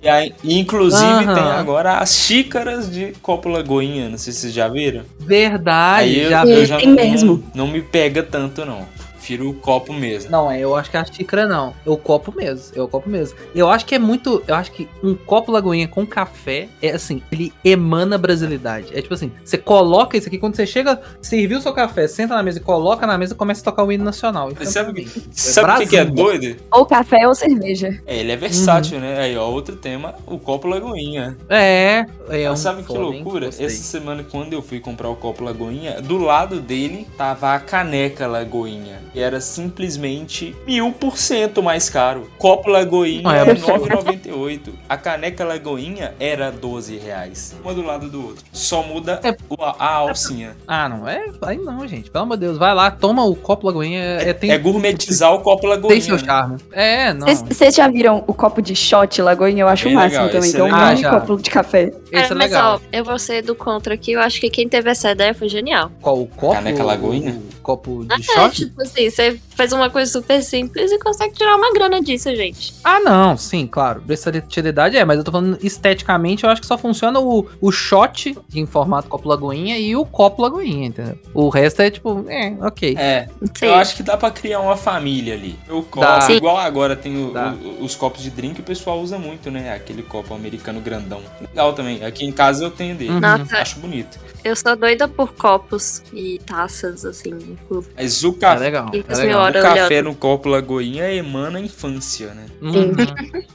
E 0.01 0.07
aí, 0.07 0.31
inclusive 0.43 1.03
Aham. 1.03 1.33
tem 1.33 1.43
agora 1.43 1.97
as 1.97 2.13
xícaras 2.15 2.89
de 2.91 3.13
copo 3.21 3.49
Lagoinha, 3.49 4.07
não 4.09 4.17
sei 4.17 4.31
se 4.31 4.41
vocês 4.41 4.53
já 4.53 4.67
viram. 4.67 5.01
verdade. 5.19 6.03
aí 6.03 6.19
eu, 6.23 6.29
já 6.29 6.45
eu 6.45 6.59
vi. 6.59 6.65
já 6.65 6.77
Tem 6.77 6.87
não, 6.87 6.95
mesmo. 6.95 7.43
não 7.55 7.67
me 7.67 7.81
pega 7.81 8.21
tanto 8.21 8.63
não. 8.63 8.85
Prefiro 9.27 9.49
o 9.49 9.53
copo 9.53 9.91
mesmo. 9.91 10.31
Não, 10.31 10.49
é, 10.49 10.61
eu 10.61 10.73
acho 10.73 10.89
que 10.89 10.95
a 10.95 11.03
xícara 11.03 11.45
não. 11.45 11.73
É 11.85 11.89
o 11.89 11.97
copo 11.97 12.33
mesmo. 12.33 12.71
É 12.73 12.81
o 12.81 12.87
copo 12.87 13.09
mesmo. 13.09 13.37
Eu 13.53 13.69
acho 13.69 13.85
que 13.85 13.93
é 13.93 13.99
muito. 13.99 14.41
Eu 14.47 14.55
acho 14.55 14.71
que 14.71 14.87
um 15.03 15.15
copo 15.15 15.51
lagoinha 15.51 15.85
com 15.85 16.07
café 16.07 16.69
é 16.81 16.91
assim, 16.91 17.21
ele 17.29 17.51
emana 17.63 18.17
brasilidade. 18.17 18.87
É 18.97 19.01
tipo 19.01 19.13
assim, 19.13 19.29
você 19.43 19.57
coloca 19.57 20.15
isso 20.15 20.29
aqui, 20.29 20.37
quando 20.37 20.55
você 20.55 20.65
chega, 20.65 21.01
serviu 21.21 21.57
o 21.57 21.61
seu 21.61 21.73
café, 21.73 22.07
senta 22.07 22.35
na 22.35 22.41
mesa 22.41 22.59
e 22.59 22.61
coloca 22.61 23.05
na 23.05 23.17
mesa, 23.17 23.35
começa 23.35 23.59
a 23.59 23.65
tocar 23.65 23.83
o 23.83 23.91
hino 23.91 24.05
nacional. 24.05 24.49
Mas 24.57 24.69
sabe 24.69 25.01
instantaneamente. 25.01 25.37
Sabe 25.37 25.73
o 25.73 25.77
que, 25.79 25.87
que 25.87 25.97
é 25.97 26.05
doido? 26.05 26.55
Ou 26.71 26.85
café 26.85 27.27
ou 27.27 27.35
cerveja. 27.35 28.01
É, 28.05 28.19
ele 28.19 28.31
é 28.31 28.37
versátil, 28.37 28.97
né? 29.01 29.19
Aí, 29.19 29.35
ó, 29.35 29.49
outro 29.49 29.75
tema, 29.75 30.15
o 30.25 30.39
copo 30.39 30.69
Lagoinha. 30.69 31.37
É, 31.49 32.05
é 32.29 32.47
um 32.47 32.51
Mas 32.51 32.59
sabe 32.61 32.83
que 32.83 32.93
loucura? 32.93 33.47
Gostei. 33.47 33.65
Essa 33.65 33.83
semana, 33.83 34.23
quando 34.23 34.53
eu 34.53 34.61
fui 34.61 34.79
comprar 34.79 35.09
o 35.09 35.17
copo 35.17 35.43
Lagoinha, 35.43 36.01
do 36.01 36.17
lado 36.17 36.61
dele 36.61 37.05
tava 37.17 37.53
a 37.53 37.59
caneca 37.59 38.25
Lagoinha. 38.25 39.01
E 39.17 39.19
era 39.19 39.41
simplesmente 39.41 40.55
mil 40.67 40.91
por 40.91 41.17
cento 41.17 41.63
mais 41.63 41.89
caro. 41.89 42.29
Copo 42.37 42.69
Lagoinha 42.69 43.23
Ah, 43.25 43.35
é 43.37 43.39
é 43.39 43.51
absurdo. 43.51 43.85
9,98. 43.87 43.95
98, 43.95 44.73
a 44.87 44.95
caneca 44.95 45.43
Lagoinha 45.43 46.13
era 46.19 46.51
12 46.51 46.97
reais. 46.97 47.55
Uma 47.63 47.73
do 47.73 47.81
lado 47.81 48.09
do 48.11 48.23
outro. 48.23 48.45
Só 48.51 48.83
muda 48.83 49.19
É. 49.23 49.31
o- 49.49 49.55
a 49.63 49.91
alcinha. 49.95 50.55
Ah, 50.67 50.87
não 50.87 51.07
é? 51.07 51.31
Aí 51.41 51.57
não, 51.57 51.87
gente. 51.87 52.11
Pelo 52.11 52.25
amor 52.25 52.37
de 52.37 52.45
Deus. 52.45 52.59
Vai 52.59 52.75
lá, 52.75 52.91
toma 52.91 53.25
o 53.25 53.35
copo 53.35 53.65
Lagoinha. 53.65 53.99
É, 54.21 54.33
tem, 54.33 54.51
É 54.51 54.57
gourmetizar 54.59 55.33
o 55.33 55.39
copo 55.39 55.65
Lagoinha. 55.65 55.89
tem 55.93 56.01
seu 56.01 56.15
né? 56.17 56.23
charme. 56.23 56.57
É, 56.71 57.11
não. 57.11 57.25
Vocês- 57.27 57.73
já 57.73 57.87
viram 57.87 58.23
o 58.27 58.33
copo 58.35 58.61
de 58.61 58.75
shot 58.75 59.19
Lagoinha? 59.21 59.63
Eu 59.63 59.67
acho 59.67 59.85
Bem 59.85 59.93
o 59.93 59.95
máximo 59.95 60.25
legal, 60.25 60.41
também, 60.41 60.55
é 60.55 60.59
é 60.59 60.63
um 60.63 60.89
mini 60.93 61.05
Ah, 61.05 61.09
copo 61.19 61.37
de 61.41 61.49
café. 61.49 61.91
Esse 62.11 62.31
é 62.33 62.35
mas 62.35 62.51
legal. 62.51 62.75
ó, 62.75 62.87
eu 62.95 63.03
vou 63.03 63.17
ser 63.17 63.41
do 63.41 63.55
contra 63.55 63.95
aqui. 63.95 64.11
Eu 64.11 64.19
acho 64.21 64.39
que 64.39 64.49
quem 64.49 64.69
teve 64.69 64.91
essa 64.91 65.09
ideia 65.11 65.33
foi 65.33 65.49
genial. 65.49 65.91
Qual 66.01 66.21
o 66.21 66.27
copo? 66.27 66.53
Caneca 66.53 66.83
Lagoinha? 66.83 67.41
O 67.57 67.61
copo 67.61 68.05
de 68.05 68.13
É, 68.13 68.21
shot? 68.21 68.55
tipo 68.55 68.81
assim, 68.81 69.06
você 69.11 69.39
faz 69.55 69.71
uma 69.73 69.89
coisa 69.89 70.11
super 70.11 70.41
simples 70.43 70.91
e 70.91 70.99
consegue 70.99 71.33
tirar 71.33 71.55
uma 71.55 71.71
grana 71.73 72.01
disso, 72.01 72.29
gente. 72.35 72.73
Ah, 72.83 72.99
não, 72.99 73.35
sim, 73.37 73.65
claro. 73.67 74.01
Versatilidade 74.05 74.97
é, 74.97 75.03
mas 75.05 75.17
eu 75.17 75.23
tô 75.23 75.31
falando 75.31 75.57
esteticamente, 75.61 76.43
eu 76.43 76.49
acho 76.49 76.61
que 76.61 76.67
só 76.67 76.77
funciona 76.77 77.19
o, 77.19 77.47
o 77.61 77.71
shot 77.71 78.37
em 78.53 78.65
formato 78.65 79.07
copo 79.09 79.27
lagoinha 79.27 79.77
e 79.77 79.95
o 79.95 80.05
copo 80.05 80.41
lagoinha, 80.41 80.87
entendeu? 80.87 81.17
O 81.33 81.49
resto 81.49 81.81
é 81.81 81.89
tipo, 81.89 82.25
é, 82.27 82.55
ok. 82.61 82.95
É, 82.97 83.27
Sim. 83.57 83.65
eu 83.65 83.75
acho 83.75 83.95
que 83.95 84.03
dá 84.03 84.15
pra 84.17 84.29
criar 84.31 84.59
uma 84.59 84.77
família 84.77 85.33
ali. 85.33 85.57
O 85.69 85.81
copo, 85.83 86.01
Dá. 86.01 86.27
Igual 86.31 86.57
agora 86.57 86.95
tem 86.95 87.17
o- 87.17 87.33
o- 87.33 87.83
os 87.83 87.95
copos 87.95 88.21
de 88.21 88.29
drink, 88.29 88.59
o 88.59 88.63
pessoal 88.63 88.99
usa 89.01 89.17
muito, 89.17 89.49
né? 89.49 89.73
Aquele 89.73 90.03
copo 90.03 90.33
americano 90.33 90.79
grandão. 90.81 91.21
Legal 91.41 91.73
também. 91.73 92.03
Aqui 92.03 92.25
em 92.25 92.31
casa 92.31 92.63
eu 92.63 92.71
tenho 92.71 92.95
dele. 92.95 93.11
Uhum. 93.11 93.19
Nossa, 93.19 93.57
Acho 93.57 93.79
bonito. 93.79 94.19
eu 94.43 94.55
sou 94.55 94.75
doida 94.75 95.07
por 95.07 95.33
copos 95.33 96.01
e 96.13 96.39
taças, 96.45 97.05
assim. 97.05 97.57
por- 97.67 97.83
Mas 97.95 98.23
o 98.23 98.29
É 98.29 98.33
café, 98.33 98.71
legal. 98.91 99.05
E 99.09 99.13
É 99.13 99.15
legal. 99.25 99.49
o 99.49 99.53
café 99.53 100.01
no 100.01 100.15
copo 100.15 100.49
Lagoinha 100.49 101.11
emana 101.13 101.59
a 101.59 101.61
infância, 101.61 102.33
né? 102.33 102.45
Uhum. 102.61 102.93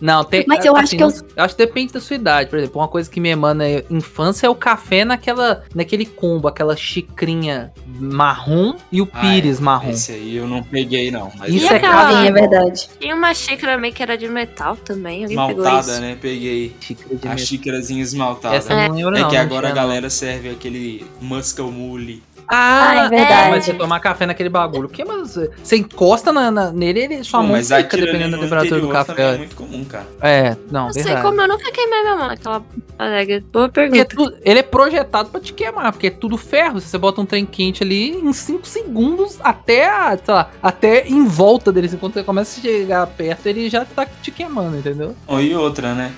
Não, 0.01 0.25
tem. 0.25 0.45
Mas 0.47 0.65
eu 0.65 0.77
acho 0.77 0.97
que 0.97 1.03
eu- 1.03 1.09
eu 1.37 1.45
acho 1.45 1.57
que 1.57 1.65
depende 1.67 1.93
da 1.93 2.01
sua 2.01 2.17
idade. 2.17 2.49
Por 2.51 2.59
exemplo, 2.59 2.81
uma 2.81 2.89
coisa 2.89 3.11
que 3.11 3.21
me 3.21 3.29
emana 3.29 3.67
é 3.67 3.85
infância 3.91 4.47
é 4.47 4.51
o 4.51 4.55
café 4.55 5.05
naquela, 5.05 5.63
naquele 5.75 6.07
combo, 6.07 6.49
aquela 6.49 6.77
xicrinha 6.77 7.73
marrom 7.87 8.75
e 8.91 9.01
o 9.01 9.09
Ah, 9.13 9.21
pires 9.21 9.59
é. 9.59 9.63
marrom. 9.63 9.91
Esse 9.91 10.13
aí 10.13 10.37
eu 10.37 10.47
não 10.47 10.63
peguei, 10.63 11.11
não. 11.11 11.31
Mas 11.39 11.53
Isso 11.55 11.73
é 11.73 11.77
aquela- 11.77 12.23
Sim, 12.23 12.27
é 12.29 12.33
verdade. 12.33 12.89
Tinha 13.01 13.15
uma 13.15 13.33
xícara 13.35 13.79
meio 13.79 13.93
que 13.95 14.03
era 14.03 14.17
de 14.17 14.29
metal 14.29 14.77
também. 14.77 15.23
Alguém 15.25 15.31
Esmaltada, 15.39 15.93
isso? 15.93 16.01
né? 16.01 16.17
Peguei 16.21 16.75
Xícara 16.81 17.09
de 17.09 17.15
a 17.27 17.31
metal. 17.31 17.39
xícarazinha 17.47 18.03
esmaltada. 18.03 18.55
Essa 18.57 18.73
eu 18.73 18.77
não 18.89 18.95
lembro, 18.97 19.17
É 19.17 19.21
não. 19.21 19.29
que 19.29 19.37
não 19.37 19.43
agora 19.43 19.67
a 19.67 19.69
não. 19.71 19.77
galera 19.77 20.11
serve 20.11 20.51
aquele 20.51 21.05
Muscle 21.21 21.71
Mule. 21.71 22.23
Ah, 22.49 22.91
Ah, 23.03 23.05
é 23.07 23.09
verdade. 23.09 23.51
Mas 23.51 23.65
você 23.65 23.75
tomar 23.75 24.01
café 24.01 24.27
naquele 24.27 24.49
bagulho. 24.49 24.89
Que, 24.89 25.05
mas 25.05 25.39
você 25.63 25.77
encosta 25.77 26.33
na, 26.33 26.51
na- 26.51 26.71
nele 26.73 27.01
ele 27.01 27.25
sua 27.25 27.41
mão 27.43 27.53
mas 27.53 27.69
fica 27.69 27.97
dependendo 27.97 28.37
da 28.37 28.43
temperatura 28.43 28.81
do 28.81 28.89
também 28.89 29.01
é 29.01 29.05
café. 29.05 29.39
muito 29.39 29.57
comum, 29.57 29.85
cara. 29.85 30.07
É, 30.21 30.57
não, 30.71 30.87
Não 30.87 30.93
sei 30.93 31.17
como 31.17 31.41
eu 31.41 31.49
nunca 31.49 31.71
queimei 31.73 32.03
minha 32.03 32.17
mão 32.17 32.29
naquela 32.29 32.63
adega. 32.99 33.43
Boa 33.53 33.69
pergunta. 33.69 34.05
tu- 34.05 34.35
ele 34.43 34.59
é 34.59 34.63
projetado 34.63 35.31
pra 35.31 35.41
te 35.41 35.53
queimar, 35.53 35.93
porque 35.93 36.09
é 36.09 36.11
tudo 36.11 36.37
ferro. 36.37 36.81
Se 36.81 36.89
você 36.89 36.99
bota 36.99 37.21
um 37.21 37.27
trem 37.27 37.47
quente 37.47 37.83
ali, 37.83 38.11
em 38.11 38.33
5 38.33 38.67
segundos, 38.67 39.39
até, 39.43 39.89
a- 39.89 40.19
sei 40.23 40.35
lá, 40.35 40.51
até 40.63 41.07
em 41.09 41.25
volta 41.27 41.73
dele. 41.73 41.87
assim, 41.87 41.97
Quando 41.97 42.15
você 42.15 42.23
começa 42.23 42.59
a 42.59 42.63
chegar 42.63 43.07
perto, 43.07 43.47
ele 43.47 43.69
já 43.71 43.85
tá 43.85 44.07
te 44.23 44.31
queimando, 44.31 44.77
entendeu? 44.77 45.15
Ó, 45.27 45.41
E 45.41 45.55
outra, 45.55 45.95
né? 45.95 46.13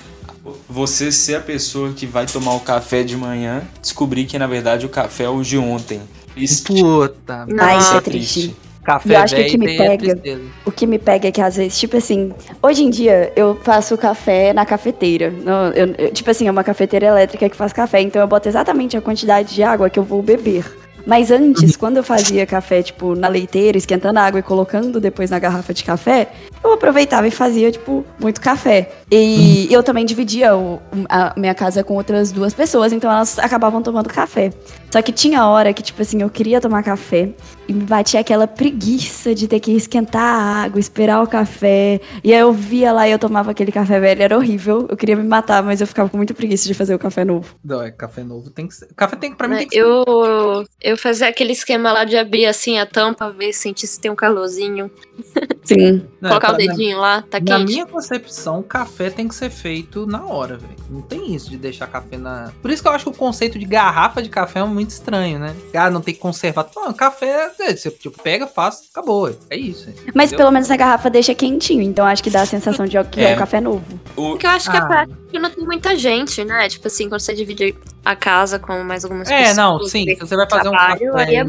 Você 0.68 1.10
ser 1.10 1.36
a 1.36 1.40
pessoa 1.40 1.92
que 1.92 2.06
vai 2.06 2.26
tomar 2.26 2.54
o 2.54 2.60
café 2.60 3.02
de 3.02 3.16
manhã, 3.16 3.62
descobrir 3.80 4.24
que 4.26 4.38
na 4.38 4.46
verdade 4.46 4.84
o 4.84 4.88
café 4.88 5.24
é 5.24 5.28
o 5.28 5.42
de 5.42 5.56
ontem. 5.56 6.00
Isso 6.36 6.64
Puta, 6.64 7.46
Ah, 7.58 7.76
isso 7.76 7.90
é 7.90 7.94
Nossa. 7.94 8.00
triste. 8.02 8.56
café 8.84 9.14
Eu 9.14 9.18
acho 9.20 9.34
que 9.34 9.40
o 9.40 9.46
que 9.46 9.56
me 9.58 9.76
pega-. 9.78 10.20
O 10.66 10.70
que 10.70 10.86
me 10.86 10.98
pega 10.98 11.28
é 11.28 11.32
que 11.32 11.40
às 11.40 11.56
vezes, 11.56 11.78
tipo 11.78 11.96
assim, 11.96 12.32
hoje 12.62 12.82
em 12.84 12.90
dia 12.90 13.32
eu 13.34 13.58
faço 13.62 13.96
café 13.96 14.52
na 14.52 14.66
cafeteira. 14.66 15.30
No- 15.30 15.72
eu- 15.74 15.94
eu- 15.96 16.12
tipo 16.12 16.30
assim, 16.30 16.46
é 16.46 16.50
uma 16.50 16.62
cafeteira 16.64 17.06
elétrica 17.06 17.48
que 17.48 17.56
faz 17.56 17.72
café, 17.72 18.02
então 18.02 18.20
eu 18.20 18.28
boto 18.28 18.46
exatamente 18.46 18.94
a 18.96 19.00
quantidade 19.00 19.54
de 19.54 19.62
água 19.62 19.88
que 19.88 19.98
eu 19.98 20.02
vou 20.04 20.20
beber. 20.22 20.66
Mas 21.06 21.30
antes, 21.30 21.76
quando 21.76 21.98
eu 21.98 22.02
fazia 22.02 22.46
café, 22.46 22.82
tipo, 22.82 23.14
na 23.14 23.28
leiteira, 23.28 23.76
esquentando 23.76 24.18
a 24.18 24.22
água 24.22 24.40
e 24.40 24.42
colocando 24.42 24.98
depois 25.00 25.30
na 25.30 25.38
garrafa 25.38 25.74
de 25.74 25.84
café, 25.84 26.28
eu 26.62 26.72
aproveitava 26.72 27.28
e 27.28 27.30
fazia, 27.30 27.70
tipo, 27.70 28.04
muito 28.18 28.40
café. 28.40 28.90
E 29.10 29.68
eu 29.70 29.82
também 29.82 30.04
dividia 30.06 30.56
o- 30.56 30.80
a 31.08 31.34
minha 31.36 31.54
casa 31.54 31.84
com 31.84 31.94
outras 31.94 32.32
duas 32.32 32.54
pessoas, 32.54 32.92
então 32.92 33.10
elas 33.10 33.38
acabavam 33.38 33.82
tomando 33.82 34.08
café. 34.08 34.50
Só 34.90 35.02
que 35.02 35.12
tinha 35.12 35.46
hora 35.46 35.72
que, 35.74 35.82
tipo 35.82 36.00
assim, 36.00 36.22
eu 36.22 36.30
queria 36.30 36.60
tomar 36.60 36.82
café 36.82 37.28
e 37.68 37.72
me 37.72 37.84
batia 37.84 38.20
aquela 38.20 38.46
preguiça 38.46 39.34
de 39.34 39.48
ter 39.48 39.60
que 39.60 39.72
esquentar 39.72 40.22
a 40.22 40.62
água, 40.64 40.78
esperar 40.80 41.22
o 41.22 41.26
café. 41.26 42.00
E 42.22 42.32
aí 42.32 42.40
eu 42.40 42.52
via 42.52 42.92
lá 42.92 43.08
e 43.08 43.12
eu 43.12 43.18
tomava 43.18 43.50
aquele 43.50 43.72
café 43.72 43.98
velho, 44.00 44.22
era 44.22 44.36
horrível. 44.36 44.86
Eu 44.88 44.96
queria 44.96 45.16
me 45.16 45.24
matar, 45.24 45.62
mas 45.62 45.80
eu 45.80 45.86
ficava 45.86 46.08
com 46.08 46.16
muita 46.16 46.34
preguiça 46.34 46.66
de 46.66 46.74
fazer 46.74 46.94
o 46.94 46.98
café 46.98 47.24
novo. 47.24 47.54
Não, 47.64 47.82
é 47.82 47.90
café 47.90 48.22
novo 48.22 48.50
tem 48.50 48.66
que 48.66 48.74
ser. 48.74 48.88
Café 48.94 49.16
tem 49.16 49.34
pra 49.34 49.48
mim 49.48 49.56
tem 49.56 49.68
que 49.68 49.74
ser. 49.74 49.82
Eu, 49.82 50.64
eu 50.80 50.96
fazia 50.96 51.28
aquele 51.28 51.52
esquema 51.52 51.92
lá 51.92 52.04
de 52.04 52.16
abrir 52.16 52.46
assim 52.46 52.78
a 52.78 52.86
tampa, 52.86 53.30
ver, 53.30 53.52
sentir 53.52 53.86
se 53.86 54.00
tem 54.00 54.10
um 54.10 54.16
calorzinho, 54.16 54.90
Sim. 55.64 56.06
Não, 56.20 56.30
colocar 56.30 56.52
o 56.52 56.56
dedinho 56.56 56.98
lá, 56.98 57.22
tá 57.22 57.38
Na 57.40 57.58
quente. 57.58 57.72
minha 57.72 57.86
concepção, 57.86 58.62
café 58.62 59.10
tem 59.10 59.26
que 59.28 59.34
ser 59.34 59.50
feito 59.50 60.06
na 60.06 60.24
hora, 60.24 60.56
velho. 60.56 60.74
Não 60.90 61.00
tem 61.00 61.34
isso 61.34 61.50
de 61.50 61.56
deixar 61.56 61.86
café 61.86 62.16
na. 62.16 62.52
Por 62.60 62.70
isso 62.70 62.82
que 62.82 62.88
eu 62.88 62.92
acho 62.92 63.04
que 63.04 63.10
o 63.10 63.14
conceito 63.14 63.58
de 63.58 63.64
garrafa 63.64 64.22
de 64.22 64.28
café 64.28 64.60
é 64.60 64.64
muito 64.64 64.90
estranho, 64.90 65.38
né? 65.38 65.54
Ah, 65.74 65.90
não 65.90 66.00
tem 66.00 66.14
que 66.14 66.20
conservar. 66.20 66.68
Não, 66.76 66.92
café, 66.92 67.50
é, 67.60 67.76
você 67.76 67.90
tipo, 67.90 68.20
pega, 68.22 68.46
faz, 68.46 68.82
acabou. 68.90 69.34
É 69.50 69.56
isso. 69.56 69.86
Mas 70.14 70.26
entendeu? 70.30 70.38
pelo 70.38 70.50
menos 70.50 70.70
a 70.70 70.76
garrafa 70.76 71.08
deixa 71.10 71.34
quentinho, 71.34 71.82
então 71.82 72.06
acho 72.06 72.22
que 72.22 72.30
dá 72.30 72.42
a 72.42 72.46
sensação 72.46 72.86
de 72.86 73.02
que 73.04 73.20
é, 73.20 73.32
É. 73.32 73.34
um 73.34 73.38
café 73.38 73.60
novo. 73.60 73.84
O, 74.16 74.30
Porque 74.30 74.46
eu 74.46 74.50
acho 74.50 74.70
que 74.70 74.76
Ah. 74.76 74.80
é 74.80 74.86
prático 74.86 75.18
que 75.30 75.38
não 75.38 75.50
tem 75.50 75.64
muita 75.64 75.96
gente, 75.96 76.44
né? 76.44 76.68
Tipo 76.68 76.86
assim, 76.86 77.08
quando 77.08 77.20
você 77.20 77.34
divide 77.34 77.74
a 78.04 78.14
casa 78.16 78.58
com 78.58 78.82
mais 78.84 79.04
algumas 79.04 79.30
É, 79.30 79.38
pessoas. 79.38 79.56
não, 79.56 79.78
sim. 79.84 80.04
Se 80.04 80.16
você 80.20 80.36
vai 80.36 80.48
fazer 80.48 80.68
um 80.68 80.72
trabalho, 80.72 81.12
café 81.12 81.24
aí 81.24 81.36
é 81.36 81.44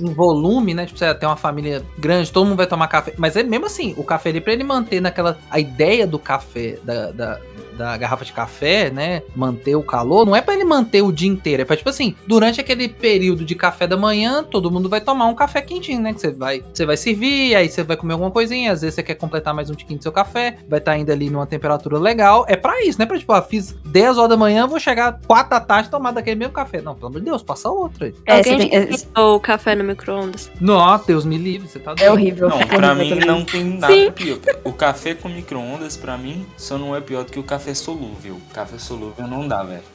em 0.00 0.12
volume, 0.12 0.74
né? 0.74 0.86
Tipo, 0.86 0.98
você 0.98 1.14
tem 1.14 1.28
uma 1.28 1.36
família 1.36 1.82
grande, 1.98 2.32
todo 2.32 2.46
mundo 2.46 2.56
vai 2.56 2.66
tomar 2.66 2.88
café. 2.88 3.14
Mas 3.16 3.36
é 3.36 3.42
mesmo 3.42 3.66
assim, 3.66 3.94
o 3.96 4.04
café 4.04 4.30
ali, 4.30 4.40
pra 4.40 4.52
ele 4.52 4.64
manter 4.64 5.00
naquela. 5.00 5.38
A 5.50 5.60
ideia 5.60 6.06
do 6.06 6.18
café, 6.18 6.78
da, 6.82 7.10
da, 7.12 7.40
da 7.76 7.96
garrafa 7.96 8.24
de 8.24 8.32
café, 8.32 8.90
né? 8.90 9.22
Manter 9.36 9.76
o 9.76 9.82
calor, 9.82 10.26
não 10.26 10.34
é 10.34 10.40
pra 10.42 10.54
ele 10.54 10.64
manter 10.64 11.02
o 11.02 11.12
dia 11.12 11.28
inteiro. 11.28 11.62
É 11.62 11.64
pra, 11.64 11.76
tipo 11.76 11.88
assim, 11.88 12.14
durante 12.26 12.60
aquele 12.60 12.88
período 12.88 13.44
de 13.44 13.54
café 13.54 13.86
da 13.86 13.96
manhã, 13.96 14.42
todo 14.42 14.70
mundo 14.70 14.88
vai 14.88 15.00
tomar 15.00 15.26
um 15.26 15.34
café 15.34 15.60
quentinho, 15.60 16.00
né? 16.00 16.12
Que 16.12 16.20
você 16.20 16.30
vai, 16.32 16.64
você 16.72 16.84
vai 16.84 16.96
servir, 16.96 17.54
aí 17.54 17.68
você 17.68 17.82
vai 17.82 17.96
comer 17.96 18.14
alguma 18.14 18.30
coisinha, 18.30 18.72
às 18.72 18.80
vezes 18.80 18.94
você 18.96 19.02
quer 19.02 19.14
completar 19.14 19.54
mais 19.54 19.70
um 19.70 19.74
tiquinho 19.74 19.98
do 19.98 20.02
seu 20.02 20.12
café, 20.12 20.56
vai 20.68 20.78
estar 20.80 20.92
ainda 20.92 21.12
ali 21.12 21.30
numa 21.30 21.46
temperatura 21.46 21.98
legal. 21.98 22.44
É 22.48 22.56
pra 22.56 22.82
isso, 22.84 22.98
né? 22.98 23.06
Pra, 23.06 23.18
tipo, 23.18 23.32
ah, 23.32 23.42
fiz 23.42 23.72
10 23.84 24.18
horas 24.18 24.30
da 24.30 24.36
manhã, 24.36 24.66
vou 24.66 24.80
chegar 24.80 25.20
4 25.26 25.50
da 25.50 25.60
tarde 25.68 25.90
tomar 25.90 26.10
daquele 26.12 26.36
mesmo 26.36 26.52
café. 26.54 26.80
Não, 26.80 26.94
pelo 26.94 27.08
amor 27.08 27.18
de 27.20 27.26
Deus, 27.26 27.42
passa 27.42 27.68
outro 27.68 28.06
aí. 28.06 28.14
É, 28.26 28.38
Alguém 28.38 28.58
tem- 28.58 28.70
já 28.70 28.78
esquentou 28.90 29.36
o 29.36 29.40
café 29.40 29.74
no 29.74 29.84
micro-ondas? 29.84 30.50
Não, 30.60 30.98
Deus 31.06 31.24
me 31.26 31.36
livre, 31.36 31.68
você 31.68 31.78
tá 31.78 31.94
é 32.00 32.10
horrível. 32.10 32.48
Não, 32.48 32.60
é 32.60 32.64
pra 32.66 32.94
mim 32.94 33.14
não 33.14 33.44
tem 33.44 33.62
nada 33.64 33.92
Sim. 33.92 34.10
pior. 34.10 34.38
O 34.64 34.72
café 34.72 35.14
com 35.14 35.28
micro-ondas, 35.28 35.96
pra 35.96 36.16
mim, 36.16 36.46
só 36.56 36.78
não 36.78 36.96
é 36.96 37.00
pior 37.00 37.24
do 37.24 37.30
que 37.32 37.38
o 37.38 37.42
café 37.42 37.74
solúvel. 37.74 38.38
Café 38.54 38.78
solúvel 38.78 39.26
não 39.28 39.46
dá, 39.46 39.62
velho. 39.62 39.82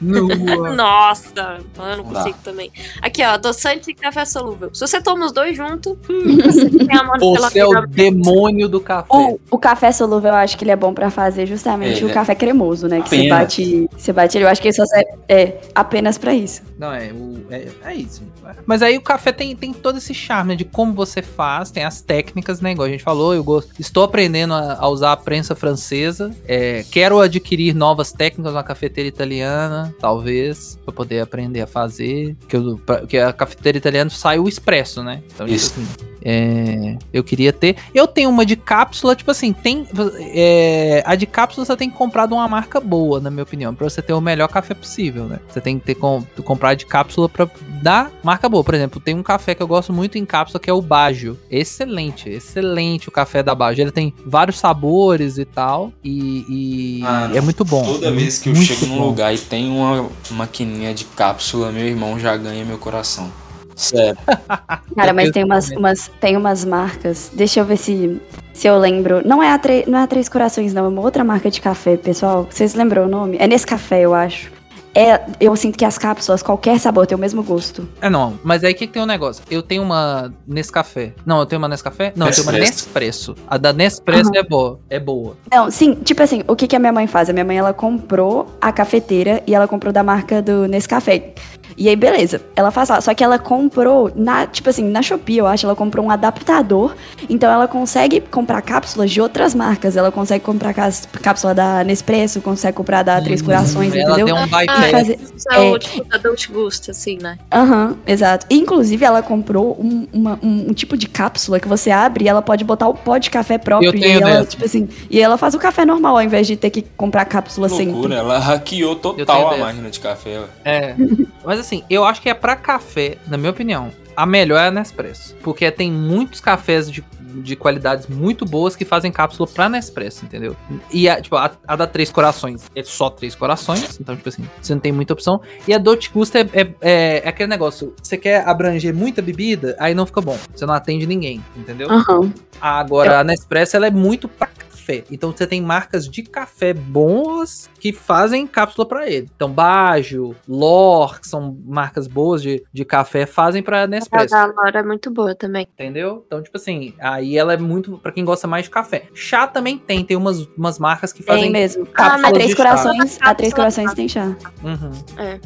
Nossa, 0.76 1.58
eu 1.76 1.96
não 1.96 2.04
Não 2.04 2.12
dá. 2.12 2.20
consigo 2.20 2.38
também. 2.44 2.70
Aqui, 3.02 3.22
ó, 3.24 3.30
adoçante 3.30 3.90
e 3.90 3.94
café 3.94 4.24
solúvel. 4.24 4.70
Se 4.72 4.80
você 4.80 5.00
toma 5.00 5.26
os 5.26 5.32
dois 5.32 5.56
juntos, 5.56 5.96
você 6.08 6.70
tem 6.70 6.96
a 6.96 7.02
mão 7.02 7.18
pela 7.18 7.50
Você 7.50 7.58
é 7.58 7.66
o 7.66 7.86
demônio 7.86 8.68
do 8.68 8.80
café. 8.80 9.08
O, 9.10 9.40
o 9.50 9.58
café 9.58 9.92
solúvel, 9.92 10.30
eu 10.30 10.36
acho 10.36 10.56
que 10.56 10.64
ele 10.64 10.70
é 10.70 10.76
bom 10.76 10.92
pra 10.94 11.10
fazer 11.10 11.46
justamente 11.46 11.98
Ele 11.98 12.06
o 12.06 12.10
é- 12.10 12.12
café 12.14 12.34
cremoso, 12.34 12.88
né? 12.88 13.00
Que 13.00 13.08
você 13.08 13.28
bate, 13.28 13.88
você 13.96 14.12
bate 14.12 14.38
ele. 14.38 14.44
Eu 14.44 14.48
acho 14.48 14.60
que 14.60 14.68
ele 14.68 14.74
só 14.74 14.84
serve 14.86 15.10
é, 15.28 15.58
apenas 15.74 16.18
pra 16.18 16.34
isso. 16.34 16.62
Não, 16.78 16.92
é, 16.92 17.12
o, 17.12 17.44
é, 17.50 17.68
é 17.84 17.94
isso. 17.94 18.22
Mas 18.66 18.82
aí 18.82 18.96
o 18.96 19.00
café 19.00 19.30
tem, 19.32 19.54
tem 19.54 19.72
todo 19.72 19.98
esse 19.98 20.12
charme 20.14 20.50
né, 20.50 20.56
de 20.56 20.64
como 20.64 20.92
você 20.92 21.22
faz, 21.22 21.70
tem 21.70 21.84
as 21.84 22.00
técnicas, 22.00 22.60
né? 22.60 22.72
Igual 22.72 22.88
a 22.88 22.90
gente 22.90 23.02
falou, 23.02 23.34
eu 23.34 23.44
gosto, 23.44 23.70
estou 23.78 24.02
aprendendo 24.04 24.54
a, 24.54 24.74
a 24.78 24.88
usar 24.88 25.12
a 25.12 25.16
prensa 25.16 25.54
francesa. 25.54 26.30
é, 26.46 26.84
quero 26.90 27.20
adquirir 27.20 27.74
novas 27.74 28.12
técnicas 28.12 28.52
na 28.54 28.62
cafeteira 28.62 29.08
italiana, 29.08 29.94
talvez, 30.00 30.78
pra 30.84 30.92
poder 30.92 31.20
aprender 31.20 31.60
a 31.60 31.66
fazer. 31.66 32.36
Que, 32.48 32.56
eu, 32.56 32.78
pra- 32.84 33.06
que 33.06 33.16
a 33.18 33.32
cafeteira 33.32 33.78
italiana 33.78 34.10
sai 34.10 34.38
o 34.38 34.48
expresso, 34.48 35.02
né? 35.02 35.22
Então, 35.34 35.46
tipo 35.46 35.56
Isso. 35.56 35.74
assim, 35.80 36.13
é, 36.24 36.96
eu 37.12 37.22
queria 37.22 37.52
ter. 37.52 37.76
Eu 37.94 38.06
tenho 38.06 38.30
uma 38.30 38.46
de 38.46 38.56
cápsula, 38.56 39.14
tipo 39.14 39.30
assim, 39.30 39.52
tem. 39.52 39.86
é, 40.20 41.02
a 41.04 41.14
de 41.14 41.26
cápsula 41.26 41.66
você 41.66 41.76
tem 41.76 41.90
que 41.90 41.96
comprar 41.96 42.26
de 42.26 42.32
uma 42.34 42.48
marca 42.48 42.80
boa, 42.80 43.20
na 43.20 43.30
minha 43.30 43.42
opinião, 43.42 43.74
pra 43.74 43.88
você 43.88 44.00
ter 44.00 44.12
o 44.12 44.20
melhor 44.20 44.48
café 44.48 44.74
possível, 44.74 45.24
né? 45.24 45.38
Você 45.48 45.60
tem 45.60 45.78
que 45.78 45.84
ter 45.84 45.94
com, 45.96 46.24
comprar 46.42 46.74
de 46.74 46.86
cápsula 46.86 47.28
pra 47.28 47.48
dar 47.82 48.10
marca 48.22 48.48
boa. 48.48 48.64
Por 48.64 48.74
exemplo, 48.74 49.00
tem 49.00 49.14
um 49.14 49.22
café 49.22 49.54
que 49.54 49.62
eu 49.62 49.66
gosto 49.68 49.92
muito 49.92 50.16
em 50.16 50.24
cápsula 50.24 50.58
que 50.58 50.70
é 50.70 50.72
o 50.72 50.80
Baggio. 50.80 51.38
Excelente, 51.50 52.28
excelente 52.30 53.08
o 53.08 53.12
café 53.12 53.42
da 53.42 53.54
Baggio. 53.54 53.82
Ele 53.82 53.90
tem 53.92 54.14
vários 54.24 54.58
sabores 54.58 55.36
e 55.36 55.44
tal. 55.44 55.92
E, 56.02 56.44
e 56.48 57.02
Ah, 57.04 57.30
é 57.34 57.40
muito 57.40 57.64
bom. 57.64 57.84
Toda 57.84 58.08
é 58.08 58.10
vez 58.10 58.38
que 58.38 58.48
eu 58.48 58.54
chego 58.54 58.86
num 58.86 58.98
bom. 58.98 59.06
lugar 59.06 59.34
e 59.34 59.38
tem 59.38 59.68
uma 59.70 60.08
maquininha 60.30 60.94
de 60.94 61.04
cápsula, 61.04 61.70
meu 61.70 61.84
irmão 61.86 62.18
já 62.18 62.36
ganha 62.36 62.64
meu 62.64 62.78
coração. 62.78 63.30
Sério. 63.74 64.16
Cara, 64.96 65.12
mas 65.12 65.30
tem 65.30 65.44
umas, 65.44 65.70
umas, 65.70 66.10
tem 66.20 66.36
umas 66.36 66.64
marcas. 66.64 67.30
Deixa 67.32 67.60
eu 67.60 67.64
ver 67.64 67.76
se, 67.76 68.20
se 68.52 68.66
eu 68.66 68.78
lembro. 68.78 69.26
Não 69.26 69.42
é, 69.42 69.52
a 69.52 69.58
tre- 69.58 69.84
não 69.86 69.98
é 69.98 70.02
a 70.02 70.06
Três 70.06 70.28
Corações, 70.28 70.72
não. 70.72 70.84
É 70.84 70.88
uma 70.88 71.02
outra 71.02 71.24
marca 71.24 71.50
de 71.50 71.60
café, 71.60 71.96
pessoal. 71.96 72.46
Vocês 72.50 72.74
lembram 72.74 73.04
o 73.04 73.08
nome? 73.08 73.36
É 73.40 73.46
nesse 73.46 73.66
café, 73.66 74.00
eu 74.02 74.14
acho. 74.14 74.52
É, 74.96 75.20
eu 75.40 75.56
sinto 75.56 75.76
que 75.76 75.84
as 75.84 75.98
cápsulas, 75.98 76.40
qualquer 76.40 76.78
sabor, 76.78 77.04
tem 77.04 77.16
o 77.16 77.20
mesmo 77.20 77.42
gosto. 77.42 77.88
É, 78.00 78.08
não. 78.08 78.38
Mas 78.44 78.62
aí 78.62 78.72
o 78.72 78.76
que, 78.76 78.86
que 78.86 78.92
tem 78.92 79.02
um 79.02 79.06
negócio? 79.06 79.42
Eu 79.50 79.60
tenho 79.60 79.82
uma 79.82 80.32
Nescafé. 80.46 81.12
Não, 81.26 81.40
eu 81.40 81.46
tenho 81.46 81.60
uma 81.60 81.66
Nescafé? 81.66 82.12
Não, 82.14 82.28
eu 82.28 82.32
tenho 82.32 82.44
uma 82.46 82.52
Nespresso. 82.52 82.84
Nespresso. 83.32 83.34
A 83.48 83.56
da 83.58 83.72
Nespresso 83.72 84.30
é 84.36 84.42
boa. 84.44 84.78
É 84.88 85.00
boa. 85.00 85.36
Não, 85.52 85.68
sim, 85.68 85.96
tipo 85.96 86.22
assim, 86.22 86.44
o 86.46 86.54
que, 86.54 86.68
que 86.68 86.76
a 86.76 86.78
minha 86.78 86.92
mãe 86.92 87.08
faz? 87.08 87.28
A 87.28 87.32
minha 87.32 87.44
mãe, 87.44 87.58
ela 87.58 87.72
comprou 87.74 88.46
a 88.60 88.70
cafeteira 88.70 89.42
e 89.48 89.52
ela 89.54 89.66
comprou 89.66 89.92
da 89.92 90.04
marca 90.04 90.40
do 90.40 90.68
Nescafé. 90.68 91.34
E 91.76 91.88
aí, 91.88 91.96
beleza, 91.96 92.40
ela 92.54 92.70
faz 92.70 92.88
lá. 92.88 93.00
Só 93.00 93.12
que 93.14 93.22
ela 93.24 93.38
comprou, 93.38 94.10
na, 94.14 94.46
tipo 94.46 94.68
assim, 94.70 94.84
na 94.88 95.02
Shopee, 95.02 95.38
eu 95.38 95.46
acho, 95.46 95.66
ela 95.66 95.74
comprou 95.76 96.04
um 96.06 96.10
adaptador. 96.10 96.94
Então 97.28 97.50
ela 97.50 97.66
consegue 97.68 98.20
comprar 98.20 98.60
cápsulas 98.62 99.10
de 99.10 99.20
outras 99.20 99.54
marcas. 99.54 99.96
Ela 99.96 100.10
consegue 100.12 100.44
comprar 100.44 100.74
cápsula 100.74 101.54
da 101.54 101.84
Nespresso, 101.84 102.40
consegue 102.40 102.76
comprar 102.76 103.02
da 103.02 103.20
Três 103.20 103.40
Corações, 103.42 103.92
Ela 103.94 104.02
entendeu? 104.14 104.26
deu 104.26 104.34
um 104.36 104.38
Ah, 104.38 104.46
bypass. 104.46 104.90
fazer- 104.90 105.18
Isso 105.36 105.48
é 105.50 105.58
o 105.60 105.76
É. 105.76 105.78
tipo 105.78 106.04
da 106.04 106.18
Dolce 106.18 106.48
Gusto, 106.52 106.90
assim, 106.90 107.18
né? 107.20 107.38
Aham, 107.52 107.96
exato. 108.06 108.46
E, 108.50 108.64
Inclusive, 108.64 109.04
ela 109.04 109.22
comprou 109.22 109.76
um, 109.78 110.06
uma- 110.12 110.38
um- 110.42 110.70
um 110.70 110.72
tipo 110.72 110.96
de 110.96 111.06
cápsula 111.06 111.60
que 111.60 111.68
você 111.68 111.90
abre 111.90 112.24
e 112.24 112.28
ela 112.28 112.40
pode 112.40 112.64
botar 112.64 112.88
o 112.88 112.94
pó 112.94 113.18
de 113.18 113.28
café 113.30 113.58
próprio. 113.58 113.90
Eu 113.90 113.94
e 113.94 114.00
tenho 114.00 114.16
aí 114.16 114.22
ela, 114.22 114.30
dessa. 114.38 114.46
tipo 114.50 114.64
assim, 114.64 114.88
e 115.10 115.20
ela 115.20 115.36
faz 115.36 115.54
o 115.54 115.58
café 115.58 115.84
normal, 115.84 116.16
ao 116.16 116.22
invés 116.22 116.46
de 116.46 116.56
ter 116.56 116.70
que 116.70 116.82
comprar 116.96 117.24
cápsula 117.26 117.68
Loucura, 117.68 117.92
sempre. 117.92 118.14
ela 118.14 118.38
hackeou 118.38 118.96
total 118.96 119.52
a 119.52 119.56
máquina 119.58 119.90
de 119.90 120.00
café. 120.00 120.40
ó. 120.40 120.44
É. 120.64 120.94
Mas 121.44 121.60
assim, 121.64 121.82
eu 121.90 122.04
acho 122.04 122.20
que 122.22 122.28
é 122.28 122.34
pra 122.34 122.56
café, 122.56 123.18
na 123.26 123.36
minha 123.36 123.50
opinião. 123.50 123.90
A 124.16 124.24
melhor 124.26 124.58
é 124.58 124.68
a 124.68 124.70
Nespresso. 124.70 125.34
Porque 125.42 125.68
tem 125.72 125.90
muitos 125.90 126.40
cafés 126.40 126.88
de, 126.88 127.04
de 127.42 127.56
qualidades 127.56 128.06
muito 128.06 128.44
boas 128.44 128.76
que 128.76 128.84
fazem 128.84 129.10
cápsula 129.10 129.48
pra 129.52 129.68
Nespresso, 129.68 130.24
entendeu? 130.24 130.56
E 130.92 131.08
a, 131.08 131.20
tipo, 131.20 131.34
a, 131.34 131.50
a 131.66 131.74
da 131.74 131.84
Três 131.84 132.12
Corações 132.12 132.70
é 132.76 132.82
só 132.84 133.10
Três 133.10 133.34
Corações. 133.34 133.98
Então, 134.00 134.14
tipo 134.14 134.28
assim, 134.28 134.48
você 134.62 134.72
não 134.72 134.80
tem 134.80 134.92
muita 134.92 135.12
opção. 135.14 135.40
E 135.66 135.74
a 135.74 135.78
Dolce 135.78 136.08
Gusto 136.14 136.36
é, 136.38 136.42
é, 136.52 136.60
é- 136.80 137.22
é 137.24 137.28
aquele 137.28 137.48
negócio. 137.48 137.92
Você 138.00 138.16
quer 138.16 138.46
abranger 138.46 138.94
muita 138.94 139.20
bebida, 139.20 139.74
aí 139.80 139.94
não 139.94 140.06
fica 140.06 140.20
bom. 140.20 140.38
Você 140.54 140.64
não 140.64 140.74
atende 140.74 141.06
ninguém, 141.08 141.44
entendeu? 141.56 141.90
Aham. 141.90 142.32
Agora, 142.60 143.18
a 143.18 143.24
Nespresso 143.24 143.76
ela 143.76 143.88
é 143.88 143.90
muito 143.90 144.28
pra 144.28 144.46
café. 144.84 145.04
Então 145.10 145.32
você 145.32 145.46
tem 145.46 145.62
marcas 145.62 146.08
de 146.08 146.22
café 146.22 146.74
boas 146.74 147.70
que 147.80 147.92
fazem 147.92 148.46
cápsula 148.46 148.86
pra 148.86 149.08
ele. 149.08 149.28
Então, 149.34 149.50
Bajo, 149.50 150.34
Lor, 150.46 151.20
que 151.20 151.28
são 151.28 151.56
marcas 151.64 152.06
boas 152.06 152.42
de, 152.42 152.62
de 152.72 152.84
café, 152.84 153.24
fazem 153.24 153.62
pra 153.62 153.84
A 153.84 153.86
Nespresso. 153.86 154.30
da 154.30 154.46
Laura 154.46 154.80
é 154.80 154.82
muito 154.82 155.10
boa 155.10 155.34
também. 155.34 155.66
Entendeu? 155.72 156.22
Então, 156.26 156.42
tipo 156.42 156.56
assim, 156.56 156.94
aí 157.00 157.36
ela 157.36 157.54
é 157.54 157.56
muito 157.56 157.98
pra 157.98 158.12
quem 158.12 158.24
gosta 158.24 158.46
mais 158.46 158.64
de 158.64 158.70
café. 158.70 159.08
Chá 159.14 159.46
também 159.46 159.78
tem, 159.78 160.04
tem 160.04 160.16
umas, 160.16 160.46
umas 160.56 160.78
marcas 160.78 161.12
que 161.12 161.22
fazem. 161.22 161.44
Tem 161.44 161.52
mesmo. 161.52 161.86
cápsulas 161.86 162.24
a 162.24 162.32
Três 162.32 162.50
de 162.50 162.56
chá. 162.56 162.56
Corações, 162.56 163.18
a 163.20 163.34
Três. 163.34 163.54
Corações 163.54 163.94
tem 163.94 164.08
chá. 164.08 164.36
Uhum. 164.62 164.92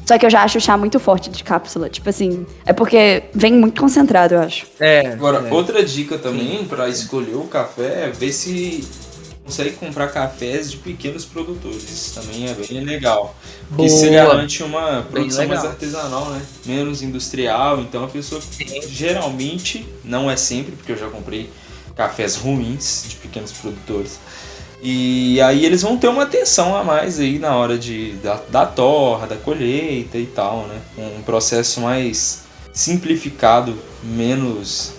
Só 0.04 0.18
que 0.18 0.26
eu 0.26 0.30
já 0.30 0.42
acho 0.42 0.58
o 0.58 0.60
chá 0.60 0.76
muito 0.76 0.98
forte 0.98 1.30
de 1.30 1.44
cápsula. 1.44 1.88
Tipo 1.88 2.08
assim, 2.08 2.46
é 2.64 2.72
porque 2.72 3.24
vem 3.34 3.52
muito 3.52 3.80
concentrado, 3.80 4.34
eu 4.34 4.40
acho. 4.40 4.66
É. 4.80 5.08
Agora, 5.08 5.46
é. 5.46 5.52
outra 5.52 5.84
dica 5.84 6.18
também 6.18 6.64
pra 6.64 6.88
escolher 6.88 7.36
o 7.36 7.44
café 7.44 8.06
é 8.06 8.10
ver 8.10 8.32
se 8.32 8.88
consegue 9.48 9.76
comprar 9.76 10.08
cafés 10.08 10.70
de 10.70 10.76
pequenos 10.76 11.24
produtores. 11.24 11.84
Isso 11.84 12.20
também 12.20 12.46
é 12.46 12.52
bem 12.52 12.84
legal. 12.84 13.34
Porque 13.68 13.88
você 13.88 14.10
Boa. 14.10 14.26
garante 14.26 14.62
uma 14.62 15.06
produção 15.10 15.48
mais 15.48 15.64
artesanal, 15.64 16.26
né? 16.26 16.42
Menos 16.66 17.00
industrial. 17.00 17.80
Então 17.80 18.04
a 18.04 18.08
pessoa 18.08 18.42
geralmente, 18.86 19.88
não 20.04 20.30
é 20.30 20.36
sempre, 20.36 20.72
porque 20.76 20.92
eu 20.92 20.98
já 20.98 21.08
comprei 21.08 21.48
cafés 21.96 22.36
ruins 22.36 23.06
de 23.08 23.16
pequenos 23.16 23.50
produtores. 23.52 24.20
E 24.82 25.40
aí 25.40 25.64
eles 25.64 25.80
vão 25.80 25.96
ter 25.96 26.08
uma 26.08 26.24
atenção 26.24 26.76
a 26.76 26.84
mais 26.84 27.18
aí 27.18 27.38
na 27.38 27.56
hora 27.56 27.78
de, 27.78 28.12
da, 28.22 28.34
da 28.50 28.66
torra, 28.66 29.26
da 29.26 29.36
colheita 29.36 30.18
e 30.18 30.26
tal, 30.26 30.66
né? 30.66 30.78
Um 30.98 31.22
processo 31.22 31.80
mais 31.80 32.42
simplificado, 32.70 33.78
menos 34.02 34.92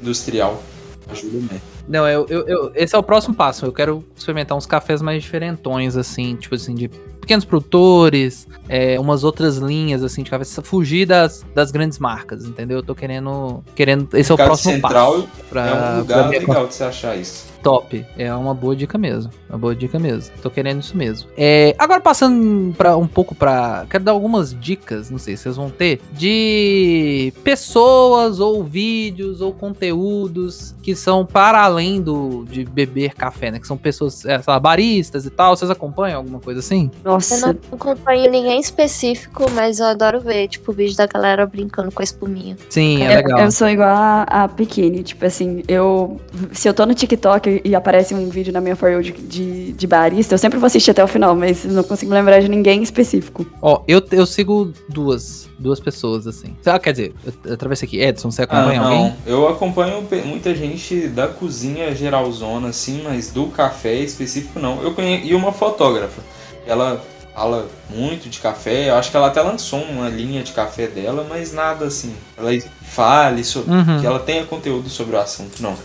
industrial. 0.00 0.62
Ajuda 1.06 1.36
mesmo. 1.36 1.77
Não, 1.88 2.06
eu, 2.06 2.26
eu, 2.28 2.46
eu- 2.46 2.72
esse 2.74 2.94
é 2.94 2.98
o 2.98 3.02
próximo 3.02 3.34
passo. 3.34 3.64
Eu 3.64 3.72
quero 3.72 4.04
experimentar 4.14 4.56
uns 4.56 4.66
cafés 4.66 5.00
mais 5.00 5.22
diferentões, 5.22 5.96
assim, 5.96 6.36
tipo 6.36 6.54
assim, 6.54 6.74
de 6.74 6.90
pequenos 7.28 7.44
produtores, 7.44 8.48
é, 8.70 8.98
umas 8.98 9.22
outras 9.22 9.58
linhas, 9.58 10.02
assim, 10.02 10.22
de 10.22 10.30
café. 10.30 10.44
Fugir 10.62 11.06
das, 11.06 11.44
das 11.54 11.70
grandes 11.70 11.98
marcas, 11.98 12.46
entendeu? 12.46 12.78
Eu 12.78 12.82
tô 12.82 12.94
querendo. 12.94 13.62
querendo 13.74 14.08
esse 14.14 14.32
é 14.32 14.34
o 14.34 14.38
próximo 14.38 14.72
Central 14.72 15.12
passo. 15.12 15.28
Pra, 15.50 15.66
é 15.66 15.74
um 15.74 15.98
lugar 15.98 16.28
legal 16.30 16.66
de 16.66 16.74
você 16.74 16.84
achar 16.84 17.16
isso. 17.16 17.46
Top. 17.62 18.06
É 18.16 18.32
uma 18.34 18.54
boa 18.54 18.74
dica 18.74 18.96
mesmo. 18.96 19.30
Uma 19.48 19.58
boa 19.58 19.74
dica 19.74 19.98
mesmo. 19.98 20.32
Tô 20.40 20.48
querendo 20.48 20.80
isso 20.80 20.96
mesmo. 20.96 21.28
É, 21.36 21.74
agora 21.78 22.00
passando 22.00 22.74
para 22.74 22.96
um 22.96 23.06
pouco 23.06 23.34
pra. 23.34 23.84
Quero 23.90 24.04
dar 24.04 24.12
algumas 24.12 24.54
dicas, 24.58 25.10
não 25.10 25.18
sei 25.18 25.36
se 25.36 25.42
vocês 25.42 25.56
vão 25.56 25.68
ter, 25.68 26.00
de 26.12 27.32
pessoas 27.42 28.40
ou 28.40 28.62
vídeos 28.62 29.40
ou 29.40 29.52
conteúdos 29.52 30.74
que 30.82 30.94
são 30.94 31.26
para 31.26 31.62
além 31.62 32.00
do 32.00 32.44
de 32.44 32.64
beber 32.64 33.14
café, 33.14 33.50
né? 33.50 33.58
Que 33.58 33.66
são 33.66 33.76
pessoas, 33.76 34.24
é, 34.24 34.40
sei 34.40 34.52
lá, 34.52 34.60
baristas 34.60 35.26
e 35.26 35.30
tal. 35.30 35.56
Vocês 35.56 35.70
acompanham 35.70 36.18
alguma 36.18 36.38
coisa 36.38 36.60
assim? 36.60 36.90
Eu 37.04 37.17
Nossa. 37.18 37.46
não 37.48 37.56
acompanho 37.72 38.30
ninguém 38.30 38.60
específico, 38.60 39.50
mas 39.52 39.78
eu 39.80 39.86
adoro 39.86 40.20
ver, 40.20 40.48
tipo, 40.48 40.70
o 40.70 40.74
vídeo 40.74 40.96
da 40.96 41.06
galera 41.06 41.46
brincando 41.46 41.90
com 41.92 42.00
a 42.00 42.04
espuminha. 42.04 42.56
Sim, 42.68 43.02
é 43.02 43.12
Eu- 43.12 43.16
legal. 43.16 43.40
Eu, 43.40 43.50
sou 43.52 43.68
igual 43.68 43.88
a, 43.88 44.22
a 44.22 44.48
Pequene, 44.48 45.02
tipo 45.02 45.24
assim, 45.24 45.62
eu. 45.68 46.20
Se 46.52 46.68
eu 46.68 46.74
tô 46.74 46.84
no 46.86 46.94
TikTok 46.94 47.60
e 47.64 47.74
aparece 47.74 48.14
um 48.14 48.28
vídeo 48.28 48.52
na 48.52 48.60
minha 48.60 48.76
For 48.76 48.90
You 48.90 49.02
de, 49.02 49.12
de, 49.12 49.72
de 49.72 49.86
barista, 49.86 50.34
eu 50.34 50.38
sempre 50.38 50.58
vou 50.58 50.66
assistir 50.66 50.90
até 50.90 51.02
o 51.02 51.08
final, 51.08 51.34
mas 51.34 51.64
não 51.64 51.82
consigo 51.82 52.12
lembrar 52.12 52.40
de 52.40 52.48
ninguém 52.48 52.82
específico. 52.82 53.46
Ó, 53.60 53.82
eu, 53.86 54.02
eu 54.12 54.26
sigo 54.26 54.72
duas, 54.88 55.48
duas 55.58 55.80
pessoas, 55.80 56.26
assim. 56.26 56.56
Ah, 56.64 56.78
quer 56.78 56.92
dizer, 56.92 57.14
eu, 57.44 57.52
através 57.54 57.82
aqui, 57.82 58.00
Edson, 58.00 58.30
você 58.30 58.42
Ah, 58.42 58.44
acompanha 58.44 58.80
alguém? 58.80 58.98
não. 59.04 59.16
Eu 59.26 59.48
acompanho 59.48 60.06
muita 60.24 60.54
gente 60.54 61.08
da 61.08 61.26
cozinha 61.28 61.94
geralzona, 61.94 62.68
assim, 62.68 63.02
mas 63.04 63.30
do 63.30 63.46
café 63.46 63.94
específico 63.94 64.58
não. 64.58 64.82
Eu 64.82 64.92
conheço 64.94 65.26
e 65.26 65.34
uma 65.34 65.52
fotógrafa. 65.52 66.22
Ela 66.68 67.02
fala 67.34 67.66
muito 67.88 68.28
de 68.28 68.38
café. 68.40 68.90
Eu 68.90 68.94
acho 68.96 69.10
que 69.10 69.16
ela 69.16 69.28
até 69.28 69.40
lançou 69.42 69.80
uma 69.80 70.08
linha 70.08 70.42
de 70.42 70.52
café 70.52 70.86
dela, 70.86 71.26
mas 71.28 71.52
nada 71.52 71.86
assim. 71.86 72.14
Ela 72.36 72.50
fale 72.82 73.42
sobre 73.44 73.72
Uhum. 73.74 74.00
que 74.00 74.06
ela 74.06 74.18
tenha 74.18 74.44
conteúdo 74.44 74.88
sobre 74.88 75.16
o 75.16 75.18
assunto, 75.20 75.62
não. 75.62 75.76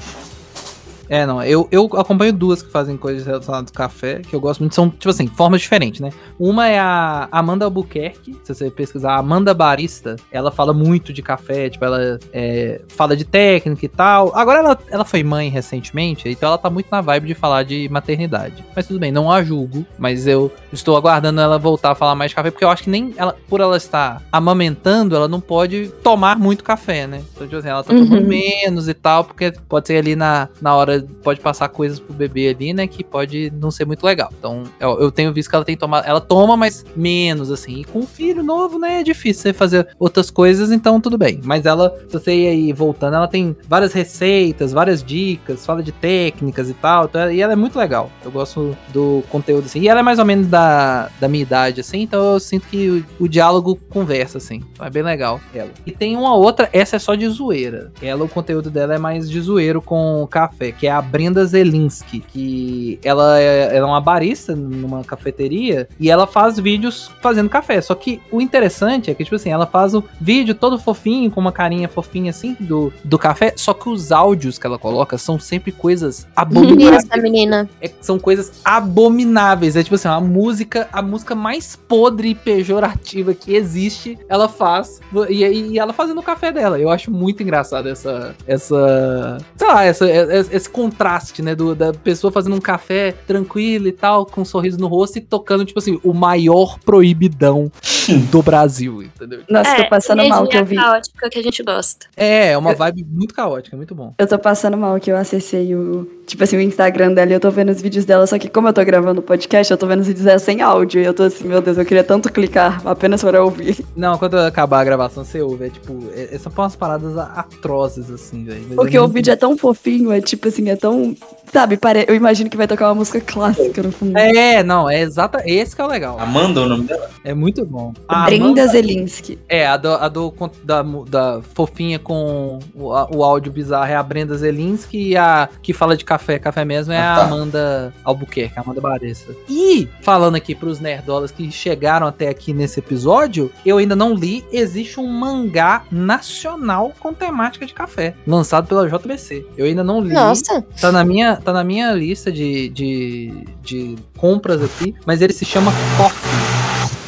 É, 1.10 1.26
não, 1.26 1.43
eu, 1.43 1.68
eu 1.72 1.86
acompanho 1.97 2.34
duas 2.34 2.62
que 2.62 2.72
fazem 2.72 2.95
coisas 2.97 3.26
relacionadas 3.26 3.70
ao 3.70 3.76
café, 3.76 4.22
que 4.22 4.34
eu 4.36 4.39
gosto 4.39 4.62
muito, 4.62 4.74
são, 4.76 4.89
tipo 4.89 5.10
assim, 5.10 5.28
formas 5.28 5.62
diferentes, 5.62 5.99
né? 5.99 6.10
Uma 6.39 6.68
é 6.68 6.80
a 6.80 7.28
Amanda 7.32 7.66
Albuquerque, 7.66 8.36
se 8.43 8.54
você 8.54 8.70
pesquisar, 8.72 9.14
a 9.16 9.18
Amanda 9.20 9.54
Barista, 9.54 10.16
ela 10.32 10.51
fala 10.51 10.74
muito 10.74 11.12
de 11.14 11.22
café, 11.22 11.70
tipo, 11.70 11.84
ela 11.86 12.20
é, 12.32 12.82
fala 12.88 13.16
de 13.16 13.26
técnica 13.26 13.86
e 13.86 13.89
tal. 13.89 14.32
Agora 14.36 14.60
ela, 14.60 14.78
ela 14.89 15.06
foi 15.06 15.24
mãe 15.24 15.49
recentemente, 15.49 16.28
então 16.30 16.47
ela 16.49 16.58
tá 16.58 16.70
muito 16.70 16.88
na 16.91 17.01
vibe 17.01 17.28
de 17.28 17.34
falar 17.34 17.64
de 17.64 17.88
maternidade. 17.89 18.64
Mas 18.76 18.88
tudo 18.88 18.99
bem, 18.99 19.12
não 19.12 19.32
a 19.32 19.43
julgo, 19.43 19.86
mas 19.97 20.26
eu 20.28 20.51
estou 20.72 20.95
aguardando 20.97 21.39
ela 21.41 21.58
voltar 21.60 21.91
a 21.91 21.95
falar 21.95 22.16
mais 22.16 22.32
de 22.32 22.36
café, 22.36 22.51
porque 22.51 22.64
eu 22.66 22.70
acho 22.70 22.84
que 22.84 22.89
nem 22.89 23.14
ela, 23.18 23.36
por 23.47 23.60
ela 23.62 23.78
estar 23.78 24.22
amamentando, 24.32 25.16
ela 25.16 25.28
não 25.28 25.39
pode 25.41 25.88
tomar 26.04 26.38
muito 26.38 26.64
café, 26.64 27.08
né? 27.08 27.22
Então, 27.34 27.47
tipo 27.47 27.58
assim, 27.58 27.70
ela 27.70 27.84
tá 27.84 27.93
tomando 27.93 28.14
Uhum. 28.14 28.28
menos 28.28 28.88
e 28.88 28.93
tal, 28.93 29.24
porque 29.24 29.51
pode 29.68 29.88
ser 29.88 29.97
ali 29.97 30.16
na, 30.16 30.47
na 30.62 30.76
hora, 30.76 30.93
pode 31.02 31.39
passar 31.39 31.70
coisas 31.70 32.00
pro 32.00 32.14
bebê 32.14 32.50
ali, 32.50 32.74
né, 32.74 32.88
que 32.88 33.04
pode 33.04 33.52
não 33.60 33.72
ser 33.72 33.86
muito 33.86 34.06
legal. 34.06 34.32
Então, 34.38 34.64
eu, 34.80 35.00
eu 35.00 35.12
tenho 35.12 35.34
visto 35.34 35.50
que 35.50 35.56
ela 35.56 35.66
tem 35.66 35.78
tomado, 35.78 36.06
ela 36.06 36.22
toma, 36.22 36.58
mas 36.58 36.86
menos, 36.96 37.52
assim. 37.52 37.82
E 37.82 37.84
com 37.84 38.00
um 38.00 38.08
filho 38.08 38.44
novo, 38.44 38.80
né, 38.80 39.02
é 39.02 39.04
difícil 39.04 39.44
você 39.44 39.54
fazer 39.54 39.88
outras 40.00 40.30
coisas, 40.30 40.72
então 40.72 41.00
tudo 41.00 41.18
bem. 41.18 41.39
Mas 41.44 41.66
ela, 41.66 41.96
se 42.08 42.14
você 42.14 42.34
ir 42.34 42.48
aí 42.48 42.74
voltando, 42.74 43.16
ela 43.16 43.28
tem 43.28 43.56
várias 43.68 43.94
receitas, 43.94 44.72
várias 44.72 45.04
dicas, 45.04 45.66
fala 45.66 45.82
de 45.82 45.91
técnicas 45.91 46.70
e 46.70 46.74
tal, 46.74 47.06
então, 47.06 47.32
e 47.32 47.41
ela 47.41 47.54
é 47.54 47.58
muito 47.58 47.78
legal. 47.78 48.12
Eu 48.24 48.32
gosto 48.32 48.76
do 48.89 49.24
conteúdo, 49.30 49.66
assim. 49.66 49.80
E 49.80 49.88
ela 49.88 50.00
é 50.00 50.04
mais 50.04 50.20
ou 50.20 50.26
menos 50.26 50.48
da, 50.48 51.10
da 51.20 51.28
minha 51.28 51.41
idade, 51.41 51.82
assim, 51.82 52.02
então 52.02 52.34
eu 52.34 52.39
sinto 52.39 52.68
que 52.68 53.06
o, 53.20 53.26
o 53.26 53.28
diálogo 53.28 53.78
conversa, 53.89 54.38
assim. 54.38 54.62
Então 54.74 54.86
é 54.86 54.89
bem 54.89 55.04
legal 55.04 55.39
ela. 55.54 55.70
E 55.86 55.91
tem 55.91 56.16
uma 56.16 56.36
outra, 56.36 56.70
essa 56.72 56.96
é 56.96 57.00
só 57.00 57.16
de 57.16 57.28
zoeira. 57.28 57.91
Ela, 58.02 58.24
o 58.24 58.30
conteúdo 58.30 58.70
dela 58.70 58.96
é 58.96 58.98
mais 58.98 59.30
de 59.30 59.39
zoeiro 59.39 59.82
com 59.82 60.28
café, 60.30 60.72
que 60.84 60.88
é 60.88 60.92
a 60.92 61.02
Brenda 61.02 61.46
Zelinski, 61.46 62.20
que 62.20 63.00
ela 63.06 63.40
é, 63.40 63.78
ela 63.78 63.88
é 63.88 63.90
uma 63.90 64.02
barista 64.02 64.54
numa 64.54 65.02
cafeteria 65.02 65.88
e 65.98 66.12
ela 66.12 66.28
faz 66.28 66.60
vídeos 66.60 67.10
fazendo 67.22 67.50
café. 67.50 67.80
Só 67.80 67.96
que 67.96 68.20
o 68.30 68.42
interessante 68.42 69.10
é 69.10 69.14
que, 69.14 69.24
tipo 69.24 69.38
assim, 69.38 69.50
ela 69.50 69.66
faz 69.66 69.96
o 69.96 70.04
vídeo 70.20 70.54
todo 70.54 70.78
fofinho, 70.78 71.32
com 71.32 71.40
uma 71.40 71.54
carinha 71.54 71.88
fofinha 71.88 72.32
assim 72.32 72.58
do, 72.60 72.92
do 73.02 73.18
café, 73.18 73.54
só 73.56 73.74
que 73.74 73.88
os 73.88 74.12
áudios 74.12 74.60
que 74.60 74.68
ela 74.68 74.78
coloca 74.78 75.18
são 75.18 75.40
sempre 75.40 75.72
coisas 75.72 76.28
abomináveis. 76.36 77.06
Isso, 77.06 77.22
menina. 77.22 77.70
É- 77.80 77.90
são 78.02 78.20
coisas 78.20 78.52
abomináveis. 78.66 79.78
É 79.78 79.84
tipo 79.84 79.96
assim, 79.96 80.10
a 80.10 80.20
música, 80.20 80.90
a 80.92 81.02
música 81.02 81.34
mais 81.34 81.78
podre 81.78 82.32
e 82.32 82.36
pejorativa 82.36 83.34
que 83.34 83.56
existe, 83.56 84.20
ela 84.28 84.50
faz. 84.50 85.00
E, 85.30 85.46
e 85.46 85.80
ela 85.80 85.94
fazendo 85.94 86.20
o 86.20 86.24
café 86.24 86.52
dela. 86.52 86.78
Eu 86.78 86.90
acho 86.90 87.10
muito 87.10 87.42
engraçado 87.42 87.88
essa. 87.88 88.36
essa 88.46 89.38
sei 89.56 89.68
lá, 89.70 89.86
essa, 89.86 90.10
esse 90.10 90.64
esse 90.64 90.70
contraste, 90.74 91.41
né? 91.41 91.55
Do, 91.55 91.74
da 91.76 91.93
pessoa 91.93 92.34
fazendo 92.34 92.55
um 92.55 92.59
café 92.59 93.11
tranquilo 93.11 93.88
e 93.88 93.91
tal, 93.91 94.26
com 94.26 94.41
um 94.41 94.45
sorriso 94.45 94.78
no 94.80 94.88
rosto 94.88 95.19
e 95.19 95.21
tocando, 95.21 95.63
tipo 95.63 95.80
assim, 95.80 95.99
o 96.03 96.13
maior 96.13 96.80
proibidão 96.80 97.71
do 98.12 98.41
Brasil, 98.41 99.04
entendeu? 99.04 99.41
Nossa, 99.49 99.76
tô 99.76 99.89
passando 99.89 100.28
mal 100.28 100.47
que 100.47 100.58
eu 100.58 100.66
vi. 100.66 100.76
caótica 100.76 101.30
que 101.30 101.39
a 101.39 101.43
gente 101.43 101.64
gosta. 101.64 102.08
É, 102.16 102.51
é 102.51 102.58
uma 102.58 102.74
vibe 102.74 103.06
muito 103.10 103.34
caótica, 103.34 103.78
muito 103.78 103.95
bom. 103.95 104.14
Eu 104.18 104.28
tô 104.28 104.38
passando 104.38 104.78
mal 104.78 104.99
que 104.99 105.12
eu 105.12 105.18
acessei 105.18 105.74
o, 105.76 106.10
tipo 106.26 106.43
assim, 106.43 106.58
o 106.58 106.62
Instagram 106.62 107.14
dela 107.14 107.32
e 107.32 107.34
eu 107.34 107.39
tô 107.39 107.49
vendo 107.49 107.70
os 107.70 107.82
vídeos 107.82 108.06
dela, 108.06 108.28
só 108.28 108.38
que 108.38 108.49
como 108.49 108.68
eu 108.68 108.74
tô 108.74 108.84
gravando 108.84 109.20
o 109.20 109.24
podcast, 109.24 109.72
eu 109.72 109.78
tô 109.78 109.88
vendo 109.88 110.01
os 110.01 110.08
vídeos 110.08 110.26
dela 110.26 110.39
sem 110.39 110.62
áudio. 110.62 111.01
E 111.01 111.06
eu 111.06 111.14
tô 111.14 111.24
assim, 111.24 111.47
meu 111.47 111.62
Deus, 111.62 111.78
eu 111.78 111.86
queria 111.86 112.04
tanto 112.04 112.32
clicar 112.32 112.82
apenas 112.86 113.22
para 113.24 113.43
ouvir. 113.43 113.84
Não, 113.95 114.18
quando 114.18 114.36
acabar 114.36 114.82
a 114.82 114.84
gravação, 114.84 115.24
você 115.24 115.41
ouve. 115.41 115.66
É 115.66 115.70
tipo, 115.70 116.10
é, 116.16 116.38
são 116.38 116.51
umas 116.56 116.76
paradas 116.76 117.18
atrozes, 117.18 118.10
assim, 118.10 118.43
velho. 118.43 118.76
Porque 118.76 118.97
é 118.97 119.01
o 119.01 119.08
vídeo 119.08 119.32
é 119.32 119.36
tão 119.36 119.58
fofinho, 119.58 120.12
é 120.12 120.22
tipo 120.22 120.47
assim, 120.47 120.70
é 120.70 120.76
tão. 120.76 121.16
Sabe, 121.51 121.78
pare... 121.78 122.06
eu 122.08 122.16
imagino 122.16 122.49
que 122.49 122.58
vai 122.58 122.68
tocar 122.68 122.88
uma 122.88 122.95
música 122.95 123.22
clássica 123.22 123.84
no 123.84 123.91
fundo. 123.91 124.18
É, 124.18 124.64
não, 124.64 124.89
é 124.89 125.01
exata. 125.01 125.43
Esse 125.45 125.76
que 125.76 125.82
é 125.82 125.86
o 125.86 125.88
legal. 125.88 126.20
Amanda 126.20 126.62
é 126.62 126.64
o 126.64 126.70
nome 126.70 126.84
dela? 126.86 127.10
É 127.24 127.34
muito 127.34 127.66
bom. 127.66 127.93
A 128.08 128.26
Brenda 128.26 128.46
Amanda- 128.46 128.68
Zelinski. 128.68 129.39
É, 129.48 129.66
a, 129.68 129.78
do, 129.78 129.89
a 129.94 130.08
do, 130.08 130.34
da, 130.64 130.82
da 131.08 131.41
fofinha 131.54 132.00
com 132.00 132.60
o, 132.76 132.91
a- 132.94 133.08
o 133.14 133.24
áudio 133.24 133.52
bizarro 133.52 133.91
é 133.91 133.96
a 133.96 134.04
Brenda 134.04 134.36
Zelinski 134.38 135.10
e 135.10 135.18
a 135.18 135.50
que 135.62 135.74
fala 135.74 135.96
de 135.98 136.04
café, 136.06 136.38
café 136.39 136.64
mesmo, 136.66 136.94
é 136.94 136.98
Ah, 136.98 137.14
a 137.14 137.18
tá. 137.20 137.24
Amanda 137.26 137.94
Albuquerque, 138.04 138.58
a 138.58 138.62
Amanda 138.62 138.82
Baressa. 138.82 139.36
E, 139.50 139.88
falando 140.02 140.36
aqui 140.36 140.54
pros 140.56 140.80
nerdolas 140.80 141.32
que 141.32 141.52
chegaram 141.52 142.08
até 142.08 142.30
aqui 142.30 142.54
nesse 142.54 142.80
episódio, 142.80 143.52
eu 143.66 143.78
ainda 143.78 143.96
não 143.96 144.14
li, 144.14 144.44
existe 144.52 145.00
um 145.00 145.08
mangá 145.08 145.84
nacional 145.91 146.94
com 147.00 147.14
temática 147.14 147.66
de 147.66 147.74
café, 147.74 148.14
lançado 148.26 148.68
pela 148.68 148.88
JBC. 148.88 149.46
Eu 149.58 149.66
ainda 149.66 149.84
não 149.84 150.00
li. 150.02 150.14
Nossa. 150.14 150.64
Tá 150.80 150.91
na 150.91 151.04
minha, 151.04 151.36
tá 151.38 151.52
na 151.54 151.64
minha 151.64 151.91
lista 151.94 152.32
de, 152.32 152.70
de, 152.70 153.34
de 153.62 153.96
compras 154.18 154.62
aqui, 154.64 154.96
mas 155.06 155.22
ele 155.22 155.34
se 155.34 155.46
chama 155.46 155.72
Coffee. 155.98 156.32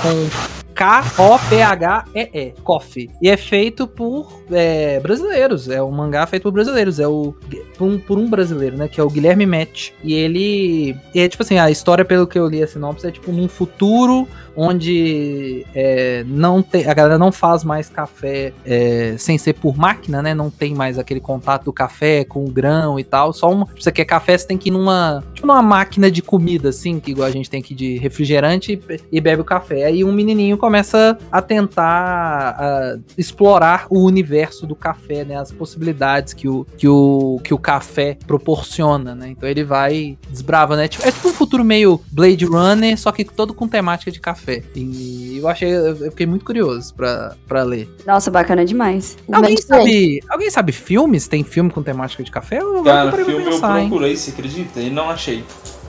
Com 0.01 0.64
K-O-P-H-E-E. 0.75 2.53
Coffee. 2.63 3.09
E 3.21 3.29
é 3.29 3.37
feito 3.37 3.87
por 3.87 4.43
é, 4.51 4.99
brasileiros. 4.99 5.69
É 5.69 5.81
um 5.81 5.91
mangá 5.91 6.27
feito 6.27 6.43
por 6.43 6.51
brasileiros. 6.51 6.99
É 6.99 7.07
o. 7.07 7.33
Por 7.77 7.87
um, 7.87 7.97
por 7.97 8.17
um 8.17 8.29
brasileiro, 8.29 8.77
né? 8.77 8.87
Que 8.87 8.99
é 8.99 9.03
o 9.03 9.09
Guilherme 9.09 9.45
Match. 9.45 9.91
E 10.03 10.13
ele. 10.13 10.95
e 11.13 11.19
é 11.19 11.27
tipo 11.29 11.41
assim, 11.41 11.57
a 11.57 11.71
história, 11.71 12.03
pelo 12.03 12.27
que 12.27 12.37
eu 12.37 12.47
li 12.47 12.61
a 12.61 12.67
sinopse, 12.67 13.07
é 13.07 13.11
tipo 13.11 13.31
num 13.31 13.47
futuro 13.47 14.27
onde 14.55 15.65
é, 15.73 16.23
não 16.27 16.61
tem, 16.61 16.87
a 16.87 16.93
galera 16.93 17.17
não 17.17 17.31
faz 17.31 17.63
mais 17.63 17.89
café 17.89 18.53
é, 18.65 19.15
sem 19.17 19.37
ser 19.37 19.53
por 19.53 19.77
máquina, 19.77 20.21
né? 20.21 20.33
Não 20.33 20.49
tem 20.49 20.73
mais 20.73 20.97
aquele 20.97 21.19
contato 21.19 21.65
do 21.65 21.73
café 21.73 22.23
com 22.23 22.45
o 22.45 22.49
grão 22.49 22.99
e 22.99 23.03
tal. 23.03 23.33
Só 23.33 23.51
uma, 23.51 23.67
se 23.67 23.83
você 23.83 23.91
quer 23.91 24.05
café, 24.05 24.37
você 24.37 24.47
tem 24.47 24.57
que 24.57 24.69
ir 24.69 24.71
numa, 24.71 25.23
tipo 25.33 25.45
numa 25.45 25.61
máquina 25.61 26.09
de 26.09 26.21
comida, 26.21 26.69
assim, 26.69 26.99
que 26.99 27.11
igual 27.11 27.27
a 27.27 27.31
gente 27.31 27.49
tem 27.49 27.59
aqui 27.59 27.73
de 27.73 27.97
refrigerante 27.97 28.79
e, 28.89 29.01
e 29.11 29.21
bebe 29.21 29.41
o 29.41 29.45
café. 29.45 29.85
Aí 29.85 30.03
um 30.03 30.11
menininho 30.11 30.57
começa 30.57 31.17
a 31.31 31.41
tentar 31.41 32.55
a, 32.57 32.97
explorar 33.17 33.87
o 33.89 34.03
universo 34.03 34.65
do 34.65 34.75
café, 34.75 35.23
né? 35.23 35.37
As 35.37 35.51
possibilidades 35.51 36.33
que 36.33 36.47
o, 36.47 36.65
que 36.77 36.87
o, 36.87 37.39
que 37.43 37.53
o 37.53 37.57
café 37.57 38.17
proporciona, 38.25 39.13
né? 39.15 39.29
Então 39.29 39.47
ele 39.47 39.63
vai 39.63 40.17
desbrava, 40.29 40.75
né? 40.75 40.87
Tipo, 40.87 41.07
é 41.07 41.11
tipo 41.11 41.27
um 41.27 41.33
futuro 41.33 41.63
meio 41.63 41.99
Blade 42.11 42.45
Runner, 42.45 42.97
só 42.99 43.11
que 43.11 43.23
todo 43.23 43.53
com 43.53 43.67
temática 43.67 44.11
de 44.11 44.19
café. 44.19 44.44
E 44.75 45.37
eu 45.37 45.47
achei, 45.47 45.73
eu 45.75 45.95
fiquei 46.11 46.25
muito 46.25 46.45
curioso 46.45 46.93
pra, 46.93 47.35
pra 47.47 47.63
ler. 47.63 47.89
Nossa, 48.05 48.29
bacana 48.31 48.65
demais. 48.65 49.17
Alguém 49.31 49.55
bem, 49.55 49.57
sabe, 49.57 50.19
alguém 50.29 50.51
sabe 50.51 50.71
filmes? 50.71 51.27
Tem 51.27 51.43
filme 51.43 51.69
com 51.69 51.81
temática 51.81 52.23
de 52.23 52.31
café? 52.31 52.59
Eu 52.61 52.83
Cara, 52.83 53.11
filme 53.11 53.33
eu 53.33 53.51
pensar, 53.51 53.79
hein? 53.81 53.89
procurei, 53.89 54.15
você 54.15 54.31
acredita? 54.31 54.79
E 54.79 54.89
não 54.89 55.09
achei. 55.09 55.43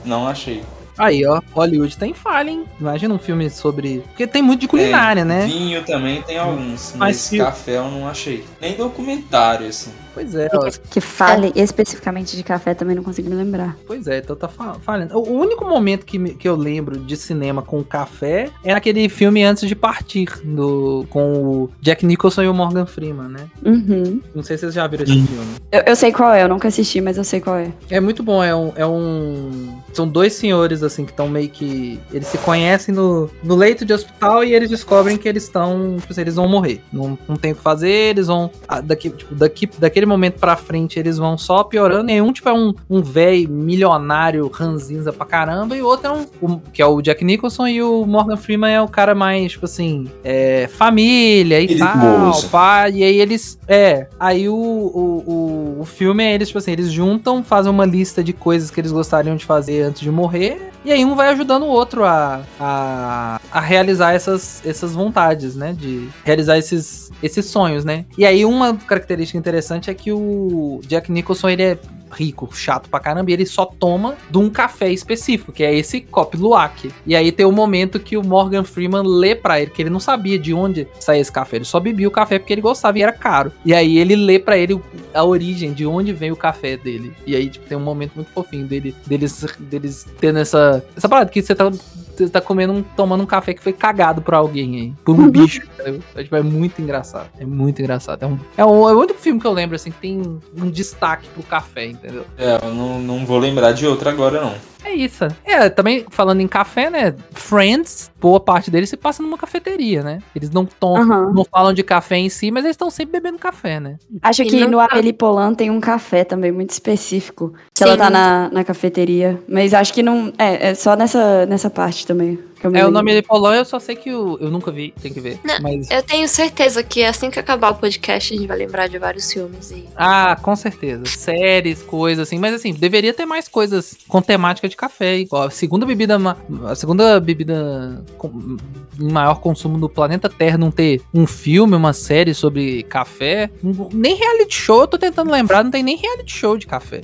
Não 0.05 0.27
achei. 0.27 0.63
Aí, 0.99 1.27
ó, 1.27 1.43
Hollywood 1.53 1.95
tá 1.99 2.07
em 2.07 2.15
falha, 2.15 2.51
hein? 2.51 2.65
Imagina 2.81 3.13
um 3.13 3.19
filme 3.19 3.51
sobre. 3.51 3.99
Porque 4.09 4.27
tem 4.27 4.41
muito 4.41 4.63
de 4.63 4.69
culinária, 4.69 5.21
É, 5.21 5.25
né? 5.25 5.47
Vinho 5.47 5.85
também 5.85 6.23
tem 6.23 6.39
alguns, 6.39 6.95
Mas 6.97 7.31
mas 7.31 7.39
café 7.39 7.77
eu 7.77 7.91
não 7.91 8.09
achei. 8.09 8.45
Nem 8.61 8.75
documentário, 8.77 9.67
assim. 9.69 9.91
Pois 10.17 10.35
é, 10.35 10.49
ó, 10.55 10.71
Que 10.91 10.99
fale 11.01 11.53
especificamente 11.55 12.37
de 12.37 12.43
café 12.43 12.73
também 12.73 12.97
não 12.97 13.03
consigo 13.03 13.29
me 13.29 13.37
lembrar. 13.37 13.77
pois 13.87 14.07
é, 14.07 14.19
então 14.19 14.35
tá 14.35 14.49
fa- 14.49 14.77
falhando. 14.81 15.15
O 15.19 15.31
único 15.31 15.63
momento 15.67 16.07
que, 16.07 16.19
me- 16.19 16.35
que 16.35 16.49
eu 16.49 16.57
lembro 16.57 16.97
de 16.99 17.17
cinema 17.19 17.61
com 17.61 17.85
café 17.85 18.49
é 18.65 18.73
aquele 18.73 19.09
filme 19.11 19.45
Antes 19.45 19.69
de 19.69 19.75
Partir, 19.75 20.29
do, 20.43 21.05
com 21.11 21.33
o 21.35 21.71
Jack 21.83 22.07
Nicholson 22.07 22.43
e 22.45 22.49
o 22.49 22.55
Morgan 22.55 22.87
Freeman, 22.87 23.29
né? 23.29 23.47
Uhum. 23.65 24.23
Não 24.35 24.43
sei 24.43 24.57
se 24.57 24.63
vocês 24.63 24.75
já 24.75 24.87
viram 24.87 25.05
esse 25.05 25.13
Hum. 25.13 25.27
filme. 25.27 25.47
Eu, 25.71 25.83
eu 25.89 25.97
sei 25.97 26.11
qual 26.13 26.33
é, 26.33 26.43
eu 26.43 26.49
nunca 26.49 26.69
assisti, 26.69 27.01
mas 27.03 27.19
eu 27.19 27.25
sei 27.25 27.41
qual 27.41 27.57
é. 27.57 27.71
É 27.91 28.01
muito 28.01 28.23
bom, 28.23 28.43
é 28.43 28.55
um. 28.55 28.73
É 28.75 28.87
um 28.87 29.79
são 29.93 30.07
dois 30.09 30.33
senhores, 30.35 30.83
assim, 30.83 31.05
que 31.05 31.11
estão 31.11 31.29
meio 31.29 31.49
que. 31.51 32.01
Eles 32.13 32.27
se 32.29 32.39
conhecem 32.39 32.95
no, 32.95 33.31
no 33.43 33.55
leito 33.55 33.85
de 33.85 33.93
hospital 33.93 34.45
e 34.45 34.55
eles 34.55 34.71
descobrem 34.71 35.17
que 35.17 35.29
eles 35.29 35.45
estão. 35.45 35.97
Tipo 36.01 36.13
assim, 36.13 36.21
eles 36.23 36.35
vão 36.37 36.49
morrer. 36.49 36.81
Não, 36.93 37.19
não 37.29 37.37
tem 37.37 37.53
o 37.53 37.55
que 37.57 37.63
fazer, 37.63 37.89
eles 38.11 38.27
vão. 38.29 38.51
ah, 38.67 38.81
Daqui, 38.81 39.11
tipo, 39.11 39.35
daqui, 39.35 39.69
daquele 39.79 40.06
momento 40.07 40.39
pra 40.39 40.57
frente, 40.57 40.99
eles 40.99 41.19
vão 41.19 41.37
só 41.39 41.63
piorando. 41.65 42.11
E 42.11 42.21
um, 42.21 42.33
tipo, 42.33 42.49
é 42.49 42.53
um, 42.53 42.75
um 42.89 43.03
velho 43.03 43.49
milionário 43.49 44.49
ranzinza 44.53 45.13
pra 45.13 45.27
caramba, 45.27 45.77
e 45.77 45.83
o 45.83 45.87
outro 45.87 46.09
é 46.09 46.13
um. 46.13 46.27
o- 46.41 46.61
que 46.73 46.81
é 46.83 46.87
o 46.87 47.01
Jack 47.01 47.25
Nicholson, 47.25 47.67
e 47.67 47.83
o 47.83 48.05
Morgan 48.07 48.37
Freeman 48.37 48.73
é 48.75 48.81
o 48.83 48.89
cara 48.89 49.15
mais, 49.15 49.53
tipo 49.53 49.65
assim, 49.67 50.07
é, 50.25 50.69
família 50.69 51.61
e 51.61 51.77
tal, 51.79 51.93
Perigoso. 51.99 52.49
pá. 52.49 52.89
E 52.89 53.03
aí 53.03 53.21
eles. 53.21 53.59
É. 53.69 54.07
Aí 54.19 54.49
o, 54.49 54.55
o, 54.55 55.77
o, 55.77 55.81
o 55.81 55.85
filme 55.85 56.23
é 56.25 56.35
eles, 56.35 56.49
tipo 56.49 56.59
assim, 56.59 56.73
eles 56.73 56.91
juntam, 56.91 57.43
fazem 57.43 57.71
uma 57.71 57.85
lista 57.85 58.23
de 58.23 58.33
coisas 58.33 58.71
que 58.71 58.81
eles 58.81 58.93
gostariam 58.93 59.37
de 59.37 59.45
fazer 59.45 59.83
antes 59.83 60.01
de 60.01 60.11
morrer. 60.11 60.71
E 60.85 60.93
aí 60.93 61.05
um 61.05 61.17
vai 61.17 61.29
ajudando 61.31 61.65
o 61.65 61.69
outro 61.69 62.05
a, 62.05 62.43
a, 62.61 63.41
a 63.51 63.61
realizar 63.61 64.13
essas, 64.13 64.63
essas 64.65 64.93
vontades, 64.93 65.57
né? 65.57 65.75
De 65.77 66.09
realizar 66.25 66.59
esses, 66.59 67.11
esses 67.21 67.47
sonhos, 67.47 67.85
né? 67.85 68.05
E 68.17 68.25
aí 68.25 68.45
uma 68.45 68.75
característica 68.77 69.37
interessante 69.37 69.91
é 69.91 69.95
que 69.97 70.13
o 70.13 70.81
Jack 70.87 71.11
Nicholson, 71.11 71.49
ele 71.49 71.63
é 71.63 71.79
rico, 72.11 72.49
chato 72.55 72.89
pra 72.89 73.01
caramba, 73.01 73.31
e 73.31 73.35
ele 73.35 73.47
só 73.47 73.67
toma 73.67 74.17
de 74.31 74.39
um 74.39 74.49
café 74.49 74.91
específico, 74.91 75.53
que 75.53 75.65
é 75.65 75.75
esse 75.75 76.01
Cop 76.01 76.37
Luwak. 76.37 76.91
E 77.07 77.15
aí 77.15 77.33
tem 77.33 77.45
o 77.45 77.53
momento 77.53 78.01
que 78.01 78.17
o 78.17 78.25
Morgan 78.25 78.65
Freeman 78.65 79.03
lê 79.05 79.35
pra 79.35 79.61
ele, 79.61 79.71
que 79.71 79.83
ele 79.83 79.91
não 79.91 80.01
sabia 80.01 80.39
de 80.39 80.55
onde 80.55 80.87
saía 81.01 81.21
esse 81.21 81.33
café, 81.33 81.57
ele 81.57 81.65
só 81.65 81.81
bebia 81.81 82.09
o 82.09 82.11
café 82.11 82.39
porque 82.39 82.53
ele 82.53 82.61
gostava 82.61 82.99
e 82.99 83.03
era 83.03 83.13
caro. 83.13 83.53
E 83.65 83.75
aí 83.75 83.99
ele 83.99 84.17
lê 84.17 84.39
pra 84.39 84.57
ele 84.57 84.81
a 85.13 85.25
origem, 85.25 85.73
de 85.73 85.87
onde 85.87 86.13
vem 86.13 86.31
o 86.31 86.37
café 86.37 86.77
dele. 86.77 87.13
E 87.27 87.35
aí, 87.35 87.49
tipo, 87.49 87.67
tem 87.67 87.77
um 87.77 87.83
momento 87.83 88.13
muito 88.15 88.31
fofinho 88.31 88.67
dele, 88.67 88.95
deles, 89.07 89.45
deles 89.59 90.07
tendo 90.21 90.39
essa, 90.39 90.85
essa 90.97 91.09
parada 91.09 91.31
que 91.31 91.43
você 91.43 91.55
tá, 91.55 91.71
você 92.19 92.29
tá 92.29 92.41
comendo, 92.41 92.73
um- 92.73 92.83
tomando 92.83 93.23
um 93.23 93.27
café 93.27 93.53
que 93.55 93.63
foi 93.63 93.73
cagado 93.73 94.21
por 94.23 94.35
alguém 94.35 94.77
aí, 94.77 94.93
por 95.05 95.19
um 95.19 95.31
bicho, 95.31 95.61
entendeu? 95.79 96.01
É, 96.15 96.23
tipo, 96.23 96.37
é 96.37 96.43
muito 96.43 96.81
engraçado, 96.81 97.29
é 97.39 97.45
muito 97.45 97.81
engraçado. 97.81 98.23
É, 98.23 98.27
um, 98.27 98.39
é, 98.57 98.65
um, 98.65 98.89
é 98.89 98.95
o 98.95 98.99
único 99.01 99.19
filme 99.21 99.41
que 99.41 99.47
eu 99.47 99.53
lembro, 99.53 99.77
assim, 99.77 99.91
que 99.91 99.99
tem 99.99 100.21
um 100.57 100.71
destaque 100.71 101.29
pro 101.29 101.43
café, 101.43 101.87
entendeu? 101.87 102.25
É, 102.39 102.59
eu 102.65 102.75
não, 102.75 102.99
não 103.01 103.27
vou 103.27 103.39
lembrar 103.39 103.73
de 103.73 103.87
outra 103.87 104.11
agora, 104.11 104.41
não. 104.41 104.55
É 104.87 104.95
isso. 104.95 105.25
É, 105.45 105.69
também 105.69 106.07
falando 106.11 106.41
em 106.41 106.47
café, 106.47 106.89
né? 106.89 107.13
Friends, 107.33 108.11
boa 108.21 108.39
parte 108.39 108.71
deles 108.71 108.89
se 108.89 108.97
passa 108.97 109.21
numa 109.23 109.37
cafeteria, 109.37 110.01
né? 110.03 110.21
Eles 110.35 110.49
não 110.51 110.65
tão, 110.65 110.97
Aham. 110.97 111.33
não 111.35 111.45
falam 111.45 111.73
de 111.73 111.83
café 111.83 112.17
em 112.17 112.29
si, 112.29 112.53
mas 112.53 112.65
eles 112.65 112.75
estão 112.75 112.89
sempre 112.89 113.21
bebendo 113.21 113.37
café, 113.39 113.81
né? 113.81 113.97
Acho 114.23 114.43
E 114.43 114.47
que 114.47 114.61
não 114.61 114.71
no 114.71 114.79
tá- 114.79 114.89
Amélie 114.93 115.13
Polan 115.13 115.55
tem 115.55 115.71
um 115.71 115.81
café 115.81 116.23
também 116.23 116.53
muito 116.53 116.71
específico. 116.71 117.53
Que 117.75 117.83
Sim. 117.83 117.85
ela 117.85 117.97
tá 117.97 118.09
na, 118.09 118.49
na 118.53 118.63
cafeteria. 118.65 119.43
Mas 119.49 119.75
acho 119.75 119.93
que 119.93 120.03
não. 120.03 120.33
É, 120.39 120.69
é 120.71 120.75
só 120.75 120.95
nessa, 120.95 121.45
nessa 121.47 121.69
parte 121.69 122.07
também. 122.07 122.39
Eu 122.63 122.75
É, 122.75 122.87
o 122.87 122.91
nome 122.91 123.15
de 123.15 123.23
Polão 123.23 123.55
eu 123.55 123.65
só 123.65 123.79
sei 123.79 123.97
que 123.97 124.13
o, 124.13 124.39
eu 124.41 124.51
nunca 124.51 124.71
vi, 124.71 124.93
tem 125.01 125.13
que 125.13 125.21
ver. 125.21 125.39
Não, 125.45 125.61
Mas, 125.61 125.91
Eu 125.91 126.03
tenho 126.03 126.29
certeza 126.29 126.83
que 126.83 127.05
assim 127.05 127.31
que 127.31 127.39
acabar 127.39 127.71
o 127.71 127.75
podcast, 127.75 128.33
a 128.33 128.37
gente 128.37 128.47
vai 128.47 128.57
lembrar 128.57 128.89
de 128.89 128.99
vários 128.99 129.33
filmes 129.33 129.71
e. 129.71 129.85
ah, 129.97 130.37
com 130.41 130.55
certeza. 130.57 131.05
Séries, 131.07 131.83
coisas 131.83 132.27
assim. 132.27 132.39
Mas 132.39 132.55
assim, 132.55 132.73
deveria 132.73 133.13
ter 133.13 133.27
mais 133.27 133.49
coisas 133.49 133.97
com 134.09 134.21
temática 134.23 134.69
de 134.69 134.77
café. 134.77 135.19
Igual 135.19 135.45
a 135.45 135.51
segunda 135.51 135.87
bebida, 135.87 136.19
a 136.67 136.75
segunda 136.75 137.21
bebida 137.21 138.05
com, 138.17 138.57
em 139.01 139.13
maior 139.13 139.41
consumo 139.41 139.79
do 139.79 139.89
planeta 139.89 140.29
Terra 140.29 140.59
não 140.59 140.71
ter 140.71 141.03
um 141.13 141.27
filme, 141.27 141.77
uma 141.77 141.93
série 141.93 142.35
sobre 142.35 142.83
café. 142.85 143.51
Nem 143.93 144.15
reality 144.15 144.55
show, 144.55 144.83
eu 144.83 144.87
tô 144.87 144.99
tentando 144.99 145.31
lembrar, 145.31 145.63
não 145.65 145.71
tem 145.71 145.83
nem 145.83 145.97
reality 145.97 146.33
show 146.33 146.57
de 146.57 146.67
café. 146.67 147.03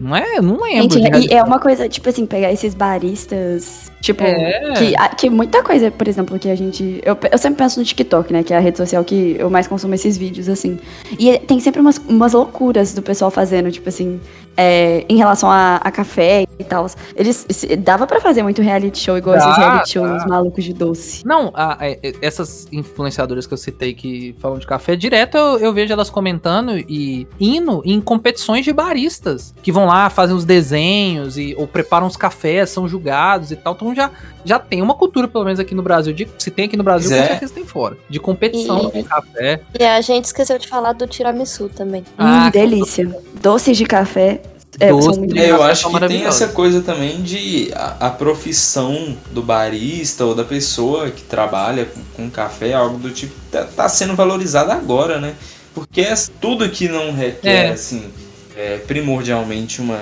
Não 0.00 0.16
é? 0.16 0.38
Eu 0.38 0.42
não 0.42 0.60
lembro. 0.60 0.98
Gente, 0.98 1.30
e 1.30 1.34
é 1.34 1.42
uma 1.42 1.58
coisa, 1.58 1.88
tipo 1.88 2.08
assim, 2.08 2.26
pegar 2.26 2.52
esses 2.52 2.74
baristas, 2.74 3.92
tipo, 4.00 4.22
É. 4.22 4.72
que, 4.76 4.83
a- 4.96 5.08
que 5.10 5.30
muita 5.30 5.62
coisa, 5.62 5.90
por 5.90 6.06
exemplo, 6.08 6.38
que 6.38 6.48
a 6.50 6.54
gente. 6.56 7.00
Eu, 7.04 7.16
eu 7.30 7.38
sempre 7.38 7.58
penso 7.62 7.78
no 7.78 7.84
TikTok, 7.86 8.32
né? 8.32 8.42
Que 8.42 8.52
é 8.52 8.56
a 8.56 8.60
rede 8.60 8.76
social 8.78 9.02
que 9.04 9.36
eu 9.38 9.48
mais 9.48 9.66
consumo 9.66 9.94
esses 9.94 10.16
vídeos, 10.16 10.48
assim. 10.48 10.78
E 11.18 11.38
tem 11.38 11.60
sempre 11.60 11.80
umas, 11.80 11.98
umas 12.08 12.32
loucuras 12.32 12.92
do 12.92 13.02
pessoal 13.02 13.30
fazendo, 13.30 13.70
tipo 13.70 13.88
assim, 13.88 14.20
é, 14.56 15.04
em 15.08 15.16
relação 15.16 15.50
a, 15.50 15.76
a 15.76 15.90
café 15.90 16.44
e 16.58 16.64
tal. 16.64 16.86
Eles. 17.16 17.46
se- 17.48 17.76
dava 17.76 18.06
pra 18.06 18.20
fazer 18.20 18.42
muito 18.42 18.60
reality 18.62 18.98
show, 18.98 19.16
igual 19.16 19.36
Dá, 19.36 19.44
esses 19.44 19.56
reality 19.56 19.90
shows 19.92 20.22
dá. 20.22 20.26
malucos 20.28 20.64
de 20.64 20.72
doce. 20.72 21.26
Não, 21.26 21.50
a- 21.54 21.78
é, 21.80 21.98
é, 22.02 22.12
essas 22.22 22.66
influenciadoras 22.72 23.46
que 23.46 23.54
eu 23.54 23.58
citei 23.58 23.94
que 23.94 24.34
falam 24.38 24.58
de 24.58 24.66
café, 24.66 24.96
direto 24.96 25.36
eu, 25.36 25.58
eu 25.58 25.72
vejo 25.72 25.92
elas 25.92 26.10
comentando 26.10 26.76
e 26.76 27.26
indo 27.40 27.82
em 27.84 28.00
competições 28.00 28.64
de 28.64 28.72
baristas, 28.72 29.54
que 29.62 29.70
vão 29.72 29.86
lá, 29.86 30.08
fazem 30.10 30.34
os 30.36 30.44
desenhos 30.44 31.36
e, 31.38 31.54
ou 31.58 31.66
preparam 31.66 32.06
os 32.06 32.16
cafés, 32.16 32.70
são 32.70 32.88
julgados 32.88 33.50
e 33.50 33.56
tal. 33.56 33.74
Então 33.74 33.94
já, 33.94 34.10
já 34.44 34.58
tem 34.58 34.73
uma 34.82 34.94
cultura, 34.94 35.26
pelo 35.28 35.44
menos 35.44 35.58
aqui 35.60 35.74
no 35.74 35.82
Brasil, 35.82 36.12
de, 36.12 36.28
se 36.38 36.50
tem 36.50 36.66
aqui 36.66 36.76
no 36.76 36.82
Brasil, 36.84 37.08
Pois 37.10 37.20
com 37.20 37.24
é. 37.26 37.28
certeza 37.30 37.54
tem 37.54 37.64
fora, 37.64 37.96
de 38.08 38.18
competição 38.20 38.90
E- 38.94 39.02
de 39.02 39.08
café. 39.08 39.60
E 39.78 39.84
a 39.84 40.00
gente 40.00 40.24
esqueceu 40.26 40.58
de 40.58 40.66
falar 40.68 40.92
do 40.92 41.06
tiramisu 41.06 41.68
também. 41.68 42.04
Ah, 42.18 42.46
hum, 42.46 42.50
delícia. 42.50 43.14
Doces 43.40 43.76
de 43.76 43.84
café. 43.84 44.40
É, 44.80 44.88
Doce 44.88 45.20
É, 45.38 45.50
eu 45.52 45.62
acho 45.62 45.88
que 45.88 46.08
tem 46.08 46.24
essa 46.24 46.48
coisa 46.48 46.80
também 46.80 47.22
de 47.22 47.70
a, 47.76 48.08
a 48.08 48.10
profissão 48.10 49.16
do 49.30 49.40
barista 49.40 50.24
ou 50.24 50.34
da 50.34 50.42
pessoa 50.42 51.10
que 51.12 51.22
trabalha 51.22 51.84
com, 51.84 52.00
com 52.24 52.30
café, 52.30 52.72
algo 52.74 52.98
do 52.98 53.10
tipo, 53.10 53.32
tá, 53.52 53.64
tá 53.64 53.88
sendo 53.88 54.16
valorizada 54.16 54.72
agora, 54.74 55.20
né? 55.20 55.34
Porque 55.72 56.00
é 56.00 56.14
tudo 56.40 56.68
que 56.68 56.88
não 56.88 57.12
requer, 57.12 57.66
É. 57.66 57.70
assim, 57.70 58.10
é, 58.56 58.78
primordialmente 58.78 59.80
uma 59.80 60.00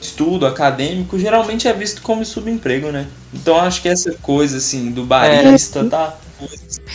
estudo 0.00 0.46
acadêmico, 0.46 1.18
geralmente 1.18 1.68
é 1.68 1.72
visto 1.72 2.02
como 2.02 2.24
subemprego, 2.24 2.90
né? 2.90 3.06
Então 3.34 3.56
acho 3.60 3.82
que 3.82 3.88
essa 3.88 4.12
coisa, 4.22 4.56
assim, 4.58 4.90
do 4.90 5.04
barista 5.04 5.84
tá 5.84 6.16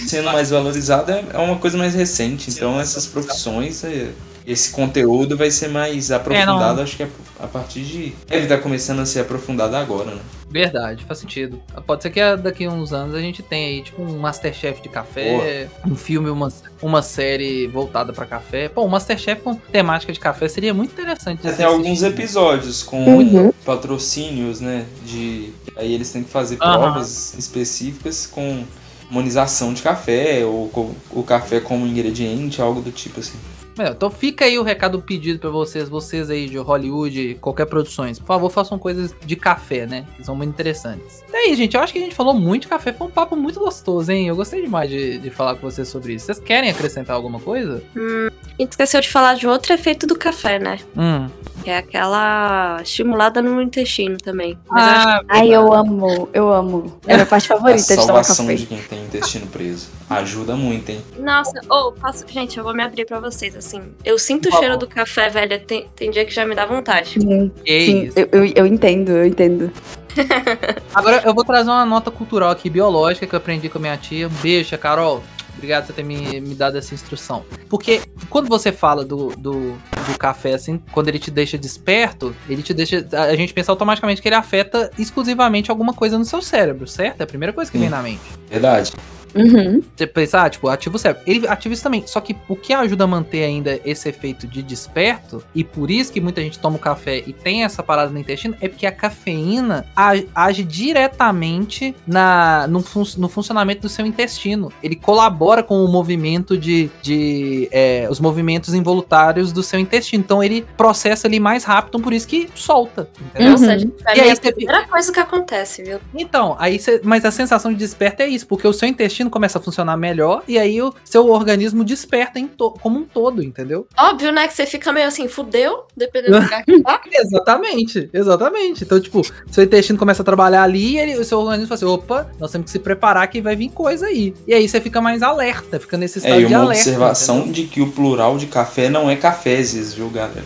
sendo 0.08 0.26
mais 0.32 0.50
valorizada 0.50 1.14
é- 1.14 1.36
é 1.36 1.38
uma 1.38 1.58
coisa 1.58 1.78
mais 1.78 1.94
recente. 1.94 2.50
Então 2.50 2.80
essas 2.80 3.06
profissões... 3.06 3.84
é, 3.84 4.10
esse 4.46 4.72
conteúdo 4.72 5.36
vai 5.36 5.50
ser 5.52 5.70
mais 5.70 6.12
aprofundado, 6.12 6.82
acho 6.82 6.98
que 6.98 7.04
a, 7.04 7.08
a 7.40 7.48
partir 7.48 7.82
de. 7.82 8.14
Deve 8.28 8.44
estar 8.44 8.58
começando 8.60 9.00
a 9.00 9.06
ser 9.06 9.22
aprofundado 9.22 9.76
agora, 9.76 10.12
né? 10.16 10.22
Verdade, 10.50 11.04
faz 11.04 11.20
sentido. 11.20 11.60
Pode 11.86 12.04
ser 12.04 12.10
que 12.12 12.20
daqui 12.38 12.64
a 12.66 12.70
uns 12.70 12.94
anos 12.94 13.14
a 13.14 13.20
gente 13.20 13.44
tenha 13.44 13.68
aí, 13.68 13.82
tipo, 13.82 14.02
um 14.02 14.18
Masterchef 14.20 14.82
de 14.82 14.88
café, 14.88 15.68
um 15.86 15.96
filme, 15.96 16.30
uma, 16.30 16.48
uma 16.82 17.02
série 17.02 17.68
voltada 17.68 18.14
pra 18.14 18.26
café. 18.26 18.70
Pô, 18.70 18.84
um 18.86 18.88
Masterchef 18.88 19.42
com 19.42 19.56
temática 19.56 20.14
de 20.14 20.20
café 20.20 20.48
seria 20.48 20.74
muito 20.74 20.92
interessante. 20.94 21.42
Tem 21.42 21.52
assistir. 21.52 21.66
alguns 21.66 22.04
episódios 22.04 22.84
com 22.84 23.04
Uhum. 23.18 23.52
patrocínios, 23.66 24.62
né? 24.62 24.86
De. 25.06 25.52
Aí 25.76 25.94
eles 25.94 26.12
têm 26.12 26.24
que 26.24 26.30
fazer 26.30 26.56
provas 26.58 27.34
específicas 27.38 28.26
com 28.26 28.64
harmonização 29.08 29.74
de 29.74 29.82
café, 29.82 30.46
ou 30.46 30.70
com 30.70 30.94
o 31.12 31.22
café 31.24 31.60
como 31.60 31.86
ingrediente, 31.86 32.62
algo 32.62 32.82
do 32.82 32.92
tipo 32.92 33.20
assim. 33.20 33.38
É, 33.78 33.90
Então 33.90 34.10
fica 34.10 34.46
aí 34.46 34.58
o 34.58 34.64
recado 34.64 35.02
pedido 35.02 35.40
pra 35.40 35.50
vocês, 35.50 35.90
vocês 35.90 36.30
aí 36.30 36.48
de 36.48 36.58
Hollywood, 36.58 37.38
qualquer 37.42 37.66
produções. 37.66 38.20
Por 38.20 38.28
favor, 38.28 38.50
façam 38.50 38.80
coisas 38.80 39.14
de 39.26 39.36
café, 39.36 39.86
né? 39.86 40.06
Que 40.16 40.24
são 40.24 40.36
muito 40.36 40.50
interessantes. 40.50 41.24
E 41.32 41.36
aí, 41.36 41.56
gente, 41.56 41.76
eu 41.76 41.82
acho 41.82 41.92
que 41.94 42.00
a 42.00 42.02
gente 42.02 42.16
falou 42.16 42.34
muito 42.34 42.64
de 42.64 42.68
café, 42.70 42.94
foi 42.94 43.08
um 43.08 43.12
papo 43.12 43.36
muito 43.36 43.60
gostoso, 43.60 44.12
hein? 44.12 44.28
Eu 44.28 44.36
gostei 44.36 44.62
demais 44.62 44.90
de, 44.90 45.18
de 45.18 45.30
falar 45.30 45.56
com 45.56 45.70
vocês 45.70 45.88
sobre 45.88 46.14
isso. 46.14 46.26
Vocês 46.26 46.40
querem 46.40 46.70
acrescentar 46.70 47.16
alguma 47.16 47.40
coisa? 47.40 47.84
A 47.96 48.62
gente 48.62 48.72
esqueceu 48.72 49.02
de 49.02 49.10
falar 49.10 49.36
de 49.36 49.48
outro 49.48 49.74
efeito 49.74 50.08
do 50.08 50.16
café, 50.18 50.58
né? 50.60 50.80
Hum. 50.98 51.28
Que 51.64 51.70
é 51.72 51.78
aquela 51.78 52.80
estimulada 52.82 53.42
no 53.42 53.62
intestino 53.62 54.18
também. 54.18 54.58
Mas 54.70 54.84
eu 54.84 54.90
acho 54.94 55.08
Ah, 55.08 55.22
Ai, 55.28 55.50
eu 55.54 55.74
amo, 55.74 56.30
eu 56.32 56.54
amo. 56.54 57.00
É 57.08 57.14
a 57.14 57.16
minha 57.18 57.26
parte 57.26 57.52
A 57.52 57.56
favorita 57.58 57.82
de 57.82 57.96
tomar 57.96 58.06
salvação 58.24 58.46
café. 58.46 58.58
de 58.58 58.66
quem 58.68 58.78
tem 58.84 59.04
intestino 59.04 59.48
preso. 59.48 59.88
Ajuda 60.10 60.56
muito, 60.56 60.90
hein? 60.90 61.02
Nossa, 61.18 61.60
ou 61.68 61.92
posso. 61.92 62.26
Gente, 62.28 62.58
eu 62.58 62.64
vou 62.64 62.74
me 62.74 62.84
abrir 62.84 63.06
pra 63.06 63.20
vocês, 63.20 63.56
assim. 63.56 63.82
Eu 64.04 64.20
sinto 64.20 64.50
Por 64.50 64.56
o 64.56 64.60
cheiro 64.60 64.74
favor. 64.76 64.88
do 64.88 64.94
café, 64.94 65.30
velho. 65.30 65.60
Tem, 65.66 65.88
tem 65.96 66.12
dia 66.12 66.26
que 66.26 66.34
já 66.34 66.46
me 66.46 66.54
dá 66.54 66.66
vontade. 66.66 67.20
Sim, 67.20 67.52
que 67.64 67.86
sim, 67.86 68.04
isso. 68.04 68.20
eu, 68.20 68.28
eu, 68.32 68.54
eu 68.56 68.66
entendo, 68.68 69.12
eu 69.12 69.26
entendo. 69.26 69.72
Agora 70.94 71.22
eu 71.26 71.34
vou 71.34 71.44
trazer 71.44 71.70
uma 71.70 71.86
nota 71.86 72.12
cultural 72.12 72.52
aqui, 72.52 72.70
biológica, 72.70 73.26
que 73.26 73.34
eu 73.34 73.38
aprendi 73.38 73.68
com 73.68 73.80
a 73.80 73.82
minha 73.82 73.98
tia. 73.98 74.28
Um 74.28 74.42
beijo, 74.42 74.78
Carol. 74.78 75.24
Obrigado 75.56 75.86
por 75.86 75.88
você 75.88 75.94
ter 75.94 76.04
me, 76.04 76.42
me 76.42 76.54
dado 76.54 76.78
essa 76.78 76.94
instrução. 76.94 77.46
Porque 77.70 78.02
quando 78.30 78.48
você 78.48 78.72
fala 78.72 79.04
do, 79.06 79.30
do, 79.38 79.72
do 79.72 80.18
café, 80.20 80.54
assim, 80.54 80.82
quando 80.92 81.08
ele 81.08 81.18
te 81.18 81.32
deixa 81.32 81.58
desperto, 81.58 82.36
ele 82.48 82.62
te 82.62 82.74
deixa. 82.74 83.08
A 83.14 83.36
gente 83.36 83.54
pensa 83.54 83.72
automaticamente 83.72 84.22
que 84.22 84.28
ele 84.28 84.36
afeta 84.36 84.92
exclusivamente 85.00 85.72
alguma 85.72 85.94
coisa 85.94 86.18
no 86.18 86.26
seu 86.26 86.42
cérebro, 86.42 86.86
certo? 86.88 87.22
É 87.22 87.24
a 87.24 87.28
primeira 87.28 87.54
coisa 87.54 87.72
que 87.72 87.78
vem 87.78 87.88
Sim. 87.88 87.96
na 87.96 88.02
mente. 88.02 88.22
Verdade. 88.50 88.92
Uhum. 89.36 89.82
Você 89.96 90.08
pensa, 90.08 90.42
ah, 90.44 90.50
tipo, 90.50 90.68
ativa 90.70 90.96
o 90.96 91.00
cérebro. 91.00 91.24
Ele 91.28 91.48
ativa 91.48 91.74
isso 91.74 91.84
também. 91.84 92.04
Só 92.08 92.20
que 92.22 92.36
o 92.48 92.56
que 92.56 92.74
ajuda 92.74 93.04
a 93.04 93.08
manter 93.08 93.44
ainda 93.44 93.80
esse 93.86 94.08
efeito 94.10 94.48
de 94.48 94.62
desperto, 94.64 95.44
e 95.54 95.64
por 95.64 95.92
isso 95.92 96.12
que 96.12 96.22
muita 96.22 96.42
gente 96.42 96.58
toma 96.60 96.78
o 96.78 96.80
café 96.80 97.24
e 97.26 97.34
tem 97.34 97.64
essa 97.64 97.84
parada 97.84 98.12
no 98.12 98.20
intestino, 98.20 98.56
é 98.62 98.68
porque 98.68 98.86
a 98.86 98.92
cafeína 98.92 99.86
a- 99.96 100.14
age 100.34 100.64
diretamente 100.64 101.96
na, 102.06 102.68
no, 102.68 102.82
fun- 102.82 103.04
no 103.18 103.30
funcionamento 103.30 103.82
do 103.82 103.90
seu 103.90 104.06
intestino. 104.06 104.72
Ele 104.82 104.96
colabora 104.96 105.64
com 105.64 105.84
o 105.84 105.88
movimento 105.88 106.58
de. 106.58 106.90
de 107.02 107.68
é, 107.72 108.08
os 108.10 108.20
movimentos 108.20 108.74
involuntários 108.74 109.52
do 109.52 109.62
seu 109.64 109.80
intestino. 109.80 110.24
Então 110.24 110.44
ele 110.44 110.66
processa 110.78 111.28
ali 111.28 111.40
mais 111.40 111.64
rápido, 111.64 111.90
então 111.90 112.02
por 112.02 112.14
isso 112.14 112.28
que 112.28 112.50
solta. 112.56 113.10
Entendeu? 113.20 113.52
Nossa, 113.52 113.66
Uhum. 113.74 113.80
gente, 113.80 113.94
é 113.94 114.04
E 114.06 114.08
a 114.08 114.12
aí 114.14 114.22
minha 114.24 114.36
você- 114.36 114.52
primeira 114.52 114.88
coisa 114.88 115.12
que 115.12 115.20
acontece, 115.20 115.84
viu? 115.84 116.00
Então, 116.14 116.56
aí 116.60 116.80
você. 116.80 117.02
Mas 117.04 117.26
a 117.26 117.32
sensação 117.32 117.72
de 117.72 117.78
desperto 117.78 118.22
é 118.22 118.28
isso, 118.28 118.48
porque 118.48 118.68
o 118.68 118.74
seu 118.74 118.88
intestino 118.88 119.25
começa 119.30 119.58
a 119.60 119.62
funcionar 119.62 119.96
melhor 119.98 120.44
e 120.48 120.58
aí 120.58 120.82
o 120.82 120.94
seu 121.04 121.28
organismo 121.30 121.84
desperta 121.84 122.40
em 122.40 122.48
to- 122.48 122.72
como 122.82 123.00
um 123.00 123.04
todo, 123.04 123.44
entendeu? 123.44 123.88
Óbvio, 123.98 124.32
né? 124.32 124.48
Que 124.48 124.54
você 124.54 124.66
fica 124.66 124.92
meio 124.92 125.08
assim, 125.08 125.28
fudeu, 125.28 125.86
dependendo 125.96 126.38
do 126.38 126.44
lugar 126.44 126.64
que 126.64 126.82
tá. 126.82 127.02
Exatamente, 127.14 128.10
exatamente. 128.14 128.84
Então, 128.84 129.00
tipo, 129.00 129.22
seu 129.52 129.64
intestino 129.64 129.98
começa 130.00 130.22
a 130.22 130.26
trabalhar 130.26 130.64
ali 130.64 130.94
e 130.94 131.00
ele- 131.00 131.18
o 131.18 131.24
seu 131.26 131.40
organismo 131.40 131.68
fala 131.68 131.76
assim: 131.76 131.86
opa, 131.86 132.30
nós 132.40 132.52
temos 132.52 132.66
que 132.66 132.72
se 132.72 132.80
preparar 132.80 133.28
que 133.28 133.42
vai 133.42 133.56
vir 133.56 133.70
coisa 133.70 134.08
aí. 134.08 134.34
E 134.48 134.54
aí 134.54 134.68
você 134.68 134.80
fica 134.82 135.00
mais 135.02 135.22
alerta, 135.22 135.80
fica 135.80 135.98
nesse 135.98 136.20
estado 136.20 136.36
É, 136.36 136.42
e 136.42 136.46
de 136.46 136.54
uma 136.54 136.64
alerta. 136.66 136.82
observação 136.82 137.38
entendeu? 137.40 137.54
de 137.54 137.64
que 137.66 137.82
o 137.82 137.92
plural 137.92 138.38
de 138.38 138.48
café 138.48 138.90
não 138.90 139.10
é 139.10 139.16
caféses, 139.16 139.94
viu, 139.94 140.10
galera? 140.10 140.44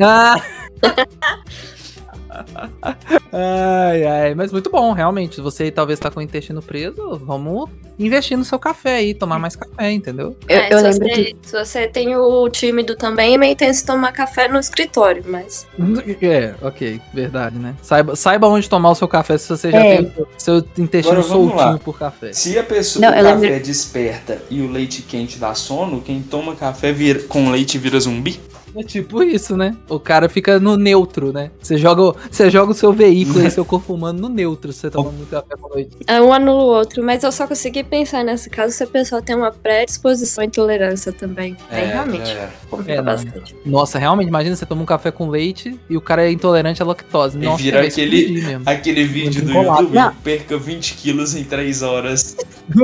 Ah. 0.00 0.36
ai, 3.32 4.04
ai, 4.06 4.34
mas 4.34 4.52
muito 4.52 4.70
bom, 4.70 4.92
realmente. 4.92 5.36
Se 5.36 5.40
você 5.40 5.70
talvez 5.70 5.98
tá 5.98 6.10
com 6.10 6.20
o 6.20 6.22
intestino 6.22 6.62
preso, 6.62 7.20
vamos 7.24 7.68
investir 7.98 8.36
no 8.36 8.44
seu 8.44 8.58
café 8.58 8.96
aí, 8.96 9.14
tomar 9.14 9.38
mais 9.38 9.54
café, 9.54 9.90
entendeu? 9.92 10.36
Eu, 10.48 10.56
É, 10.58 10.72
eu 10.72 10.78
se, 10.78 10.84
lembro 10.84 11.08
você, 11.08 11.24
que. 11.24 11.36
se 11.42 11.52
você 11.64 11.86
tem 11.88 12.16
o 12.16 12.48
tímido 12.48 12.96
também, 12.96 13.34
é 13.34 13.38
meio 13.38 13.54
tenso 13.56 13.86
tomar 13.86 14.12
café 14.12 14.48
no 14.48 14.58
escritório, 14.58 15.22
mas. 15.26 15.66
É, 16.20 16.54
ok, 16.62 17.00
verdade, 17.12 17.58
né? 17.58 17.74
Saiba, 17.82 18.16
saiba 18.16 18.48
onde 18.48 18.68
tomar 18.68 18.90
o 18.90 18.94
seu 18.94 19.06
café 19.08 19.36
se 19.38 19.48
você 19.48 19.70
já 19.70 19.78
É. 19.78 19.96
tem 19.98 20.06
o 20.16 20.26
seu 20.38 20.56
intestino 20.78 21.18
Agora 21.18 21.22
soltinho 21.22 21.56
lá. 21.56 21.78
por 21.78 21.98
café. 21.98 22.32
Se 22.32 22.58
a 22.58 22.62
pessoa, 22.64 23.02
Não, 23.02 23.10
o 23.10 23.22
café 23.22 23.48
lembro- 23.48 23.62
desperta 23.64 24.42
e 24.50 24.60
o 24.62 24.70
leite 24.70 25.02
quente 25.02 25.38
dá 25.38 25.54
sono, 25.54 26.00
quem 26.00 26.22
toma 26.22 26.54
café 26.56 26.92
vira- 26.92 27.22
com 27.28 27.50
leite 27.50 27.78
vira 27.78 27.98
zumbi? 28.00 28.40
É 28.74 28.82
tipo 28.82 29.22
isso, 29.22 29.56
né? 29.56 29.76
O 29.88 30.00
cara 30.00 30.28
fica 30.28 30.58
no 30.58 30.76
neutro, 30.76 31.32
né? 31.32 31.50
Você 31.60 31.76
joga, 31.76 32.02
o- 32.02 32.16
você 32.30 32.48
joga 32.50 32.72
o 32.72 32.74
seu 32.74 32.92
veículo 32.92 33.46
e 33.46 33.50
seu 33.50 33.64
corpo 33.64 33.92
humano 33.94 34.18
no 34.20 34.28
neutro, 34.28 34.72
você 34.72 34.90
tomando 34.90 35.14
muito 35.16 35.28
café 35.30 35.54
com 35.60 35.68
noite. 35.68 35.90
É, 36.06 36.20
Um 36.20 36.32
anula 36.32 36.62
o 36.62 36.66
outro, 36.66 37.02
mas 37.04 37.22
eu 37.22 37.30
só 37.30 37.46
consegui 37.46 37.82
pensar 37.84 38.24
nesse 38.24 38.48
caso 38.48 38.72
se 38.72 38.82
a 38.82 38.86
pessoa 38.86 39.20
tem 39.20 39.36
uma 39.36 39.50
predisposição 39.52 40.42
à 40.42 40.46
intolerância 40.46 41.12
também. 41.12 41.56
Aí 41.70 41.86
realmente 41.86 42.34
complica 42.70 42.92
É, 42.92 42.96
não. 42.96 43.04
bastante. 43.04 43.56
Nossa, 43.66 43.98
realmente, 43.98 44.28
imagina 44.28 44.56
você 44.56 44.64
toma 44.66 44.82
um 44.82 44.86
café 44.86 45.10
com 45.10 45.28
leite 45.28 45.78
e 45.90 45.96
o 45.96 46.00
cara 46.00 46.24
é 46.26 46.32
intolerante 46.32 46.82
à 46.82 46.86
lactose. 46.86 47.36
E 47.38 47.44
Nossa, 47.44 47.62
vira 47.62 47.82
aquele-. 47.82 48.58
Aquele 48.64 49.04
vídeo 49.04 49.44
do. 49.44 49.52
YouTube, 49.52 49.94
Não. 49.94 50.14
perca 50.16 50.56
20 50.56 50.94
quilos 50.94 51.34
em 51.34 51.44
3 51.44 51.82
horas. 51.82 52.36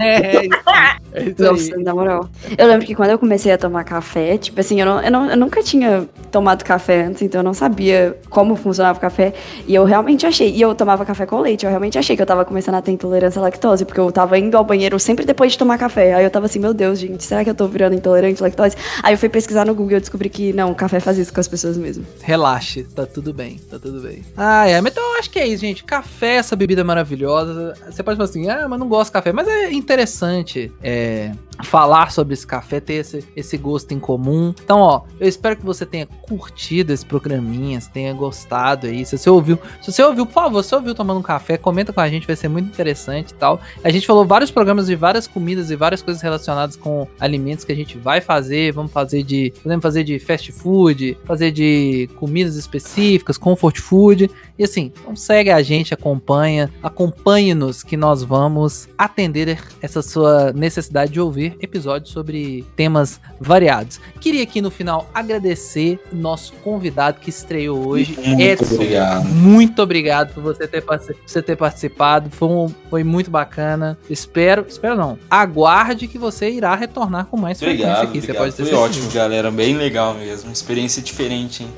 é, 0.00 0.36
é 0.36 0.46
isso. 0.46 0.52
É 1.14 1.24
isso 1.24 1.42
aí. 1.42 1.48
Nossa, 1.50 1.76
na 1.76 1.94
moral. 1.94 2.26
Eu 2.56 2.66
lembro 2.66 2.86
que 2.86 2.94
quando 2.94 3.10
eu 3.10 3.18
comecei 3.18 3.52
a 3.52 3.58
tomar 3.58 3.84
café, 3.84 4.38
tipo 4.38 4.58
assim, 4.58 4.80
eu 4.80 4.86
não, 4.86 5.02
eu 5.02 5.10
não 5.10 5.21
não, 5.22 5.30
eu 5.30 5.36
nunca 5.36 5.62
tinha 5.62 6.08
tomado 6.30 6.64
café 6.64 7.04
antes, 7.04 7.22
então 7.22 7.40
eu 7.40 7.44
não 7.44 7.54
sabia 7.54 8.18
como 8.28 8.56
funcionava 8.56 8.98
o 8.98 9.00
café. 9.00 9.32
E 9.66 9.74
eu 9.74 9.84
realmente 9.84 10.26
achei. 10.26 10.50
E 10.50 10.60
eu 10.60 10.74
tomava 10.74 11.04
café 11.04 11.26
com 11.26 11.40
leite, 11.40 11.64
eu 11.64 11.70
realmente 11.70 11.98
achei 11.98 12.16
que 12.16 12.22
eu 12.22 12.26
tava 12.26 12.44
começando 12.44 12.74
a 12.74 12.82
ter 12.82 12.92
intolerância 12.92 13.38
à 13.38 13.42
lactose, 13.42 13.84
porque 13.84 14.00
eu 14.00 14.10
tava 14.10 14.38
indo 14.38 14.56
ao 14.56 14.64
banheiro 14.64 14.98
sempre 14.98 15.24
depois 15.24 15.52
de 15.52 15.58
tomar 15.58 15.78
café. 15.78 16.14
Aí 16.14 16.24
eu 16.24 16.30
tava 16.30 16.46
assim, 16.46 16.58
meu 16.58 16.74
Deus, 16.74 16.98
gente, 16.98 17.22
será 17.22 17.44
que 17.44 17.50
eu 17.50 17.54
tô 17.54 17.66
virando 17.66 17.94
intolerante 17.94 18.42
à 18.42 18.46
lactose? 18.46 18.76
Aí 19.02 19.14
eu 19.14 19.18
fui 19.18 19.28
pesquisar 19.28 19.64
no 19.64 19.74
Google 19.74 19.98
e 19.98 20.00
descobri 20.00 20.28
que 20.28 20.52
não, 20.52 20.70
o 20.70 20.74
café 20.74 21.00
faz 21.00 21.18
isso 21.18 21.32
com 21.32 21.40
as 21.40 21.48
pessoas 21.48 21.76
mesmo. 21.76 22.04
Relaxe, 22.22 22.84
tá 22.84 23.06
tudo 23.06 23.32
bem, 23.32 23.60
tá 23.70 23.78
tudo 23.78 24.00
bem. 24.00 24.22
Ah, 24.36 24.66
é, 24.68 24.80
mas 24.80 24.92
então 24.92 25.02
eu 25.12 25.18
acho 25.18 25.30
que 25.30 25.38
é 25.38 25.46
isso, 25.46 25.60
gente. 25.60 25.84
Café, 25.84 26.36
essa 26.36 26.56
bebida 26.56 26.82
maravilhosa. 26.84 27.74
Você 27.86 28.02
pode 28.02 28.16
falar 28.16 28.28
assim, 28.28 28.48
ah, 28.48 28.66
mas 28.68 28.78
não 28.78 28.88
gosto 28.88 29.10
de 29.10 29.12
café. 29.12 29.32
Mas 29.32 29.46
é 29.48 29.72
interessante 29.72 30.72
é, 30.82 31.32
falar 31.62 32.10
sobre 32.12 32.34
esse 32.34 32.46
café, 32.46 32.80
ter 32.80 32.94
esse, 32.94 33.24
esse 33.34 33.56
gosto 33.56 33.92
em 33.92 34.00
comum. 34.00 34.54
Então, 34.62 34.80
ó, 34.80 35.02
eu 35.18 35.28
espero 35.28 35.56
que 35.56 35.64
você 35.64 35.86
tenha 35.86 36.06
curtido 36.06 36.92
esse 36.92 37.04
programinha, 37.04 37.80
tenha 37.92 38.12
gostado 38.12 38.86
aí. 38.86 39.04
Se 39.04 39.16
você 39.18 39.30
ouviu, 39.30 39.58
se 39.80 39.92
você 39.92 40.02
ouviu, 40.02 40.26
por 40.26 40.32
favor, 40.32 40.62
se 40.62 40.70
você 40.70 40.76
ouviu 40.76 40.94
tomando 40.94 41.20
um 41.20 41.22
café, 41.22 41.56
comenta 41.56 41.92
com 41.92 42.00
a 42.00 42.08
gente, 42.08 42.26
vai 42.26 42.36
ser 42.36 42.48
muito 42.48 42.66
interessante 42.66 43.30
e 43.30 43.34
tal. 43.34 43.60
A 43.82 43.90
gente 43.90 44.06
falou 44.06 44.24
vários 44.24 44.50
programas 44.50 44.86
de 44.86 44.96
várias 44.96 45.26
comidas 45.26 45.70
e 45.70 45.76
várias 45.76 46.02
coisas 46.02 46.22
relacionadas 46.22 46.76
com 46.76 47.06
alimentos 47.20 47.64
que 47.64 47.72
a 47.72 47.76
gente 47.76 47.98
vai 47.98 48.20
fazer. 48.20 48.72
Vamos 48.72 48.92
fazer 48.92 49.22
de, 49.22 49.52
podemos 49.62 49.82
fazer 49.82 50.04
de 50.04 50.18
fast 50.18 50.50
food, 50.52 51.16
fazer 51.24 51.50
de 51.50 52.08
comidas 52.16 52.56
específicas, 52.56 53.38
comfort 53.38 53.78
food. 53.78 54.30
E 54.58 54.64
assim, 54.64 54.92
então 55.00 55.16
segue 55.16 55.50
a 55.50 55.62
gente, 55.62 55.94
acompanha, 55.94 56.70
acompanhe-nos 56.82 57.82
que 57.82 57.96
nós 57.96 58.22
vamos 58.22 58.88
atender 58.96 59.58
essa 59.80 60.02
sua 60.02 60.52
necessidade 60.52 61.12
de 61.12 61.20
ouvir 61.20 61.51
episódios 61.60 62.10
sobre 62.12 62.64
temas 62.76 63.20
variados. 63.40 64.00
Queria 64.20 64.42
aqui 64.42 64.60
no 64.60 64.70
final 64.70 65.08
agradecer 65.14 65.98
o 66.12 66.16
nosso 66.16 66.52
convidado 66.64 67.20
que 67.20 67.30
estreou 67.30 67.86
hoje, 67.88 68.16
Muito 68.24 68.40
Edson. 68.40 68.74
obrigado. 68.74 69.24
Muito 69.28 69.82
obrigado 69.82 70.34
por 70.34 70.42
você 70.42 70.66
ter, 70.68 70.84
você 71.26 71.42
ter 71.42 71.56
participado. 71.56 72.30
Foi, 72.30 72.48
um- 72.48 72.74
foi 72.90 73.04
muito 73.04 73.30
bacana. 73.30 73.98
Espero, 74.08 74.64
espero 74.68 74.96
não. 74.96 75.18
Aguarde 75.30 76.06
que 76.06 76.18
você 76.18 76.50
irá 76.50 76.74
retornar 76.74 77.26
com 77.26 77.36
mais 77.36 77.58
frequência 77.58 77.86
Obrigado, 77.86 78.08
aqui. 78.08 78.20
Você 78.20 78.24
obrigado. 78.32 78.42
pode 78.44 78.56
ter 78.56 78.64
Foi 78.64 78.74
ótimo, 78.74 79.10
galera. 79.10 79.50
Bem 79.50 79.76
legal 79.76 80.14
mesmo. 80.14 80.50
Experiência 80.52 81.02
diferente, 81.02 81.62
hein? 81.62 81.68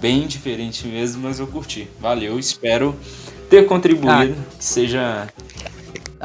Bem 0.00 0.26
diferente 0.26 0.86
mesmo, 0.88 1.22
mas 1.22 1.38
eu 1.38 1.46
curti. 1.46 1.88
Valeu, 2.00 2.38
espero 2.38 2.96
ter 3.48 3.66
contribuído, 3.66 4.34
que 4.58 4.64
seja 4.64 5.28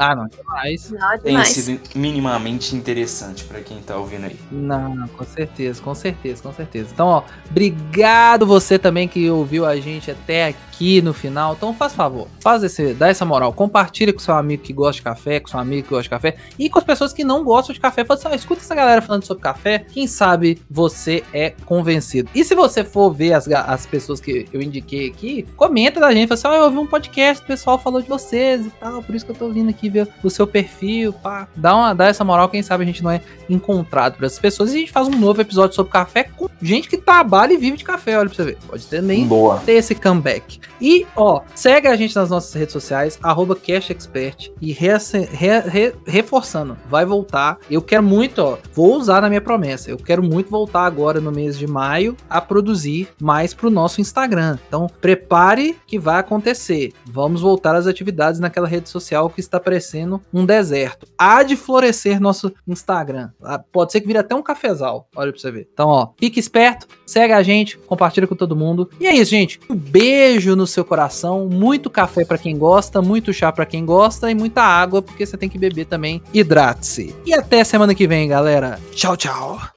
Ah, 0.02 0.16
não. 0.16 0.26
Demais. 0.26 0.90
Não, 0.90 0.98
tenha 0.98 1.18
demais. 1.20 1.48
sido 1.48 1.80
minimamente 1.94 2.74
interessante 2.74 3.44
pra 3.44 3.60
quem 3.60 3.80
tá 3.80 3.96
ouvindo 3.96 4.26
aí. 4.26 4.36
Não, 4.50 5.06
com 5.06 5.24
certeza, 5.24 5.80
com 5.80 5.94
certeza, 5.94 6.42
com 6.42 6.52
certeza. 6.52 6.88
Então, 6.92 7.06
ó, 7.06 7.22
obrigado 7.48 8.44
você 8.44 8.80
também 8.80 9.06
que 9.06 9.30
ouviu 9.30 9.64
a 9.64 9.76
gente 9.76 10.10
até 10.10 10.48
aqui 10.48 11.00
no 11.00 11.14
final. 11.14 11.54
Então, 11.54 11.72
faz 11.72 11.94
favor, 11.94 12.26
faz 12.40 12.64
esse, 12.64 12.94
dá 12.94 13.08
essa 13.08 13.24
moral, 13.24 13.52
compartilha 13.52 14.12
com 14.12 14.18
seu 14.18 14.34
amigo 14.34 14.64
que 14.64 14.72
gosta 14.72 14.94
de 14.94 15.02
café, 15.02 15.38
com 15.38 15.48
seu 15.48 15.60
amigo 15.60 15.84
que 15.84 15.90
gosta 15.90 16.02
de 16.02 16.10
café 16.10 16.36
e 16.58 16.68
com 16.68 16.80
as 16.80 16.84
pessoas 16.84 17.12
que 17.12 17.22
não 17.22 17.44
gostam 17.44 17.72
de 17.72 17.78
café. 17.78 18.04
Fala 18.04 18.18
assim, 18.18 18.28
ó, 18.28 18.34
escuta 18.34 18.60
essa 18.60 18.74
galera 18.74 19.00
falando 19.00 19.24
sobre 19.24 19.42
café, 19.44 19.86
quem 19.92 20.08
sabe 20.08 20.60
você 20.68 21.22
é 21.32 21.50
convencido. 21.64 22.28
E 22.34 22.42
se 22.42 22.56
você 22.56 22.82
for 22.82 23.12
ver 23.12 23.34
as, 23.34 23.46
as 23.48 23.86
pessoas 23.86 24.20
que 24.20 24.48
eu 24.52 24.60
indiquei 24.60 25.08
aqui, 25.08 25.46
comenta 25.56 26.00
da 26.00 26.12
gente, 26.12 26.26
fala 26.26 26.34
assim, 26.34 26.48
ó, 26.48 26.54
eu 26.54 26.64
ouvi 26.64 26.78
um 26.78 26.86
podcast, 26.88 27.44
o 27.44 27.46
pessoal 27.46 27.78
falou 27.78 28.02
de 28.02 28.08
vocês 28.08 28.66
e 28.66 28.70
tal, 28.70 29.00
por 29.00 29.14
isso 29.14 29.24
que 29.24 29.30
eu 29.30 29.36
tô 29.36 29.48
vindo 29.48 29.70
aqui 29.70 29.91
o 30.22 30.30
seu 30.30 30.46
perfil, 30.46 31.12
pá. 31.12 31.48
Dá, 31.56 31.74
uma, 31.76 31.94
dá 31.94 32.06
essa 32.06 32.24
moral, 32.24 32.48
quem 32.48 32.62
sabe 32.62 32.82
a 32.84 32.86
gente 32.86 33.02
não 33.02 33.10
é 33.10 33.20
encontrado 33.48 34.14
por 34.16 34.24
essas 34.24 34.38
pessoas 34.38 34.72
e 34.72 34.76
a 34.76 34.80
gente 34.80 34.92
faz 34.92 35.08
um 35.08 35.18
novo 35.18 35.40
episódio 35.40 35.74
sobre 35.74 35.92
café 35.92 36.24
com 36.24 36.48
gente 36.60 36.88
que 36.88 36.96
trabalha 36.96 37.52
e 37.52 37.56
vive 37.56 37.76
de 37.76 37.84
café, 37.84 38.18
olha 38.18 38.28
pra 38.28 38.36
você 38.36 38.44
ver. 38.44 38.58
Pode 38.66 38.86
ter 38.86 39.02
nem 39.02 39.26
Boa. 39.26 39.58
ter 39.64 39.72
esse 39.72 39.94
comeback. 39.94 40.60
E, 40.80 41.06
ó, 41.16 41.42
segue 41.54 41.88
a 41.88 41.96
gente 41.96 42.14
nas 42.16 42.30
nossas 42.30 42.52
redes 42.54 42.72
sociais, 42.72 43.18
arroba 43.22 43.54
CashExpert. 43.56 44.50
E 44.60 44.72
reace- 44.72 45.28
re- 45.32 45.60
re- 45.60 45.94
reforçando, 46.06 46.76
vai 46.88 47.04
voltar. 47.04 47.58
Eu 47.70 47.82
quero 47.82 48.02
muito, 48.02 48.38
ó, 48.40 48.58
vou 48.72 48.96
usar 48.96 49.20
na 49.20 49.28
minha 49.28 49.40
promessa. 49.40 49.90
Eu 49.90 49.96
quero 49.96 50.22
muito 50.22 50.50
voltar 50.50 50.84
agora 50.86 51.20
no 51.20 51.32
mês 51.32 51.58
de 51.58 51.66
maio 51.66 52.16
a 52.28 52.40
produzir 52.40 53.08
mais 53.20 53.52
pro 53.54 53.70
nosso 53.70 54.00
Instagram. 54.00 54.58
Então, 54.68 54.88
prepare 55.00 55.76
que 55.86 55.98
vai 55.98 56.18
acontecer. 56.20 56.92
Vamos 57.06 57.40
voltar 57.40 57.74
às 57.74 57.86
atividades 57.86 58.40
naquela 58.40 58.66
rede 58.68 58.88
social 58.88 59.28
que 59.28 59.40
está 59.40 59.58
parecendo 59.72 60.20
um 60.32 60.44
deserto. 60.44 61.06
Há 61.16 61.42
de 61.42 61.56
florescer 61.56 62.20
nosso 62.20 62.52
Instagram. 62.68 63.30
Ah, 63.42 63.58
Pode 63.58 63.90
ser 63.90 64.00
que 64.02 64.06
vire 64.06 64.18
até 64.18 64.34
um 64.34 64.42
cafezal. 64.42 65.08
Olha 65.16 65.32
pra 65.32 65.40
você 65.40 65.50
ver. 65.50 65.68
Então, 65.72 65.88
ó, 65.88 66.08
fique 66.18 66.38
esperto, 66.38 66.86
segue 67.06 67.32
a 67.32 67.42
gente, 67.42 67.78
compartilha 67.78 68.26
com 68.26 68.34
todo 68.34 68.54
mundo. 68.54 68.90
E 69.00 69.06
é 69.06 69.14
isso, 69.14 69.30
gente. 69.30 69.58
Um 69.70 69.74
beijo 69.74 70.54
no 70.54 70.66
seu 70.66 70.84
coração, 70.84 71.48
muito 71.48 71.88
café 71.88 72.24
pra 72.24 72.36
quem 72.36 72.58
gosta, 72.58 73.00
muito 73.00 73.32
chá 73.32 73.50
pra 73.50 73.64
quem 73.64 73.86
gosta 73.86 74.30
e 74.30 74.34
muita 74.34 74.62
água, 74.62 75.00
porque 75.00 75.24
você 75.24 75.38
tem 75.38 75.48
que 75.48 75.58
beber 75.58 75.86
também. 75.86 76.22
Hidrate-se. 76.34 77.14
E 77.24 77.32
até 77.32 77.64
semana 77.64 77.94
que 77.94 78.06
vem, 78.06 78.28
galera. 78.28 78.78
Tchau, 78.94 79.16
tchau. 79.16 79.72